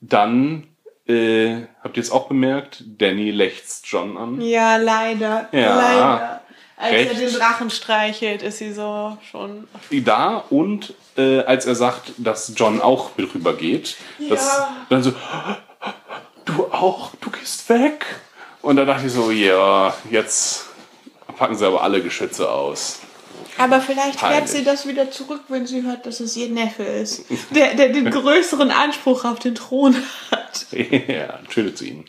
Dann 0.00 0.66
äh, 1.06 1.62
habt 1.82 1.96
ihr 1.96 2.02
es 2.02 2.10
auch 2.10 2.28
bemerkt, 2.28 2.82
Danny 2.98 3.30
lächzt 3.30 3.86
John 3.86 4.16
an. 4.16 4.40
Ja, 4.40 4.76
leider. 4.76 5.48
Ja, 5.52 5.76
leider. 5.76 6.40
Als 6.76 6.92
recht. 6.92 7.12
er 7.12 7.18
den 7.28 7.34
Drachen 7.34 7.68
streichelt, 7.70 8.42
ist 8.42 8.58
sie 8.58 8.72
so 8.72 9.18
schon. 9.30 9.68
Da 9.90 10.44
und 10.48 10.94
äh, 11.18 11.40
als 11.40 11.66
er 11.66 11.74
sagt, 11.74 12.12
dass 12.16 12.52
John 12.56 12.80
auch 12.80 13.10
mit 13.18 13.34
rüber 13.34 13.52
geht, 13.54 13.96
dass 14.30 14.46
Ja. 14.58 14.76
dann 14.88 15.02
so, 15.02 15.12
du 16.46 16.64
auch, 16.72 17.10
du 17.20 17.30
gehst 17.30 17.68
weg. 17.68 18.06
Und 18.62 18.76
da 18.76 18.84
dachte 18.86 19.06
ich 19.06 19.12
so, 19.12 19.30
ja, 19.30 19.94
jetzt 20.10 20.66
packen 21.36 21.54
sie 21.54 21.66
aber 21.66 21.82
alle 21.82 22.02
Geschütze 22.02 22.50
aus. 22.50 23.00
Aber 23.60 23.80
vielleicht 23.80 24.20
fährt 24.20 24.48
sie 24.48 24.64
das 24.64 24.86
wieder 24.86 25.10
zurück, 25.10 25.42
wenn 25.48 25.66
sie 25.66 25.82
hört, 25.82 26.06
dass 26.06 26.20
es 26.20 26.36
ihr 26.36 26.48
Neffe 26.48 26.82
ist. 26.82 27.24
Der, 27.50 27.74
der 27.74 27.90
den 27.90 28.10
größeren 28.10 28.70
Anspruch 28.70 29.24
auf 29.24 29.38
den 29.38 29.54
Thron 29.54 29.96
hat. 30.30 30.66
ja, 30.72 31.38
tötet 31.52 31.78
sie 31.78 31.88
ihn. 31.90 32.04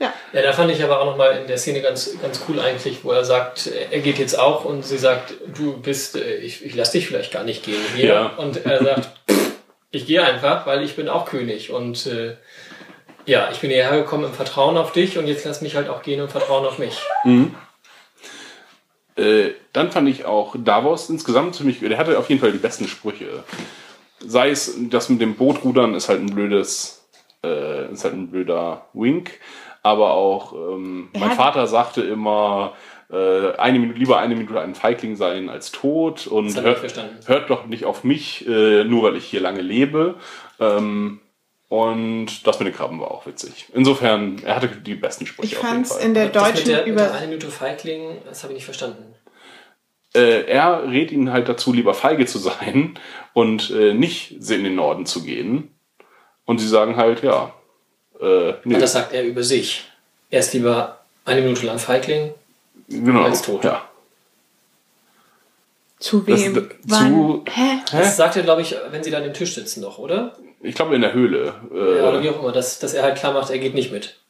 Ja. 0.00 0.12
Ja, 0.32 0.42
da 0.42 0.52
fand 0.52 0.70
ich 0.72 0.82
aber 0.82 1.00
auch 1.00 1.06
nochmal 1.06 1.38
in 1.38 1.46
der 1.46 1.56
Szene 1.58 1.80
ganz, 1.80 2.10
ganz 2.20 2.40
cool 2.48 2.58
eigentlich, 2.60 3.04
wo 3.04 3.12
er 3.12 3.24
sagt, 3.24 3.68
er 3.68 4.00
geht 4.00 4.18
jetzt 4.18 4.38
auch 4.38 4.64
und 4.64 4.84
sie 4.84 4.98
sagt, 4.98 5.34
du 5.56 5.76
bist, 5.80 6.16
äh, 6.16 6.36
ich, 6.36 6.64
ich 6.64 6.74
lass 6.74 6.90
dich 6.90 7.06
vielleicht 7.06 7.32
gar 7.32 7.44
nicht 7.44 7.64
gehen 7.64 7.80
hier. 7.94 8.06
Ja. 8.06 8.26
Und 8.26 8.66
er 8.66 8.82
sagt, 8.82 9.08
"Pff, 9.30 9.52
ich 9.92 10.06
gehe 10.06 10.22
einfach, 10.24 10.66
weil 10.66 10.82
ich 10.82 10.96
bin 10.96 11.08
auch 11.08 11.26
König 11.26 11.70
und 11.70 12.06
äh, 12.06 12.36
ja, 13.26 13.48
ich 13.52 13.60
bin 13.60 13.70
hierher 13.70 13.96
gekommen 13.96 14.24
im 14.24 14.32
Vertrauen 14.34 14.76
auf 14.76 14.92
dich 14.92 15.16
und 15.16 15.26
jetzt 15.28 15.44
lass 15.44 15.62
mich 15.62 15.76
halt 15.76 15.88
auch 15.88 16.02
gehen 16.02 16.20
im 16.20 16.28
Vertrauen 16.28 16.66
auf 16.66 16.78
mich. 16.78 16.98
Äh, 19.16 19.50
dann 19.72 19.92
fand 19.92 20.08
ich 20.08 20.24
auch 20.24 20.56
Davos 20.58 21.08
insgesamt 21.08 21.54
ziemlich, 21.54 21.80
der 21.80 21.98
hatte 21.98 22.18
auf 22.18 22.28
jeden 22.28 22.40
Fall 22.40 22.52
die 22.52 22.58
besten 22.58 22.88
Sprüche. 22.88 23.44
Sei 24.18 24.50
es 24.50 24.76
das 24.90 25.08
mit 25.08 25.20
dem 25.20 25.36
Bootrudern 25.36 25.94
ist 25.94 26.08
halt 26.08 26.20
ein 26.20 26.34
blödes, 26.34 27.06
äh, 27.44 27.92
ist 27.92 28.04
halt 28.04 28.14
ein 28.14 28.30
blöder 28.30 28.86
Wink, 28.92 29.38
aber 29.82 30.14
auch 30.14 30.52
ähm, 30.52 31.10
mein 31.12 31.32
Vater 31.32 31.66
sagte 31.66 32.02
immer, 32.02 32.72
äh, 33.10 33.52
eine 33.56 33.78
Minute, 33.78 33.98
lieber 33.98 34.18
eine 34.18 34.34
Minute 34.34 34.60
ein 34.60 34.74
Feigling 34.74 35.14
sein 35.14 35.48
als 35.48 35.70
tot 35.70 36.26
und 36.26 36.60
hört, 36.60 36.82
hört 37.26 37.50
doch 37.50 37.66
nicht 37.66 37.84
auf 37.84 38.02
mich, 38.02 38.46
äh, 38.48 38.84
nur 38.84 39.04
weil 39.04 39.16
ich 39.16 39.26
hier 39.26 39.40
lange 39.40 39.60
lebe. 39.60 40.16
Ähm, 40.58 41.20
und 41.68 42.46
das 42.46 42.58
mit 42.58 42.68
den 42.68 42.74
Krabben 42.74 43.00
war 43.00 43.10
auch 43.10 43.26
witzig. 43.26 43.66
Insofern, 43.74 44.40
er 44.44 44.56
hatte 44.56 44.68
die 44.68 44.94
besten 44.94 45.26
Sprüche 45.26 45.54
Ich 45.54 45.56
auf 45.58 45.64
jeden 45.64 45.74
fand's 45.84 45.92
Fall. 45.94 46.02
in 46.04 46.14
der 46.14 46.28
Das 46.28 46.42
mit 46.48 46.54
deutschen 46.56 46.68
der, 46.68 46.78
mit 46.78 46.86
Über. 46.88 47.02
der 47.02 47.14
eine 47.14 47.26
Minute 47.26 47.48
Feigling, 47.48 48.18
das 48.26 48.42
habe 48.42 48.52
ich 48.52 48.58
nicht 48.58 48.64
verstanden. 48.64 49.14
äh, 50.14 50.42
er 50.46 50.88
rät 50.90 51.10
ihnen 51.10 51.32
halt 51.32 51.48
dazu, 51.48 51.72
lieber 51.72 51.94
feige 51.94 52.26
zu 52.26 52.38
sein 52.38 52.98
und 53.32 53.70
äh, 53.70 53.94
nicht 53.94 54.30
in 54.50 54.62
den 54.64 54.74
Norden 54.76 55.06
zu 55.06 55.22
gehen. 55.24 55.70
Und 56.44 56.58
sie 56.58 56.68
sagen 56.68 56.96
halt, 56.96 57.22
ja, 57.22 57.52
äh, 58.20 58.52
nee, 58.64 58.74
Und 58.74 58.80
das 58.80 58.92
sagt 58.92 59.12
er 59.12 59.24
über 59.24 59.42
sich. 59.42 59.84
Er 60.30 60.40
ist 60.40 60.52
lieber 60.52 61.00
eine 61.24 61.40
Minute 61.40 61.64
lang 61.66 61.78
Feigling. 61.78 62.32
genau, 62.88 63.22
als 63.24 63.42
tot. 63.42 63.64
ja. 63.64 63.88
Zu 66.04 66.26
wem? 66.26 66.52
das- 66.54 66.64
Wann? 66.84 67.12
zu- 67.14 67.44
Hä? 67.50 67.78
Das 67.90 68.16
sagt 68.18 68.36
er, 68.36 68.42
glaube 68.42 68.60
ich, 68.60 68.76
wenn 68.90 69.02
sie 69.02 69.10
da 69.10 69.16
an 69.16 69.22
dem 69.24 69.32
Tisch 69.32 69.54
sitzen 69.54 69.80
noch, 69.80 69.96
oder? 69.98 70.36
Ich 70.60 70.74
glaube 70.74 70.94
in 70.94 71.00
der 71.00 71.14
Höhle. 71.14 71.54
Äh, 71.72 71.98
Ja, 71.98 72.08
oder 72.10 72.22
wie 72.22 72.28
auch 72.28 72.40
immer, 72.40 72.52
dass, 72.52 72.78
dass 72.78 72.92
er 72.92 73.02
halt 73.04 73.16
klar 73.16 73.32
macht, 73.32 73.48
er 73.50 73.58
geht 73.58 73.72
nicht 73.74 73.90
mit. 73.90 74.20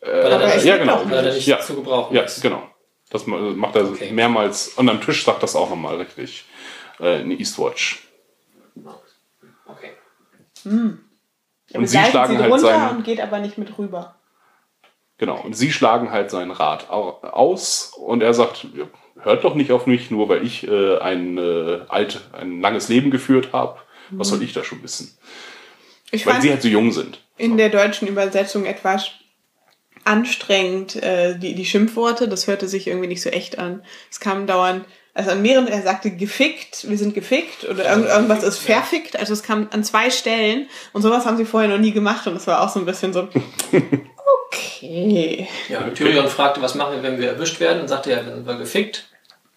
äh, 0.00 0.06
Weil 0.06 0.32
er 0.32 0.42
es 0.44 0.54
nicht, 0.56 0.64
ja, 0.66 0.76
genau. 0.76 1.02
weil 1.10 1.26
er 1.26 1.34
nicht 1.34 1.46
Ja. 1.46 1.58
zu 1.58 1.74
gebrauchen 1.74 2.14
Ja, 2.14 2.22
ist. 2.22 2.40
genau. 2.40 2.62
Das 3.10 3.26
ma- 3.26 3.36
macht 3.38 3.74
er 3.74 3.84
Okay. 3.90 4.12
mehrmals. 4.12 4.68
Und 4.68 4.88
am 4.88 5.00
Tisch 5.00 5.24
sagt 5.24 5.42
das 5.42 5.56
auch 5.56 5.68
nochmal 5.70 5.96
richtig. 5.96 6.44
Äh, 7.00 7.22
in 7.22 7.32
Eastwatch. 7.32 8.06
Okay. 9.66 9.90
Und 10.64 11.86
sie 11.86 11.98
schlagen 11.98 12.34
sie 12.36 12.38
halt 12.42 12.52
runter 12.52 12.58
seinen. 12.66 12.96
und 12.98 13.04
geht 13.04 13.20
aber 13.20 13.40
nicht 13.40 13.58
mit 13.58 13.76
rüber. 13.76 14.14
Genau. 15.18 15.40
Und 15.40 15.54
sie 15.54 15.72
schlagen 15.72 16.12
halt 16.12 16.30
seinen 16.30 16.50
Rat 16.52 16.88
au- 16.90 17.18
aus 17.22 17.92
und 17.96 18.22
er 18.22 18.32
sagt, 18.34 18.66
ja, 18.74 18.84
hört 19.22 19.44
doch 19.44 19.54
nicht 19.54 19.72
auf 19.72 19.86
mich, 19.86 20.10
nur 20.10 20.28
weil 20.28 20.44
ich 20.44 20.66
äh, 20.66 20.98
ein, 20.98 21.38
äh, 21.38 21.80
alt, 21.88 22.20
ein 22.32 22.60
langes 22.60 22.88
Leben 22.88 23.10
geführt 23.10 23.52
habe. 23.52 23.78
Was 24.10 24.28
soll 24.28 24.42
ich 24.42 24.52
da 24.52 24.64
schon 24.64 24.82
wissen? 24.82 25.16
Ich 26.10 26.26
Weil 26.26 26.42
sie 26.42 26.50
halt 26.50 26.62
so 26.62 26.68
jung 26.68 26.90
sind. 26.92 27.20
in 27.36 27.56
der 27.56 27.68
deutschen 27.68 28.08
Übersetzung 28.08 28.66
etwas 28.66 29.12
anstrengend, 30.04 30.96
äh, 30.96 31.38
die, 31.38 31.54
die 31.54 31.64
Schimpfworte. 31.64 32.28
Das 32.28 32.46
hörte 32.46 32.68
sich 32.68 32.86
irgendwie 32.86 33.06
nicht 33.06 33.22
so 33.22 33.30
echt 33.30 33.58
an. 33.58 33.82
Es 34.10 34.18
kam 34.18 34.46
dauernd, 34.46 34.84
also 35.14 35.30
an 35.30 35.42
mehreren, 35.42 35.68
er 35.68 35.82
sagte 35.82 36.10
gefickt, 36.10 36.88
wir 36.88 36.96
sind 36.96 37.14
gefickt 37.14 37.68
oder 37.68 37.88
irgend, 37.88 38.08
irgendwas 38.08 38.42
ist 38.42 38.58
verfickt. 38.58 39.18
Also 39.18 39.32
es 39.32 39.42
kam 39.42 39.68
an 39.72 39.84
zwei 39.84 40.10
Stellen 40.10 40.68
und 40.92 41.02
sowas 41.02 41.26
haben 41.26 41.36
sie 41.36 41.44
vorher 41.44 41.68
noch 41.68 41.78
nie 41.78 41.92
gemacht 41.92 42.26
und 42.26 42.34
das 42.34 42.46
war 42.46 42.62
auch 42.62 42.68
so 42.70 42.80
ein 42.80 42.86
bisschen 42.86 43.12
so, 43.12 43.28
okay. 44.46 45.48
Ja, 45.68 45.82
Tyrion 45.90 46.28
fragte, 46.28 46.62
was 46.62 46.74
machen 46.74 46.96
wir, 46.96 47.02
wenn 47.02 47.18
wir 47.18 47.28
erwischt 47.28 47.60
werden? 47.60 47.82
Und 47.82 47.88
sagte 47.88 48.12
er, 48.12 48.22
dann 48.22 48.36
sind 48.36 48.46
wir 48.46 48.56
gefickt. 48.56 49.09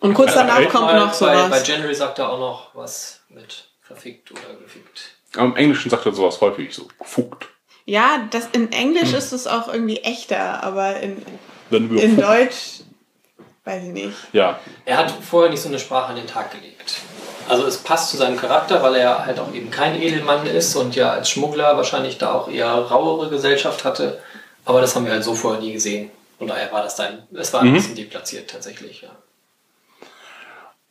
Und 0.04 0.14
kurz 0.14 0.34
danach 0.34 0.60
Äh, 0.60 0.66
kommt 0.66 0.94
noch 0.94 1.18
Bei, 1.20 1.34
bei 1.34 1.46
sowas. 1.48 1.64
Gendry 1.64 1.96
sagt 1.96 2.20
er 2.20 2.30
auch 2.30 2.40
noch 2.40 2.76
was 2.76 3.22
mit 3.30 3.70
verfickt 3.82 4.32
oder 4.32 4.42
gefickt. 4.62 5.02
Aber 5.36 5.46
Im 5.46 5.56
Englischen 5.56 5.90
sagt 5.90 6.06
er 6.06 6.14
sowas 6.14 6.40
häufig 6.42 6.74
so, 6.76 6.88
gefuckt. 7.00 7.48
Ja, 7.86 8.28
das 8.32 8.48
in 8.52 8.72
Englisch 8.72 9.14
ist 9.14 9.32
es 9.32 9.48
auch 9.48 9.68
irgendwie 9.68 9.98
echter, 9.98 10.64
aber 10.64 10.98
in, 11.00 11.22
in. 11.72 12.18
Deutsch 12.18 12.82
weiß 13.66 13.84
ich 13.84 13.90
nicht. 13.94 14.14
Ja, 14.34 14.60
Er 14.86 14.98
hat 14.98 15.12
vorher 15.12 15.50
nicht 15.50 15.62
so 15.62 15.70
eine 15.70 15.80
Sprache 15.80 16.10
an 16.10 16.16
den 16.18 16.28
Tag 16.28 16.52
gelegt. 16.52 16.96
Also 17.50 17.66
es 17.66 17.78
passt 17.78 18.10
zu 18.12 18.18
seinem 18.18 18.38
Charakter, 18.38 18.82
weil 18.84 18.96
er 18.96 19.26
halt 19.26 19.40
auch 19.40 19.54
eben 19.54 19.70
kein 19.72 20.02
Edelmann 20.02 20.46
ist 20.48 20.76
und 20.76 20.96
ja 20.96 21.12
als 21.12 21.30
Schmuggler 21.30 21.76
wahrscheinlich 21.78 22.18
da 22.18 22.34
auch 22.34 22.50
eher 22.50 22.70
rauere 22.74 23.30
Gesellschaft 23.30 23.84
hatte. 23.84 24.22
Aber 24.66 24.80
das 24.82 24.96
haben 24.96 25.06
wir 25.06 25.12
halt 25.14 25.24
so 25.24 25.34
vorher 25.34 25.62
nie 25.62 25.74
gesehen. 25.74 26.10
Von 26.38 26.48
daher 26.48 26.72
war 26.72 26.84
das 26.84 26.96
dann, 26.96 27.24
es 27.34 27.52
war 27.54 27.62
ein 27.62 27.70
Mhm. 27.70 27.74
bisschen 27.74 27.96
deplatziert 27.96 28.50
tatsächlich, 28.50 29.02
ja. 29.02 29.10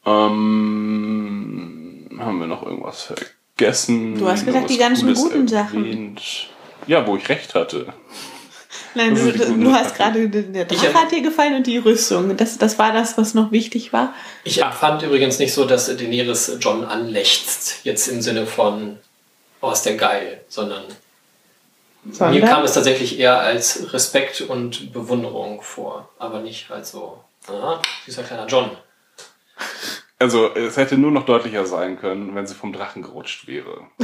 Ähm, 0.05 2.09
haben 2.19 2.41
wir 2.41 2.47
noch 2.47 2.63
irgendwas 2.65 3.13
vergessen? 3.55 4.19
Du 4.19 4.29
hast 4.29 4.45
gesagt, 4.47 4.71
die 4.71 4.79
ganzen 4.79 5.05
Cooles 5.07 5.23
guten 5.23 5.49
Sachen. 5.49 5.85
erwähnt? 5.85 6.49
Ja, 6.87 7.07
wo 7.07 7.17
ich 7.17 7.29
recht 7.29 7.55
hatte. 7.55 7.93
Nein, 8.95 9.15
du, 9.15 9.33
du 9.33 9.73
hast 9.73 9.97
gerade, 9.97 10.29
der 10.29 10.67
Drache 10.67 10.89
hab- 10.93 11.05
hat 11.05 11.13
dir 11.13 11.23
gefallen 11.23 11.55
und 11.55 11.67
die 11.67 11.79
Rüstung. 11.79 12.37
Das, 12.37 12.59
das 12.59 12.79
war 12.79 12.93
das, 12.93 13.17
was 13.17 13.33
noch 13.33 13.51
wichtig 13.51 13.93
war. 13.95 14.13
Ich 14.45 14.63
empfand 14.63 15.03
übrigens 15.03 15.39
nicht 15.39 15.55
so, 15.55 15.65
dass 15.65 15.87
Daenerys 15.87 16.59
John 16.61 16.85
anlächzt, 16.85 17.77
jetzt 17.85 18.09
im 18.09 18.21
Sinne 18.21 18.47
von, 18.47 18.99
oh, 19.63 19.71
ist 19.71 19.83
der 19.83 19.97
geil, 19.97 20.43
sondern 20.49 20.85
mir 22.05 22.43
kam 22.43 22.65
es 22.65 22.75
tatsächlich 22.75 23.19
eher 23.19 23.39
als 23.41 23.95
Respekt 23.95 24.43
und 24.43 24.93
Bewunderung 24.93 25.63
vor, 25.63 26.11
aber 26.19 26.41
nicht 26.41 26.71
als 26.71 26.91
so, 26.91 27.19
aha, 27.47 27.81
süßer 28.05 28.25
kleiner 28.25 28.47
John. 28.47 28.71
Also, 30.19 30.55
es 30.55 30.77
hätte 30.77 30.99
nur 30.99 31.11
noch 31.11 31.27
deutlicher 31.27 31.67
sein 31.67 31.99
können, 31.99 32.35
wenn 32.35 32.47
sie 32.47 32.55
vom 32.55 32.73
Drachen 32.73 33.03
gerutscht 33.03 33.49
wäre. 33.49 33.89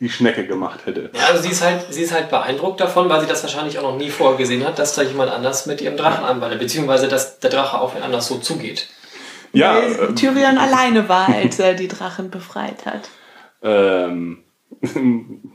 Die 0.00 0.08
Schnecke 0.08 0.46
gemacht 0.46 0.86
hätte. 0.86 1.10
Ja, 1.14 1.26
also 1.28 1.42
sie 1.42 1.50
ist 1.50 1.62
halt, 1.62 1.92
sie 1.92 2.02
ist 2.02 2.12
halt 2.12 2.30
beeindruckt 2.30 2.80
davon, 2.80 3.08
weil 3.08 3.20
sie 3.20 3.26
das 3.26 3.42
wahrscheinlich 3.42 3.78
auch 3.78 3.82
noch 3.82 3.96
nie 3.96 4.10
vorher 4.10 4.36
gesehen 4.36 4.64
hat, 4.64 4.78
dass 4.78 4.94
da 4.94 5.02
jemand 5.02 5.30
anders 5.30 5.66
mit 5.66 5.80
ihrem 5.80 5.96
Drachen 5.96 6.24
anwandelt, 6.24 6.60
beziehungsweise 6.60 7.08
dass 7.08 7.38
der 7.40 7.50
Drache 7.50 7.78
auf 7.78 7.96
ihn 7.96 8.02
anders 8.02 8.26
so 8.26 8.38
zugeht. 8.38 8.88
Ja, 9.52 9.76
Weil 9.76 10.08
ähm, 10.08 10.16
Tyrion 10.16 10.58
alleine 10.58 11.08
war, 11.08 11.28
als 11.34 11.58
er 11.58 11.74
die 11.74 11.88
Drachen 11.88 12.30
befreit 12.30 12.86
hat. 12.86 13.08
Ähm, 13.62 14.44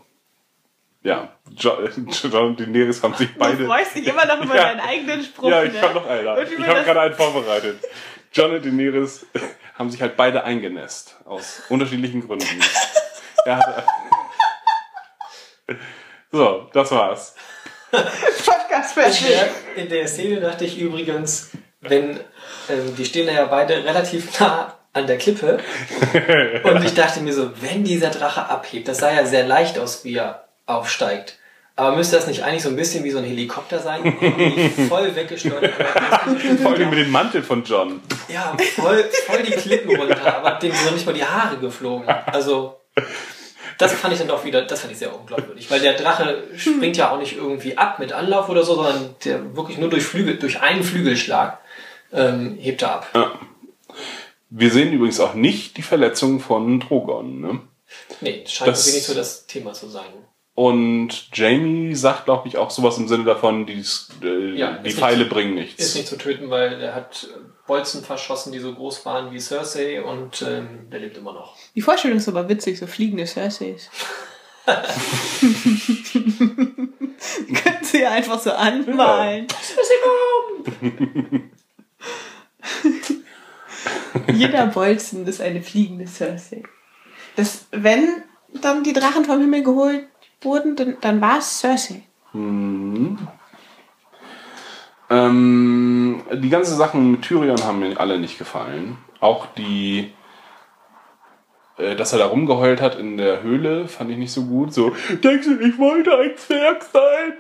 ja, 1.04 1.34
John, 1.60 2.48
und 2.48 2.60
Daenerys 2.60 3.04
haben 3.04 3.14
sich 3.16 3.30
beide. 3.38 3.58
Du 3.58 3.66
freust 3.66 3.96
dich 3.96 4.08
immer 4.08 4.26
noch 4.26 4.42
über 4.44 4.56
Ja. 4.56 4.64
deinen 4.64 4.80
eigenen 4.80 5.24
Spruch. 5.24 5.50
Ja, 5.50 5.64
ich 5.64 5.74
ne? 5.74 5.80
kann 5.80 5.94
noch 5.94 6.08
einer. 6.08 6.38
Und 6.38 6.52
Ich 6.52 6.68
habe 6.68 6.84
gerade 6.84 7.02
einen 7.02 7.14
vorbereitet. 7.16 7.80
John 8.34 8.52
und 8.56 8.66
Daenerys 8.66 9.26
haben 9.78 9.90
sich 9.90 10.02
halt 10.02 10.16
beide 10.16 10.44
eingenässt. 10.44 11.18
Aus 11.26 11.62
unterschiedlichen 11.70 12.26
Gründen. 12.26 12.46
er 13.46 13.58
hatte 13.58 13.84
so, 16.32 16.70
das 16.74 16.92
war's. 16.92 17.36
Podcast 17.92 18.96
In 18.98 19.04
fertig. 19.04 19.28
der, 19.28 19.50
in 19.84 19.90
der 19.90 20.08
Szene 20.08 20.40
dachte 20.40 20.66
ich 20.66 20.78
übrigens, 20.78 21.52
wenn 21.82 22.20
ähm, 22.70 22.96
die 22.96 23.06
stehen 23.06 23.26
da 23.28 23.34
ja 23.34 23.46
beide 23.46 23.84
relativ 23.84 24.40
nah 24.40 24.76
an 24.94 25.08
der 25.08 25.18
Klippe 25.18 25.60
und 26.64 26.84
ich 26.84 26.94
dachte 26.94 27.22
mir 27.22 27.34
so, 27.34 27.52
wenn 27.62 27.84
dieser 27.84 28.10
Drache 28.10 28.46
abhebt, 28.48 28.88
das 28.88 29.00
sah 29.00 29.12
ja 29.12 29.26
sehr 29.26 29.46
leicht 29.48 29.80
aus, 29.80 30.04
wie 30.04 30.16
er 30.16 30.48
aufsteigt. 30.66 31.39
Aber 31.80 31.96
müsste 31.96 32.18
das 32.18 32.28
nicht 32.28 32.44
eigentlich 32.44 32.64
so 32.64 32.68
ein 32.70 32.76
bisschen 32.76 33.06
wie 33.06 33.10
so 33.12 33.20
ein 33.20 33.24
Helikopter 33.24 33.80
sein? 33.80 34.02
Voll 34.90 35.16
weggesteuert. 35.16 35.72
Vor 36.62 36.72
allem 36.74 36.90
mit 36.90 37.00
dem 37.00 37.10
Mantel 37.10 37.42
von 37.42 37.64
John. 37.64 38.02
Ja, 38.28 38.54
voll, 38.76 39.06
voll 39.26 39.44
die 39.44 39.54
Klippen 39.54 39.96
runter, 39.96 40.36
aber 40.36 40.60
dem 40.60 40.74
sind 40.74 40.86
noch 40.86 40.92
nicht 40.94 41.06
mal 41.06 41.14
die 41.14 41.24
Haare 41.24 41.58
geflogen. 41.58 42.06
Also, 42.10 42.76
das 43.78 43.94
fand 43.94 44.12
ich 44.14 44.20
dann 44.20 44.28
doch 44.28 44.44
wieder, 44.44 44.62
das 44.64 44.82
fand 44.82 44.92
ich 44.92 45.00
sehr 45.00 45.18
unglaubwürdig, 45.18 45.72
weil 45.72 45.80
der 45.80 45.94
Drache 45.94 46.44
springt 46.58 46.98
ja 46.98 47.12
auch 47.12 47.18
nicht 47.18 47.38
irgendwie 47.38 47.78
ab 47.78 47.98
mit 48.00 48.12
Anlauf 48.12 48.50
oder 48.50 48.64
so, 48.64 48.76
sondern 48.76 49.16
der 49.24 49.56
wirklich 49.56 49.78
nur 49.78 49.90
durch 49.90 50.04
Flügel, 50.04 50.38
durch 50.38 50.60
einen 50.60 50.84
Flügelschlag 50.84 51.60
ähm, 52.12 52.58
hebt 52.60 52.82
er 52.82 52.92
ab. 52.96 53.40
Wir 54.50 54.70
sehen 54.70 54.92
übrigens 54.92 55.22
auch 55.22 55.34
nicht 55.34 55.78
die 55.78 55.82
Verletzung 55.82 56.42
von 56.42 56.82
Drogon. 56.82 57.40
Ne? 57.40 57.60
Nee, 58.20 58.44
scheint 58.48 58.68
Das- 58.72 58.86
nicht 58.94 59.06
so 59.06 59.14
das 59.14 59.46
Thema 59.48 59.72
zu 59.72 59.88
sein. 59.88 60.04
Und 60.60 61.30
Jamie 61.32 61.96
sagt, 61.96 62.26
glaube 62.26 62.50
ich, 62.50 62.58
auch 62.58 62.70
sowas 62.70 62.98
im 62.98 63.08
Sinne 63.08 63.24
davon, 63.24 63.66
die, 63.66 63.82
äh, 64.22 64.58
Ja, 64.58 64.74
die 64.74 64.90
ist 64.90 65.00
Pfeile 65.00 65.20
nicht- 65.20 65.30
bringen 65.30 65.58
Ist 65.58 65.80
nichts. 65.80 65.96
nicht 65.96 66.08
zu 66.10 66.18
töten, 66.18 66.50
weil 66.50 66.82
er 66.82 66.96
hat 66.96 67.30
Bolzen 67.66 68.04
verschossen, 68.04 68.52
die 68.52 68.60
so 68.60 68.74
groß 68.74 69.06
waren 69.06 69.32
wie 69.32 69.40
Cersei 69.40 70.04
und 70.04 70.42
ähm, 70.42 70.90
der 70.92 71.00
lebt 71.00 71.16
immer 71.18 71.32
noch. 71.32 71.56
Die 71.76 71.82
Vorstellung 71.82 72.18
ist 72.18 72.28
aber 72.28 72.50
witzig, 72.50 72.78
so 72.78 72.88
fliegende 72.88 73.26
Cerseis. 73.26 73.90
Können 74.68 74.84
sie 77.84 78.02
ja 78.02 78.12
einfach 78.12 78.40
so 78.42 78.52
anmalen. 78.52 79.48
Jeder 84.34 84.68
Bolzen 84.68 85.26
ist 85.26 85.40
eine 85.42 85.62
fliegende 85.62 86.06
Cersei. 86.08 86.64
Das, 87.38 87.66
wenn 87.72 88.24
dann 88.62 88.84
die 88.84 88.92
Drachen 88.94 89.24
vom 89.26 89.40
Himmel 89.40 89.64
geholt 89.64 90.06
wurden, 90.42 90.76
dann, 90.76 90.98
dann 91.02 91.22
war 91.22 91.40
es 91.40 91.60
Cersei. 91.60 92.04
Ähm, 95.10 96.22
die 96.32 96.50
ganzen 96.50 96.78
Sachen 96.78 97.12
mit 97.12 97.24
Tyrion 97.24 97.64
haben 97.64 97.80
mir 97.80 98.00
alle 98.00 98.20
nicht 98.20 98.38
gefallen. 98.38 98.98
Auch 99.20 99.48
die, 99.58 100.14
äh, 101.78 101.96
dass 101.96 102.14
er 102.14 102.20
da 102.20 102.28
rumgeheult 102.28 102.80
hat 102.80 102.96
in 102.96 103.18
der 103.18 103.42
Höhle, 103.42 103.88
fand 103.88 104.12
ich 104.12 104.18
nicht 104.18 104.32
so 104.32 104.46
gut. 104.46 104.74
So, 104.74 104.96
denkst 105.24 105.48
du, 105.48 105.60
ich 105.60 105.78
wollte 105.80 106.16
ein 106.16 106.38
Zwerg 106.38 106.84
sein? 106.84 107.34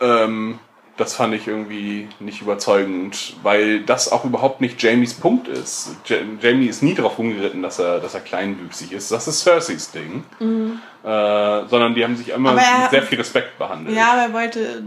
Ähm, 0.00 0.58
das 0.96 1.14
fand 1.14 1.34
ich 1.34 1.46
irgendwie 1.46 2.08
nicht 2.20 2.40
überzeugend, 2.40 3.34
weil 3.42 3.80
das 3.80 4.10
auch 4.10 4.24
überhaupt 4.24 4.60
nicht 4.60 4.82
Jamies 4.82 5.14
Punkt 5.14 5.46
ist. 5.48 5.90
Ja 6.08 6.16
Jamie 6.40 6.66
ist 6.66 6.82
nie 6.82 6.94
darauf 6.94 7.18
rumgeritten, 7.18 7.62
dass 7.62 7.78
er, 7.78 8.00
dass 8.00 8.14
er 8.14 8.20
kleinwüchsig 8.20 8.92
ist. 8.92 9.12
Das 9.12 9.28
ist 9.28 9.40
Cerseis 9.42 9.90
Ding. 9.90 10.24
Äh, 10.40 11.08
sondern 11.68 11.94
die 11.94 12.02
haben 12.02 12.16
sich 12.16 12.30
immer 12.30 12.50
er- 12.60 12.80
mit 12.82 12.90
sehr 12.90 13.02
viel 13.02 13.18
Respekt 13.18 13.58
behandelt. 13.58 13.96
Ja, 13.96 14.12
aber 14.12 14.22
er 14.22 14.32
wollte 14.32 14.84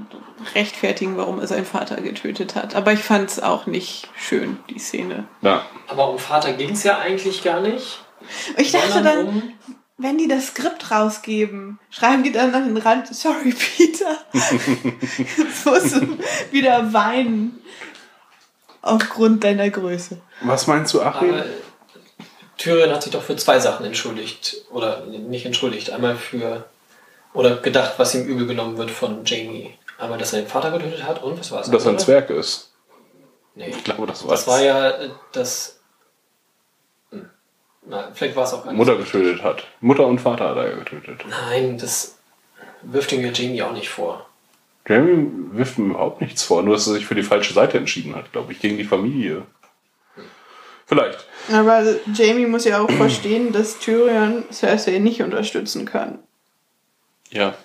rechtfertigen, 0.55 1.15
warum 1.17 1.39
er 1.39 1.47
seinen 1.47 1.65
Vater 1.65 1.97
getötet 2.01 2.55
hat. 2.55 2.75
Aber 2.75 2.91
ich 2.91 2.99
fand 3.01 3.29
es 3.29 3.41
auch 3.41 3.67
nicht 3.67 4.09
schön, 4.17 4.57
die 4.69 4.79
Szene. 4.79 5.25
Ja. 5.41 5.61
Aber 5.87 6.09
um 6.09 6.19
Vater 6.19 6.53
ging 6.53 6.71
es 6.71 6.83
ja 6.83 6.97
eigentlich 6.99 7.43
gar 7.43 7.61
nicht. 7.61 8.03
Ich 8.57 8.71
dachte 8.71 9.01
dann, 9.01 9.27
um 9.27 9.53
wenn 9.99 10.17
die 10.17 10.27
das 10.27 10.47
Skript 10.47 10.89
rausgeben, 10.89 11.79
schreiben 11.91 12.23
die 12.23 12.31
dann 12.31 12.55
an 12.55 12.73
den 12.73 12.77
Rand, 12.77 13.13
sorry 13.13 13.53
Peter, 13.53 14.17
jetzt 14.33 15.65
musst 15.65 15.95
du 15.95 16.17
wieder 16.51 16.91
weinen 16.93 17.61
aufgrund 18.81 19.43
deiner 19.43 19.69
Größe. 19.69 20.17
Was 20.41 20.67
meinst 20.67 20.93
du, 20.93 21.01
Achim? 21.01 21.33
Aber 21.33 21.45
Tyrion 22.57 22.91
hat 22.91 23.03
sich 23.03 23.11
doch 23.11 23.23
für 23.23 23.35
zwei 23.35 23.59
Sachen 23.59 23.85
entschuldigt. 23.85 24.65
Oder 24.71 25.05
nicht 25.05 25.45
entschuldigt. 25.45 25.91
Einmal 25.91 26.15
für. 26.15 26.65
Oder 27.33 27.57
gedacht, 27.57 27.93
was 27.97 28.15
ihm 28.15 28.25
übel 28.25 28.47
genommen 28.47 28.77
wird 28.77 28.91
von 28.91 29.23
Jamie. 29.25 29.73
Einmal, 29.97 30.17
dass 30.17 30.33
er 30.33 30.41
den 30.41 30.47
Vater 30.47 30.71
getötet 30.71 31.03
hat 31.03 31.21
und 31.21 31.39
was 31.39 31.51
war 31.51 31.61
es? 31.61 31.69
Dass 31.69 31.85
er 31.85 31.91
ein? 31.91 31.99
Zwerg 31.99 32.29
ist. 32.29 32.71
Nee. 33.55 33.69
Ich 33.69 33.83
glaube, 33.83 34.07
das 34.07 34.25
war's. 34.25 34.45
Das 34.45 34.47
war 34.47 34.61
ja 34.61 34.89
äh, 34.91 35.09
das. 35.31 35.78
Na, 37.89 38.11
vielleicht 38.13 38.35
war 38.35 38.43
es 38.43 38.53
auch 38.53 38.63
gar 38.63 38.71
nicht. 38.71 38.77
Mutter 38.77 38.97
so. 38.97 39.03
getötet 39.03 39.43
hat. 39.43 39.65
Mutter 39.81 40.05
und 40.05 40.19
Vater 40.19 40.49
hat 40.49 40.57
er 40.57 40.75
getötet. 40.75 41.25
Nein, 41.27 41.77
das 41.79 42.19
wirft 42.83 43.11
ihm 43.11 43.25
ja 43.25 43.31
Jamie 43.31 43.63
auch 43.63 43.73
nicht 43.73 43.89
vor. 43.89 44.29
Jamie 44.87 45.27
wirft 45.53 45.79
ihm 45.79 45.91
überhaupt 45.91 46.21
nichts 46.21 46.43
vor, 46.43 46.61
nur 46.61 46.75
dass 46.75 46.85
er 46.87 46.93
sich 46.93 47.07
für 47.07 47.15
die 47.15 47.23
falsche 47.23 47.53
Seite 47.53 47.79
entschieden 47.79 48.15
hat, 48.15 48.31
glaube 48.31 48.53
ich, 48.53 48.59
gegen 48.59 48.77
die 48.77 48.83
Familie. 48.83 49.43
Vielleicht. 50.85 51.25
Aber 51.51 51.83
Jamie 52.13 52.45
muss 52.45 52.65
ja 52.65 52.79
auch 52.79 52.91
verstehen, 52.97 53.51
dass 53.51 53.79
Tyrion 53.79 54.43
Cersei 54.51 54.99
nicht 54.99 55.23
unterstützen 55.23 55.85
kann. 55.85 56.19
Ja. 57.31 57.55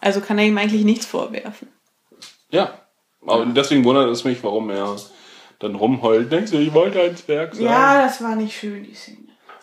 Also 0.00 0.20
kann 0.20 0.38
er 0.38 0.46
ihm 0.46 0.58
eigentlich 0.58 0.84
nichts 0.84 1.06
vorwerfen. 1.06 1.68
Ja. 2.50 2.74
Aber 3.24 3.46
deswegen 3.46 3.84
wundert 3.84 4.08
es 4.10 4.24
mich, 4.24 4.42
warum 4.42 4.70
er 4.70 4.96
dann 5.60 5.76
rumheult. 5.76 6.32
Denkst 6.32 6.50
du, 6.50 6.58
ich 6.58 6.74
wollte 6.74 7.00
ein 7.00 7.16
Zwerg 7.16 7.54
sein? 7.54 7.64
Ja, 7.64 8.02
das 8.02 8.20
war 8.22 8.34
nicht 8.34 8.58
schön, 8.58 8.82
die 8.82 8.94
Szene. 8.94 9.18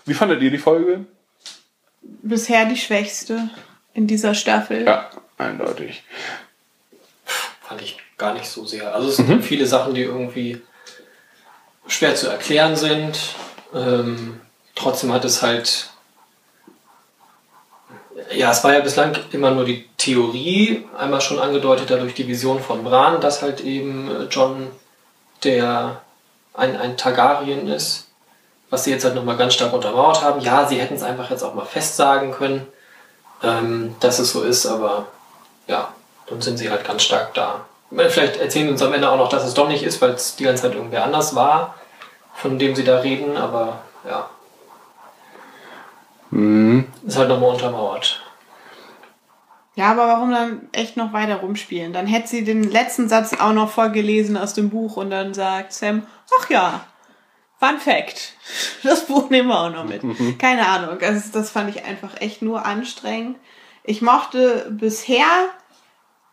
Wie 0.06 0.14
fandet 0.14 0.42
ihr 0.42 0.52
die 0.52 0.58
Folge? 0.58 1.06
Bisher 2.02 2.66
die 2.66 2.78
schwächste 2.78 3.50
in 3.94 4.08
dieser 4.08 4.34
Staffel. 4.34 4.86
Ja, 4.86 5.10
eindeutig. 5.38 6.04
Fand 7.62 7.82
ich 7.82 7.98
gar 8.18 8.34
nicht 8.34 8.46
so 8.46 8.66
sehr. 8.66 8.96
Also 8.96 9.10
es 9.10 9.18
sind 9.18 9.44
viele 9.44 9.66
Sachen, 9.66 9.94
die 9.94 10.04
irgendwie 10.04 10.62
schwer 11.88 12.16
zu 12.16 12.30
erklären 12.30 12.76
sind. 12.76 13.36
Ähm, 13.74 14.40
trotzdem 14.76 15.12
hat 15.12 15.26
es 15.26 15.42
halt. 15.42 15.90
Ja, 18.34 18.52
es 18.52 18.64
war 18.64 18.74
ja 18.74 18.80
bislang 18.80 19.16
immer 19.32 19.52
nur 19.52 19.66
die 19.66 19.86
Theorie, 19.98 20.86
einmal 20.98 21.22
schon 21.22 21.40
angedeutet 21.40 21.90
dadurch 21.90 22.14
die 22.14 22.28
Vision 22.28 22.60
von 22.60 22.84
Bran, 22.84 23.22
dass 23.22 23.42
halt 23.42 23.62
eben 23.62 24.10
äh, 24.10 24.24
John 24.26 24.68
der 25.44 26.02
ein, 26.54 26.76
ein 26.78 26.98
Targaryen 26.98 27.68
ist, 27.68 28.08
was 28.70 28.84
sie 28.84 28.92
jetzt 28.92 29.06
halt 29.06 29.16
nochmal 29.16 29.38
ganz 29.38 29.54
stark 29.54 29.74
untermauert 29.74 30.22
haben. 30.22 30.42
Ja, 30.42 30.66
sie 30.66 30.80
hätten 30.80 30.96
es 30.96 31.04
einfach 31.04 31.30
jetzt 31.30 31.44
auch 31.44 31.54
mal 31.54 31.66
festsagen 31.66 32.32
können, 32.32 32.68
ähm, 33.44 33.96
dass 34.00 34.20
es 34.20 34.32
so 34.32 34.44
ist, 34.44 34.66
aber 34.66 35.08
ja, 35.68 35.90
dann 36.28 36.42
sind 36.42 36.58
sie 36.58 36.70
halt 36.70 36.86
ganz 36.86 37.04
stark 37.04 37.34
da. 37.34 37.66
Vielleicht 37.90 38.38
erzählen 38.38 38.66
sie 38.68 38.72
uns 38.72 38.82
am 38.82 38.94
Ende 38.94 39.10
auch 39.10 39.18
noch, 39.18 39.30
dass 39.30 39.46
es 39.46 39.54
doch 39.54 39.70
nicht 39.70 39.84
ist, 39.84 40.02
weil 40.02 40.12
es 40.12 40.36
die 40.36 40.44
ganze 40.44 40.64
Zeit 40.64 40.74
irgendwer 40.74 41.06
anders 41.06 41.36
war, 41.36 41.76
von 42.36 42.60
dem 42.60 42.76
sie 42.76 42.84
da 42.84 43.00
reden, 43.00 43.38
aber 43.38 43.80
ja. 44.06 44.30
Ist 47.06 47.18
halt 47.18 47.30
nochmal 47.30 47.52
untermauert. 47.52 48.22
Ja, 49.78 49.92
aber 49.92 50.08
warum 50.08 50.32
dann 50.32 50.70
echt 50.72 50.98
noch 50.98 51.14
weiter 51.14 51.36
rumspielen? 51.36 51.94
Dann 51.94 52.08
hätte 52.08 52.28
sie 52.28 52.44
den 52.44 52.64
letzten 52.64 53.08
Satz 53.08 53.34
auch 53.40 53.54
noch 53.54 53.70
vorgelesen 53.70 54.36
aus 54.36 54.56
dem 54.56 54.72
Buch 54.72 54.98
und 54.98 55.12
dann 55.12 55.36
sagt 55.36 55.72
Sam, 55.72 56.08
ach 56.40 56.50
ja, 56.50 56.88
Fun 57.60 57.80
Fact. 57.80 58.34
Das 58.84 59.06
Buch 59.06 59.30
nehmen 59.30 59.50
wir 59.50 59.60
auch 59.60 59.72
noch 59.72 59.86
mit. 59.86 60.02
Keine 60.40 60.68
Ahnung. 60.68 61.00
Also 61.02 61.30
das 61.32 61.52
fand 61.52 61.70
ich 61.70 61.86
einfach 61.86 62.20
echt 62.20 62.42
nur 62.42 62.66
anstrengend. 62.66 63.38
Ich 63.84 64.02
mochte 64.02 64.68
bisher 64.72 65.28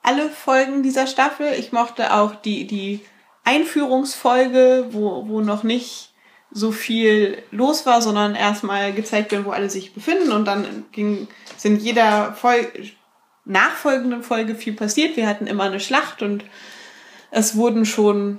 alle 0.02 0.30
Folgen 0.30 0.82
dieser 0.82 1.06
Staffel. 1.06 1.52
Ich 1.58 1.70
mochte 1.70 2.14
auch 2.14 2.34
die, 2.34 2.66
die 2.66 3.00
Einführungsfolge, 3.44 4.86
wo, 4.92 5.28
wo 5.28 5.42
noch 5.42 5.64
nicht 5.64 6.14
so 6.50 6.72
viel 6.72 7.42
los 7.50 7.84
war, 7.84 8.00
sondern 8.00 8.36
erstmal 8.36 8.94
gezeigt 8.94 9.32
wird, 9.32 9.44
wo 9.44 9.50
alle 9.50 9.68
sich 9.68 9.92
befinden 9.92 10.32
und 10.32 10.46
dann 10.46 10.86
ging, 10.92 11.28
sind 11.58 11.82
jeder 11.82 12.32
Folge, 12.32 12.90
nachfolgenden 13.44 14.22
Folge 14.22 14.54
viel 14.54 14.72
passiert. 14.72 15.16
Wir 15.16 15.26
hatten 15.26 15.46
immer 15.46 15.64
eine 15.64 15.80
Schlacht 15.80 16.22
und 16.22 16.44
es 17.30 17.56
wurden 17.56 17.84
schon 17.84 18.38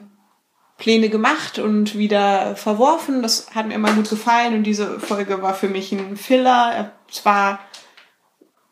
Pläne 0.77 1.09
gemacht 1.09 1.59
und 1.59 1.97
wieder 1.97 2.55
verworfen. 2.55 3.21
Das 3.21 3.53
hat 3.55 3.67
mir 3.67 3.75
immer 3.75 3.93
gut 3.93 4.09
gefallen 4.09 4.55
und 4.55 4.63
diese 4.63 4.99
Folge 4.99 5.41
war 5.41 5.53
für 5.53 5.69
mich 5.69 5.91
ein 5.91 6.17
Filler. 6.17 6.93
Es 7.09 7.25
war 7.25 7.59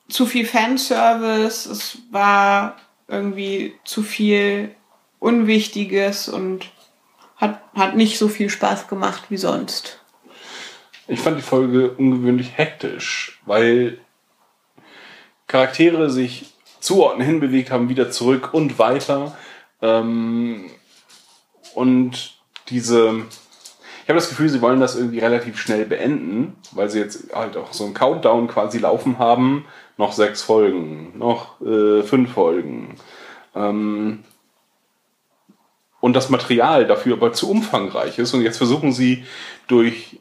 zu 0.09 0.25
viel 0.25 0.45
Fanservice, 0.45 1.65
es 1.65 1.99
war 2.11 2.77
irgendwie 3.07 3.75
zu 3.85 4.03
viel 4.03 4.75
Unwichtiges 5.19 6.27
und 6.27 6.69
hat, 7.37 7.61
hat 7.73 7.95
nicht 7.95 8.17
so 8.17 8.27
viel 8.27 8.49
Spaß 8.49 8.87
gemacht 8.87 9.23
wie 9.29 9.37
sonst. 9.37 10.01
Ich 11.07 11.19
fand 11.19 11.37
die 11.37 11.43
Folge 11.43 11.91
ungewöhnlich 11.91 12.57
hektisch, 12.57 13.41
weil 13.45 13.99
Charaktere 15.47 16.09
sich 16.09 16.53
zu 16.79 17.03
Orten 17.03 17.21
hinbewegt 17.21 17.71
haben, 17.71 17.89
wieder 17.89 18.11
zurück 18.11 18.53
und 18.53 18.79
weiter. 18.79 19.37
Ähm, 19.81 20.69
und 21.73 22.35
diese, 22.69 23.23
ich 24.03 24.09
habe 24.09 24.19
das 24.19 24.29
Gefühl, 24.29 24.49
sie 24.49 24.61
wollen 24.61 24.79
das 24.79 24.95
irgendwie 24.95 25.19
relativ 25.19 25.57
schnell 25.59 25.85
beenden, 25.85 26.55
weil 26.71 26.89
sie 26.89 26.99
jetzt 26.99 27.33
halt 27.33 27.57
auch 27.57 27.73
so 27.73 27.85
einen 27.85 27.93
Countdown 27.93 28.47
quasi 28.47 28.79
laufen 28.79 29.19
haben. 29.19 29.65
Noch 29.97 30.11
sechs 30.11 30.41
Folgen, 30.41 31.17
noch 31.17 31.61
äh, 31.61 32.03
fünf 32.03 32.33
Folgen. 32.33 32.95
Ähm, 33.55 34.23
und 35.99 36.13
das 36.13 36.29
Material 36.29 36.85
dafür 36.85 37.15
aber 37.15 37.31
zu 37.31 37.49
umfangreich 37.49 38.19
ist. 38.19 38.33
Und 38.33 38.41
jetzt 38.41 38.57
versuchen 38.57 38.91
sie 38.91 39.23
durch 39.67 40.19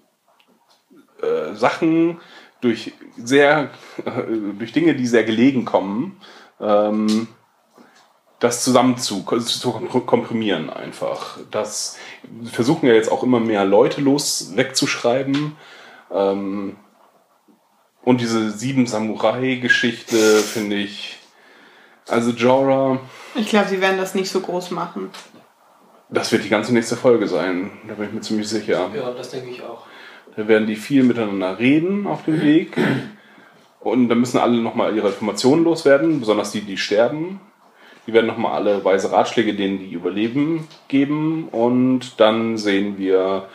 äh, 1.23 1.55
Sachen, 1.55 2.20
durch 2.62 2.93
sehr, 3.18 3.70
äh, 4.06 4.10
durch 4.59 4.72
Dinge, 4.72 4.94
die 4.94 5.06
sehr 5.06 5.24
gelegen 5.24 5.66
kommen, 5.66 6.18
ähm, 6.60 7.28
das 8.40 8.64
zusammen 8.64 8.97
zu, 8.97 9.22
zu 9.22 9.70
komprimieren 9.72 10.70
einfach. 10.70 11.39
Das 11.51 11.97
wir 12.22 12.51
versuchen 12.51 12.86
ja 12.89 12.94
jetzt 12.94 13.12
auch 13.12 13.22
immer 13.22 13.39
mehr 13.40 13.64
Leute 13.64 14.01
los 14.01 14.52
wegzuschreiben. 14.56 15.56
Ähm, 16.10 16.76
und 18.02 18.20
diese 18.20 18.51
sieben 18.51 18.86
Samurai-Geschichte 18.86 20.16
finde 20.16 20.76
ich. 20.76 21.18
Also 22.09 22.32
Jorah, 22.32 22.98
Ich 23.36 23.48
glaube, 23.48 23.68
sie 23.68 23.80
werden 23.80 23.97
das 23.97 24.16
nicht 24.16 24.28
so 24.28 24.40
groß 24.40 24.72
machen. 24.72 25.10
das 26.10 26.32
wird 26.32 26.43
die 26.44 26.48
ganze 26.48 26.72
nächste 26.74 26.97
Folge 26.97 27.28
sein. 27.28 27.70
Da 27.86 27.94
bin 27.94 28.06
ich 28.09 28.12
mir 28.12 28.20
ziemlich 28.20 28.48
sicher. 28.48 28.90
Ja, 28.93 29.12
das 29.12 29.30
denke 29.30 29.51
ich 29.51 29.62
auch. 29.62 29.86
Da 30.36 30.48
werden 30.48 30.66
die 30.66 30.76
viel 30.76 31.02
miteinander 31.02 31.59
reden 31.59 32.06
auf 32.06 32.24
dem 32.24 32.40
Weg. 32.42 32.76
Und 33.80 34.09
da 34.09 34.14
müssen 34.14 34.38
alle 34.38 34.59
nochmal 34.59 34.96
ihre 34.96 35.09
Informationen 35.09 35.64
loswerden, 35.64 36.20
besonders 36.20 36.52
die, 36.52 36.60
die 36.60 36.76
sterben. 36.76 37.40
Die 38.06 38.12
werden 38.12 38.26
nochmal 38.26 38.52
alle 38.52 38.84
weise 38.84 39.12
Ratschläge 39.12 39.54
denen, 39.54 39.78
die 39.78 39.92
überleben, 39.92 40.66
geben. 40.88 41.48
Und 41.48 42.20
dann 42.20 42.56
sehen 42.56 42.98
wir, 42.98 43.48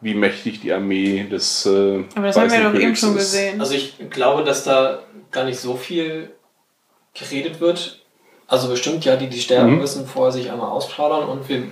wie 0.00 0.14
mächtig 0.14 0.60
die 0.60 0.72
Armee 0.72 1.26
des 1.30 1.66
äh, 1.66 2.04
Aber 2.14 2.26
das 2.26 2.36
haben 2.36 2.50
wir 2.50 2.70
doch 2.70 2.78
eben 2.78 2.96
schon 2.96 3.14
gesehen. 3.14 3.60
Also 3.60 3.74
ich 3.74 3.96
glaube, 4.10 4.44
dass 4.44 4.64
da 4.64 5.02
gar 5.30 5.44
nicht 5.44 5.58
so 5.58 5.76
viel 5.76 6.30
geredet 7.14 7.60
wird. 7.60 8.03
Also 8.54 8.68
bestimmt 8.68 9.04
ja, 9.04 9.16
die, 9.16 9.26
die 9.28 9.40
sterben 9.40 9.72
Mhm. 9.72 9.78
müssen, 9.80 10.06
vorher 10.06 10.30
sich 10.30 10.48
einmal 10.48 10.68
ausplaudern 10.70 11.28
und 11.28 11.48
wir 11.48 11.64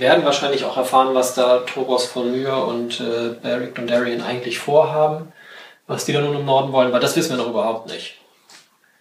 werden 0.00 0.24
wahrscheinlich 0.24 0.64
auch 0.64 0.76
erfahren, 0.76 1.14
was 1.14 1.34
da 1.34 1.58
Toros 1.58 2.06
von 2.06 2.32
Myr 2.32 2.56
und 2.66 2.98
äh, 3.00 3.34
Beric 3.40 3.78
und 3.78 3.88
Darien 3.88 4.20
eigentlich 4.20 4.58
vorhaben, 4.58 5.32
was 5.86 6.06
die 6.06 6.12
da 6.12 6.20
nun 6.20 6.34
im 6.34 6.44
Norden 6.44 6.72
wollen, 6.72 6.92
weil 6.92 6.98
das 6.98 7.14
wissen 7.14 7.30
wir 7.30 7.36
noch 7.36 7.50
überhaupt 7.50 7.86
nicht. 7.88 8.16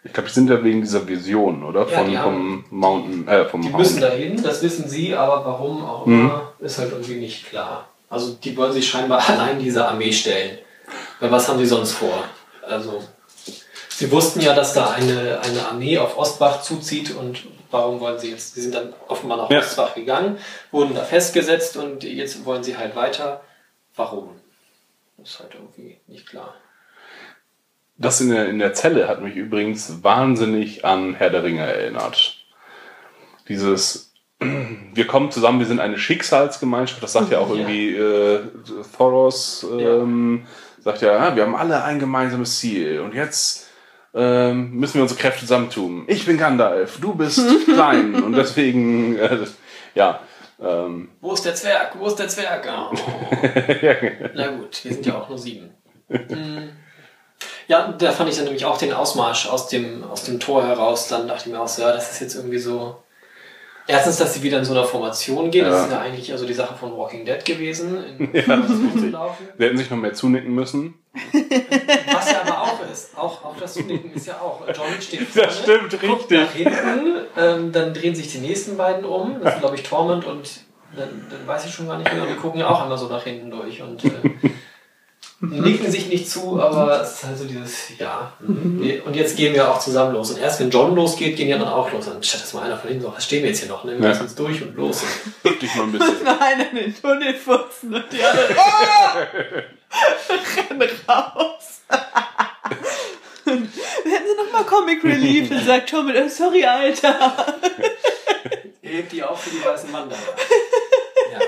Ich 0.04 0.14
glaube, 0.14 0.30
die 0.30 0.36
sind 0.36 0.48
ja 0.52 0.64
wegen 0.64 0.82
dieser 0.82 1.08
Vision, 1.08 1.64
oder? 1.64 1.88
Ja, 1.90 1.98
Von, 1.98 2.10
die 2.12 2.18
vom 2.18 2.66
Mountain, 2.70 3.28
äh, 3.28 3.46
vom 3.46 3.62
Die 3.64 3.70
Hound. 3.70 3.80
müssen 3.80 4.00
dahin, 4.02 4.44
das 4.44 4.62
wissen 4.62 4.88
sie, 4.88 5.16
aber 5.16 5.44
warum 5.44 5.84
auch 5.84 6.06
Mhm. 6.06 6.20
immer, 6.26 6.52
ist 6.60 6.78
halt 6.78 6.92
irgendwie 6.92 7.16
nicht 7.16 7.50
klar. 7.50 7.88
Also 8.12 8.34
die 8.44 8.56
wollen 8.56 8.74
sich 8.74 8.88
scheinbar 8.88 9.20
allein 9.28 9.58
dieser 9.58 9.88
Armee 9.88 10.12
stellen. 10.14 10.60
Weil 11.20 11.32
was 11.32 11.50
haben 11.50 11.58
sie 11.58 11.66
sonst 11.66 11.94
vor? 11.94 12.26
Also 12.62 13.02
sie 13.96 14.12
wussten 14.12 14.42
ja, 14.42 14.54
dass 14.54 14.74
da 14.74 14.92
eine, 14.92 15.40
eine 15.42 15.68
Armee 15.68 15.98
auf 15.98 16.18
Ostbach 16.18 16.62
zuzieht 16.62 17.12
und 17.16 17.44
warum 17.72 18.00
wollen 18.00 18.20
sie 18.20 18.32
jetzt? 18.32 18.56
Sie 18.56 18.62
sind 18.62 18.76
dann 18.76 18.94
offenbar 19.08 19.38
nach 19.38 19.50
Ja. 19.50 19.60
Ostbach 19.60 19.96
gegangen, 19.96 20.38
wurden 20.72 20.94
da 20.96 21.04
festgesetzt 21.04 21.78
und 21.78 22.04
jetzt 22.04 22.46
wollen 22.46 22.64
sie 22.64 22.78
halt 22.78 22.96
weiter. 22.96 23.42
Warum? 23.96 24.30
Das 25.18 25.30
ist 25.32 25.40
halt 25.40 25.54
irgendwie 25.56 25.98
nicht 26.08 26.28
klar. 26.28 26.56
Das 27.98 28.20
in 28.22 28.30
der, 28.30 28.48
in 28.50 28.60
der 28.60 28.74
Zelle 28.74 29.08
hat 29.08 29.22
mich 29.22 29.36
übrigens 29.36 30.04
wahnsinnig 30.04 30.84
an 30.84 31.14
Herr 31.14 31.30
der 31.30 31.44
Ringe 31.44 31.62
erinnert. 31.62 32.38
Dieses, 33.48 34.12
wir 34.40 35.08
kommen 35.08 35.32
zusammen, 35.32 35.60
wir 35.60 35.68
sind 35.68 35.80
eine 35.80 35.98
Schicksalsgemeinschaft, 35.98 37.04
das 37.04 37.14
sagt 37.14 37.32
ja 37.32 37.40
auch 37.40 37.50
Ja. 37.50 37.56
irgendwie 37.56 37.96
äh, 37.96 38.42
Thoros, 38.98 39.66
ähm, 39.72 40.48
sagt 40.84 41.02
ja, 41.02 41.18
ah, 41.18 41.36
wir 41.36 41.44
haben 41.44 41.56
alle 41.56 41.84
ein 41.84 42.00
gemeinsames 42.00 42.60
Ziel 42.60 43.00
und 43.02 43.14
jetzt 43.14 43.68
ähm, 44.14 44.72
müssen 44.72 44.96
wir 44.96 45.02
unsere 45.04 45.20
Kräfte 45.20 45.42
zusammentun. 45.42 46.04
Ich 46.08 46.26
bin 46.26 46.38
Gandalf, 46.38 47.00
du 47.00 47.16
bist 47.16 47.42
klein 47.66 48.16
und 48.16 48.34
deswegen, 48.34 49.18
äh, 49.18 49.46
ja, 49.96 50.20
ähm, 50.62 51.10
Wo 51.20 51.34
ist 51.34 51.46
der 51.46 51.56
Zwerg? 51.56 51.98
Wo 51.98 52.08
ist 52.08 52.20
der 52.20 52.28
Zwerg? 52.28 52.68
Oh. 52.76 52.96
Na 54.36 54.48
gut, 54.52 54.84
wir 54.84 54.94
sind 54.94 55.06
ja 55.06 55.16
auch 55.16 55.30
nur 55.30 55.38
sieben. 55.38 55.72
Ja, 57.68 57.92
da 57.92 58.12
fand 58.12 58.30
ich 58.30 58.36
dann 58.36 58.46
nämlich 58.46 58.66
auch 58.66 58.78
den 58.78 58.94
Ausmarsch 58.94 59.48
aus 59.48 59.68
dem, 59.68 60.04
aus 60.04 60.24
dem 60.24 60.40
Tor 60.40 60.66
heraus. 60.66 61.08
Dann 61.08 61.28
dachte 61.28 61.48
ich 61.48 61.54
mir 61.54 61.60
auch 61.60 61.68
so, 61.68 61.82
ja, 61.82 61.92
das 61.92 62.12
ist 62.12 62.22
jetzt 62.22 62.36
irgendwie 62.36 62.60
so. 62.60 63.03
Erstens, 63.86 64.18
dass 64.18 64.34
sie 64.34 64.44
wieder 64.44 64.60
in 64.60 64.66
so 64.66 64.72
einer 64.74 64.86
Formation 64.86 65.52
gehen. 65.52 65.66
Das 65.66 65.74
Ja. 65.80 65.86
ist 65.86 65.92
ja 65.92 66.00
eigentlich 66.00 66.32
also 66.32 66.46
die 66.46 66.54
Sache 66.54 66.74
von 66.76 66.96
Walking 66.98 67.26
Dead 67.26 67.44
gewesen, 67.44 67.98
in 68.18 68.30
Ja. 68.48 68.56
Laufen. 68.56 69.48
wir 69.58 69.68
hätten 69.68 69.78
sich 69.78 69.90
noch 69.90 69.98
mehr 69.98 70.14
zunicken 70.14 70.54
müssen. 70.56 70.94
Was 72.14 72.32
ja 72.32 72.42
aber 72.46 72.62
auch 72.62 72.80
ist, 72.92 73.18
auch, 73.18 73.44
auch 73.44 73.56
das 73.60 73.74
Zunicken 73.74 74.14
ist 74.14 74.28
ja 74.28 74.36
auch. 74.36 74.62
John 74.68 74.86
steht 75.02 75.22
vorne, 75.28 75.48
Das 75.48 75.60
stimmt, 75.60 76.02
guckt 76.02 76.32
richtig. 76.32 76.40
nach 76.40 76.52
hinten, 76.52 77.18
ähm, 77.38 77.72
dann 77.72 77.94
drehen 77.94 78.16
sich 78.16 78.32
die 78.32 78.40
nächsten 78.40 78.78
beiden 78.78 79.04
um. 79.06 79.42
Das 79.42 79.54
sind, 79.54 79.60
glaube 79.62 79.76
ich, 79.76 79.84
Tormund 79.84 80.26
und 80.26 80.50
dann, 80.96 81.10
dann 81.30 81.46
weiß 81.48 81.66
ich 81.66 81.74
schon 81.74 81.88
gar 81.88 81.98
nicht 81.98 82.12
mehr. 82.14 82.24
Und 82.24 82.30
die 82.30 82.36
gucken 82.36 82.60
ja 82.60 82.70
auch 82.70 82.82
einmal 82.82 82.98
so 82.98 83.08
nach 83.10 83.24
hinten 83.24 83.52
durch 83.52 83.82
und 83.82 84.04
äh, 84.06 84.10
nicken 85.50 85.92
sich 85.92 86.08
nicht 86.08 86.30
zu, 86.30 86.62
aber 86.62 87.02
es 87.02 87.14
ist 87.14 87.24
halt 87.26 87.38
so 87.38 87.46
dieses, 87.46 87.98
ja. 88.00 88.32
mhm. 88.40 89.02
Und 89.06 89.16
jetzt 89.16 89.36
gehen 89.36 89.54
wir 89.54 89.70
auch 89.70 89.80
zusammen 89.80 90.14
los. 90.14 90.32
Und 90.32 90.40
erst 90.40 90.60
wenn 90.60 90.70
John 90.70 90.96
losgeht, 90.96 91.36
gehen 91.36 91.48
die 91.48 91.54
anderen 91.54 91.74
auch 91.74 91.92
los. 91.92 92.08
Und 92.08 92.26
statt 92.26 92.42
dass 92.42 92.54
mal 92.54 92.64
einer 92.64 92.78
von 92.78 92.90
hinten 92.90 93.04
so, 93.04 93.14
was 93.14 93.26
stehen 93.26 93.44
wir 93.44 93.50
jetzt 93.50 93.60
hier 93.60 93.70
noch? 93.70 93.84
Ne? 93.84 94.00
Wir 94.00 94.10
Ja. 94.12 94.20
uns 94.20 94.36
durch 94.36 94.62
und 94.62 94.76
los. 94.76 95.04
Wirklich 95.44 95.76
mal 95.76 95.84
ein 95.84 95.92
bisschen. 95.92 96.28
Einer 96.40 96.70
in 96.70 96.76
den 96.78 96.96
Tunnel 97.02 97.34
furzen 97.34 97.94
und 97.94 98.06
die 98.12 98.24
anderen 98.24 98.56
oh! 98.58 99.20
rennen 100.72 100.90
raus. 101.08 101.82
Hätten 103.46 103.68
sie 103.68 104.44
nochmal 104.46 104.64
Comic 104.64 105.04
Relief 105.04 105.52
und 105.52 105.66
sagt 105.66 105.90
Tom, 105.90 106.10
oh, 106.10 106.30
sorry, 106.30 106.64
Alter. 106.64 107.36
Hebt 108.82 109.12
die 109.12 109.24
auf 109.24 109.42
für 109.42 109.50
die 109.50 109.64
weißen 109.64 109.92
Wanderer. 109.92 110.20
Ja. 111.32 111.40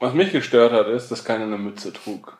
Was 0.00 0.14
mich 0.14 0.32
gestört 0.32 0.72
hat, 0.72 0.88
ist, 0.88 1.10
dass 1.10 1.24
keiner 1.24 1.44
eine 1.44 1.58
Mütze 1.58 1.92
trug. 1.92 2.36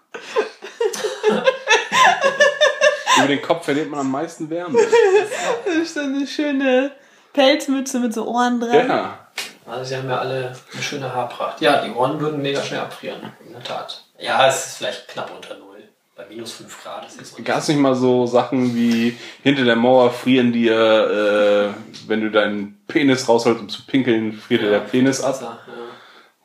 Über 3.19 3.27
den 3.29 3.43
Kopf 3.43 3.65
verliert 3.65 3.91
man 3.91 4.01
am 4.01 4.11
meisten 4.11 4.49
Wärme. 4.51 4.79
Das 5.65 5.75
ist 5.77 5.95
so 5.95 6.01
eine 6.01 6.27
schöne 6.27 6.93
Pelzmütze 7.33 7.99
mit 8.01 8.13
so 8.13 8.27
Ohren 8.27 8.61
dran. 8.61 8.89
Ja. 8.89 9.19
Also 9.67 9.85
sie 9.85 9.97
haben 9.97 10.09
ja 10.09 10.19
alle 10.19 10.55
eine 10.73 10.83
schöne 10.83 11.15
Haarpracht. 11.15 11.61
Ja, 11.61 11.85
die 11.85 11.93
Ohren 11.93 12.21
würden 12.21 12.43
mega 12.43 12.63
schnell 12.63 12.81
abfrieren, 12.81 13.33
in 13.47 13.53
der 13.53 13.63
Tat. 13.63 14.05
Ja, 14.19 14.47
es 14.49 14.67
ist 14.67 14.77
vielleicht 14.79 15.09
knapp 15.09 15.31
unter 15.35 15.57
Null. 15.57 15.69
Bei 16.17 16.27
minus 16.27 16.53
5 16.53 16.83
Grad 16.83 17.07
ist 17.07 17.19
jetzt 17.19 17.45
Gab 17.45 17.59
es 17.59 17.69
nicht 17.69 17.79
mal 17.79 17.95
so 17.95 18.27
Sachen 18.27 18.75
wie 18.75 19.17
hinter 19.43 19.65
der 19.65 19.77
Mauer 19.77 20.11
frieren 20.11 20.53
dir, 20.53 21.75
äh, 21.75 22.09
wenn 22.09 22.21
du 22.21 22.31
deinen 22.31 22.83
Penis 22.87 23.29
rausholst, 23.29 23.61
um 23.61 23.69
zu 23.69 23.87
pinkeln, 23.87 24.33
friert 24.33 24.63
dir 24.63 24.71
der 24.71 24.81
Penis 24.81 25.23
ab? 25.23 25.39
Ja, 25.41 25.59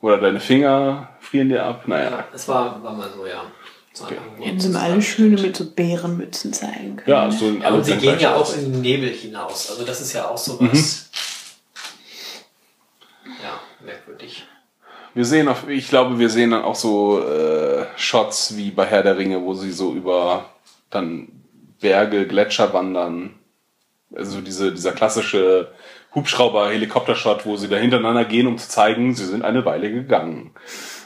Oder 0.00 0.18
deine 0.18 0.40
Finger 0.40 1.10
frieren 1.20 1.48
dir 1.50 1.64
ab? 1.64 1.82
ja. 1.86 1.88
Naja. 1.88 2.24
das 2.32 2.48
war, 2.48 2.82
war 2.82 2.92
mal 2.94 3.10
so, 3.14 3.26
ja. 3.26 3.42
Ein 4.06 4.42
Hätten 4.42 4.60
sie 4.60 4.68
mal 4.68 4.90
alle 4.90 5.02
schöne 5.02 5.40
mit 5.40 5.56
so 5.56 5.64
Bärenmützen 5.70 6.52
zeigen 6.52 6.96
können. 6.96 7.10
Ja, 7.10 7.30
so 7.30 7.48
in 7.48 7.60
Ja, 7.60 7.70
und 7.70 7.84
sie 7.84 7.96
gehen 7.96 8.18
ja 8.18 8.34
auch 8.34 8.54
in 8.56 8.72
den 8.72 8.80
Nebel 8.80 9.10
hinaus. 9.10 9.70
Also 9.70 9.84
das 9.84 10.00
ist 10.00 10.12
ja 10.12 10.28
auch 10.28 10.38
sowas. 10.38 11.08
Mhm. 13.24 13.32
Ja, 13.42 13.60
merkwürdig. 13.84 14.46
Wir 15.14 15.24
sehen 15.24 15.48
auf, 15.48 15.68
ich 15.68 15.88
glaube, 15.88 16.18
wir 16.18 16.30
sehen 16.30 16.50
dann 16.50 16.62
auch 16.62 16.74
so 16.74 17.22
äh, 17.24 17.86
Shots 17.96 18.56
wie 18.56 18.70
bei 18.70 18.84
Herr 18.84 19.02
der 19.02 19.18
Ringe, 19.18 19.42
wo 19.42 19.54
sie 19.54 19.72
so 19.72 19.92
über 19.92 20.50
dann 20.90 21.28
Berge, 21.80 22.26
Gletscher 22.26 22.72
wandern. 22.72 23.34
Also 24.14 24.40
diese, 24.40 24.72
dieser 24.72 24.92
klassische 24.92 25.72
Hubschrauber-Helikopter-Shot, 26.14 27.46
wo 27.46 27.56
sie 27.56 27.68
da 27.68 27.76
hintereinander 27.76 28.24
gehen, 28.24 28.46
um 28.46 28.58
zu 28.58 28.68
zeigen, 28.68 29.14
sie 29.14 29.26
sind 29.26 29.42
eine 29.44 29.64
Weile 29.64 29.90
gegangen. 29.90 30.52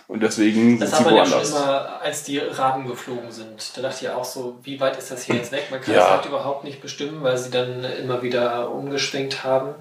Und 0.09 0.23
deswegen 0.23 0.79
Das 0.79 0.91
sind 0.91 0.99
hat 0.99 1.05
sie 1.07 1.11
man 1.11 1.17
ja 1.17 1.25
schon 1.25 1.33
woanders. 1.35 1.51
immer, 1.63 2.01
als 2.03 2.23
die 2.25 2.39
Raben 2.39 2.87
geflogen 2.87 3.31
sind. 3.33 3.77
Da 3.77 3.83
dachte 3.83 3.97
ich 3.97 4.03
ja 4.03 4.15
auch 4.17 4.25
so, 4.25 4.59
wie 4.63 4.79
weit 4.81 4.99
ist 4.99 5.11
das 5.11 5.23
hier 5.23 5.37
jetzt 5.37 5.53
weg? 5.53 5.69
Man 5.71 5.81
kann 5.81 5.95
Ja. 5.95 6.01
das 6.01 6.11
halt 6.11 6.27
überhaupt 6.27 6.65
nicht 6.65 6.83
bestimmen, 6.83 7.23
weil 7.23 7.39
sie 7.39 7.51
dann 7.51 7.85
immer 7.85 8.21
wieder 8.23 8.71
umgeschwenkt 8.71 9.43
haben. 9.45 9.75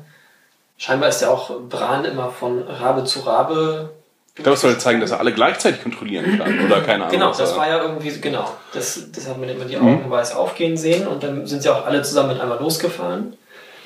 Scheinbar 0.77 1.09
ist 1.09 1.21
ja 1.21 1.29
auch 1.29 1.51
Bran 1.69 2.05
immer 2.05 2.29
von 2.31 2.63
Rabe 2.63 3.03
zu 3.03 3.19
Rabe. 3.21 3.89
ich 4.35 4.43
glaube, 4.43 4.55
es 4.55 4.61
soll 4.61 4.77
zeigen, 4.77 5.01
dass 5.01 5.11
er 5.11 5.19
alle 5.19 5.33
gleichzeitig 5.33 5.83
kontrollieren 5.83 6.37
kann. 6.39 6.65
Oder 6.65 6.81
keine 6.81 7.03
Ahnung. 7.03 7.09
Genau, 7.11 7.33
das 7.33 7.55
war 7.57 7.67
ja 7.67 7.81
irgendwie, 7.83 8.09
genau. 8.21 8.49
Das, 8.73 9.11
das 9.11 9.27
hat 9.27 9.37
man 9.37 9.49
immer 9.49 9.65
die 9.65 9.77
Augen 9.77 10.09
weiß 10.09 10.33
aufgehen 10.35 10.77
sehen 10.77 11.05
und 11.07 11.21
dann 11.23 11.45
sind 11.45 11.61
sie 11.61 11.69
auch 11.69 11.85
alle 11.85 12.01
zusammen 12.03 12.29
mit 12.29 12.39
einmal 12.41 12.57
losgefahren. 12.59 13.35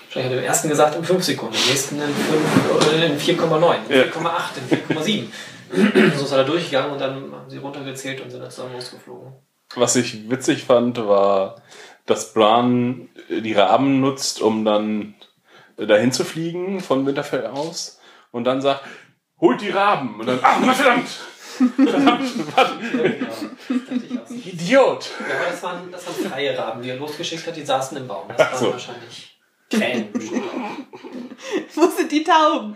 Wahrscheinlich 0.06 0.26
hat 0.32 0.38
er 0.38 0.40
im 0.44 0.46
ersten 0.48 0.70
gesagt 0.70 0.96
in 0.96 1.04
5 1.04 1.24
Sekunden, 1.24 1.56
im 1.56 1.70
nächsten 1.70 1.96
in, 1.96 3.02
in 3.12 3.20
4,9, 3.20 3.76
in 3.90 3.96
Ja. 3.98 4.04
4,8, 4.04 4.10
in 4.90 4.96
4,7. 4.98 5.24
So 5.76 6.26
ist 6.26 6.32
er 6.32 6.40
da 6.40 6.44
durchgegangen 6.44 6.92
und 6.92 7.02
dann 7.02 7.32
haben 7.32 7.50
sie 7.50 7.58
runtergezählt 7.58 8.22
und 8.22 8.30
sind 8.30 8.42
dann 8.42 8.52
zusammen 8.52 8.74
losgeflogen. 8.74 9.34
Was 9.76 9.96
ich 9.96 10.30
witzig 10.30 10.64
fand, 10.64 10.98
war, 10.98 11.62
dass 12.06 12.34
Bran 12.34 13.10
die 13.30 13.54
Raben 13.54 14.00
nutzt, 14.00 14.42
um 14.42 14.64
dann 14.64 15.16
dahin 15.78 16.12
zu 16.12 16.24
fliegen 16.24 16.80
von 16.80 17.06
Winterfell 17.06 17.48
aus 17.48 18.00
und 18.32 18.46
dann 18.46 18.62
sagt, 18.62 18.86
holt 19.40 19.62
die 19.62 19.70
Raben. 19.70 20.20
Und 20.20 20.28
dann, 20.28 20.40
ach, 20.42 20.76
verdammt! 20.76 21.10
verdammt, 21.76 22.58
auch. 22.58 22.72
Idiot! 24.30 25.10
Ja, 25.20 25.36
aber 25.36 25.52
das 25.52 25.64
waren, 25.64 25.92
das 25.92 26.06
waren 26.06 26.32
freie 26.32 26.58
Raben, 26.58 26.82
die 26.82 26.90
er 26.90 26.98
losgeschickt 26.98 27.48
hat, 27.48 27.56
die 27.56 27.66
saßen 27.66 27.98
im 27.98 28.08
Baum. 28.08 28.28
Das 28.30 28.40
waren 28.40 28.60
so. 28.60 28.72
wahrscheinlich 28.72 29.38
Krähen. 29.70 30.10
Wo 31.76 31.88
sind 31.88 32.12
die 32.12 32.24
Tauben? 32.24 32.76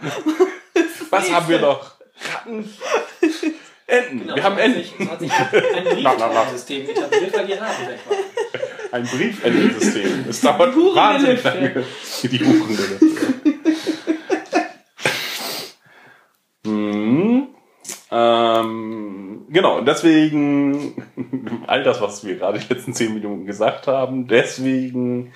Was 1.10 1.32
haben 1.32 1.50
wir 1.50 1.60
noch? 1.60 1.99
Ratten? 2.34 2.70
Enten. 3.88 4.20
Genau, 4.20 4.36
wir 4.36 4.44
haben 4.44 4.58
sich- 4.74 4.94
Enten. 5.00 5.06
So 5.06 5.12
hat 5.12 5.20
sich 5.20 5.32
ein 5.32 6.04
Na, 6.04 6.14
na, 6.18 6.28
na. 6.32 6.44
Briefsystem 6.44 6.90
etabliert, 6.90 7.36
weil 7.36 7.48
die 7.48 7.54
Raben 7.54 7.88
weg 7.88 8.00
waren. 8.08 8.20
Ein 8.92 9.04
Briefentensystem. 9.04 10.26
Es 10.30 10.42
dauert 10.42 10.76
wahnsinnig 10.76 11.44
lange. 11.44 11.86
Die 12.24 12.40
Hurende. 12.40 13.00
hm. 16.66 17.48
ähm, 18.12 19.46
genau, 19.50 19.82
deswegen, 19.82 21.04
all 21.68 21.84
das, 21.84 22.02
was 22.02 22.24
wir 22.26 22.36
gerade 22.36 22.60
die 22.60 22.72
letzten 22.74 22.94
zehn 22.94 23.14
Minuten 23.14 23.46
gesagt 23.46 23.88
haben, 23.88 24.28
deswegen 24.28 25.34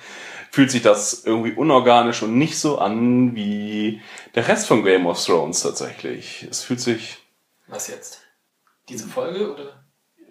fühlt 0.54 0.70
sich 0.70 0.82
das 0.82 1.24
irgendwie 1.24 1.52
unorganisch 1.52 2.22
und 2.22 2.38
nicht 2.38 2.60
so 2.60 2.78
an 2.78 3.34
wie 3.34 4.00
der 4.36 4.46
Rest 4.46 4.68
von 4.68 4.84
Game 4.84 5.04
of 5.06 5.20
Thrones 5.20 5.62
tatsächlich. 5.62 6.46
Es 6.48 6.62
fühlt 6.62 6.78
sich 6.80 7.18
Was 7.66 7.88
jetzt? 7.88 8.20
Diese 8.88 9.08
Folge 9.08 9.52
oder? 9.52 9.84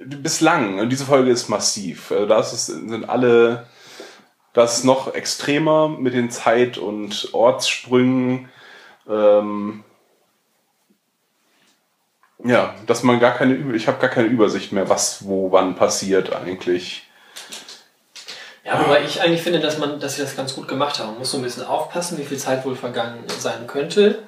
bislang, 0.06 0.80
und 0.80 0.90
diese 0.90 1.06
Folge 1.06 1.30
ist 1.30 1.50
massiv. 1.50 2.10
Also 2.14 2.26
da 2.26 2.42
sind 2.42 3.10
alle, 3.10 3.68
das 4.54 4.78
ist 4.78 4.84
noch 4.86 5.14
extremer 5.14 5.90
mit 5.90 6.14
den 6.14 6.32
Zeit- 6.32 6.78
und 6.78 7.34
Ortssprüngen. 7.34 8.48
Ähm, 9.10 9.84
ja, 12.46 12.76
dass 12.88 13.04
man 13.04 13.20
gar 13.20 13.34
keine, 13.34 13.76
ich 13.76 13.90
habe 13.90 14.00
gar 14.00 14.10
keine 14.10 14.30
Übersicht 14.30 14.72
mehr, 14.72 14.88
was 14.88 15.26
wo 15.26 15.52
wann 15.52 15.76
passiert 15.76 16.34
eigentlich. 16.34 17.10
Ja, 18.66 18.82
wobei 18.82 19.04
ich 19.04 19.22
eigentlich 19.22 19.42
finde, 19.42 19.60
dass 19.60 19.78
man, 19.78 20.00
dass 20.00 20.16
sie 20.16 20.22
das 20.22 20.38
ganz 20.38 20.56
gut 20.56 20.68
gemacht 20.68 21.00
haben. 21.00 21.10
Man 21.10 21.20
muss 21.20 21.32
so 21.32 21.38
ein 21.38 21.44
bisschen 21.44 21.66
aufpassen, 21.66 22.18
wie 22.18 22.24
viel 22.24 22.38
Zeit 22.38 22.66
wohl 22.66 22.76
vergangen 22.76 23.24
sein 23.40 23.68
könnte. 23.68 24.20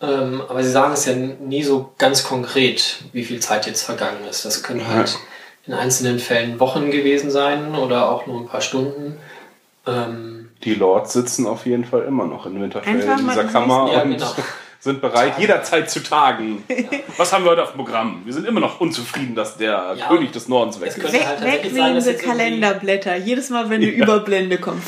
Ähm, 0.00 0.42
aber 0.48 0.62
sie 0.62 0.70
sagen 0.70 0.92
es 0.92 1.06
ja 1.06 1.14
nie 1.14 1.62
so 1.62 1.92
ganz 1.98 2.24
konkret, 2.24 2.98
wie 3.12 3.24
viel 3.24 3.40
Zeit 3.40 3.66
jetzt 3.66 3.82
vergangen 3.82 4.24
ist. 4.28 4.44
Das 4.44 4.62
können 4.62 4.86
halt 4.86 5.18
in 5.66 5.74
einzelnen 5.74 6.18
Fällen 6.18 6.60
Wochen 6.60 6.90
gewesen 6.90 7.30
sein 7.30 7.74
oder 7.74 8.10
auch 8.10 8.26
nur 8.26 8.40
ein 8.40 8.46
paar 8.46 8.60
Stunden. 8.60 9.18
Ähm, 9.86 10.50
Die 10.62 10.74
Lords 10.74 11.12
sitzen 11.12 11.46
auf 11.46 11.66
jeden 11.66 11.84
Fall 11.84 12.02
immer 12.02 12.26
noch 12.26 12.46
in 12.46 12.60
Winterfell 12.60 13.00
in 13.00 13.28
dieser 13.28 13.44
Kammer 13.44 13.90
Ja, 13.92 14.02
und 14.02 14.10
genau. 14.10 14.34
Sind 14.84 15.00
bereit, 15.00 15.38
jederzeit 15.38 15.90
zu 15.90 16.02
tagen. 16.02 16.62
Was 17.16 17.32
haben 17.32 17.44
wir 17.44 17.52
heute 17.52 17.62
auf 17.62 17.70
dem 17.72 17.78
Programm? 17.78 18.20
Wir 18.26 18.34
sind 18.34 18.46
immer 18.46 18.60
noch 18.60 18.80
unzufrieden, 18.80 19.34
dass 19.34 19.56
der 19.56 19.94
Ja. 19.98 20.08
König 20.08 20.30
des 20.32 20.46
Nordens 20.46 20.78
weg 20.80 20.94
ist. 20.96 21.12
Weg, 21.12 21.26
halt 21.26 21.40
weg 21.42 21.64
jetzt 21.64 21.76
irgendwie- 21.76 22.12
Kalenderblätter. 22.26 23.16
Jedes 23.16 23.48
Mal, 23.48 23.70
wenn 23.70 23.80
eine 23.82 23.90
Überblende 23.90 24.58
kommt. 24.58 24.82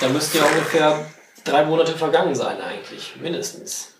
da 0.00 0.08
müssten 0.08 0.38
ja 0.38 0.44
ungefähr 0.44 1.04
drei 1.44 1.64
Monate 1.64 1.92
vergangen 1.96 2.34
sein 2.36 2.60
eigentlich, 2.60 3.14
mindestens. 3.20 3.94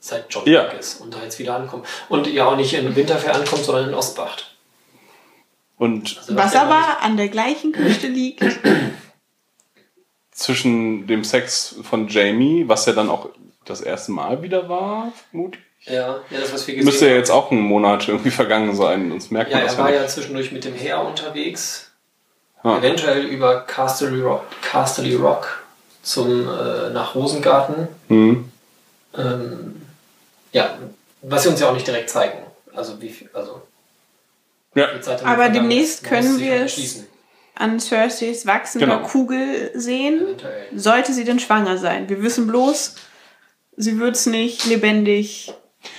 Seit 0.00 0.26
John 0.32 0.44
Ja. 0.46 0.64
weg 0.72 0.76
ist 0.80 1.00
und 1.02 1.12
da 1.14 1.22
jetzt 1.22 1.38
wieder 1.38 1.56
ankommt. 1.56 1.86
Und 2.08 2.26
ja 2.26 2.46
auch 2.46 2.56
nicht 2.56 2.72
in 2.74 2.96
Winterfell 2.96 3.32
ankommt, 3.32 3.62
sondern 3.64 3.88
in 3.90 3.94
Ostbacht. 3.94 4.56
Und 5.76 6.16
Also 6.18 6.34
Was 6.36 6.54
ja 6.54 6.62
aber 6.62 7.02
an 7.02 7.16
der 7.18 7.28
gleichen 7.28 7.72
Küste 7.72 8.06
liegt. 8.06 8.42
zwischen 10.30 11.06
dem 11.06 11.24
Sex 11.24 11.76
von 11.82 12.08
Jamie, 12.08 12.64
was 12.66 12.86
ja 12.86 12.92
dann 12.92 13.08
auch 13.08 13.28
das 13.64 13.80
erste 13.80 14.12
Mal 14.12 14.42
wieder 14.42 14.68
war, 14.68 15.12
vermutlich. 15.30 15.62
Ja, 15.86 16.20
ja, 16.30 16.40
das, 16.40 16.52
was 16.52 16.66
wir 16.66 16.74
gesehen 16.74 16.86
Müsste 16.86 17.08
ja 17.08 17.14
jetzt 17.16 17.30
auch 17.30 17.50
ein 17.50 17.60
Monat 17.60 18.08
irgendwie 18.08 18.30
vergangen 18.30 18.74
sein, 18.74 19.10
sonst 19.10 19.30
merkt 19.30 19.50
Ja, 19.50 19.58
man 19.58 19.66
das 19.66 19.74
er 19.74 19.84
war 19.84 19.92
ja 19.92 20.02
ja 20.02 20.06
zwischendurch 20.06 20.50
mit 20.50 20.64
dem 20.64 20.74
Heer 20.74 21.00
unterwegs. 21.02 21.90
Ah. 22.62 22.78
Eventuell 22.78 23.24
über 23.26 23.60
Casterly 23.60 24.22
Rock, 24.22 24.44
Casterly 24.62 25.14
Rock 25.16 25.62
zum, 26.02 26.48
äh, 26.48 26.90
nach 26.90 27.14
Rosengarten. 27.14 27.88
Hm. 28.08 28.50
Ähm, 29.16 29.82
ja, 30.52 30.78
was 31.20 31.42
sie 31.42 31.50
uns 31.50 31.60
ja 31.60 31.68
auch 31.68 31.74
nicht 31.74 31.86
direkt 31.86 32.08
zeigen. 32.08 32.38
Also 32.74 33.00
wie 33.00 33.10
viel, 33.10 33.28
also 33.34 33.62
Ja, 34.74 34.88
Aber 35.24 35.50
demnächst 35.50 36.04
können 36.04 36.34
sich 36.38 36.46
wir 36.46 36.58
halt 36.60 36.78
es-. 36.78 37.04
An 37.56 37.78
Cerseis 37.78 38.46
wachsender 38.46 38.86
Genau. 38.86 39.06
Kugel 39.06 39.70
sehen. 39.74 40.22
Eventuell. 40.22 40.66
Sollte 40.74 41.12
sie 41.12 41.24
denn 41.24 41.38
schwanger 41.38 41.78
sein? 41.78 42.08
Wir 42.08 42.20
wissen 42.22 42.48
bloß, 42.48 42.96
sie 43.76 43.98
wird 43.98 44.16
es 44.16 44.26
nicht 44.26 44.66
lebendig 44.66 45.52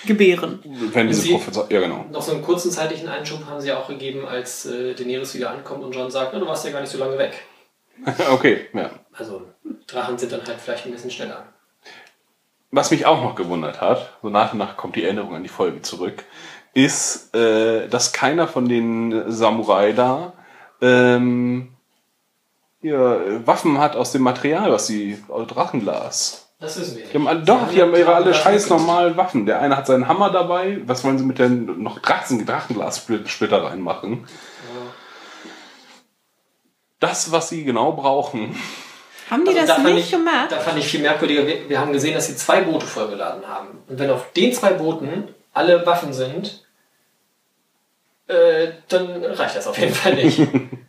gebären. 0.05 0.59
wenn 0.93 1.07
diese 1.07 1.29
Prophezeiung. 1.29 1.67
Ja, 1.69 1.79
genau. 1.81 2.05
Noch 2.11 2.21
so 2.21 2.31
einen 2.31 2.41
kurzen 2.41 2.71
zeitlichen 2.71 3.07
Einschub 3.07 3.45
haben 3.45 3.61
sie 3.61 3.71
auch 3.71 3.87
gegeben, 3.87 4.25
als 4.27 4.65
äh, 4.65 4.93
Daenerys 4.95 5.35
wieder 5.35 5.51
ankommt 5.51 5.83
und 5.83 5.93
John 5.93 6.09
sagt, 6.09 6.33
"Na, 6.33 6.39
du 6.39 6.47
warst 6.47 6.65
ja 6.65 6.71
gar 6.71 6.81
nicht 6.81 6.91
so 6.91 6.97
lange 6.97 7.17
weg. 7.17 7.33
okay, 8.31 8.65
ja. 8.73 8.89
Also 9.13 9.43
Drachen 9.87 10.17
sind 10.17 10.31
dann 10.31 10.45
halt 10.45 10.59
vielleicht 10.59 10.85
ein 10.85 10.91
bisschen 10.91 11.11
schneller. 11.11 11.47
Was 12.71 12.91
mich 12.91 13.05
auch 13.05 13.21
noch 13.21 13.35
gewundert 13.35 13.79
hat, 13.79 14.17
so 14.21 14.29
nach 14.29 14.51
und 14.51 14.59
nach 14.59 14.75
kommt 14.75 14.95
die 14.95 15.03
Erinnerung 15.03 15.35
an 15.35 15.43
die 15.43 15.49
Folge 15.49 15.81
zurück, 15.81 16.23
ist, 16.73 17.33
äh, 17.33 17.87
dass 17.87 18.11
keiner 18.11 18.47
von 18.47 18.67
den 18.67 19.31
Samurai 19.31 19.93
da 19.93 20.33
ähm, 20.81 21.69
ja, 22.81 23.47
Waffen 23.47 23.77
hat 23.79 23.95
aus 23.95 24.11
dem 24.11 24.23
Material, 24.23 24.71
was 24.71 24.87
sie 24.87 25.23
aus 25.29 25.47
Drachenglas. 25.47 26.44
Das 26.59 26.79
wissen 26.79 26.95
wir 26.95 27.03
nicht. 27.03 27.13
Die 27.13 27.19
haben 27.19 27.45
doch, 27.45 27.69
die 27.69 27.81
haben 27.81 27.95
ihre 27.95 28.15
alle 28.15 28.33
scheiß 28.33 28.69
normalen 28.69 29.17
Waffen. 29.17 29.45
Der 29.45 29.59
eine 29.61 29.75
hat 29.75 29.87
seinen 29.87 30.07
Hammer 30.07 30.31
dabei. 30.31 30.79
Was 30.85 31.03
wollen 31.03 31.17
sie 31.17 31.25
mit 31.25 31.37
den 31.37 31.83
noch 31.83 31.99
Drachen, 31.99 32.45
Drachenglassplitter 32.45 33.63
reinmachen? 33.63 34.25
Das, 36.99 37.31
was 37.31 37.49
sie 37.49 37.65
genau 37.65 37.91
brauchen. 37.91 38.55
Haben 39.29 39.43
die 39.43 39.49
Also 39.51 39.67
das 39.67 39.75
da 39.77 39.83
nicht 39.83 40.05
ich, 40.05 40.11
gemacht? 40.11 40.51
Da 40.51 40.59
fand 40.59 40.77
ich 40.77 40.87
viel 40.87 41.01
merkwürdiger. 41.01 41.45
Wir, 41.45 41.67
wir 41.67 41.79
haben 41.79 41.91
gesehen, 41.91 42.13
dass 42.13 42.27
sie 42.27 42.35
zwei 42.35 42.61
Boote 42.61 42.85
vollgeladen 42.85 43.45
haben. 43.47 43.83
Und 43.87 43.99
wenn 43.99 44.09
auf 44.09 44.31
den 44.33 44.53
zwei 44.53 44.73
Booten 44.73 45.27
alle 45.53 45.85
Waffen 45.85 46.13
sind, 46.13 46.65
äh, 48.27 48.69
dann 48.87 49.23
reicht 49.25 49.55
das 49.55 49.67
auf 49.67 49.77
jeden 49.77 49.93
Fall 49.93 50.15
nicht. 50.15 50.39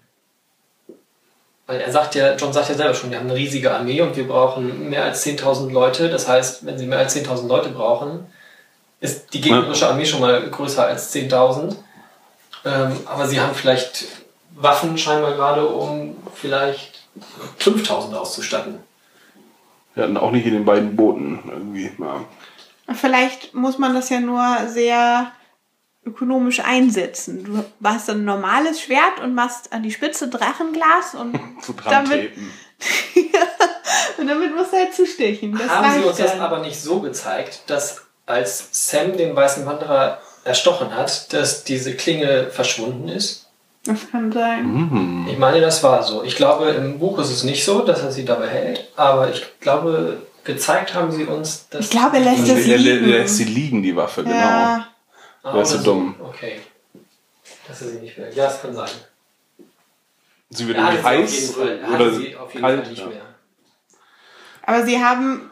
Weil 1.66 1.80
er 1.80 1.90
sagt 1.90 2.14
ja, 2.14 2.36
John 2.36 2.52
sagt 2.52 2.68
ja 2.68 2.74
selber 2.74 2.94
schon, 2.94 3.10
wir 3.10 3.18
haben 3.18 3.28
eine 3.28 3.38
riesige 3.38 3.74
Armee 3.74 4.00
und 4.00 4.16
wir 4.16 4.28
brauchen 4.28 4.88
mehr 4.88 5.04
als 5.04 5.26
10.000 5.26 5.72
Leute. 5.72 6.08
Das 6.08 6.28
heißt, 6.28 6.64
wenn 6.64 6.78
sie 6.78 6.86
mehr 6.86 6.98
als 6.98 7.16
10.000 7.16 7.48
Leute 7.48 7.70
brauchen, 7.70 8.26
ist 9.00 9.34
die 9.34 9.40
gegnerische 9.40 9.88
Armee 9.88 10.06
schon 10.06 10.20
mal 10.20 10.48
größer 10.48 10.86
als 10.86 11.12
10.000. 11.14 11.74
Ähm, 12.64 12.96
aber 13.06 13.26
sie 13.26 13.40
haben 13.40 13.54
vielleicht 13.54 14.06
Waffen 14.54 14.96
scheinbar 14.96 15.34
gerade, 15.34 15.66
um 15.66 16.16
vielleicht 16.34 17.02
5.000 17.60 18.14
auszustatten. 18.14 18.78
Wir 19.94 20.04
hatten 20.04 20.16
auch 20.16 20.30
nicht 20.30 20.46
in 20.46 20.54
den 20.54 20.64
beiden 20.64 20.94
Booten 20.94 21.42
irgendwie. 21.50 21.90
Ja. 21.98 22.24
Vielleicht 22.94 23.54
muss 23.54 23.78
man 23.78 23.94
das 23.94 24.08
ja 24.08 24.20
nur 24.20 24.44
sehr 24.68 25.32
ökonomisch 26.06 26.60
einsetzen. 26.60 27.44
Du 27.44 27.64
hast 27.88 28.08
ein 28.08 28.24
normales 28.24 28.80
Schwert 28.80 29.20
und 29.22 29.34
machst 29.34 29.72
an 29.72 29.82
die 29.82 29.90
Spitze 29.90 30.28
Drachenglas 30.28 31.14
und 31.14 31.38
damit, 31.90 32.32
und 34.18 34.26
damit 34.26 34.54
musst 34.54 34.72
du 34.72 34.76
halt 34.76 34.94
zustechen. 34.94 35.58
Das 35.58 35.68
haben 35.68 36.00
sie 36.00 36.06
uns 36.08 36.16
das 36.16 36.32
dann. 36.32 36.40
aber 36.40 36.60
nicht 36.60 36.80
so 36.80 37.00
gezeigt, 37.00 37.62
dass 37.66 38.02
als 38.24 38.68
Sam 38.72 39.16
den 39.16 39.34
weißen 39.34 39.66
Wanderer 39.66 40.20
erstochen 40.44 40.94
hat, 40.94 41.32
dass 41.32 41.64
diese 41.64 41.94
Klinge 41.94 42.48
verschwunden 42.50 43.08
ist? 43.08 43.46
Das 43.84 44.10
kann 44.10 44.32
sein. 44.32 44.66
Mhm. 44.66 45.26
Ich 45.30 45.38
meine, 45.38 45.60
das 45.60 45.82
war 45.82 46.02
so. 46.02 46.24
Ich 46.24 46.34
glaube, 46.36 46.70
im 46.70 46.98
Buch 46.98 47.18
ist 47.18 47.30
es 47.30 47.44
nicht 47.44 47.64
so, 47.64 47.80
dass 47.82 48.02
er 48.02 48.10
sie 48.10 48.24
dabei 48.24 48.48
hält, 48.48 48.88
aber 48.96 49.30
ich 49.30 49.44
glaube, 49.60 50.22
gezeigt 50.42 50.94
haben 50.94 51.12
sie 51.12 51.24
uns, 51.24 51.68
dass. 51.68 51.84
Ich 51.84 51.90
glaube, 51.90 52.16
er 52.16 52.24
lässt 52.24 52.40
Also 52.40 52.54
das 52.54 52.64
er, 52.64 52.72
er 52.72 52.78
liegen. 52.78 53.08
lässt 53.08 53.36
sie 53.36 53.44
liegen, 53.44 53.82
die 53.82 53.94
Waffe, 53.94 54.24
genau. 54.24 54.78
Ja, 55.46 55.50
Ah, 55.52 55.54
der 55.54 55.62
ist 55.62 55.70
so 55.70 55.78
dumm. 55.78 56.14
Okay. 56.20 56.60
Dass 57.68 57.80
er 57.82 57.88
sie 57.88 57.98
nicht 57.98 58.18
mehr. 58.18 58.32
Ja, 58.32 58.44
das 58.46 58.60
kann 58.62 58.74
sein. 58.74 58.90
Sie 60.50 60.66
wird 60.68 60.78
hatte 60.78 60.96
irgendwie 60.98 61.28
sie 61.28 61.56
heiß 61.56 61.56
auf 61.56 61.64
jeden 61.64 61.68
Fall, 61.68 61.78
er 61.78 61.88
oder 61.88 61.98
hatte 62.06 62.14
sie 62.16 62.36
auf 62.36 62.52
jeden 62.54 62.62
kalt. 62.64 62.80
Fall 62.80 62.90
nicht 62.90 63.00
ja. 63.00 63.06
mehr. 63.06 63.22
aber 64.62 64.84
sie 64.86 65.04
haben 65.04 65.50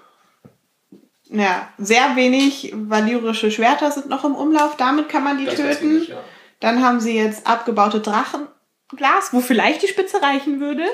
ja, 1.31 1.69
sehr 1.79 2.15
wenig 2.17 2.73
valyrische 2.75 3.51
Schwerter 3.51 3.91
sind 3.91 4.09
noch 4.09 4.25
im 4.25 4.35
Umlauf. 4.37 4.77
Damit 4.77 5.09
kann 5.09 5.25
man 5.25 5.39
die 5.39 5.47
Das 5.47 5.57
töten. 5.57 5.99
nicht, 5.99 6.09
ja. 6.11 6.23
Dann 6.61 6.83
haben 6.85 7.01
sie 7.01 7.17
jetzt 7.17 7.47
abgebaute 7.47 8.01
Drachenglas, 8.01 9.33
wo 9.33 9.41
vielleicht 9.41 9.83
die 9.83 9.89
Spitze 9.89 10.23
reichen 10.23 10.61
würde. 10.61 10.85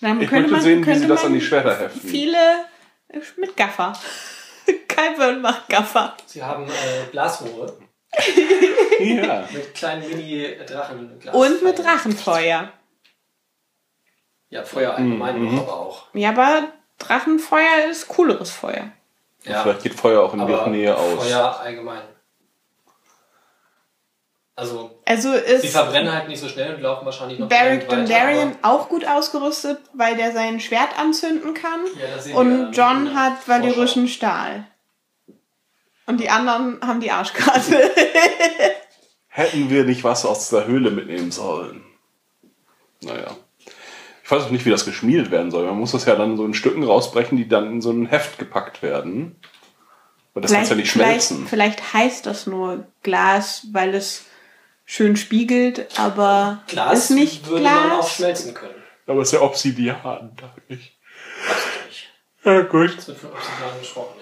Dann 0.00 0.20
Ich 0.20 0.30
möchte 0.30 0.60
sehen, 0.60 0.86
wie 0.86 0.94
sie 0.94 1.06
das 1.06 1.24
an 1.24 1.32
die 1.34 1.40
Schwerter 1.40 1.78
heften. 1.78 2.00
Viele 2.08 2.36
äh, 3.08 3.20
mit 3.38 3.56
Gaffer. 3.56 3.92
Kyburn 4.88 5.40
macht 5.40 5.68
Gaffer. 5.68 6.16
Sie 6.26 6.42
haben 6.42 6.66
äh, 6.66 7.10
Glasrohre. 7.10 7.76
Ja. 9.00 9.48
Mit 9.52 9.74
kleinen 9.74 10.08
Mini-Drachen. 10.08 11.20
Und 11.32 11.62
mit 11.62 11.78
Drachenfeuer. 11.78 12.72
Ja, 14.50 14.64
Feuer 14.64 14.94
allgemein 14.94 15.42
noch, 15.42 15.62
aber 15.62 15.72
auch. 15.72 16.06
Ja, 16.12 16.28
aber 16.30 16.68
Drachenfeuer 16.98 17.86
ist 17.90 18.06
cooleres 18.08 18.50
Feuer. 18.50 18.92
Ja, 19.44 19.62
Vielleicht 19.62 19.82
geht 19.82 19.94
Feuer 19.94 20.22
auch 20.22 20.34
in 20.34 20.46
der 20.46 20.66
Nähe 20.66 20.96
aus. 20.96 21.26
Feuer 21.26 21.58
allgemein. 21.60 22.02
Also, 24.54 24.90
Also 25.06 25.32
sie 25.32 25.38
ist 25.38 25.70
verbrennen 25.70 26.12
halt 26.12 26.28
nicht 26.28 26.38
so 26.38 26.46
schnell 26.48 26.74
und 26.74 26.82
laufen 26.82 27.06
wahrscheinlich 27.06 27.38
noch 27.38 27.50
weiter, 27.50 27.86
Dondarrion 27.86 28.54
auch 28.60 28.88
gut 28.90 29.06
ausgerüstet, 29.06 29.80
weil 29.94 30.16
der 30.16 30.32
sein 30.32 30.60
Schwert 30.60 30.98
anzünden 30.98 31.54
kann. 31.54 31.80
Ja, 31.98 32.14
das 32.14 32.24
sehen 32.24 32.34
wir 32.34 32.38
Und 32.38 32.72
John 32.72 33.18
hat 33.18 33.48
valyrischen 33.48 34.06
Stahl. 34.06 34.66
Und 36.12 36.18
die 36.18 36.28
anderen 36.28 36.78
haben 36.82 37.00
die 37.00 37.10
Arschkarte. 37.10 37.90
Hätten 39.28 39.70
wir 39.70 39.84
nicht 39.84 40.04
was 40.04 40.26
aus 40.26 40.50
der 40.50 40.66
Höhle 40.66 40.90
mitnehmen 40.90 41.32
sollen. 41.32 41.82
Naja. 43.00 43.34
Ich 44.22 44.30
weiß 44.30 44.44
auch 44.44 44.50
nicht, 44.50 44.66
wie 44.66 44.70
das 44.70 44.84
geschmiedet 44.84 45.30
werden 45.30 45.50
soll. 45.50 45.64
Man 45.64 45.78
muss 45.78 45.92
das 45.92 46.04
ja 46.04 46.14
dann 46.14 46.36
so 46.36 46.44
in 46.44 46.52
Stücken 46.52 46.84
rausbrechen, 46.84 47.38
die 47.38 47.48
dann 47.48 47.66
in 47.66 47.80
so 47.80 47.90
ein 47.90 48.04
Heft 48.04 48.38
gepackt 48.38 48.82
werden. 48.82 49.36
Weil 50.34 50.42
das 50.42 50.52
kann 50.52 50.66
ja 50.66 50.74
nicht 50.74 50.90
schmelzen. 50.90 51.46
vielleicht, 51.46 51.80
vielleicht 51.80 51.94
heißt 51.94 52.26
das 52.26 52.46
nur 52.46 52.86
Glas, 53.02 53.66
weil 53.72 53.94
es 53.94 54.26
schön 54.84 55.16
spiegelt, 55.16 55.98
aber 55.98 56.62
Glas 56.68 57.04
ist 57.04 57.10
nicht 57.10 57.48
würde 57.48 57.64
man 57.64 57.92
auch 57.92 58.00
Glas. 58.00 58.16
schmelzen 58.16 58.52
können. 58.52 58.82
Aber 59.06 59.22
es 59.22 59.28
ist 59.28 59.32
ja 59.32 59.40
Obsidian, 59.40 60.32
dachte 60.36 60.60
ich. 60.68 60.98
Weiß 61.48 61.56
ich 61.80 61.86
nicht. 61.86 62.12
Ja, 62.44 62.60
gut. 62.60 62.96
Es 62.98 63.08
wird 63.08 63.18
von 63.18 63.30
Obsidian 63.30 63.78
gesprochen, 63.80 64.14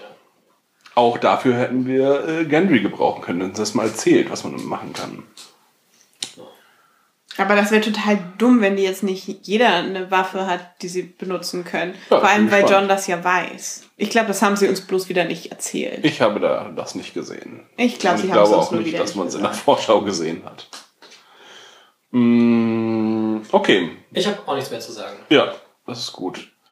Auch 0.95 1.17
dafür 1.17 1.55
hätten 1.55 1.85
wir 1.85 2.27
äh, 2.27 2.45
Gendry 2.45 2.81
gebrauchen 2.81 3.21
können, 3.21 3.41
uns 3.41 3.57
das 3.57 3.73
mal 3.73 3.87
erzählt, 3.87 4.29
was 4.29 4.43
man 4.43 4.63
machen 4.65 4.93
kann. 4.93 5.23
Aber 7.37 7.55
das 7.55 7.71
wäre 7.71 7.81
total 7.81 8.19
dumm, 8.37 8.59
wenn 8.59 8.75
die 8.75 8.83
jetzt 8.83 9.03
nicht 9.03 9.47
jeder 9.47 9.73
eine 9.73 10.11
Waffe 10.11 10.47
hat, 10.47 10.81
die 10.81 10.89
sie 10.89 11.03
benutzen 11.03 11.63
können. 11.63 11.93
Ja, 12.09 12.19
Vor 12.19 12.27
allem, 12.27 12.51
weil. 12.51 12.69
John 12.69 12.89
das 12.89 13.07
ja 13.07 13.23
weiß. 13.23 13.83
Ich 13.95 14.09
glaube, 14.09 14.27
das 14.27 14.41
haben 14.41 14.57
sie 14.57 14.67
uns 14.67 14.81
bloß 14.81 15.07
wieder 15.07 15.23
nicht 15.23 15.49
erzählt. 15.49 16.03
Ich 16.03 16.19
habe 16.21 16.41
da 16.41 16.69
das 16.75 16.93
nicht 16.93 17.13
gesehen. 17.13 17.61
Ich 17.77 17.93
sie 17.93 17.97
ich 17.97 18.05
haben 18.07 18.15
es 18.17 18.21
glaube 18.23 18.49
uns 18.57 18.67
auch 18.67 18.71
nur 18.71 18.81
nicht, 18.81 18.99
dass 18.99 19.11
nicht 19.11 19.15
man 19.15 19.27
es 19.27 19.35
in 19.35 19.41
der. 19.43 19.53
Vorschau 19.53 20.01
gesehen 20.01 20.43
hat. 20.43 20.67
Mm, 22.11 23.37
okay, 23.53 23.91
Ich 24.11 24.27
habe 24.27 24.37
auch 24.45 24.55
nichts 24.55 24.69
mehr 24.69 24.81
zu 24.81 24.91
sagen. 24.91 25.17
ja, 25.29 25.55
das 25.87 25.99
ist 25.99 26.11
gut. 26.11 26.50